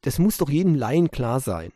das 0.03 0.19
muss 0.19 0.39
doch 0.39 0.49
jedem 0.49 0.75
Laien 0.75 1.11
klar 1.11 1.41
sein, 1.41 1.73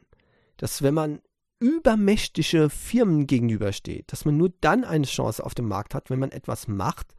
dass 0.57 0.83
wenn 0.83 0.95
man 0.95 1.21
übermächtige 1.59 2.71
Firmen 2.71 3.27
gegenübersteht, 3.27 4.13
dass 4.13 4.25
man 4.25 4.37
nur 4.37 4.51
dann 4.61 4.85
eine 4.85 5.07
Chance 5.07 5.45
auf 5.45 5.55
dem 5.55 5.69
Markt 5.69 5.95
hat, 5.95 6.11
wenn 6.11 6.19
man 6.19 6.33
etwas 6.33 6.69
macht, 6.69 7.15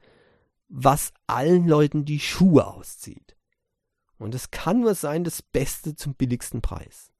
was 0.69 1.13
allen 1.27 1.67
Leuten 1.67 2.05
die 2.05 2.19
Schuhe 2.19 2.67
auszieht. 2.67 3.35
Und 4.17 4.35
es 4.35 4.51
kann 4.51 4.81
nur 4.81 4.95
sein, 4.95 5.23
das 5.23 5.41
Beste 5.41 5.95
zum 5.95 6.15
billigsten 6.15 6.61
Preis. 6.61 7.11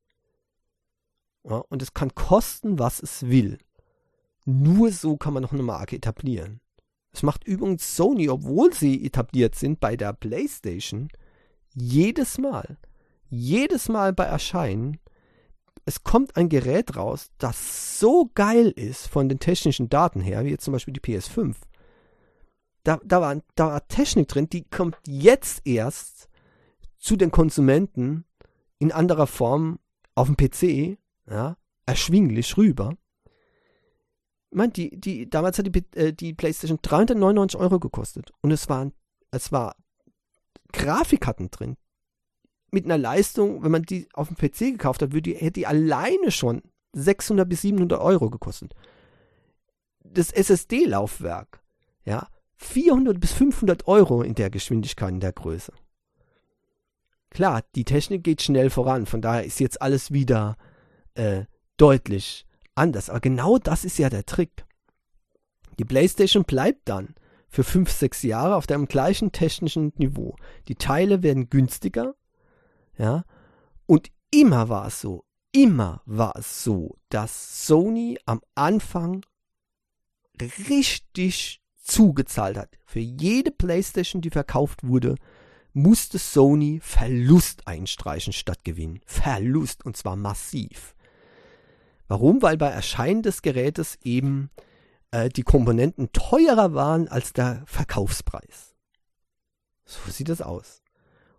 Ja, 1.44 1.58
und 1.70 1.82
es 1.82 1.94
kann 1.94 2.14
kosten, 2.14 2.80
was 2.80 3.02
es 3.02 3.28
will. 3.28 3.58
Nur 4.50 4.94
so 4.94 5.18
kann 5.18 5.34
man 5.34 5.44
noch 5.44 5.52
eine 5.52 5.62
Marke 5.62 5.98
etablieren. 5.98 6.62
Das 7.12 7.22
macht 7.22 7.46
übrigens 7.46 7.98
Sony, 7.98 8.30
obwohl 8.30 8.74
sie 8.74 9.06
etabliert 9.06 9.56
sind 9.56 9.82
bei 9.82 9.98
der 9.98 10.14
PlayStation, 10.14 11.10
jedes 11.74 12.38
Mal. 12.38 12.78
Jedes 13.30 13.90
Mal 13.90 14.14
bei 14.14 14.24
Erscheinen. 14.24 15.00
Es 15.84 16.04
kommt 16.04 16.38
ein 16.38 16.48
Gerät 16.48 16.96
raus, 16.96 17.30
das 17.40 18.00
so 18.00 18.32
geil 18.36 18.70
ist 18.70 19.08
von 19.08 19.28
den 19.28 19.40
technischen 19.40 19.90
Daten 19.90 20.22
her, 20.22 20.46
wie 20.46 20.52
jetzt 20.52 20.64
zum 20.64 20.72
Beispiel 20.72 20.94
die 20.94 21.02
PS5. 21.02 21.56
Da, 22.86 23.02
da, 23.04 23.20
war, 23.20 23.42
da 23.56 23.68
war 23.68 23.88
Technik 23.90 24.30
drin, 24.30 24.48
die 24.48 24.64
kommt 24.64 24.96
jetzt 25.06 25.68
erst 25.68 26.30
zu 26.98 27.18
den 27.18 27.32
Konsumenten 27.32 28.24
in 28.80 28.94
anderer 28.94 29.28
Form 29.28 29.80
auf 30.16 30.28
dem 30.28 30.38
PC, 30.38 30.98
ja, 31.30 31.58
erschwinglich 31.86 32.56
rüber. 32.56 32.96
Meine, 34.58 34.72
die, 34.72 35.00
die, 35.00 35.30
damals 35.30 35.60
hat 35.60 35.68
die, 35.68 35.86
äh, 35.96 36.14
die 36.14 36.34
PlayStation 36.34 36.80
399 36.82 37.60
Euro 37.60 37.80
gekostet 37.80 38.34
und 38.42 38.50
es 38.50 38.68
waren, 38.68 38.92
es 39.30 39.52
war 39.52 39.76
Grafikkarten 40.74 41.52
drin. 41.52 41.78
Mit 42.72 42.86
einer 42.86 42.98
Leistung, 42.98 43.62
wenn 43.62 43.70
man 43.70 43.84
die 43.84 44.10
auf 44.14 44.30
dem 44.30 44.36
PC 44.36 44.72
gekauft 44.72 45.04
hat, 45.04 45.12
würde 45.12 45.30
die, 45.30 45.36
hätte 45.36 45.60
die 45.60 45.68
alleine 45.68 46.32
schon 46.32 46.64
600 46.94 47.48
bis 47.48 47.62
700 47.62 48.02
Euro 48.02 48.32
gekostet. 48.32 48.74
Das 50.04 50.32
SSD-Laufwerk, 50.32 51.62
ja, 52.04 52.28
400 52.56 53.20
bis 53.20 53.34
500 53.34 53.88
Euro 53.88 54.24
in 54.24 54.34
der 54.34 54.50
Geschwindigkeit, 54.50 55.12
in 55.12 55.20
der 55.20 55.34
Größe. 55.34 55.72
Klar, 57.30 57.62
die 57.76 57.86
Technik 57.86 58.24
geht 58.24 58.42
schnell 58.42 58.72
voran, 58.72 59.06
von 59.06 59.22
daher 59.22 59.46
ist 59.46 59.60
jetzt 59.60 59.84
alles 59.84 60.12
wieder 60.12 60.58
äh, 61.14 61.44
deutlich 61.78 62.47
anders. 62.78 63.10
Aber 63.10 63.20
genau 63.20 63.58
das 63.58 63.86
ist 63.86 63.98
ja 63.98 64.10
der 64.10 64.26
Trick. 64.26 64.66
Die 65.80 65.86
PlayStation 65.86 66.44
bleibt 66.44 66.90
dann 66.90 67.16
für 67.50 67.64
5, 67.64 67.90
6 67.90 68.24
Jahre 68.24 68.56
auf 68.56 68.68
dem 68.68 68.88
gleichen 68.88 69.32
technischen 69.32 69.94
Niveau. 69.98 70.36
Die 70.68 70.76
Teile 70.76 71.24
werden 71.24 71.50
günstiger, 71.50 72.16
ja, 72.98 73.24
und 73.86 74.12
immer 74.32 74.70
war 74.70 74.88
es 74.88 75.02
so, 75.02 75.24
immer 75.52 76.02
war 76.06 76.36
es 76.36 76.64
so, 76.64 76.98
dass 77.10 77.66
Sony 77.68 78.20
am 78.26 78.42
Anfang 78.56 79.24
richtig 80.70 81.62
zugezahlt 81.82 82.58
hat. 82.58 82.78
Für 82.86 83.00
jede 83.00 83.52
PlayStation, 83.52 84.22
die 84.22 84.30
verkauft 84.30 84.84
wurde, 84.84 85.16
musste 85.74 86.18
Sony 86.18 86.80
Verlust 86.82 87.68
einstreichen 87.68 88.34
statt 88.34 88.64
Gewinn. 88.64 89.00
Verlust 89.06 89.86
und 89.86 89.96
zwar 89.96 90.16
massiv. 90.16 90.96
Warum? 92.08 92.42
Weil 92.42 92.58
bei 92.58 92.68
Erscheinen 92.68 93.22
des 93.22 93.42
Gerätes 93.42 93.98
eben 94.04 94.50
äh, 95.12 95.30
die 95.30 95.44
Komponenten 95.44 96.12
teurer 96.14 96.74
waren 96.74 97.08
als 97.08 97.34
der 97.34 97.64
Verkaufspreis. 97.66 98.76
So 99.86 100.12
sieht 100.12 100.30
es 100.30 100.42
aus. 100.42 100.82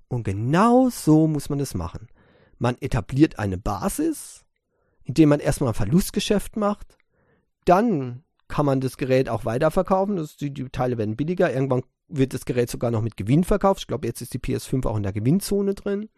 Und 0.09 0.25
genau 0.25 0.89
so 0.89 1.27
muss 1.27 1.49
man 1.49 1.59
das 1.59 1.75
machen. 1.75 2.09
Man 2.59 2.77
etabliert 2.81 3.39
eine 3.39 3.59
Basis, 3.59 4.45
indem 5.05 5.31
man 5.31 5.41
erstmal 5.41 5.71
ein 5.71 5.75
Verlustgeschäft 5.75 6.57
macht. 6.57 6.97
Dann 7.65 8.25
kann 8.49 8.67
man 8.67 8.81
das 8.81 8.97
Gerät 8.97 9.29
auch 9.29 9.45
weiterverkaufen. 9.45 10.17
Das, 10.17 10.37
die, 10.37 10.51
die 10.51 10.69
Teile 10.71 10.97
werden 10.99 11.17
billiger. 11.17 11.53
Irgendwann 11.53 11.83
wird 12.09 12.33
das 12.33 12.47
Gerät 12.47 12.71
sogar 12.71 12.91
noch 12.91 13.03
mit 13.03 13.17
Gewinn 13.17 13.45
verkauft. 13.45 13.81
Ich 13.81 13.87
glaube, 13.87 14.07
jetzt 14.07 14.23
ist 14.23 14.33
die 14.33 14.39
PS5 14.39 14.87
auch 14.87 14.97
in 14.97 15.03
der 15.03 15.13
Gewinnzone 15.13 15.75
drin. 15.75 16.09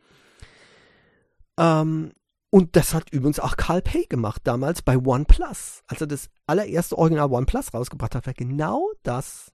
Ähm, 1.59 2.12
und 2.51 2.74
das 2.74 2.94
hat 2.94 3.10
übrigens 3.12 3.39
auch 3.39 3.56
Carl 3.56 3.81
Pay 3.81 4.06
gemacht 4.06 4.43
damals 4.44 4.82
bei 4.82 4.98
OnePlus. 4.98 5.82
Als 5.86 6.01
er 6.01 6.09
das 6.09 6.28
allererste 6.47 6.98
Original 6.98 7.31
OnePlus 7.31 7.72
rausgebracht 7.72 8.16
hat, 8.16 8.27
war 8.27 8.35
genau 8.35 8.90
das 9.05 9.52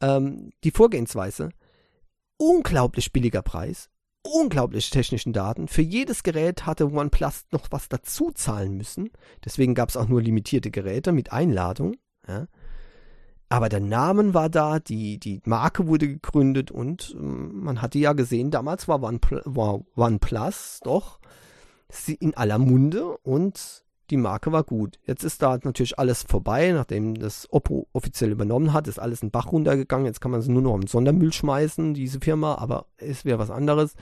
ähm, 0.00 0.52
die 0.64 0.70
Vorgehensweise. 0.70 1.50
Unglaublich 2.38 3.12
billiger 3.12 3.42
Preis, 3.42 3.90
unglaublich 4.22 4.88
technischen 4.88 5.34
Daten. 5.34 5.68
Für 5.68 5.82
jedes 5.82 6.22
Gerät 6.22 6.64
hatte 6.64 6.90
OnePlus 6.90 7.44
noch 7.50 7.66
was 7.70 7.90
dazu 7.90 8.30
zahlen 8.30 8.74
müssen. 8.78 9.10
Deswegen 9.44 9.74
gab 9.74 9.90
es 9.90 9.98
auch 9.98 10.08
nur 10.08 10.22
limitierte 10.22 10.70
Geräte 10.70 11.12
mit 11.12 11.30
Einladung. 11.30 11.96
Ja. 12.26 12.46
Aber 13.50 13.68
der 13.68 13.80
Name 13.80 14.32
war 14.32 14.48
da, 14.48 14.80
die, 14.80 15.20
die 15.20 15.42
Marke 15.44 15.86
wurde 15.86 16.08
gegründet 16.08 16.70
und 16.70 17.14
ähm, 17.14 17.64
man 17.64 17.82
hatte 17.82 17.98
ja 17.98 18.14
gesehen, 18.14 18.50
damals 18.50 18.88
war, 18.88 19.02
OnePlus, 19.02 19.42
war 19.44 19.82
OnePlus 19.94 20.80
doch 20.82 21.20
in 22.20 22.34
aller 22.34 22.58
Munde 22.58 23.16
und 23.18 23.84
die 24.10 24.16
Marke 24.16 24.52
war 24.52 24.64
gut. 24.64 24.98
Jetzt 25.06 25.24
ist 25.24 25.42
da 25.42 25.58
natürlich 25.62 25.98
alles 25.98 26.22
vorbei, 26.22 26.72
nachdem 26.72 27.14
das 27.14 27.50
Oppo 27.50 27.88
offiziell 27.92 28.30
übernommen 28.30 28.72
hat, 28.72 28.88
ist 28.88 28.98
alles 28.98 29.22
in 29.22 29.30
Bach 29.30 29.50
runtergegangen. 29.52 30.06
Jetzt 30.06 30.20
kann 30.20 30.30
man 30.30 30.40
es 30.40 30.48
nur 30.48 30.62
noch 30.62 30.74
im 30.74 30.86
Sondermüll 30.86 31.32
schmeißen, 31.32 31.94
diese 31.94 32.20
Firma, 32.20 32.56
aber 32.56 32.86
es 32.98 33.24
wäre 33.24 33.38
was 33.38 33.50
anderes. 33.50 33.94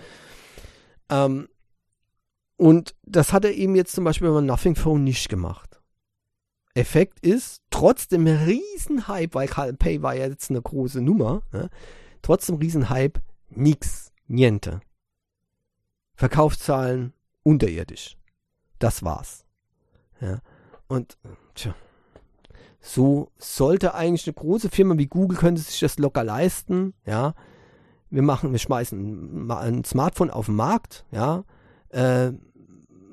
Ähm, 1.11 1.49
und 2.57 2.95
das 3.05 3.33
hat 3.33 3.45
er 3.45 3.55
eben 3.55 3.77
jetzt 3.77 3.95
zum 3.95 4.05
Beispiel 4.05 4.31
bei 4.31 4.41
Nothing 4.41 4.75
Phone 4.75 5.05
nicht 5.05 5.29
gemacht. 5.29 5.81
Effekt 6.75 7.21
ist, 7.21 7.63
trotz 7.71 8.09
dem 8.09 8.27
Riesenhype, 8.27 9.35
weil 9.35 9.49
Carl 9.49 9.75
Pay 9.75 10.03
war 10.03 10.15
ja 10.15 10.27
jetzt 10.27 10.51
eine 10.51 10.63
große 10.63 11.01
Nummer, 11.01 11.43
ne, 11.53 11.69
trotz 12.23 12.47
dem 12.47 12.57
Riesenhype, 12.57 13.21
nix, 13.49 14.13
niente. 14.27 14.81
Verkaufszahlen 16.15 17.13
unterirdisch. 17.43 18.17
Das 18.79 19.03
war's. 19.03 19.45
Ja. 20.21 20.41
Und, 20.89 21.19
tja, 21.55 21.75
so 22.81 23.31
sollte 23.39 23.95
eigentlich 23.95 24.27
eine 24.27 24.35
große 24.35 24.71
Firma 24.71 24.97
wie 24.97 25.07
Google 25.07 25.39
könnte 25.39 25.61
sich 25.61 25.81
das 25.81 25.99
locker 25.99 26.25
leisten, 26.25 26.95
ja. 27.07 27.35
Wir 28.13 28.23
machen, 28.23 28.51
wir 28.51 28.59
schmeißen 28.59 29.49
ein 29.51 29.85
Smartphone 29.85 30.31
auf 30.31 30.47
den 30.47 30.57
Markt, 30.57 31.05
ja, 31.13 31.45
äh, 31.91 32.33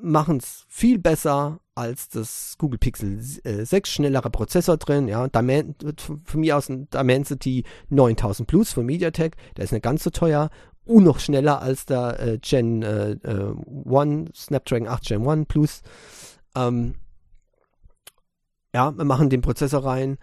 machen 0.02 0.38
es 0.38 0.66
viel 0.68 0.98
besser 0.98 1.60
als 1.76 2.10
das 2.10 2.56
Google 2.58 2.80
Pixel 2.80 3.22
6, 3.22 3.72
äh, 3.72 3.86
schnellerer 3.86 4.32
Prozessor 4.32 4.78
drin, 4.78 5.08
ja, 5.08 5.28
Dimen 5.28 5.76
von 6.24 6.40
mir 6.40 6.58
aus 6.58 6.70
ein 6.70 6.90
Dimensity 6.90 7.64
9000 7.90 8.48
Plus 8.48 8.74
von 8.74 8.86
MediaTek, 8.86 9.36
der 9.56 9.66
ist 9.66 9.72
nicht 9.72 9.84
ganz 9.84 10.04
so 10.04 10.10
teuer 10.10 10.50
und 10.88 11.04
noch 11.04 11.20
schneller 11.20 11.62
als 11.62 11.86
der 11.86 12.20
äh, 12.20 12.38
Gen 12.40 12.82
äh, 12.82 13.12
äh, 13.12 13.54
1, 13.90 14.30
Snapdragon 14.36 14.88
8 14.88 15.04
Gen 15.06 15.28
1 15.28 15.48
Plus. 15.48 15.82
Ähm, 16.56 16.96
ja, 18.74 18.96
wir 18.96 19.06
machen 19.06 19.30
den 19.30 19.42
Prozessor 19.42 19.86
rein, 19.86 20.18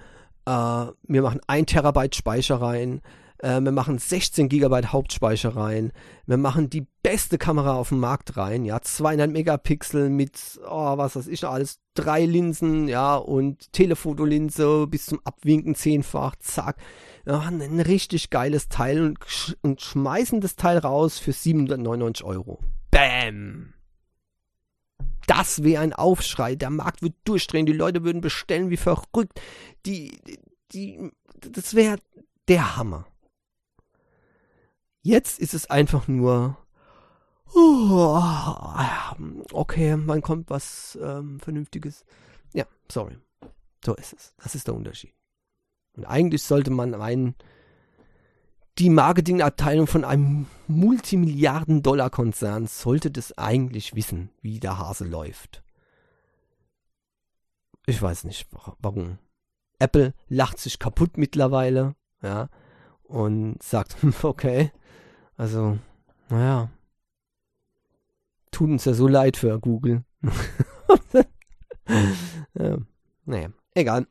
äh, 0.47 0.51
wir 0.51 1.23
machen 1.23 1.41
1 1.47 1.71
Terabyte 1.71 2.15
Speicher 2.15 2.61
rein, 2.61 3.01
äh, 3.45 3.61
wir 3.61 3.73
machen 3.73 3.99
16 3.99 4.49
Gigabyte 4.49 4.93
Hauptspeicher 4.93 5.55
rein, 5.57 5.93
wir 6.27 6.39
machen 6.39 6.71
die 6.71 6.87
beste 7.03 7.39
Kamera 7.39 7.75
auf 7.75 7.91
dem 7.91 8.01
Markt 8.01 8.37
rein, 8.37 8.65
ja, 8.65 8.81
200 8.81 9.31
Megapixel 9.31 10.09
mit, 10.09 10.59
oh, 10.69 10.97
was 10.97 11.17
weiß 11.17 11.29
ich 11.29 11.45
alles, 11.45 11.81
drei 11.95 12.25
Linsen, 12.25 12.89
ja, 12.89 13.17
und 13.17 13.73
Telefotolinse 13.73 14.87
bis 14.87 15.07
zum 15.07 15.21
Abwinken 15.25 15.75
zehnfach, 15.75 16.37
zack 16.37 16.77
wir 17.25 17.35
machen 17.35 17.63
ein 17.63 17.81
richtig 17.81 18.31
geiles 18.31 18.69
Teil 18.69 19.03
und, 19.03 19.19
sch 19.27 19.57
und 19.63 19.81
schmeißen 19.81 20.41
das 20.41 20.57
Teil 20.57 20.79
raus 20.79 21.19
für 21.19 21.33
799 21.33 22.25
Euro. 22.25 22.61
Bam! 22.91 23.73
Das 25.27 25.63
wäre 25.63 25.83
ein 25.83 25.95
Aufschrei. 25.95 26.55
Der 26.55 26.69
Markt 26.69 27.01
wird 27.01 27.15
durchdrehen. 27.25 27.65
Die 27.65 27.73
Leute 27.73 28.05
würden 28.05 28.21
bestellen 28.21 28.69
wie 28.69 28.77
verrückt. 28.77 29.41
Die, 29.87 30.19
die, 30.73 31.11
das 31.41 31.75
wäre 31.75 31.97
der 32.49 32.77
Hammer. 32.77 33.07
Jetzt 35.05 35.39
ist 35.39 35.53
es 35.53 35.69
einfach 35.69 36.09
nur, 36.09 36.57
oh, 37.55 38.23
okay, 39.53 39.95
wann 39.99 40.23
kommt 40.23 40.49
was 40.49 40.99
ähm, 41.01 41.39
Vernünftiges? 41.41 42.07
Ja, 42.55 42.65
sorry. 42.91 43.19
So 43.85 43.95
ist 43.97 44.15
es. 44.15 44.35
Das 44.43 44.55
ist 44.55 44.67
der 44.67 44.75
Unterschied. 44.75 45.13
Und 45.95 46.07
eigentlich 46.07 46.43
sollte 46.43 46.71
man 46.71 46.93
meinen, 46.93 47.35
die 48.79 48.89
Marketingabteilung 48.89 49.87
von 49.87 50.07
einem 50.07 50.47
Multimilliarden-Dollar-Konzern 50.69 52.67
sollte 52.67 53.11
das 53.11 53.37
eigentlich 53.37 53.95
wissen, 53.95 54.31
wie 54.41 54.59
der 54.59 54.79
Hase 54.79 55.05
läuft. 55.05 55.63
Ich 57.85 58.01
weiß 58.01 58.25
nicht, 58.25 58.49
warum. 58.79 59.19
Apple 59.79 60.15
lacht 60.29 60.59
sich 60.59 60.79
kaputt 60.79 61.19
mittlerweile, 61.19 61.95
ja, 62.23 62.49
und 63.03 63.63
sagt, 63.63 63.99
okay, 64.23 64.73
also, 65.37 65.79
naja, 66.29 66.71
tut 68.51 68.71
uns 68.71 68.85
ja 68.85 68.95
so 68.95 69.09
leid 69.09 69.37
für 69.37 69.59
Google. 69.59 70.05
ja, 72.55 72.79
naja, 73.25 73.49
egal. 73.75 74.07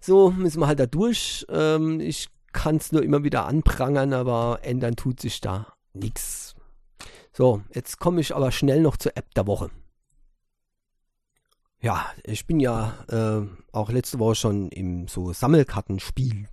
So 0.00 0.30
müssen 0.30 0.60
wir 0.60 0.66
halt 0.66 0.80
da 0.80 0.86
durch. 0.86 1.46
Ähm, 1.48 2.00
ich 2.00 2.28
kann 2.52 2.76
es 2.76 2.92
nur 2.92 3.02
immer 3.02 3.24
wieder 3.24 3.46
anprangern, 3.46 4.12
aber 4.12 4.60
ändern 4.62 4.96
tut 4.96 5.20
sich 5.20 5.40
da 5.40 5.74
nichts. 5.92 6.54
So, 7.32 7.62
jetzt 7.72 7.98
komme 7.98 8.20
ich 8.20 8.34
aber 8.34 8.52
schnell 8.52 8.80
noch 8.80 8.96
zur 8.96 9.16
App 9.16 9.34
der 9.34 9.46
Woche. 9.46 9.70
Ja, 11.80 12.06
ich 12.22 12.46
bin 12.46 12.60
ja 12.60 12.94
äh, 13.08 13.46
auch 13.72 13.90
letzte 13.90 14.18
Woche 14.18 14.36
schon 14.36 14.68
im 14.70 15.08
so 15.08 15.32
Sammelkartenspiel 15.32 16.48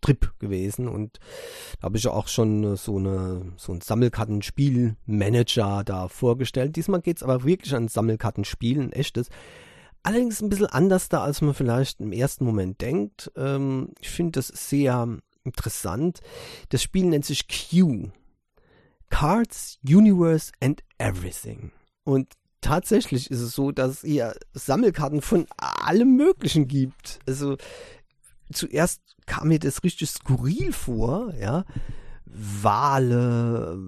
Trip 0.00 0.32
gewesen 0.38 0.88
und 0.88 1.18
da 1.80 1.86
habe 1.86 1.98
ich 1.98 2.04
ja 2.04 2.12
auch 2.12 2.28
schon 2.28 2.76
so 2.76 2.98
eine 2.98 3.52
so 3.56 3.72
ein 3.72 3.80
Sammelkartenspiel-Manager 3.80 5.82
da 5.84 6.08
vorgestellt. 6.08 6.76
Diesmal 6.76 7.00
geht 7.00 7.16
es 7.18 7.22
aber 7.22 7.44
wirklich 7.44 7.74
an 7.74 7.88
Sammelkartenspiel, 7.88 8.80
ein 8.80 8.92
echtes. 8.92 9.28
Allerdings 10.02 10.40
ein 10.40 10.48
bisschen 10.48 10.66
anders 10.66 11.10
da, 11.10 11.22
als 11.22 11.42
man 11.42 11.54
vielleicht 11.54 12.00
im 12.00 12.12
ersten 12.12 12.44
Moment 12.44 12.80
denkt. 12.80 13.30
Ähm, 13.36 13.92
ich 14.00 14.10
finde 14.10 14.32
das 14.32 14.48
sehr 14.48 15.18
interessant. 15.44 16.20
Das 16.70 16.82
Spiel 16.82 17.06
nennt 17.06 17.24
sich 17.24 17.46
Q. 17.48 18.10
Cards, 19.10 19.78
Universe 19.82 20.52
and 20.60 20.82
Everything. 20.98 21.72
Und 22.04 22.32
tatsächlich 22.60 23.30
ist 23.30 23.40
es 23.40 23.52
so, 23.52 23.72
dass 23.72 24.02
hier 24.02 24.34
Sammelkarten 24.54 25.20
von 25.20 25.46
allem 25.58 26.16
Möglichen 26.16 26.68
gibt. 26.68 27.18
Also 27.26 27.56
zuerst 28.52 29.02
kam 29.26 29.48
mir 29.48 29.58
das 29.58 29.82
richtig 29.84 30.10
skurril 30.10 30.72
vor, 30.72 31.34
ja. 31.34 31.64
Wale, 32.24 33.78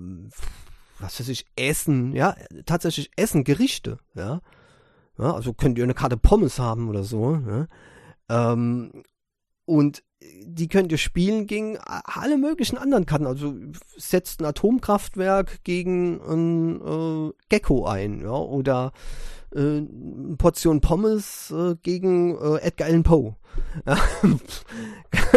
was 0.98 1.20
weiß 1.20 1.28
ich, 1.28 1.46
Essen, 1.56 2.12
ja, 2.12 2.34
tatsächlich 2.66 3.10
Essen, 3.16 3.44
Gerichte, 3.44 3.98
ja. 4.14 4.40
Ja, 5.18 5.34
also 5.34 5.52
könnt 5.52 5.78
ihr 5.78 5.84
eine 5.84 5.94
Karte 5.94 6.16
Pommes 6.16 6.58
haben 6.58 6.88
oder 6.88 7.04
so. 7.04 7.36
Ja? 7.46 8.52
Ähm, 8.52 9.04
und 9.72 10.04
die 10.44 10.68
könnt 10.68 10.92
ihr 10.92 10.98
spielen 10.98 11.46
gegen 11.46 11.78
alle 11.78 12.36
möglichen 12.36 12.76
anderen 12.76 13.06
Karten. 13.06 13.26
Also 13.26 13.54
setzt 13.96 14.40
ein 14.40 14.44
Atomkraftwerk 14.44 15.64
gegen 15.64 16.20
ein 16.20 16.80
äh, 16.80 17.32
Gecko 17.48 17.86
ein, 17.86 18.20
ja, 18.20 18.32
oder 18.32 18.92
äh, 19.54 19.58
eine 19.58 20.36
Portion 20.36 20.82
Pommes 20.82 21.50
äh, 21.50 21.76
gegen 21.82 22.36
äh, 22.36 22.58
Edgar 22.58 22.88
Allan 22.88 23.02
Poe. 23.02 23.36
Ja. 23.86 23.98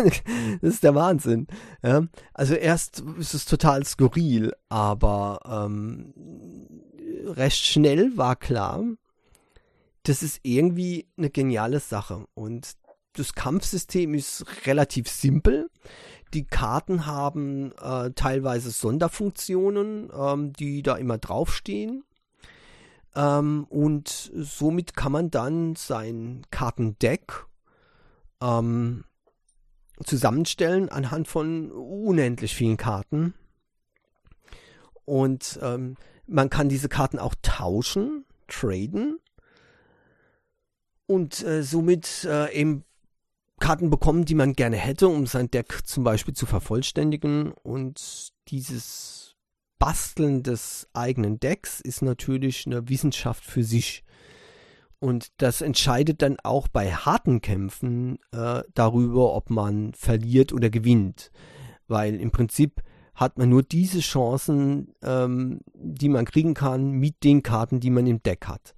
das 0.62 0.74
ist 0.74 0.84
der 0.84 0.96
Wahnsinn. 0.96 1.48
Ja. 1.84 2.04
Also 2.34 2.56
erst 2.56 3.04
ist 3.20 3.34
es 3.34 3.46
total 3.46 3.86
skurril, 3.86 4.54
aber 4.70 5.40
ähm, 5.46 6.14
recht 7.26 7.64
schnell 7.66 8.18
war 8.18 8.38
klar, 8.38 8.84
das 10.04 10.24
ist 10.24 10.40
irgendwie 10.44 11.08
eine 11.18 11.30
geniale 11.30 11.82
Sache. 11.82 12.26
Und 12.36 12.78
das 13.16 13.34
Kampfsystem 13.34 14.14
ist 14.14 14.46
relativ 14.66 15.10
simpel. 15.10 15.70
Die 16.34 16.46
Karten 16.46 17.06
haben 17.06 17.72
äh, 17.82 18.12
teilweise 18.12 18.72
Sonderfunktionen, 18.72 20.12
ähm, 20.14 20.54
die 20.54 20.84
da 20.84 20.96
immer 20.96 21.18
draufstehen. 21.18 22.04
Ähm, 23.16 23.66
und 23.70 24.32
somit 24.36 24.96
kann 24.96 25.12
man 25.12 25.32
dann 25.32 25.76
sein 25.76 26.42
Kartendeck 26.52 27.46
ähm, 28.42 29.06
zusammenstellen 30.04 30.90
anhand 30.90 31.28
von 31.28 31.72
unendlich 31.72 32.54
vielen 32.56 32.78
Karten. 32.78 33.34
und 35.06 35.60
ähm, 35.62 35.96
man 36.28 36.50
kann 36.50 36.70
diese 36.70 36.90
Karten 36.90 37.20
auch 37.20 37.36
tauschen, 37.42 38.26
traden 38.48 39.20
und 41.08 41.44
äh, 41.44 41.64
somit 41.64 42.26
äh, 42.26 42.52
eben 42.54 42.84
Karten 43.60 43.90
bekommen, 43.90 44.26
die 44.26 44.36
man 44.36 44.54
gerne 44.54 44.78
hätte, 44.78 45.08
um 45.08 45.28
sein 45.28 45.50
Deck 45.50 45.86
zum 45.86 46.04
Beispiel 46.04 46.34
zu 46.34 46.46
vervollständigen. 46.46 47.52
Und 47.52 48.34
dieses 48.50 49.36
Basteln 49.80 50.44
des 50.44 50.88
eigenen 50.94 51.40
Decks 51.40 51.82
ist 51.82 52.02
natürlich 52.02 52.66
eine 52.66 52.88
Wissenschaft 52.90 53.44
für 53.44 53.64
sich. 53.64 54.04
Und 55.00 55.28
das 55.38 55.62
entscheidet 55.62 56.22
dann 56.22 56.38
auch 56.44 56.68
bei 56.68 56.92
harten 56.92 57.42
Kämpfen 57.42 58.18
äh, 58.32 58.64
darüber, 58.74 59.34
ob 59.34 59.50
man 59.50 59.94
verliert 59.94 60.54
oder 60.54 60.70
gewinnt. 60.70 61.32
Weil 61.88 62.16
im 62.16 62.32
Prinzip 62.32 62.82
hat 63.14 63.38
man 63.38 63.50
nur 63.50 63.64
diese 63.64 64.00
Chancen, 64.00 64.94
ähm, 65.02 65.62
die 65.74 66.10
man 66.10 66.26
kriegen 66.26 66.54
kann 66.54 66.92
mit 66.92 67.24
den 67.24 67.44
Karten, 67.44 67.80
die 67.80 67.90
man 67.90 68.08
im 68.08 68.22
Deck 68.22 68.48
hat. 68.48 68.76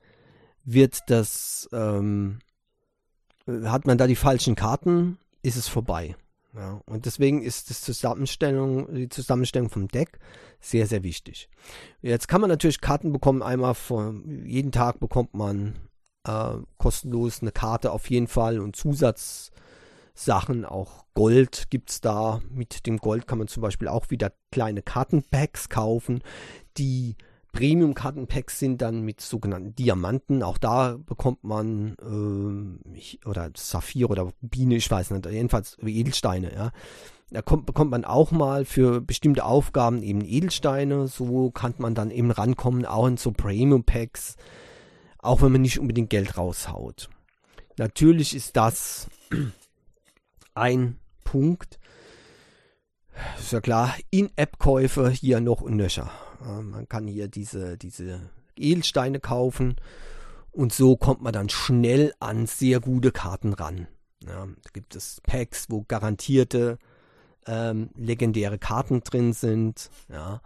Wird 0.64 1.00
das, 1.08 1.68
ähm, 1.72 2.40
hat 3.48 3.88
man 3.88 3.98
da 3.98 4.08
die 4.08 4.16
falschen 4.16 4.56
Karten, 4.56 5.18
ist 5.42 5.56
es 5.56 5.68
vorbei. 5.68 6.16
Ja, 6.56 6.82
und 6.86 7.06
deswegen 7.06 7.44
ist 7.44 7.70
das 7.70 7.82
Zusammenstellung, 7.82 8.94
die 8.94 9.10
Zusammenstellung 9.10 9.70
vom 9.70 9.88
Deck 9.88 10.20
sehr, 10.60 10.88
sehr 10.88 11.04
wichtig. 11.04 11.50
Jetzt 12.02 12.28
kann 12.28 12.42
man 12.42 12.50
natürlich 12.50 12.82
Karten 12.82 13.12
bekommen. 13.12 13.44
Einmal 13.44 13.76
von 13.76 14.46
jeden 14.46 14.72
Tag 14.72 15.00
bekommt 15.00 15.36
man 15.36 15.76
äh, 16.28 16.56
kostenlos 16.78 17.42
eine 17.42 17.52
Karte 17.52 17.92
auf 17.92 18.10
jeden 18.10 18.28
Fall 18.28 18.60
und 18.60 18.76
Zusatz 18.76 19.52
Sachen, 20.18 20.66
auch 20.66 21.06
Gold 21.14 21.70
gibt 21.70 21.92
es 21.92 22.02
da. 22.02 22.42
Mit 22.50 22.88
dem 22.88 22.98
Gold 22.98 23.28
kann 23.28 23.38
man 23.38 23.48
zum 23.48 23.62
Beispiel 23.62 23.88
auch 23.88 24.10
wieder 24.10 24.34
kleine 24.52 24.82
Kartenpacks 24.82 25.70
kaufen. 25.70 26.24
Die 26.78 27.16
Premium-Kartenpacks 27.58 28.60
sind 28.60 28.84
dann 28.84 29.02
mit 29.02 29.20
sogenannten 29.20 29.74
Diamanten. 29.74 30.44
Auch 30.44 30.60
da 30.60 30.98
bekommt 31.04 31.44
man 31.44 31.96
äh, 32.00 33.28
oder 33.28 33.50
Saphir 33.56 34.12
oder 34.12 34.32
Biene, 34.42 34.76
ich 34.76 34.92
weiß 34.92 35.10
nicht, 35.10 35.26
jedenfalls 35.26 35.76
Edelsteine, 35.84 36.54
ja. 36.54 36.72
Da 37.32 37.42
kommt, 37.42 37.66
bekommt 37.66 37.90
man 37.90 38.06
auch 38.06 38.32
mal 38.32 38.64
für 38.64 39.02
bestimmte 39.02 39.44
Aufgaben 39.44 40.04
eben 40.04 40.24
Edelsteine. 40.24 41.08
So 41.08 41.50
kann 41.50 41.74
man 41.80 41.96
dann 41.96 42.12
eben 42.12 42.30
rankommen, 42.30 42.86
auch 42.86 43.08
in 43.08 43.18
so 43.18 43.32
Premium-Packs, 43.32 44.36
auch 45.18 45.42
wenn 45.42 45.52
man 45.52 45.62
nicht 45.64 45.80
unbedingt 45.80 46.12
Geld 46.12 46.38
raushaut. 46.38 47.10
Natürlich 47.78 48.36
ist 48.36 48.56
das 48.56 49.10
ein 50.54 51.00
Punkt. 51.24 51.80
Ist 53.40 53.52
ja 53.52 53.62
klar, 53.62 53.96
In-App-Käufe 54.12 55.10
hier 55.10 55.42
noch 55.42 55.62
und 55.62 55.76
nöcher. 55.76 56.12
Man 56.40 56.88
kann 56.88 57.08
hier 57.08 57.28
diese, 57.28 57.78
diese 57.78 58.30
Edelsteine 58.56 59.20
kaufen 59.20 59.76
und 60.52 60.74
so 60.74 60.98
kommt 60.98 61.22
man 61.22 61.34
dann 61.34 61.50
schnell 61.50 62.14
an 62.20 62.48
sehr 62.48 62.80
gute 62.80 63.12
Karten 63.12 63.54
ran. 63.54 63.88
Ja, 64.24 64.46
da 64.46 64.70
gibt 64.74 64.96
es 64.96 65.22
Packs, 65.22 65.68
wo 65.70 65.86
garantierte 65.88 66.80
ähm, 67.46 67.90
legendäre 67.96 68.58
Karten 68.58 69.02
drin 69.02 69.34
sind. 69.34 69.90
Ja, 70.10 70.42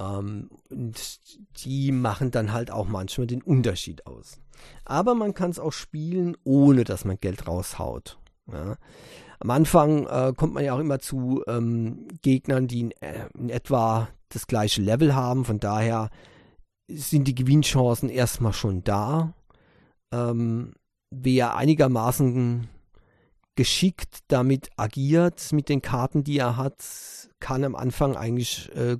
ähm, 0.00 0.50
und 0.70 1.20
die 1.64 1.92
machen 1.92 2.30
dann 2.30 2.52
halt 2.52 2.70
auch 2.70 2.86
manchmal 2.86 3.26
den 3.26 3.42
Unterschied 3.42 4.06
aus. 4.06 4.40
Aber 4.84 5.14
man 5.14 5.34
kann 5.34 5.50
es 5.50 5.58
auch 5.58 5.72
spielen, 5.72 6.36
ohne 6.44 6.84
dass 6.84 7.04
man 7.04 7.18
Geld 7.20 7.46
raushaut. 7.46 8.18
Ja. 8.50 8.76
Am 9.40 9.50
Anfang 9.50 10.06
äh, 10.06 10.32
kommt 10.36 10.54
man 10.54 10.64
ja 10.64 10.74
auch 10.74 10.78
immer 10.78 11.00
zu 11.00 11.42
ähm, 11.46 12.06
Gegnern, 12.22 12.68
die 12.68 12.80
in, 12.80 12.90
äh, 13.00 13.28
in, 13.36 13.50
etwa 13.50 14.08
das 14.34 14.46
gleiche 14.46 14.82
Level 14.82 15.14
haben. 15.14 15.44
Von 15.44 15.60
daher 15.60 16.10
sind 16.88 17.28
die 17.28 17.34
Gewinnchancen 17.34 18.08
erstmal 18.08 18.52
schon 18.52 18.84
da. 18.84 19.34
Ähm, 20.12 20.74
wer 21.10 21.56
einigermaßen 21.56 22.68
geschickt 23.54 24.20
damit 24.28 24.70
agiert, 24.76 25.52
mit 25.52 25.68
den 25.68 25.82
Karten, 25.82 26.24
die 26.24 26.38
er 26.38 26.56
hat, 26.56 26.82
kann 27.38 27.64
am 27.64 27.76
Anfang 27.76 28.16
eigentlich 28.16 28.74
äh, 28.74 28.96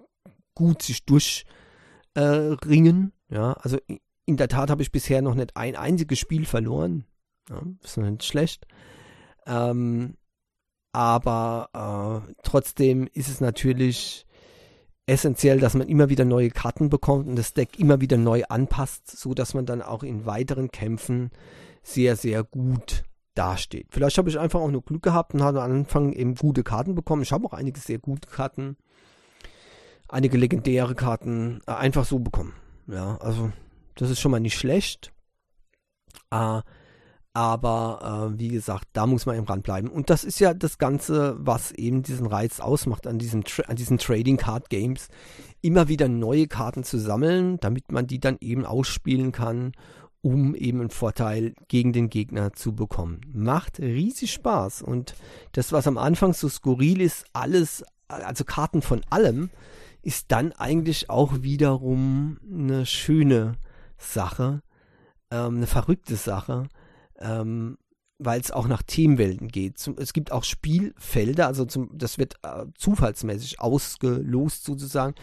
gut 0.54 0.82
sich 0.82 1.04
durchringen. 1.04 3.12
Äh, 3.30 3.34
ja, 3.34 3.52
also 3.54 3.78
in 4.26 4.36
der 4.36 4.48
Tat 4.48 4.70
habe 4.70 4.82
ich 4.82 4.92
bisher 4.92 5.22
noch 5.22 5.34
nicht 5.34 5.56
ein 5.56 5.76
einziges 5.76 6.18
Spiel 6.18 6.44
verloren. 6.44 7.04
Ja, 7.48 7.62
ist 7.82 7.96
noch 7.96 8.08
nicht 8.08 8.24
schlecht. 8.24 8.66
Ähm, 9.46 10.16
aber 10.92 12.24
äh, 12.28 12.34
trotzdem 12.42 13.08
ist 13.14 13.28
es 13.28 13.40
natürlich 13.40 14.26
essentiell, 15.06 15.58
dass 15.58 15.74
man 15.74 15.88
immer 15.88 16.08
wieder 16.08 16.24
neue 16.24 16.50
Karten 16.50 16.88
bekommt 16.88 17.26
und 17.26 17.36
das 17.36 17.54
Deck 17.54 17.78
immer 17.78 18.00
wieder 18.00 18.16
neu 18.16 18.44
anpasst, 18.48 19.10
so 19.10 19.34
dass 19.34 19.54
man 19.54 19.66
dann 19.66 19.82
auch 19.82 20.02
in 20.02 20.26
weiteren 20.26 20.70
Kämpfen 20.70 21.30
sehr, 21.82 22.16
sehr 22.16 22.44
gut 22.44 23.04
dasteht. 23.34 23.88
Vielleicht 23.90 24.18
habe 24.18 24.28
ich 24.28 24.38
einfach 24.38 24.60
auch 24.60 24.70
nur 24.70 24.82
Glück 24.82 25.02
gehabt 25.02 25.34
und 25.34 25.42
habe 25.42 25.62
am 25.62 25.72
Anfang 25.72 26.12
eben 26.12 26.34
gute 26.34 26.62
Karten 26.62 26.94
bekommen. 26.94 27.22
Ich 27.22 27.32
habe 27.32 27.46
auch 27.46 27.52
einige 27.52 27.80
sehr 27.80 27.98
gute 27.98 28.28
Karten, 28.28 28.76
einige 30.08 30.36
legendäre 30.36 30.94
Karten 30.94 31.60
äh, 31.66 31.72
einfach 31.72 32.04
so 32.04 32.18
bekommen. 32.18 32.54
Ja, 32.86 33.16
also 33.16 33.50
das 33.96 34.10
ist 34.10 34.20
schon 34.20 34.30
mal 34.30 34.40
nicht 34.40 34.56
schlecht. 34.56 35.12
Äh, 36.30 36.60
aber 37.34 38.32
äh, 38.34 38.38
wie 38.38 38.48
gesagt, 38.48 38.88
da 38.92 39.06
muss 39.06 39.24
man 39.24 39.36
eben 39.36 39.46
ranbleiben. 39.46 39.90
Und 39.90 40.10
das 40.10 40.24
ist 40.24 40.38
ja 40.38 40.52
das 40.52 40.76
Ganze, 40.78 41.36
was 41.38 41.72
eben 41.72 42.02
diesen 42.02 42.26
Reiz 42.26 42.60
ausmacht 42.60 43.06
an 43.06 43.18
diesen, 43.18 43.44
an 43.66 43.76
diesen 43.76 43.98
Trading 43.98 44.36
Card 44.36 44.68
Games. 44.68 45.08
Immer 45.62 45.88
wieder 45.88 46.08
neue 46.08 46.46
Karten 46.46 46.84
zu 46.84 46.98
sammeln, 46.98 47.58
damit 47.60 47.90
man 47.90 48.06
die 48.06 48.20
dann 48.20 48.36
eben 48.40 48.66
ausspielen 48.66 49.32
kann, 49.32 49.72
um 50.20 50.54
eben 50.54 50.80
einen 50.80 50.90
Vorteil 50.90 51.54
gegen 51.68 51.92
den 51.92 52.10
Gegner 52.10 52.52
zu 52.52 52.74
bekommen. 52.74 53.22
Macht 53.32 53.78
riesig 53.78 54.32
Spaß. 54.32 54.82
Und 54.82 55.14
das, 55.52 55.72
was 55.72 55.86
am 55.86 55.96
Anfang 55.96 56.34
so 56.34 56.50
skurril 56.50 57.00
ist, 57.00 57.24
alles, 57.32 57.82
also 58.08 58.44
Karten 58.44 58.82
von 58.82 59.00
allem, 59.08 59.48
ist 60.02 60.32
dann 60.32 60.52
eigentlich 60.52 61.08
auch 61.08 61.42
wiederum 61.42 62.38
eine 62.50 62.84
schöne 62.84 63.54
Sache, 63.96 64.62
ähm, 65.30 65.56
eine 65.56 65.66
verrückte 65.66 66.16
Sache 66.16 66.68
ähm, 67.22 67.78
weil 68.24 68.40
es 68.40 68.50
auch 68.50 68.68
nach 68.68 68.82
Themenwelten 68.82 69.48
geht. 69.48 69.76
Es 69.98 70.12
gibt 70.12 70.32
auch 70.32 70.44
Spielfelder, 70.44 71.46
also 71.46 71.64
zum, 71.64 71.90
das 71.96 72.18
wird 72.18 72.36
äh, 72.42 72.66
zufallsmäßig 72.76 73.60
ausgelost 73.60 74.64
sozusagen. 74.64 75.14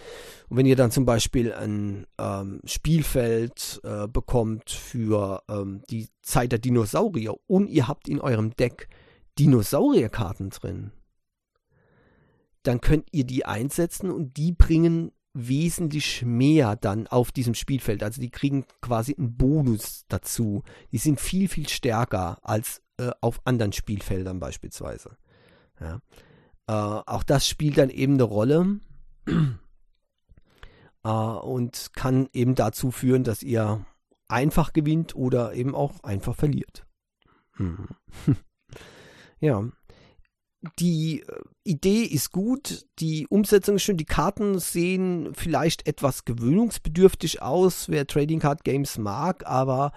Und 0.50 0.58
wenn 0.58 0.66
ihr 0.66 0.76
dann 0.76 0.92
zum 0.92 1.06
Beispiel 1.06 1.54
ein 1.54 2.06
ähm, 2.18 2.62
Spielfeld 2.66 3.80
äh, 3.84 4.08
bekommt 4.08 4.70
für 4.70 5.44
ähm, 5.50 5.82
die 5.90 6.10
Zeit 6.22 6.52
der 6.52 6.60
Dinosaurier 6.60 7.36
und 7.48 7.70
ihr 7.70 7.88
habt 7.88 8.10
in 8.10 8.20
eurem 8.20 8.56
Deck 8.56 8.90
Dinosaurierkarten 9.38 10.50
drin, 10.50 10.92
dann 12.64 12.82
könnt 12.82 13.08
ihr 13.12 13.24
die 13.24 13.46
einsetzen 13.46 14.12
und 14.12 14.36
die 14.36 14.52
bringen 14.52 15.12
wesentlich 15.34 16.24
mehr 16.24 16.76
dann 16.76 17.08
auf 17.08 17.32
diesem 17.32 17.54
Spielfeld. 17.54 18.04
Also 18.04 18.22
die 18.22 18.32
kriegen 18.32 18.66
quasi 18.82 19.16
einen 19.18 19.38
Bonus 19.38 20.06
dazu. 20.08 20.64
Die 20.92 20.98
sind 20.98 21.20
viel, 21.20 21.48
viel 21.48 21.70
stärker 21.70 22.40
als 22.42 22.82
äh, 22.98 23.12
auf 23.22 23.46
anderen 23.46 23.72
Spielfeldern 23.72 24.40
beispielsweise. 24.40 25.18
Ja. 25.80 26.02
Äh, 26.68 27.04
auch 27.06 27.24
das 27.24 27.48
spielt 27.48 27.78
dann 27.78 27.90
eben 27.90 28.16
eine 28.16 28.24
Rolle 28.24 28.80
äh, 31.04 31.10
und 31.10 31.92
kann 31.94 32.28
eben 32.34 32.56
dazu 32.56 32.92
führen, 32.92 33.24
dass 33.24 33.44
ihr 33.44 33.86
einfach 34.28 34.74
gewinnt 34.74 35.16
oder 35.16 35.54
eben 35.54 35.76
auch 35.76 36.04
einfach 36.04 36.36
verliert. 36.36 36.86
Mhm. 37.58 37.88
ja, 39.40 39.70
die 40.80 41.22
äh, 41.22 41.42
Idee 41.64 42.04
ist 42.04 42.32
gut, 42.32 42.86
die 43.00 43.28
Umsetzung 43.28 43.76
ist 43.76 43.84
schön, 43.84 43.98
die 43.98 44.06
Karten 44.06 44.60
sehen 44.60 45.30
vielleicht 45.34 45.88
etwas 45.88 46.26
gewöhnungsbedürftig 46.26 47.42
aus, 47.42 47.90
wer 47.90 48.08
Trading 48.08 48.40
Card 48.40 48.64
Games 48.64 48.98
mag, 48.98 49.46
aber 49.48 49.92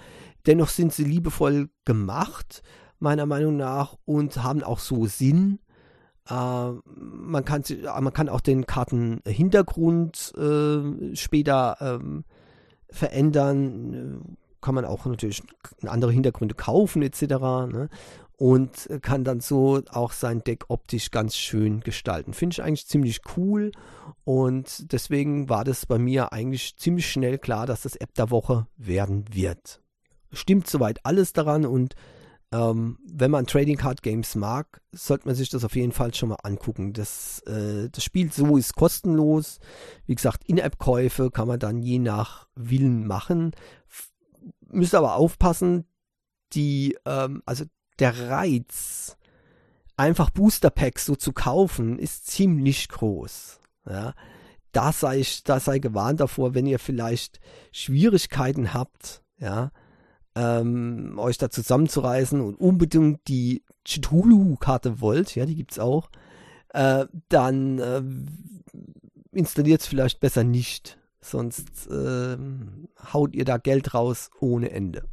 dennoch 0.47 0.69
sind 0.69 0.93
sie 0.93 1.05
liebevoll 1.05 1.69
gemacht, 1.85 2.63
meiner 2.99 3.27
Meinung 3.27 3.57
nach, 3.57 3.97
und 4.05 4.43
haben 4.43 4.63
auch 4.63 4.79
so 4.79 5.07
Sinn. 5.07 5.59
Äh, 6.29 6.35
man, 6.35 7.45
kann, 7.45 7.65
man 8.01 8.13
kann 8.13 8.29
auch 8.29 8.41
den 8.41 8.67
Kartenhintergrund 8.67 10.33
äh, 10.37 11.17
später 11.17 11.77
ähm, 11.81 12.25
verändern. 12.89 14.37
Kann 14.61 14.77
man 14.77 14.85
auch 14.85 15.07
natürlich 15.07 15.43
andere 15.85 16.13
Hintergründe 16.13 16.55
kaufen, 16.55 17.03
etc. 17.03 17.23
Ne? 17.23 17.89
Und 18.43 18.89
kann 19.03 19.23
dann 19.23 19.39
so 19.41 19.83
auch 19.91 20.11
sein 20.11 20.43
Deck 20.43 20.65
optisch 20.67 21.13
ganz 21.13 21.37
schön 21.37 21.81
gestalten. 21.81 22.33
Finde 22.33 22.55
ich 22.55 22.63
eigentlich 22.63 22.89
ziemlich 22.89 23.21
cool 23.37 23.71
und 24.25 24.93
deswegen 24.93 25.49
war 25.49 25.63
das 25.63 25.87
bei 25.87 25.99
mir 25.99 26.33
eigentlich 26.33 26.77
ziemlich 26.77 27.09
schnell 27.09 27.39
klar, 27.39 27.67
dass 27.67 27.83
das 27.83 27.95
App 27.95 28.15
der 28.15 28.31
Woche 28.31 28.67
werden 28.77 29.27
wird. 29.33 29.81
Stimmt 30.33 30.67
soweit 30.69 30.99
alles 31.05 31.33
daran 31.33 31.65
und 31.67 31.95
Ähm, 32.55 32.99
wenn 33.11 33.31
man 33.31 33.47
Trading 33.47 33.79
Card 33.79 34.03
Games 34.03 34.35
mag, 34.35 34.83
sollte 34.93 35.27
man 35.27 35.35
sich 35.35 35.49
das 35.49 35.65
auf 35.65 35.75
jeden 35.75 35.93
Fall 35.93 36.13
schon 36.13 36.29
mal 36.29 36.39
angucken. 36.43 36.93
Das, 36.93 37.41
äh, 37.47 37.89
das 37.91 38.05
Spiel 38.05 38.31
so 38.31 38.59
ist 38.59 38.75
kostenlos. 38.75 39.59
Wie 40.05 40.15
gesagt, 40.15 40.45
In-App-Käufe 40.47 41.31
kann 41.31 41.49
man 41.49 41.59
dann 41.59 41.79
je 41.79 41.99
nach 41.99 42.49
Willen 42.55 43.07
machen. 43.07 43.53
Müsst 44.69 44.95
aber 44.95 45.17
aufpassen, 45.17 45.87
die, 46.53 46.99
ähm, 47.07 47.43
also 47.47 47.65
der 48.03 48.29
Reiz, 48.31 49.17
einfach 49.97 50.31
Booster 50.31 50.71
Packs 50.71 51.07
so 51.07 51.15
zu 51.15 51.33
kaufen, 51.33 51.99
ist 52.01 52.27
ziemlich 52.27 52.89
groß. 52.89 53.61
Ja, 53.89 54.15
da 54.73 54.93
sei 54.93 55.21
ich, 55.21 55.45
da 55.45 55.61
sei 55.61 55.79
gewarnt 55.79 56.19
davor, 56.19 56.55
wenn 56.55 56.67
ihr 56.67 56.81
vielleicht 56.81 57.39
Schwierigkeiten 57.71 58.75
habt, 58.75 59.23
ja, 59.39 59.71
ähm, 60.35 61.15
euch 61.19 61.39
da 61.39 61.49
zusammenzureißen 61.51 62.41
und 62.41 62.57
unbedingt 62.57 63.29
die 63.29 63.63
Chitulu-Karte 63.85 65.01
wollt, 65.01 65.37
ja, 65.37 65.47
die 65.47 65.55
gibt's 65.55 65.79
auch, 65.79 66.11
äh, 66.71 67.07
dann 67.29 67.79
äh, 67.79 68.03
installiert 69.31 69.83
vielleicht 69.83 70.19
besser 70.19 70.43
nicht, 70.43 70.99
sonst 71.21 71.87
äh, 71.89 72.37
haut 73.13 73.35
ihr 73.35 73.45
da 73.45 73.59
Geld 73.59 73.95
raus 73.95 74.31
ohne 74.41 74.71
Ende. 74.71 75.05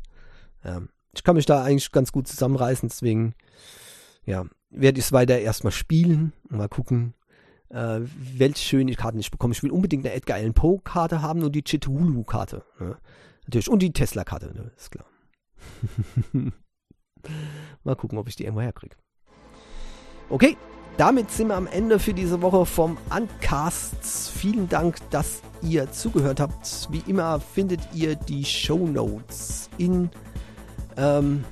Ja. 0.64 0.82
Ich 1.14 1.24
kann 1.24 1.36
mich 1.36 1.46
da 1.46 1.64
eigentlich 1.64 1.92
ganz 1.92 2.12
gut 2.12 2.28
zusammenreißen, 2.28 2.90
deswegen, 2.90 3.34
ja, 4.26 4.46
werde 4.70 5.00
ich 5.00 5.06
es 5.06 5.12
weiter 5.12 5.40
erstmal 5.40 5.72
spielen 5.72 6.34
und 6.50 6.58
mal 6.58 6.70
gucken, 6.70 7.14
äh, 7.70 8.02
welche 8.02 8.64
schöne 8.64 8.94
Karten 8.96 9.20
ich 9.20 9.32
bekomme. 9.32 9.54
Ich 9.54 9.64
will 9.64 9.72
unbedingt 9.72 10.06
eine 10.06 10.14
Edgar 10.14 10.38
Allan 10.38 10.54
Poe 10.54 10.80
Karte 10.84 11.22
haben 11.22 11.44
und 11.44 11.54
die 11.54 11.64
Chitulu 11.64 12.24
Karte. 12.24 12.64
Ne? 12.80 12.98
Natürlich. 13.46 13.70
Und 13.70 13.82
die 13.82 13.94
Tesla 13.94 14.24
Karte, 14.24 14.54
ne? 14.54 14.72
ist 14.76 14.92
klar. 14.92 15.06
Mal 17.84 17.96
gucken, 17.96 18.18
ob 18.18 18.28
ich 18.28 18.36
die 18.36 18.44
irgendwo 18.44 18.62
herkriege. 18.62 18.96
Okay, 20.30 20.56
damit 20.98 21.32
sind 21.32 21.48
wir 21.48 21.56
am 21.56 21.68
Ende 21.68 21.98
für 21.98 22.14
diese 22.14 22.42
Woche 22.42 22.66
vom 22.66 22.98
Uncasts. 23.10 24.30
Vielen 24.30 24.70
Dank, 24.70 24.98
dass 25.10 25.42
ihr 25.62 25.92
zugehört 25.92 26.40
habt. 26.40 26.90
Wie 26.92 27.04
immer 27.10 27.40
findet 27.40 27.82
ihr 27.94 28.16
die 28.16 28.46
Show 28.46 28.86
Notes 28.86 29.70
in 29.78 30.10
ähm, 31.00 31.44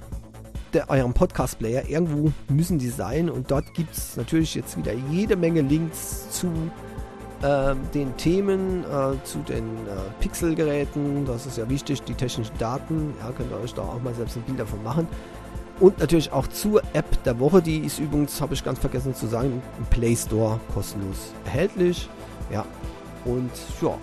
der, 0.73 0.89
eurem 0.89 1.13
Podcast-Player. 1.13 1.89
Irgendwo 1.89 2.31
müssen 2.49 2.77
die 2.77 2.89
sein 2.89 3.29
und 3.29 3.49
dort 3.49 3.73
gibt 3.73 3.95
es 3.95 4.17
natürlich 4.17 4.53
jetzt 4.55 4.77
wieder 4.77 4.93
jede 5.11 5.35
Menge 5.35 5.61
Links 5.61 6.29
zu 6.29 6.47
äh, 7.41 7.75
den 7.93 8.15
Themen, 8.17 8.83
äh, 8.83 9.23
zu 9.23 9.39
den 9.39 9.63
äh, 9.63 10.09
Pixelgeräten. 10.19 11.25
Das 11.25 11.45
ist 11.45 11.57
ja 11.57 11.69
wichtig, 11.69 12.01
die 12.01 12.13
technischen 12.13 12.57
Daten. 12.57 13.13
Ja, 13.21 13.31
könnt 13.31 13.51
ihr 13.51 13.59
euch 13.59 13.73
da 13.73 13.83
auch 13.83 14.01
mal 14.01 14.13
selbst 14.13 14.37
ein 14.37 14.43
Bild 14.43 14.59
davon 14.59 14.83
machen. 14.83 15.07
Und 15.79 15.99
natürlich 15.99 16.31
auch 16.31 16.47
zur 16.47 16.81
App 16.93 17.23
der 17.23 17.39
Woche. 17.39 17.61
Die 17.61 17.79
ist 17.79 17.99
übrigens, 17.99 18.41
habe 18.41 18.55
ich 18.55 18.63
ganz 18.63 18.79
vergessen 18.79 19.13
zu 19.13 19.27
sagen, 19.27 19.61
im 19.77 19.85
Play 19.85 20.15
Store 20.15 20.59
kostenlos 20.73 21.33
erhältlich. 21.45 22.09
Ja, 22.51 22.65
und 23.25 23.51
ja, 23.81 23.95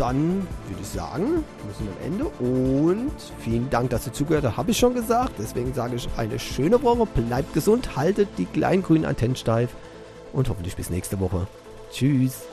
dann 0.00 0.46
würde 0.66 0.80
ich 0.80 0.88
sagen, 0.88 1.44
wir 1.64 1.74
sind 1.76 1.88
am 1.90 2.04
Ende 2.04 2.24
und 2.24 3.12
vielen 3.38 3.68
Dank, 3.68 3.90
dass 3.90 4.06
ihr 4.06 4.14
zugehört 4.14 4.44
habt, 4.44 4.56
habe 4.56 4.70
ich 4.70 4.78
schon 4.78 4.94
gesagt. 4.94 5.34
Deswegen 5.38 5.74
sage 5.74 5.96
ich 5.96 6.08
eine 6.16 6.38
schöne 6.38 6.82
Woche, 6.82 7.06
bleibt 7.06 7.52
gesund, 7.52 7.96
haltet 7.96 8.28
die 8.38 8.46
kleinen 8.46 8.82
grünen 8.82 9.04
Antennen 9.04 9.36
steif 9.36 9.70
und 10.32 10.48
hoffentlich 10.48 10.74
bis 10.74 10.88
nächste 10.88 11.20
Woche. 11.20 11.46
Tschüss. 11.92 12.44